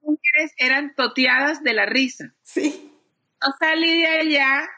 mujeres 0.00 0.54
eran 0.56 0.94
toteadas 0.94 1.62
de 1.62 1.74
la 1.74 1.86
risa. 1.86 2.34
Sí. 2.42 2.92
Yo 3.42 3.52
salí 3.58 4.00
de 4.02 4.06
allá 4.06 4.68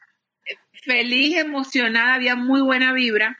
feliz, 0.82 1.36
emocionada, 1.36 2.14
había 2.14 2.36
muy 2.36 2.60
buena 2.60 2.92
vibra. 2.92 3.38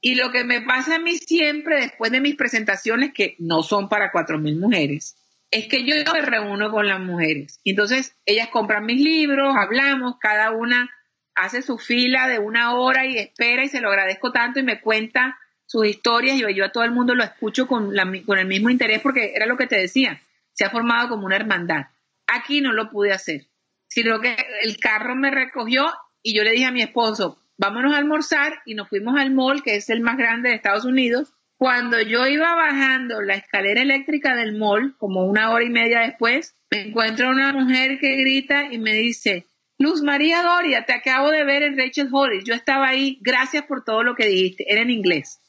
Y 0.00 0.14
lo 0.14 0.30
que 0.30 0.44
me 0.44 0.60
pasa 0.60 0.96
a 0.96 0.98
mí 0.98 1.16
siempre 1.16 1.80
después 1.80 2.12
de 2.12 2.20
mis 2.20 2.36
presentaciones, 2.36 3.12
que 3.12 3.34
no 3.38 3.62
son 3.62 3.88
para 3.88 4.12
cuatro 4.12 4.38
mil 4.38 4.56
mujeres, 4.58 5.16
es 5.50 5.68
que 5.68 5.84
yo 5.84 5.94
me 6.12 6.20
reúno 6.20 6.70
con 6.70 6.86
las 6.86 7.00
mujeres. 7.00 7.60
Entonces, 7.64 8.14
ellas 8.26 8.48
compran 8.48 8.84
mis 8.84 9.00
libros, 9.00 9.56
hablamos, 9.56 10.16
cada 10.20 10.50
una 10.50 10.90
hace 11.34 11.62
su 11.62 11.78
fila 11.78 12.28
de 12.28 12.38
una 12.38 12.74
hora 12.74 13.06
y 13.06 13.18
espera 13.18 13.64
y 13.64 13.68
se 13.68 13.80
lo 13.80 13.90
agradezco 13.90 14.32
tanto 14.32 14.58
y 14.60 14.62
me 14.62 14.80
cuenta 14.80 15.38
sus 15.66 15.86
historias 15.86 16.36
y 16.36 16.54
yo 16.54 16.64
a 16.64 16.72
todo 16.72 16.84
el 16.84 16.92
mundo 16.92 17.14
lo 17.14 17.24
escucho 17.24 17.66
con, 17.66 17.92
con 18.24 18.38
el 18.38 18.46
mismo 18.46 18.70
interés 18.70 19.00
porque 19.00 19.32
era 19.34 19.46
lo 19.46 19.56
que 19.56 19.66
te 19.66 19.78
decía, 19.78 20.20
se 20.52 20.64
ha 20.64 20.70
formado 20.70 21.08
como 21.08 21.26
una 21.26 21.36
hermandad. 21.36 21.86
Aquí 22.26 22.60
no 22.60 22.72
lo 22.72 22.90
pude 22.90 23.12
hacer, 23.12 23.46
sino 23.88 24.20
que 24.20 24.36
el 24.62 24.78
carro 24.78 25.14
me 25.16 25.30
recogió 25.30 25.86
y 26.22 26.36
yo 26.36 26.42
le 26.42 26.52
dije 26.52 26.66
a 26.66 26.72
mi 26.72 26.82
esposo, 26.82 27.42
vámonos 27.56 27.94
a 27.94 27.98
almorzar 27.98 28.60
y 28.66 28.74
nos 28.74 28.88
fuimos 28.88 29.18
al 29.18 29.32
mall, 29.32 29.62
que 29.62 29.76
es 29.76 29.90
el 29.90 30.00
más 30.00 30.16
grande 30.16 30.50
de 30.50 30.56
Estados 30.56 30.84
Unidos. 30.84 31.32
Cuando 31.56 32.00
yo 32.02 32.26
iba 32.26 32.54
bajando 32.54 33.22
la 33.22 33.34
escalera 33.34 33.80
eléctrica 33.80 34.34
del 34.34 34.56
mall, 34.56 34.94
como 34.98 35.24
una 35.24 35.50
hora 35.50 35.64
y 35.64 35.70
media 35.70 36.00
después, 36.00 36.54
me 36.70 36.88
encuentro 36.88 37.30
una 37.30 37.52
mujer 37.52 37.98
que 37.98 38.16
grita 38.16 38.70
y 38.70 38.78
me 38.78 38.92
dice, 38.92 39.46
Luz 39.78 40.02
María 40.02 40.42
Doria, 40.42 40.84
te 40.84 40.94
acabo 40.94 41.30
de 41.30 41.44
ver 41.44 41.62
en 41.62 41.76
Rachel 41.76 42.08
Hollis. 42.10 42.44
Yo 42.44 42.54
estaba 42.54 42.88
ahí. 42.88 43.18
Gracias 43.20 43.64
por 43.64 43.84
todo 43.84 44.02
lo 44.02 44.14
que 44.14 44.26
dijiste. 44.26 44.64
Era 44.68 44.82
en 44.82 44.90
inglés. 44.90 45.40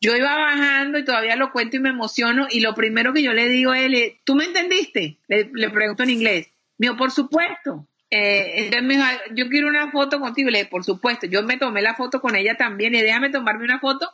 Yo 0.00 0.16
iba 0.16 0.34
bajando 0.34 0.98
y 0.98 1.04
todavía 1.04 1.36
lo 1.36 1.52
cuento 1.52 1.76
y 1.76 1.80
me 1.80 1.90
emociono. 1.90 2.46
Y 2.50 2.60
lo 2.60 2.74
primero 2.74 3.12
que 3.12 3.22
yo 3.22 3.32
le 3.32 3.48
digo 3.48 3.72
a 3.72 3.80
él 3.80 4.18
¿tú 4.24 4.34
me 4.34 4.44
entendiste? 4.44 5.18
Le, 5.28 5.70
pregunto 5.70 6.02
en 6.02 6.10
inglés. 6.10 6.51
Por 6.98 7.10
supuesto. 7.10 7.86
Eh, 8.10 8.70
me 8.82 8.94
dijo, 8.94 9.06
yo 9.34 9.48
quiero 9.48 9.68
una 9.68 9.90
foto 9.90 10.20
contigo. 10.20 10.50
Le 10.50 10.58
dije, 10.58 10.70
por 10.70 10.84
supuesto, 10.84 11.26
yo 11.26 11.42
me 11.42 11.56
tomé 11.56 11.82
la 11.82 11.94
foto 11.94 12.20
con 12.20 12.36
ella 12.36 12.56
también 12.56 12.94
y 12.94 13.00
déjame 13.00 13.30
tomarme 13.30 13.64
una 13.64 13.80
foto 13.80 14.08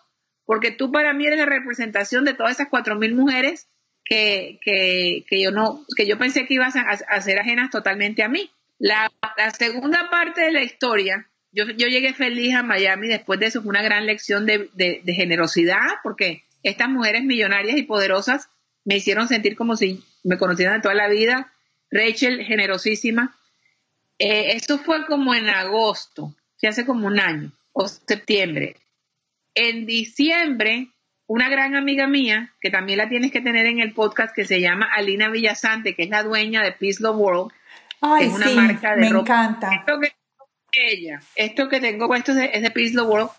porque 0.48 0.70
tú 0.70 0.90
para 0.90 1.12
mí 1.12 1.26
eres 1.26 1.38
la 1.38 1.44
representación 1.44 2.24
de 2.24 2.32
todas 2.32 2.52
esas 2.52 2.68
cuatro 2.70 2.96
mil 2.96 3.14
mujeres 3.14 3.68
que, 4.02 4.58
que, 4.62 5.26
que, 5.28 5.42
yo 5.42 5.50
no, 5.50 5.84
que 5.94 6.06
yo 6.06 6.16
pensé 6.16 6.46
que 6.46 6.54
ibas 6.54 6.74
a, 6.74 7.20
ser 7.20 7.38
ajenas 7.38 7.68
totalmente 7.68 8.22
a 8.22 8.30
mí. 8.30 8.50
La, 8.78 9.12
la, 9.36 9.50
segunda 9.50 10.08
parte 10.10 10.40
de 10.40 10.52
la 10.52 10.62
historia, 10.62 11.28
yo, 11.52 11.66
yo 11.76 11.88
llegué 11.88 12.14
feliz 12.14 12.54
a 12.54 12.62
Miami 12.62 13.08
después 13.08 13.38
de 13.38 13.44
eso, 13.44 13.60
fue 13.60 13.68
una 13.68 13.82
gran 13.82 14.06
lección 14.06 14.46
de, 14.46 14.70
de, 14.72 15.02
de 15.04 15.12
generosidad, 15.12 15.84
porque 16.02 16.44
estas 16.62 16.88
mujeres 16.88 17.24
millonarias 17.24 17.76
y 17.76 17.82
poderosas 17.82 18.48
me 18.86 18.96
hicieron 18.96 19.28
sentir 19.28 19.54
como 19.54 19.76
si 19.76 20.02
me 20.24 20.38
conocieran 20.38 20.76
de 20.76 20.80
toda 20.82 20.94
la 20.94 21.08
vida. 21.08 21.52
Rachel, 21.90 22.44
generosísima, 22.44 23.36
eh, 24.18 24.52
esto 24.56 24.78
fue 24.78 25.06
como 25.06 25.34
en 25.34 25.48
agosto, 25.48 26.34
hace 26.66 26.84
como 26.84 27.06
un 27.06 27.20
año, 27.20 27.52
o 27.72 27.86
septiembre. 27.86 28.76
En 29.54 29.86
diciembre, 29.86 30.88
una 31.26 31.48
gran 31.48 31.76
amiga 31.76 32.06
mía, 32.06 32.54
que 32.60 32.70
también 32.70 32.98
la 32.98 33.08
tienes 33.08 33.30
que 33.30 33.40
tener 33.40 33.66
en 33.66 33.80
el 33.80 33.92
podcast, 33.92 34.34
que 34.34 34.44
se 34.44 34.60
llama 34.60 34.88
Alina 34.92 35.28
Villasante, 35.28 35.94
que 35.94 36.04
es 36.04 36.10
la 36.10 36.22
dueña 36.22 36.62
de 36.62 36.72
Peace 36.72 37.02
Love 37.02 37.16
World, 37.16 37.52
es 38.20 38.32
una 38.32 38.50
marca 38.50 38.94
de 38.94 39.00
me 39.00 39.06
encanta. 39.08 39.74
Esto 39.74 40.00
que, 40.00 40.12
ella, 40.72 41.20
esto 41.34 41.68
que 41.68 41.80
tengo 41.80 42.06
puesto 42.06 42.32
es 42.32 42.62
de 42.62 42.70
Peace 42.70 42.94
Love 42.94 43.08
World, 43.08 43.30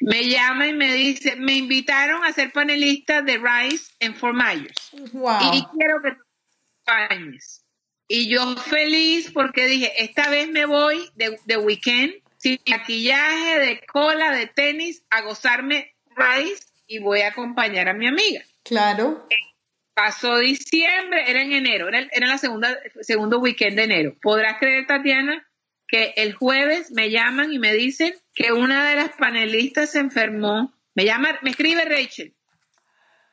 me 0.00 0.28
llama 0.28 0.66
y 0.66 0.72
me 0.74 0.92
dice, 0.92 1.36
me 1.36 1.54
invitaron 1.54 2.24
a 2.24 2.32
ser 2.32 2.52
panelista 2.52 3.22
de 3.22 3.38
Rice 3.38 3.92
en 3.98 4.14
Fort 4.14 4.36
Myers. 4.36 4.90
Y 4.92 5.64
quiero 5.76 6.02
que 6.02 6.12
tú 6.12 6.22
acompañes. 6.86 7.57
Y 8.10 8.28
yo 8.28 8.56
feliz 8.56 9.30
porque 9.32 9.66
dije, 9.66 10.02
esta 10.02 10.30
vez 10.30 10.48
me 10.48 10.64
voy 10.64 11.10
de, 11.14 11.56
weekend 11.58 12.14
sin 12.38 12.58
maquillaje, 12.66 13.58
de 13.58 13.80
cola, 13.86 14.32
de 14.32 14.46
tenis, 14.46 15.04
a 15.10 15.20
gozarme 15.20 15.94
Rice 16.16 16.64
y 16.86 17.00
voy 17.00 17.20
a 17.20 17.28
acompañar 17.28 17.88
a 17.90 17.92
mi 17.92 18.06
amiga. 18.06 18.42
Claro. 18.64 19.28
Pasó 19.92 20.38
diciembre, 20.38 21.24
era 21.30 21.42
en 21.42 21.52
enero, 21.52 21.88
era, 21.88 22.08
era 22.10 22.28
la 22.28 22.38
segunda, 22.38 22.78
segundo 23.02 23.40
weekend 23.40 23.76
de 23.76 23.84
enero. 23.84 24.16
¿Podrás 24.22 24.58
creer, 24.58 24.86
Tatiana, 24.86 25.46
que 25.86 26.14
el 26.16 26.32
jueves 26.32 26.90
me 26.92 27.10
llaman 27.10 27.52
y 27.52 27.58
me 27.58 27.74
dicen 27.74 28.14
que 28.32 28.52
una 28.52 28.88
de 28.88 28.96
las 28.96 29.10
panelistas 29.16 29.92
se 29.92 29.98
enfermó? 29.98 30.72
Me 30.94 31.04
llama, 31.04 31.38
me 31.42 31.50
escribe 31.50 31.84
Rachel. 31.84 32.34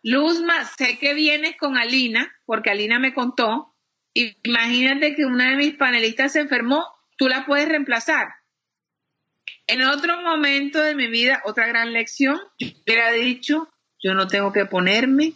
Luzma, 0.03 0.65
sé 0.65 0.97
que 0.99 1.13
vienes 1.13 1.55
con 1.55 1.77
Alina, 1.77 2.35
porque 2.45 2.71
Alina 2.71 2.99
me 2.99 3.13
contó 3.13 3.74
Imagínate 4.15 5.13
que 5.13 5.25
una 5.25 5.51
de 5.51 5.57
mis 5.57 5.75
panelistas 5.75 6.31
se 6.31 6.39
enfermó, 6.39 6.85
tú 7.17 7.27
la 7.27 7.45
puedes 7.45 7.67
reemplazar. 7.67 8.29
En 9.67 9.81
otro 9.81 10.21
momento 10.21 10.81
de 10.81 10.95
mi 10.95 11.07
vida, 11.07 11.41
otra 11.43 11.67
gran 11.67 11.91
lección, 11.91 12.39
yo 12.57 12.69
hubiera 12.85 13.11
dicho, 13.11 13.67
yo 14.01 14.13
no 14.13 14.27
tengo 14.27 14.53
que 14.53 14.65
ponerme, 14.65 15.33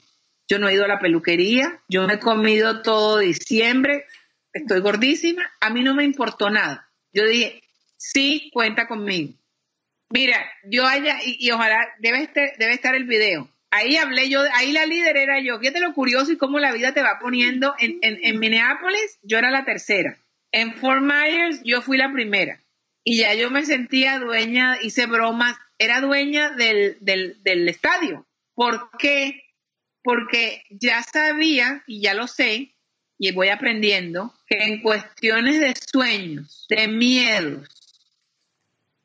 yo 0.48 0.60
no 0.60 0.70
he 0.70 0.76
ido 0.76 0.86
a 0.86 0.88
la 0.88 1.00
peluquería, 1.00 1.82
yo 1.90 2.08
me 2.08 2.14
he 2.16 2.20
comido 2.20 2.82
todo 2.82 3.18
diciembre, 3.18 4.06
estoy 4.54 4.80
gordísima, 4.80 5.52
a 5.60 5.70
mí 5.72 5.84
no 5.84 5.94
me 5.94 6.06
importó 6.06 6.50
nada. 6.50 6.90
Yo 7.12 7.26
dije, 7.26 7.62
sí, 7.98 8.50
cuenta 8.54 8.88
conmigo. 8.88 9.34
Mira, 10.10 10.38
yo 10.64 10.88
allá, 10.88 11.18
y, 11.24 11.52
ojalá, 11.52 11.78
debe 12.00 12.24
estar, 12.24 12.58
debe 12.58 12.74
estar 12.74 12.96
el 12.96 13.04
video 13.04 13.50
ahí 13.72 13.98
hablé 13.98 14.30
yo, 14.30 14.42
ahí 14.54 14.72
la 14.72 14.86
líder 14.86 15.18
era 15.18 15.42
yo. 15.42 15.60
Fíjate 15.60 15.80
lo 15.80 15.94
curioso 15.94 16.32
y 16.32 16.38
cómo 16.38 16.60
la 16.60 16.72
vida 16.72 16.94
te 16.94 17.02
va 17.02 17.20
poniendo. 17.20 17.76
En, 17.80 18.00
en, 18.02 18.40
Minneapolis 18.40 19.20
yo 19.24 19.38
era 19.38 19.52
la 19.52 19.66
tercera. 19.66 20.18
En 20.52 20.74
Fort 20.76 21.02
Myers 21.02 21.62
yo 21.64 21.82
fui 21.82 21.98
la 21.98 22.12
primera. 22.12 22.60
Y 23.04 23.20
ya 23.20 23.34
yo 23.34 23.50
me 23.50 23.66
sentía 23.66 24.20
dueña, 24.20 24.78
hice 24.82 25.06
bromas, 25.06 25.58
era 25.78 26.02
dueña 26.02 26.52
del, 26.52 26.98
del, 27.00 27.42
del 27.44 27.68
estadio. 27.70 28.26
¿Por 28.54 28.90
qué? 28.98 29.44
Porque 30.04 30.64
ya 30.70 31.02
sabía, 31.04 31.84
y 31.88 32.02
ya 32.02 32.14
lo 32.14 32.28
sé, 32.28 32.74
y 33.18 33.32
voy 33.32 33.50
aprendiendo, 33.50 34.34
que 34.48 34.58
en 34.64 34.82
cuestiones 34.82 35.60
de 35.60 35.74
sueños, 35.76 36.66
de 36.70 36.88
miedos 36.88 37.70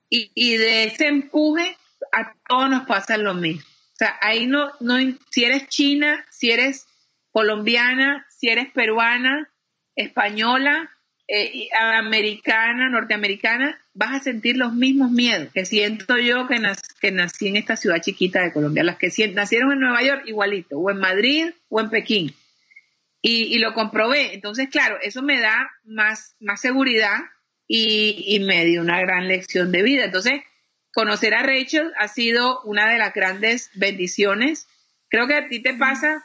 y, 0.08 0.30
y 0.34 0.56
de 0.56 0.84
ese 0.84 1.06
empuje, 1.06 1.76
a 2.12 2.34
todos 2.48 2.70
nos 2.70 2.86
pasa 2.86 3.16
lo 3.16 3.34
mismo 3.34 3.73
o 3.94 3.96
sea, 3.96 4.18
ahí 4.22 4.46
no, 4.46 4.72
no, 4.80 4.96
si 5.30 5.44
eres 5.44 5.68
china, 5.68 6.24
si 6.28 6.50
eres 6.50 6.86
colombiana, 7.30 8.26
si 8.28 8.48
eres 8.48 8.72
peruana, 8.72 9.48
española, 9.94 10.90
eh, 11.28 11.68
americana, 11.78 12.90
norteamericana, 12.90 13.80
vas 13.94 14.14
a 14.14 14.24
sentir 14.24 14.56
los 14.56 14.74
mismos 14.74 15.12
miedos 15.12 15.48
que 15.54 15.64
siento 15.64 16.18
yo 16.18 16.48
que, 16.48 16.58
nací 17.12 17.48
en 17.48 17.56
esta 17.56 17.76
ciudad 17.76 18.02
chiquita 18.02 18.42
de 18.42 18.52
Colombia. 18.52 18.82
Las 18.82 18.98
que 18.98 19.12
nacieron 19.28 19.72
en 19.72 19.80
Nueva 19.80 20.02
York, 20.02 20.24
igualito, 20.26 20.76
o 20.76 20.90
en 20.90 20.98
Madrid 20.98 21.50
o 21.68 21.80
en 21.80 21.90
Pekín. 21.90 22.34
Y, 23.22 23.58
lo 23.58 23.74
comprobé. 23.74 24.34
Entonces, 24.34 24.68
claro, 24.68 24.98
eso 25.00 25.22
me 25.22 25.40
da 25.40 25.70
más, 25.84 26.34
más 26.40 26.60
seguridad 26.60 27.20
y, 27.66 28.22
y 28.26 28.40
me 28.40 28.66
dio 28.66 28.82
una 28.82 29.00
gran 29.00 29.28
lección 29.28 29.72
de 29.72 29.82
vida. 29.82 30.04
Entonces, 30.04 30.42
conocer 30.94 31.34
a 31.34 31.42
Rachel 31.42 31.92
ha 31.98 32.08
sido 32.08 32.62
una 32.62 32.88
de 32.90 32.98
las 32.98 33.12
grandes 33.12 33.70
bendiciones. 33.74 34.68
Creo 35.08 35.26
que 35.26 35.34
a 35.34 35.48
ti 35.48 35.60
te 35.60 35.74
pasa, 35.74 36.24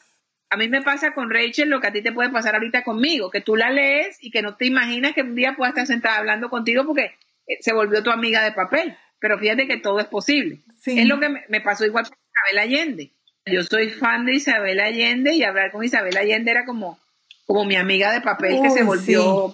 a 0.50 0.58
mí 0.58 0.70
me 0.70 0.82
pasa 0.82 1.14
con 1.14 1.30
Rachel 1.30 1.70
lo 1.70 1.82
que 1.82 1.88
a 1.88 1.92
ti 1.92 2.02
te 2.02 2.14
puede 2.14 2.30
pasar 2.30 2.56
ahorita 2.56 2.84
conmigo, 2.84 3.32
que 3.32 3.42
tú 3.42 3.56
la 3.56 3.72
lees 3.72 4.18
y 4.22 4.32
que 4.32 4.42
no 4.42 4.56
te 4.56 4.68
imaginas 4.68 5.14
que 5.14 5.24
un 5.24 5.36
día 5.36 5.56
pueda 5.58 5.70
estar 5.70 5.88
sentada 5.88 6.18
hablando 6.18 6.50
contigo 6.50 6.86
porque 6.86 7.16
eh, 7.48 7.58
se 7.60 7.74
volvió 7.74 8.04
tu 8.04 8.12
amiga 8.12 8.44
de 8.44 8.52
papel. 8.52 8.96
Pero 9.20 9.38
fíjate 9.38 9.68
que 9.68 9.78
todo 9.78 10.00
es 10.00 10.06
posible. 10.06 10.62
Es 10.86 11.08
lo 11.08 11.20
que 11.20 11.30
me, 11.50 11.62
pasó 11.62 11.86
igual 11.86 12.06
con 12.08 12.18
Isabel 12.18 12.60
Allende. 12.60 13.12
Yo 13.46 13.64
soy 13.64 13.90
fan 13.90 14.26
de 14.26 14.36
Isabel 14.36 14.80
Allende 14.80 15.34
y 15.34 15.44
hablar 15.44 15.72
con 15.72 15.84
Isabel 15.84 16.16
Allende 16.16 16.52
era 16.52 16.66
como, 16.66 16.98
como 17.46 17.66
mi 17.66 17.76
amiga 17.76 18.14
de 18.14 18.22
papel 18.22 18.62
que 18.62 18.70
se 18.70 18.84
volvió... 18.84 19.54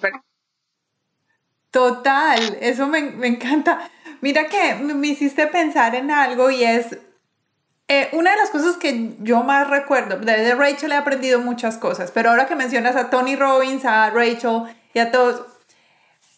Total, 1.72 2.58
eso 2.62 2.88
me, 2.88 3.02
me 3.02 3.28
encanta. 3.28 3.92
Mira 4.22 4.48
que 4.48 4.76
me 4.76 5.08
hiciste 5.08 5.48
pensar 5.48 5.96
en 5.96 6.12
algo 6.12 6.50
y 6.50 6.64
es 6.64 6.98
eh, 7.88 8.10
una 8.14 8.32
de 8.32 8.38
las 8.38 8.50
cosas 8.50 8.78
que 8.78 9.16
yo 9.20 9.44
más 9.44 9.70
recuerdo, 9.70 10.18
de 10.18 10.56
Rachel 10.56 10.92
he 10.92 10.96
aprendido 10.96 11.40
muchas 11.40 11.78
cosas, 11.78 12.10
pero 12.12 12.32
ahora 12.32 12.48
que 12.48 12.56
mencionas 12.56 12.96
a 12.96 13.12
Tony 13.12 13.36
Robbins, 13.36 13.86
a 13.86 14.10
Rachel 14.10 14.64
y 14.94 15.00
a 15.00 15.12
todos, 15.12 15.46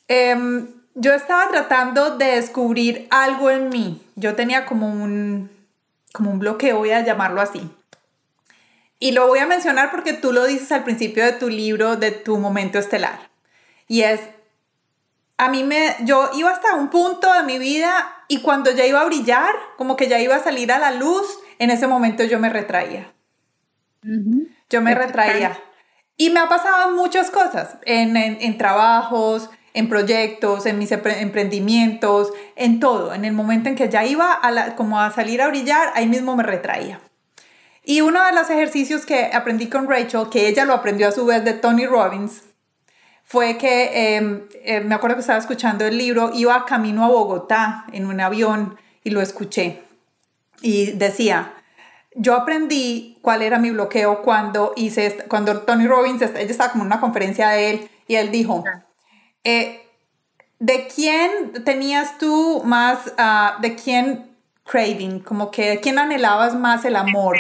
em, 0.10 0.68
yo 0.94 1.14
estaba 1.14 1.50
tratando 1.50 2.18
de 2.18 2.26
descubrir 2.26 3.08
algo 3.12 3.50
en 3.50 3.70
mí. 3.70 4.02
Yo 4.16 4.36
tenía 4.36 4.66
como 4.66 4.92
un, 4.92 5.50
como 6.12 6.32
un 6.32 6.40
bloqueo, 6.40 6.80
voy 6.80 6.92
a 6.92 7.06
llamarlo 7.06 7.40
así. 7.40 7.70
Y 9.00 9.12
lo 9.12 9.28
voy 9.28 9.40
a 9.40 9.46
mencionar 9.46 9.92
porque 9.92 10.14
tú 10.14 10.34
lo 10.34 10.46
dices 10.46 10.72
al 10.72 10.84
principio 10.84 11.24
de 11.24 11.34
tu 11.34 11.50
libro, 11.50 11.96
de 11.96 12.12
tu 12.12 12.38
momento 12.40 12.80
estelar. 12.80 13.30
Y 13.88 14.02
es 14.02 14.22
a 15.38 15.50
mí 15.50 15.64
me, 15.64 15.96
yo 16.02 16.32
iba 16.34 16.50
hasta 16.50 16.74
un 16.74 16.90
punto 16.90 17.32
de 17.32 17.44
mi 17.44 17.60
vida 17.60 18.24
y 18.28 18.42
cuando 18.42 18.72
ya 18.72 18.86
iba 18.86 19.02
a 19.02 19.06
brillar, 19.06 19.54
como 19.78 19.96
que 19.96 20.08
ya 20.08 20.20
iba 20.20 20.36
a 20.36 20.44
salir 20.44 20.72
a 20.72 20.80
la 20.80 20.92
luz, 20.92 21.26
en 21.60 21.70
ese 21.70 21.88
momento 21.88 22.24
yo 22.24 22.40
me 22.40 22.50
retraía. 22.50 23.14
Yo 24.70 24.82
me 24.82 24.96
retraía. 24.96 25.58
Y 26.18 26.32
me 26.32 26.40
ha 26.40 26.50
pasado 26.50 26.96
muchas 26.96 27.30
cosas, 27.30 27.78
en, 27.86 28.18
en, 28.18 28.58
trabajos, 28.58 29.52
en 29.74 29.88
proyectos, 29.88 30.66
en 30.66 30.80
mis 30.80 30.92
emprendimientos, 30.92 32.34
en 32.56 32.80
todo. 32.80 33.14
En 33.14 33.24
el 33.24 33.34
momento 33.34 33.70
en 33.70 33.76
que 33.76 33.90
ya 33.90 34.04
iba 34.06 34.40
a 34.42 34.76
como 34.76 35.00
a 35.00 35.12
salir 35.12 35.42
a 35.42 35.48
brillar, 35.50 35.92
ahí 35.94 36.08
mismo 36.08 36.36
me 36.36 36.42
retraía. 36.42 37.00
Y 37.84 38.02
uno 38.02 38.26
de 38.26 38.34
los 38.34 38.50
ejercicios 38.50 39.06
que 39.06 39.30
aprendí 39.32 39.68
con 39.68 39.88
Rachel, 39.88 40.30
que 40.32 40.48
ella 40.48 40.66
lo 40.66 40.74
aprendió 40.74 41.08
a 41.08 41.12
su 41.12 41.26
vez 41.26 41.46
de 41.46 41.54
Tony 41.54 41.86
Robbins, 41.86 42.42
fue 43.28 43.58
que 43.58 44.16
em, 44.16 44.48
eh, 44.64 44.80
me 44.80 44.96
acuerdo 44.96 45.18
que 45.18 45.20
estaba 45.20 45.38
escuchando 45.38 45.86
el 45.86 45.98
libro, 45.98 46.32
iba 46.34 46.66
camino 46.66 47.04
a 47.04 47.10
Bogotá 47.10 47.86
en 47.92 48.06
un 48.06 48.22
avión 48.22 48.78
y 49.04 49.10
lo 49.10 49.22
escuché. 49.22 49.84
Y 50.62 50.94
decía, 50.94 51.54
yo 52.16 52.36
aprendí 52.36 53.20
cuál 53.22 53.42
era 53.42 53.60
mi 53.60 53.70
bloqueo 53.72 54.22
cuando 54.22 54.72
hice, 54.78 55.26
cuando 55.28 55.60
Tony 55.64 55.88
Robbins, 55.88 56.22
ella 56.22 56.40
estaba 56.40 56.72
como 56.72 56.86
en 56.86 56.88
una 56.88 57.02
conferencia 57.02 57.50
de 57.50 57.72
él 57.72 57.90
y 58.08 58.16
él 58.16 58.32
dijo, 58.32 58.64
eh, 59.44 59.82
¿de 60.60 60.88
quién 60.88 61.66
tenías 61.66 62.18
tú 62.20 62.62
más, 62.64 63.14
uh, 63.18 63.62
de 63.62 63.76
quién 63.76 64.38
craving, 64.64 65.20
como 65.20 65.52
que 65.52 65.72
de 65.72 65.80
quién 65.82 66.00
anhelabas 66.00 66.56
más 66.56 66.86
el 66.86 66.96
amor? 66.96 67.38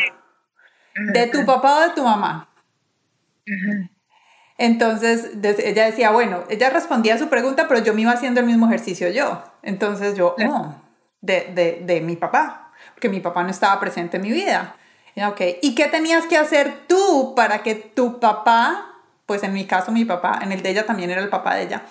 ¿De 1.14 1.28
tu 1.28 1.46
papá 1.46 1.78
o 1.78 1.82
de 1.88 1.90
tu 1.92 2.04
mamá? 2.04 2.50
Entonces 4.58 5.32
ella 5.44 5.86
decía, 5.86 6.12
bueno, 6.12 6.44
ella 6.50 6.70
respondía 6.70 7.16
a 7.16 7.18
su 7.20 7.30
pregunta, 7.30 7.68
pero 7.68 7.84
yo 7.84 7.94
me 7.94 8.02
iba 8.02 8.12
haciendo 8.12 8.40
el 8.40 8.46
mismo 8.46 8.66
ejercicio 8.66 9.10
yo. 9.10 9.44
Entonces 9.62 10.18
yo, 10.18 10.36
oh, 10.50 10.76
de, 11.22 11.52
de, 11.54 11.84
de, 11.86 12.02
mi 12.02 12.16
papá, 12.16 12.72
porque 12.94 13.10
mi 13.10 13.20
papá 13.20 13.44
no 13.44 13.50
estaba 13.50 13.80
presente 13.80 14.18
en 14.18 14.24
mi 14.24 14.32
vida. 14.32 14.76
Y, 15.16 15.22
okay. 15.24 15.60
¿Y 15.62 15.76
qué 15.76 15.88
tenías 15.88 16.26
que 16.26 16.38
hacer 16.38 16.88
tú 16.88 17.34
para 17.36 17.62
que 17.62 17.76
tu 17.76 18.20
papá, 18.20 18.96
pues 19.28 19.44
en 19.44 19.54
mi 19.54 19.66
caso 19.66 19.92
mi 19.92 20.06
papá, 20.06 20.40
en 20.42 20.52
el 20.52 20.64
de 20.64 20.72
ella 20.72 20.86
también 20.86 21.12
era 21.12 21.22
el 21.22 21.30
papá 21.30 21.56
de 21.56 21.64
ella, 21.64 21.84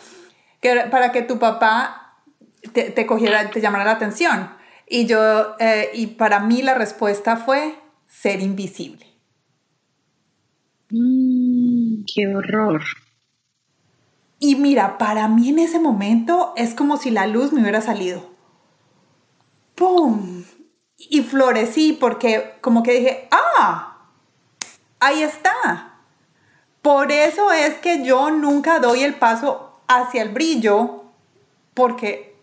que 0.61 0.75
para 0.91 1.13
que 1.13 1.23
tu 1.23 1.39
papá 1.39 2.17
te, 2.73 2.91
te 2.91 3.07
cogiera, 3.07 3.49
te 3.51 3.61
llamara 3.61 3.85
la 3.85 3.93
atención. 3.93 4.51
Y 4.89 5.07
yo, 5.07 5.57
eh, 5.59 5.91
y 5.95 6.09
para 6.09 6.41
mí 6.41 6.63
la 6.63 6.75
respuesta 6.75 7.37
fue 7.37 7.75
ser 8.09 8.41
invisible. 8.41 9.07
Mm, 10.91 11.36
qué 12.07 12.27
horror. 12.35 12.83
Y 14.39 14.57
mira, 14.57 14.99
para 14.99 15.29
mí 15.29 15.49
en 15.49 15.59
ese 15.59 15.79
momento 15.79 16.53
es 16.57 16.75
como 16.75 16.97
si 16.97 17.11
la 17.11 17.27
luz 17.27 17.53
me 17.53 17.63
hubiera 17.63 17.81
salido. 17.81 18.31
¡Pum! 19.75 20.45
Y 20.97 21.23
florecí 21.23 21.93
porque 21.93 22.55
como 22.61 22.83
que 22.83 22.93
dije, 22.93 23.29
ah, 23.31 23.99
ahí 25.01 25.23
está. 25.23 26.01
Por 26.83 27.11
eso 27.13 27.53
es 27.53 27.75
que 27.75 28.05
yo 28.05 28.31
nunca 28.31 28.79
doy 28.79 29.03
el 29.03 29.15
paso 29.15 29.81
hacia 29.89 30.23
el 30.23 30.31
brillo, 30.31 31.05
porque 31.75 32.37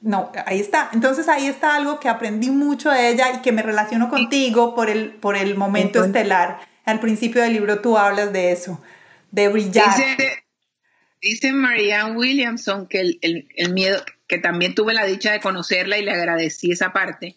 no, 0.00 0.30
ahí 0.46 0.60
está. 0.60 0.90
Entonces 0.92 1.28
ahí 1.28 1.46
está 1.46 1.74
algo 1.74 1.98
que 1.98 2.08
aprendí 2.08 2.50
mucho 2.50 2.90
de 2.90 3.08
ella 3.08 3.32
y 3.32 3.38
que 3.42 3.52
me 3.52 3.62
relaciono 3.62 4.08
contigo 4.08 4.74
por 4.74 4.88
el, 4.88 5.10
por 5.14 5.36
el 5.36 5.56
momento 5.56 6.04
estelar. 6.04 6.60
Al 6.86 7.00
principio 7.00 7.42
del 7.42 7.52
libro 7.52 7.80
tú 7.80 7.98
hablas 7.98 8.32
de 8.32 8.52
eso, 8.52 8.82
de 9.30 9.48
brillar. 9.48 9.94
Dice, 11.20 11.52
Marianne 11.52 12.16
Williamson 12.16 12.86
que 12.86 13.00
el, 13.00 13.18
el 13.20 13.72
miedo, 13.72 14.02
que 14.26 14.38
también 14.38 14.74
tuve 14.74 14.94
la 14.94 15.04
dicha 15.04 15.32
de 15.32 15.40
conocerla 15.40 15.98
y 15.98 16.04
le 16.04 16.12
agradecí 16.12 16.70
esa 16.70 16.92
parte, 16.92 17.36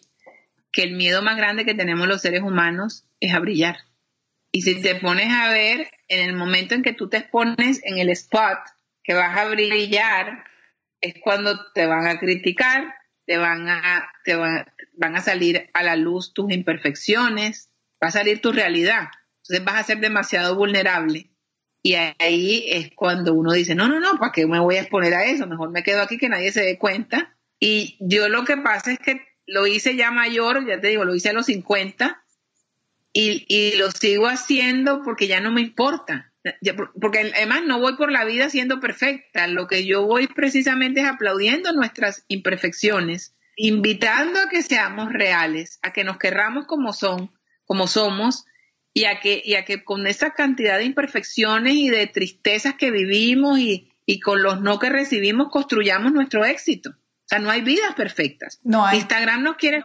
que 0.72 0.84
el 0.84 0.92
miedo 0.96 1.22
más 1.22 1.36
grande 1.36 1.64
que 1.64 1.74
tenemos 1.74 2.08
los 2.08 2.22
seres 2.22 2.42
humanos 2.42 3.04
es 3.20 3.34
a 3.34 3.40
brillar. 3.40 3.78
Y 4.52 4.62
si 4.62 4.80
te 4.80 4.96
pones 4.96 5.32
a 5.32 5.48
ver, 5.50 5.90
en 6.08 6.28
el 6.28 6.36
momento 6.36 6.74
en 6.74 6.82
que 6.82 6.92
tú 6.92 7.08
te 7.08 7.18
expones 7.18 7.80
en 7.84 7.98
el 7.98 8.10
spot 8.10 8.58
que 9.02 9.14
vas 9.14 9.36
a 9.36 9.44
brillar, 9.46 10.44
es 11.00 11.14
cuando 11.22 11.72
te 11.72 11.86
van 11.86 12.06
a 12.06 12.18
criticar, 12.18 12.94
te 13.26 13.38
van 13.38 13.68
a, 13.68 14.10
te 14.24 14.34
van, 14.34 15.16
a 15.16 15.20
salir 15.20 15.70
a 15.72 15.82
la 15.82 15.96
luz 15.96 16.34
tus 16.34 16.52
imperfecciones, 16.52 17.70
va 18.02 18.08
a 18.08 18.12
salir 18.12 18.40
tu 18.40 18.52
realidad. 18.52 19.08
Entonces 19.50 19.64
vas 19.64 19.80
a 19.80 19.86
ser 19.86 19.98
demasiado 19.98 20.54
vulnerable. 20.54 21.28
Y 21.82 21.94
ahí 21.94 22.66
es 22.68 22.92
cuando 22.94 23.34
uno 23.34 23.52
dice, 23.52 23.74
no, 23.74 23.88
no, 23.88 23.98
no, 23.98 24.16
¿para 24.16 24.30
qué 24.30 24.46
me 24.46 24.60
voy 24.60 24.76
a 24.76 24.82
exponer 24.82 25.12
a 25.14 25.24
eso? 25.24 25.46
Mejor 25.48 25.70
me 25.70 25.82
quedo 25.82 26.02
aquí 26.02 26.18
que 26.18 26.28
nadie 26.28 26.52
se 26.52 26.62
dé 26.62 26.78
cuenta. 26.78 27.36
Y 27.58 27.96
yo 28.00 28.28
lo 28.28 28.44
que 28.44 28.56
pasa 28.58 28.92
es 28.92 29.00
que 29.00 29.20
lo 29.46 29.66
hice 29.66 29.96
ya 29.96 30.12
mayor, 30.12 30.64
ya 30.68 30.80
te 30.80 30.88
digo, 30.88 31.04
lo 31.04 31.16
hice 31.16 31.30
a 31.30 31.32
los 31.32 31.46
50 31.46 32.22
y, 33.12 33.44
y 33.48 33.76
lo 33.76 33.90
sigo 33.90 34.28
haciendo 34.28 35.02
porque 35.02 35.26
ya 35.26 35.40
no 35.40 35.50
me 35.50 35.62
importa. 35.62 36.32
Porque 37.00 37.32
además 37.34 37.62
no 37.66 37.80
voy 37.80 37.96
por 37.96 38.12
la 38.12 38.24
vida 38.24 38.50
siendo 38.50 38.78
perfecta, 38.78 39.48
lo 39.48 39.66
que 39.66 39.84
yo 39.84 40.06
voy 40.06 40.28
precisamente 40.28 41.00
es 41.00 41.06
aplaudiendo 41.06 41.72
nuestras 41.72 42.24
imperfecciones, 42.28 43.34
invitando 43.56 44.38
a 44.38 44.48
que 44.48 44.62
seamos 44.62 45.12
reales, 45.12 45.80
a 45.82 45.92
que 45.92 46.04
nos 46.04 46.18
querramos 46.18 46.66
como 46.66 46.92
son, 46.92 47.32
como 47.64 47.88
somos, 47.88 48.46
y 48.92 49.04
a 49.04 49.20
que, 49.20 49.40
y 49.44 49.54
a 49.54 49.64
que 49.64 49.84
con 49.84 50.06
esa 50.06 50.32
cantidad 50.32 50.78
de 50.78 50.84
imperfecciones 50.84 51.74
y 51.74 51.90
de 51.90 52.06
tristezas 52.06 52.74
que 52.74 52.90
vivimos 52.90 53.58
y, 53.58 53.92
y 54.06 54.20
con 54.20 54.42
los 54.42 54.60
no 54.60 54.78
que 54.78 54.90
recibimos 54.90 55.48
construyamos 55.50 56.12
nuestro 56.12 56.44
éxito. 56.44 56.90
O 56.90 57.26
sea, 57.26 57.38
no 57.38 57.50
hay 57.50 57.60
vidas 57.62 57.94
perfectas. 57.94 58.60
No 58.64 58.92
Instagram 58.92 59.42
nos 59.42 59.56
quiere 59.56 59.84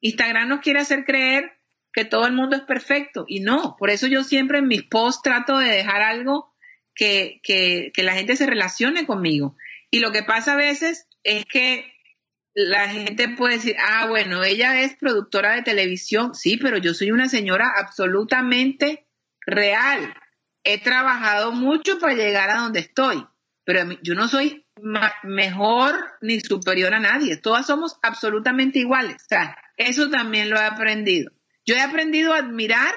Instagram 0.00 0.48
nos 0.48 0.60
quiere 0.60 0.80
hacer 0.80 1.04
creer 1.04 1.52
que 1.92 2.04
todo 2.04 2.26
el 2.26 2.32
mundo 2.32 2.56
es 2.56 2.62
perfecto 2.62 3.24
y 3.28 3.40
no, 3.40 3.76
por 3.78 3.90
eso 3.90 4.06
yo 4.06 4.24
siempre 4.24 4.58
en 4.58 4.66
mis 4.66 4.82
posts 4.82 5.22
trato 5.22 5.58
de 5.58 5.68
dejar 5.68 6.02
algo 6.02 6.52
que, 6.94 7.40
que, 7.42 7.92
que 7.94 8.02
la 8.02 8.14
gente 8.14 8.34
se 8.34 8.46
relacione 8.46 9.06
conmigo. 9.06 9.56
Y 9.90 10.00
lo 10.00 10.10
que 10.10 10.22
pasa 10.22 10.54
a 10.54 10.56
veces 10.56 11.06
es 11.22 11.44
que 11.44 11.92
la 12.54 12.88
gente 12.88 13.28
puede 13.28 13.54
decir, 13.54 13.76
ah, 13.78 14.06
bueno, 14.08 14.44
ella 14.44 14.82
es 14.82 14.96
productora 14.96 15.54
de 15.54 15.62
televisión, 15.62 16.34
sí, 16.34 16.58
pero 16.58 16.78
yo 16.78 16.94
soy 16.94 17.10
una 17.10 17.28
señora 17.28 17.72
absolutamente 17.78 19.06
real. 19.46 20.14
He 20.64 20.80
trabajado 20.80 21.52
mucho 21.52 21.98
para 21.98 22.14
llegar 22.14 22.50
a 22.50 22.60
donde 22.60 22.80
estoy, 22.80 23.26
pero 23.64 23.90
yo 24.02 24.14
no 24.14 24.28
soy 24.28 24.64
mejor 25.22 25.94
ni 26.20 26.40
superior 26.40 26.94
a 26.94 27.00
nadie. 27.00 27.36
Todas 27.36 27.66
somos 27.66 27.98
absolutamente 28.02 28.78
iguales. 28.78 29.16
O 29.22 29.28
sea, 29.28 29.56
eso 29.76 30.10
también 30.10 30.50
lo 30.50 30.56
he 30.56 30.64
aprendido. 30.64 31.32
Yo 31.64 31.74
he 31.74 31.80
aprendido 31.80 32.34
a 32.34 32.38
admirar 32.38 32.94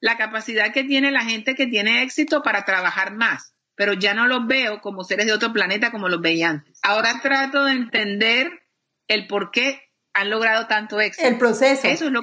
la 0.00 0.16
capacidad 0.16 0.72
que 0.72 0.84
tiene 0.84 1.10
la 1.10 1.24
gente 1.24 1.54
que 1.54 1.66
tiene 1.66 2.02
éxito 2.02 2.42
para 2.42 2.64
trabajar 2.64 3.14
más, 3.14 3.54
pero 3.74 3.94
ya 3.94 4.12
no 4.12 4.26
los 4.26 4.46
veo 4.46 4.80
como 4.80 5.02
seres 5.02 5.26
de 5.26 5.32
otro 5.32 5.52
planeta 5.52 5.90
como 5.90 6.08
los 6.08 6.20
veía 6.20 6.50
antes. 6.50 6.78
Ahora 6.82 7.20
trato 7.22 7.64
de 7.64 7.72
entender 7.72 8.63
el 9.08 9.26
por 9.26 9.50
qué 9.50 9.90
han 10.12 10.30
logrado 10.30 10.66
tanto 10.66 11.00
éxito. 11.00 11.28
El 11.28 11.38
proceso. 11.38 11.88
Eso 11.88 12.06
es 12.06 12.12
lo 12.12 12.22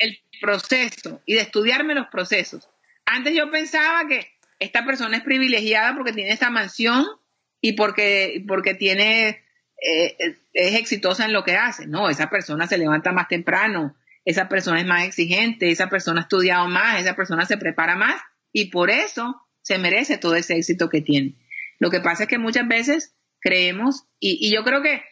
el 0.00 0.18
proceso 0.40 1.22
y 1.26 1.34
de 1.34 1.40
estudiarme 1.40 1.94
los 1.94 2.08
procesos. 2.08 2.68
Antes 3.04 3.34
yo 3.34 3.50
pensaba 3.50 4.08
que 4.08 4.26
esta 4.58 4.84
persona 4.84 5.18
es 5.18 5.22
privilegiada 5.22 5.94
porque 5.94 6.12
tiene 6.12 6.32
esta 6.32 6.50
mansión 6.50 7.06
y 7.60 7.74
porque, 7.74 8.42
porque 8.48 8.74
tiene, 8.74 9.42
eh, 9.82 10.16
es 10.52 10.74
exitosa 10.74 11.26
en 11.26 11.32
lo 11.32 11.44
que 11.44 11.56
hace. 11.56 11.86
No, 11.86 12.08
esa 12.08 12.30
persona 12.30 12.66
se 12.66 12.78
levanta 12.78 13.12
más 13.12 13.28
temprano, 13.28 13.94
esa 14.24 14.48
persona 14.48 14.80
es 14.80 14.86
más 14.86 15.04
exigente, 15.04 15.70
esa 15.70 15.88
persona 15.88 16.20
ha 16.20 16.22
estudiado 16.22 16.66
más, 16.66 17.00
esa 17.00 17.14
persona 17.14 17.44
se 17.44 17.58
prepara 17.58 17.96
más 17.96 18.20
y 18.52 18.70
por 18.70 18.90
eso 18.90 19.40
se 19.62 19.78
merece 19.78 20.18
todo 20.18 20.34
ese 20.34 20.56
éxito 20.56 20.88
que 20.88 21.02
tiene. 21.02 21.36
Lo 21.78 21.90
que 21.90 22.00
pasa 22.00 22.24
es 22.24 22.28
que 22.28 22.38
muchas 22.38 22.66
veces 22.66 23.14
creemos, 23.40 24.06
y, 24.18 24.52
yo 24.54 24.64
creo 24.64 24.82
que 24.82 25.02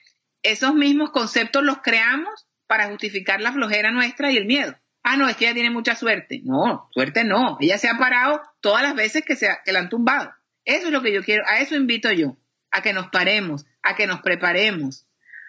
esos 0.43 0.75
mismos 0.75 1.11
conceptos 1.11 1.63
los 1.63 1.79
creamos 1.83 2.47
para 2.67 2.89
justificar 2.89 3.41
la 3.41 3.53
flojera 3.53 3.91
nuestra 3.91 4.31
y 4.31 4.37
el 4.37 4.47
miedo. 4.47 4.77
Ah, 5.03 5.17
no, 5.17 5.29
es 5.29 5.37
que 5.37 5.47
ella 5.47 5.55
tiene 5.55 5.71
mucha 5.71 5.97
suerte. 5.97 6.43
No, 6.45 6.89
suerte 6.93 7.25
no. 7.25 7.57
Ella 7.61 7.79
se 7.79 7.89
ha 7.89 7.97
parado 7.97 8.43
todas 8.61 8.83
las 8.83 8.95
veces 8.95 9.25
que, 9.25 9.37
se 9.37 9.49
que 9.65 9.73
la 9.73 9.81
han 9.81 9.89
tumbado. 9.89 10.33
Eso 10.65 10.89
es 10.89 10.93
lo 10.93 11.01
que 11.01 11.15
yo 11.15 11.25
quiero, 11.25 11.45
a 11.47 11.61
eso 11.61 11.77
invito 11.77 12.13
yo, 12.13 12.37
a 12.71 12.83
que 12.83 12.93
nos 12.93 13.09
paremos, 13.09 13.65
a 13.83 13.97
que 13.97 14.07
nos 14.07 14.21
preparemos, 14.21 15.07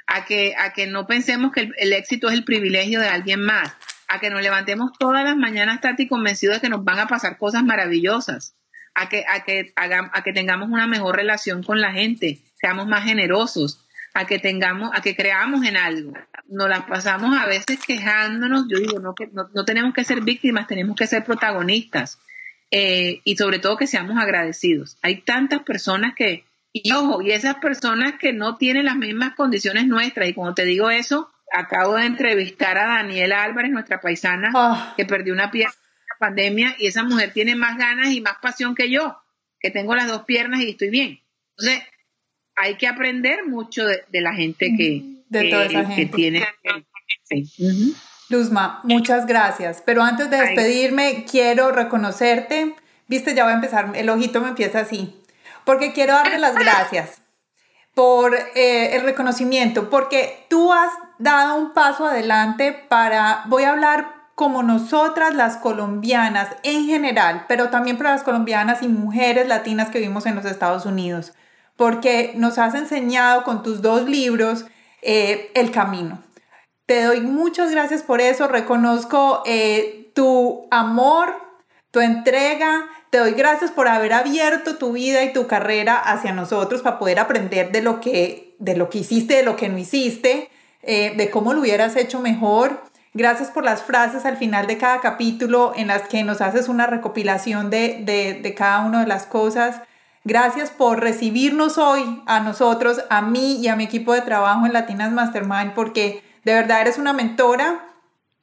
a 0.07 0.23
que, 0.23 0.55
a 0.57 0.71
que 0.71 0.87
no 0.87 1.07
pensemos 1.07 1.51
que 1.51 1.69
el, 1.75 1.91
éxito 1.91 2.29
es 2.29 2.35
el 2.35 2.45
privilegio 2.45 3.01
de 3.01 3.09
alguien 3.09 3.41
más, 3.41 3.75
a 4.07 4.21
que 4.21 4.29
nos 4.29 4.41
levantemos 4.41 4.91
todas 4.97 5.25
las 5.25 5.35
mañanas 5.35 5.81
y 5.97 6.07
convencidos 6.07 6.55
de 6.55 6.61
que 6.61 6.69
nos 6.69 6.85
van 6.85 6.99
a 6.99 7.07
pasar 7.07 7.37
cosas 7.37 7.65
maravillosas, 7.65 8.55
a 8.95 9.09
que, 9.09 9.25
a 9.27 9.43
que, 9.43 9.73
a 9.75 10.23
que 10.23 10.31
tengamos 10.31 10.69
una 10.69 10.87
mejor 10.87 11.17
relación 11.17 11.63
con 11.63 11.81
la 11.81 11.91
gente, 11.91 12.39
seamos 12.55 12.87
más 12.87 13.03
generosos, 13.03 13.85
a 14.13 14.25
que 14.25 14.39
tengamos, 14.39 14.91
a 14.93 15.01
que 15.01 15.15
creamos 15.15 15.65
en 15.65 15.77
algo. 15.77 16.13
Nos 16.47 16.69
las 16.69 16.83
pasamos 16.85 17.37
a 17.37 17.45
veces 17.45 17.79
quejándonos, 17.85 18.65
yo 18.69 18.79
digo, 18.79 18.99
no, 18.99 19.13
que, 19.13 19.29
no, 19.31 19.65
tenemos 19.65 19.93
que 19.93 20.03
ser 20.03 20.21
víctimas, 20.21 20.67
tenemos 20.67 20.95
que 20.95 21.07
ser 21.07 21.23
protagonistas. 21.23 22.19
Eh, 22.71 23.21
y 23.23 23.35
sobre 23.35 23.59
todo 23.59 23.77
que 23.77 23.87
seamos 23.87 24.17
agradecidos. 24.17 24.97
Hay 25.01 25.21
tantas 25.21 25.63
personas 25.63 26.13
que, 26.15 26.45
y 26.71 26.91
ojo, 26.91 27.21
y 27.21 27.31
esas 27.31 27.55
personas 27.55 28.13
que 28.19 28.31
no 28.31 28.57
tienen 28.57 28.85
las 28.85 28.95
mismas 28.95 29.35
condiciones 29.35 29.87
nuestras, 29.87 30.29
y 30.29 30.33
cuando 30.33 30.53
te 30.53 30.65
digo 30.65 30.89
eso, 30.89 31.31
acabo 31.51 31.95
de 31.95 32.05
entrevistar 32.05 32.77
a 32.77 32.87
Daniela 32.87 33.43
Álvarez, 33.43 33.71
nuestra 33.71 34.01
paisana, 34.01 34.51
ah. 34.53 34.93
que 34.95 35.05
perdió 35.05 35.33
una 35.33 35.49
pierna 35.49 35.73
en 35.73 36.07
la 36.09 36.27
pandemia, 36.27 36.75
y 36.77 36.87
esa 36.87 37.03
mujer 37.03 37.31
tiene 37.33 37.55
más 37.55 37.77
ganas 37.77 38.11
y 38.11 38.21
más 38.21 38.37
pasión 38.41 38.75
que 38.75 38.89
yo, 38.89 39.19
que 39.59 39.71
tengo 39.71 39.95
las 39.95 40.07
dos 40.07 40.25
piernas 40.25 40.61
y 40.61 40.71
estoy 40.71 40.89
bien. 40.89 41.21
Entonces, 41.57 41.83
hay 42.59 42.75
que 42.75 42.87
aprender 42.87 43.45
mucho 43.45 43.85
de, 43.85 44.21
la 44.21 44.33
gente 44.33 44.73
que, 44.77 45.03
que, 45.31 46.05
tiene. 46.13 46.45
Luzma, 48.29 48.81
muchas 48.83 49.25
gracias. 49.25 49.81
Pero 49.85 50.03
antes 50.03 50.29
de 50.29 50.37
despedirme, 50.37 51.25
quiero 51.29 51.71
reconocerte. 51.71 52.75
Viste, 53.07 53.33
ya 53.33 53.43
voy 53.43 53.53
a 53.53 53.55
empezar, 53.55 53.91
el 53.95 54.09
ojito 54.09 54.39
me 54.41 54.49
empieza 54.49 54.81
así 54.81 55.15
porque 55.69 55.93
quiero 55.93 56.13
darte 56.13 56.39
las 56.39 56.55
gracias 56.59 57.21
por 57.93 58.33
eh, 58.33 58.95
el 58.95 59.03
reconocimiento, 59.03 59.91
porque 59.91 60.47
tú 60.49 60.73
has 60.73 60.89
dado 61.19 61.57
un 61.57 61.73
paso 61.73 62.07
adelante 62.07 62.71
para, 62.71 63.43
voy 63.45 63.65
a 63.65 63.71
hablar 63.71 64.15
como 64.33 64.63
nosotras 64.63 65.35
las 65.35 65.57
colombianas 65.57 66.47
en 66.63 66.87
general, 66.87 67.45
pero 67.47 67.69
también 67.69 67.97
para 67.97 68.11
las 68.11 68.23
colombianas 68.23 68.81
y 68.81 68.87
mujeres 68.87 69.47
latinas 69.47 69.89
que 69.89 69.99
vivimos 69.99 70.25
en 70.25 70.33
los 70.33 70.45
Estados 70.45 70.87
Unidos, 70.87 71.33
porque 71.79 72.33
nos 72.35 72.57
has 72.57 72.75
enseñado 72.75 73.45
con 73.45 73.63
tus 73.63 73.81
dos 73.81 74.09
libros 74.09 74.65
eh, 75.01 75.49
el 75.53 75.71
camino. 75.71 76.21
Te 76.85 77.03
doy 77.03 77.21
muchas 77.21 77.71
gracias 77.71 78.03
por 78.03 78.19
eso, 78.19 78.49
reconozco 78.49 79.43
eh, 79.45 80.11
tu 80.13 80.67
amor, 80.71 81.33
tu 81.91 82.01
entrega, 82.01 82.85
te 83.11 83.19
doy 83.19 83.31
gracias 83.31 83.71
por 83.71 83.87
haber 83.87 84.11
abierto 84.11 84.75
tu 84.75 84.91
vida 84.91 85.23
y 85.23 85.31
tu 85.31 85.47
carrera 85.47 85.95
hacia 85.95 86.33
nosotros 86.33 86.81
para 86.81 86.99
poder 86.99 87.17
aprender 87.17 87.71
de 87.71 87.81
lo 87.81 88.01
que, 88.01 88.57
de 88.59 88.75
lo 88.75 88.89
que 88.89 88.97
hiciste, 88.97 89.35
de 89.35 89.43
lo 89.43 89.55
que 89.55 89.69
no 89.69 89.77
hiciste, 89.77 90.49
eh, 90.83 91.13
de 91.15 91.29
cómo 91.29 91.53
lo 91.53 91.61
hubieras 91.61 91.95
hecho 91.95 92.19
mejor. 92.19 92.83
Gracias 93.13 93.51
por 93.51 93.63
las 93.63 93.83
frases 93.83 94.25
al 94.25 94.35
final 94.35 94.67
de 94.67 94.77
cada 94.77 94.99
capítulo 94.99 95.71
en 95.77 95.87
las 95.87 96.09
que 96.09 96.25
nos 96.25 96.41
haces 96.41 96.67
una 96.67 96.87
recopilación 96.87 97.69
de, 97.69 98.01
de, 98.01 98.33
de 98.33 98.53
cada 98.53 98.81
una 98.81 98.99
de 98.99 99.07
las 99.07 99.25
cosas. 99.25 99.79
Gracias 100.29 100.69
por 100.69 100.99
recibirnos 100.99 101.79
hoy 101.79 102.21
a 102.27 102.39
nosotros, 102.39 103.01
a 103.09 103.23
mí 103.23 103.55
y 103.55 103.67
a 103.67 103.75
mi 103.75 103.85
equipo 103.85 104.13
de 104.13 104.21
trabajo 104.21 104.67
en 104.67 104.73
Latinas 104.73 105.11
Mastermind, 105.11 105.73
porque 105.73 106.21
de 106.43 106.53
verdad 106.53 106.81
eres 106.81 106.99
una 106.99 107.13
mentora 107.13 107.83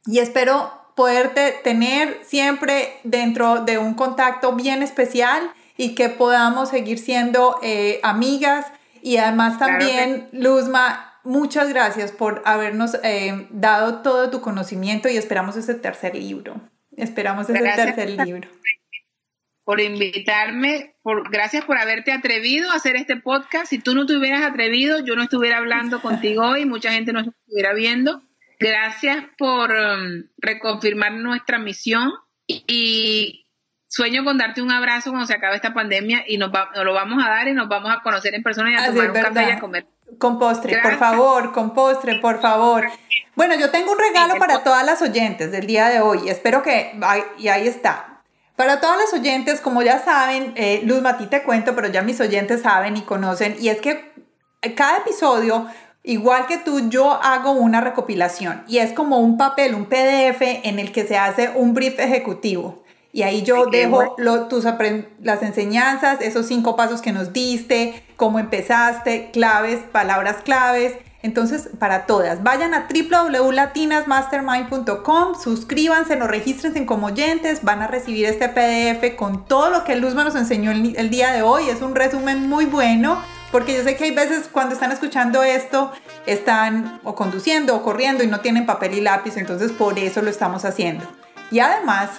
y 0.04 0.18
espero 0.18 0.72
poderte 0.96 1.52
tener 1.62 2.18
siempre 2.24 2.98
dentro 3.04 3.60
de 3.60 3.78
un 3.78 3.94
contacto 3.94 4.54
bien 4.54 4.82
especial 4.82 5.52
y 5.76 5.94
que 5.94 6.08
podamos 6.08 6.70
seguir 6.70 6.98
siendo 6.98 7.60
eh, 7.62 8.00
amigas. 8.02 8.66
Y 9.00 9.18
además 9.18 9.60
también, 9.60 10.28
Luzma, 10.32 11.20
muchas 11.22 11.68
gracias 11.68 12.10
por 12.10 12.42
habernos 12.46 12.98
eh, 13.04 13.46
dado 13.50 14.02
todo 14.02 14.28
tu 14.30 14.40
conocimiento 14.40 15.08
y 15.08 15.16
esperamos 15.16 15.54
ese 15.54 15.74
tercer 15.74 16.16
libro. 16.16 16.60
Esperamos 16.96 17.48
ese 17.48 17.62
tercer 17.62 18.10
libro. 18.10 18.48
Por 19.66 19.80
invitarme, 19.80 20.94
por, 21.02 21.28
gracias 21.28 21.64
por 21.64 21.76
haberte 21.76 22.12
atrevido 22.12 22.70
a 22.70 22.76
hacer 22.76 22.94
este 22.94 23.16
podcast. 23.16 23.66
Si 23.66 23.80
tú 23.80 23.96
no 23.96 24.06
te 24.06 24.16
hubieras 24.16 24.42
atrevido, 24.42 25.00
yo 25.00 25.16
no 25.16 25.24
estuviera 25.24 25.58
hablando 25.58 26.00
contigo 26.00 26.44
hoy, 26.44 26.64
mucha 26.66 26.92
gente 26.92 27.12
no 27.12 27.18
estuviera 27.20 27.74
viendo. 27.74 28.22
Gracias 28.60 29.24
por 29.36 29.72
um, 29.72 30.28
reconfirmar 30.38 31.14
nuestra 31.14 31.58
misión 31.58 32.12
y, 32.46 33.42
sueño 33.88 34.24
con 34.24 34.38
darte 34.38 34.62
un 34.62 34.70
abrazo 34.70 35.10
cuando 35.10 35.26
se 35.26 35.34
acabe 35.34 35.56
esta 35.56 35.74
pandemia 35.74 36.24
y 36.28 36.38
nos, 36.38 36.50
lo 36.84 36.92
vamos 36.94 37.24
a 37.24 37.28
dar 37.28 37.48
y 37.48 37.52
nos 37.52 37.68
vamos 37.68 37.90
a 37.90 38.02
conocer 38.02 38.34
en 38.34 38.44
persona 38.44 38.70
y 38.70 38.74
a 38.74 38.86
tomar 38.86 39.10
un 39.10 39.20
café 39.20 39.48
y 39.48 39.50
a 39.50 39.58
comer. 39.58 39.86
Con 40.18 40.38
postre, 40.38 40.78
por 40.80 40.96
favor, 40.96 41.52
con 41.52 41.74
postre, 41.74 42.20
por 42.20 42.40
favor. 42.40 42.86
Bueno, 43.34 43.56
yo 43.56 43.70
tengo 43.70 43.90
un 43.90 43.98
regalo 43.98 44.36
para 44.38 44.62
todas 44.62 44.86
las 44.86 45.02
oyentes 45.02 45.50
del 45.50 45.66
día 45.66 45.88
de 45.88 46.00
hoy. 46.00 46.28
Espero 46.28 46.62
que, 46.62 46.92
y 47.38 47.48
ahí 47.48 47.66
está. 47.66 48.15
Para 48.56 48.80
todas 48.80 48.98
las 48.98 49.12
oyentes, 49.12 49.60
como 49.60 49.82
ya 49.82 50.02
saben, 50.02 50.52
eh, 50.56 50.80
Luz 50.84 51.02
Matí 51.02 51.26
te 51.26 51.42
cuento, 51.42 51.74
pero 51.74 51.88
ya 51.88 52.02
mis 52.02 52.20
oyentes 52.20 52.62
saben 52.62 52.96
y 52.96 53.02
conocen, 53.02 53.56
y 53.60 53.68
es 53.68 53.80
que 53.80 54.12
cada 54.74 54.98
episodio 54.98 55.66
Igual 56.08 56.46
que 56.46 56.58
tú, 56.58 56.88
yo 56.88 57.20
hago 57.20 57.50
una 57.50 57.80
recopilación 57.80 58.62
y 58.68 58.78
es 58.78 58.92
como 58.92 59.18
un 59.18 59.36
papel, 59.36 59.74
un 59.74 59.86
PDF 59.86 60.40
en 60.62 60.78
el 60.78 60.92
que 60.92 61.04
se 61.04 61.18
hace 61.18 61.50
un 61.56 61.74
brief 61.74 61.98
ejecutivo. 61.98 62.84
Y 63.12 63.22
ahí 63.22 63.42
yo 63.42 63.66
dejo 63.66 64.14
tus 64.48 64.64
las 65.20 65.42
enseñanzas, 65.42 66.20
esos 66.20 66.46
cinco 66.46 66.76
pasos 66.76 67.02
que 67.02 67.10
nos 67.10 67.32
diste, 67.32 68.04
cómo 68.14 68.38
empezaste, 68.38 69.30
claves, 69.32 69.80
palabras 69.90 70.36
claves. 70.44 70.92
Entonces, 71.22 71.68
para 71.78 72.06
todas, 72.06 72.42
vayan 72.42 72.74
a 72.74 72.88
www.latinasmastermind.com, 72.88 75.34
suscríbanse, 75.42 76.16
nos 76.16 76.28
registren 76.28 76.86
como 76.86 77.08
oyentes, 77.08 77.64
van 77.64 77.82
a 77.82 77.86
recibir 77.86 78.24
este 78.26 78.48
PDF 78.48 79.14
con 79.16 79.44
todo 79.46 79.68
lo 79.70 79.84
que 79.84 79.96
Luzma 79.96 80.24
nos 80.24 80.36
enseñó 80.36 80.70
el 80.70 81.10
día 81.10 81.32
de 81.32 81.42
hoy. 81.42 81.68
Es 81.68 81.82
un 81.82 81.94
resumen 81.94 82.48
muy 82.48 82.64
bueno 82.66 83.20
porque 83.52 83.74
yo 83.74 83.82
sé 83.82 83.96
que 83.96 84.04
hay 84.04 84.10
veces 84.10 84.48
cuando 84.50 84.74
están 84.74 84.92
escuchando 84.92 85.42
esto, 85.42 85.92
están 86.26 87.00
o 87.04 87.14
conduciendo 87.14 87.76
o 87.76 87.82
corriendo 87.82 88.24
y 88.24 88.26
no 88.26 88.40
tienen 88.40 88.66
papel 88.66 88.94
y 88.94 89.00
lápiz, 89.00 89.36
entonces 89.36 89.72
por 89.72 89.98
eso 89.98 90.22
lo 90.22 90.30
estamos 90.30 90.64
haciendo. 90.64 91.04
Y 91.50 91.60
además, 91.60 92.10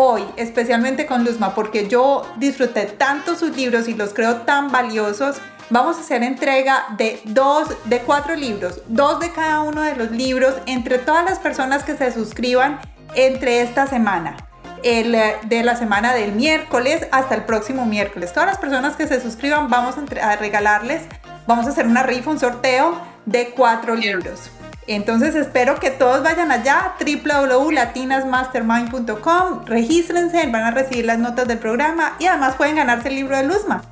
hoy, 0.00 0.24
especialmente 0.36 1.06
con 1.06 1.24
Luzma, 1.24 1.56
porque 1.56 1.88
yo 1.88 2.22
disfruté 2.36 2.84
tanto 2.84 3.34
sus 3.34 3.56
libros 3.56 3.88
y 3.88 3.94
los 3.94 4.14
creo 4.14 4.42
tan 4.42 4.70
valiosos, 4.70 5.38
vamos 5.70 5.96
a 5.96 6.00
hacer 6.02 6.22
entrega 6.22 6.84
de 6.96 7.20
dos, 7.24 7.68
de 7.86 7.98
cuatro 8.02 8.36
libros, 8.36 8.80
dos 8.86 9.18
de 9.18 9.32
cada 9.32 9.62
uno 9.62 9.82
de 9.82 9.96
los 9.96 10.12
libros 10.12 10.54
entre 10.66 10.98
todas 10.98 11.24
las 11.24 11.40
personas 11.40 11.82
que 11.82 11.96
se 11.96 12.12
suscriban 12.12 12.78
entre 13.16 13.60
esta 13.60 13.88
semana 13.88 14.36
el, 14.84 15.16
eh, 15.16 15.36
de 15.46 15.64
la 15.64 15.74
semana 15.74 16.14
del 16.14 16.30
miércoles 16.30 17.08
hasta 17.10 17.34
el 17.34 17.42
próximo 17.42 17.84
miércoles. 17.84 18.32
Todas 18.32 18.48
las 18.48 18.58
personas 18.58 18.94
que 18.94 19.08
se 19.08 19.20
suscriban 19.20 19.68
vamos 19.68 19.96
a, 19.98 20.36
regalarles, 20.36 21.02
vamos 21.48 21.66
a 21.66 21.70
hacer 21.70 21.88
una 21.88 22.04
rifa, 22.04 22.30
un 22.30 22.38
sorteo 22.38 23.00
de 23.26 23.50
cuatro 23.50 23.96
libros. 23.96 24.52
Entonces 24.88 25.34
espero 25.34 25.78
que 25.78 25.90
todos 25.90 26.22
vayan 26.22 26.50
allá, 26.50 26.94
www.latinasmastermind.com, 26.98 29.66
regístrense, 29.66 30.46
van 30.46 30.62
a 30.62 30.70
recibir 30.70 31.04
las 31.04 31.18
notas 31.18 31.46
del 31.46 31.58
programa 31.58 32.16
y 32.18 32.24
además 32.24 32.56
pueden 32.56 32.76
ganarse 32.76 33.08
el 33.08 33.16
libro 33.16 33.36
de 33.36 33.44
Luzma. 33.44 33.82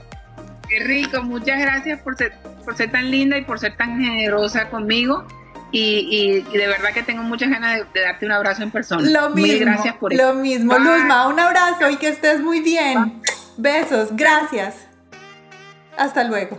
Qué 0.67 0.83
rico, 0.85 1.23
muchas 1.23 1.61
gracias 1.61 2.01
por 2.01 2.17
ser, 2.17 2.33
por 2.65 2.79
ser 2.79 2.91
tan 2.91 3.11
linda 3.11 3.37
y 3.37 3.45
por 3.45 3.61
ser 3.61 3.77
tan 3.77 4.01
generosa 4.01 4.71
conmigo. 4.71 5.27
Y, 5.71 6.41
de 6.41 6.67
verdad 6.67 6.95
que 6.95 7.03
tengo 7.03 7.23
muchas 7.23 7.51
ganas 7.51 7.81
de, 7.93 8.01
darte 8.01 8.25
un 8.25 8.33
abrazo 8.33 8.63
en 8.63 8.71
persona. 8.71 9.03
Lo 9.03 9.29
mismo. 9.29 9.67
gracias 9.67 9.97
por 9.97 10.15
Lo 10.15 10.33
mismo, 10.33 10.79
Luzma, 10.79 11.29
un 11.29 11.39
abrazo 11.39 11.91
y 11.91 11.97
que 11.97 12.09
estés 12.09 12.41
muy 12.41 12.61
bien. 12.61 13.21
Besos, 13.59 14.17
gracias. 14.17 14.77
Hasta 15.99 16.25
luego. 16.25 16.59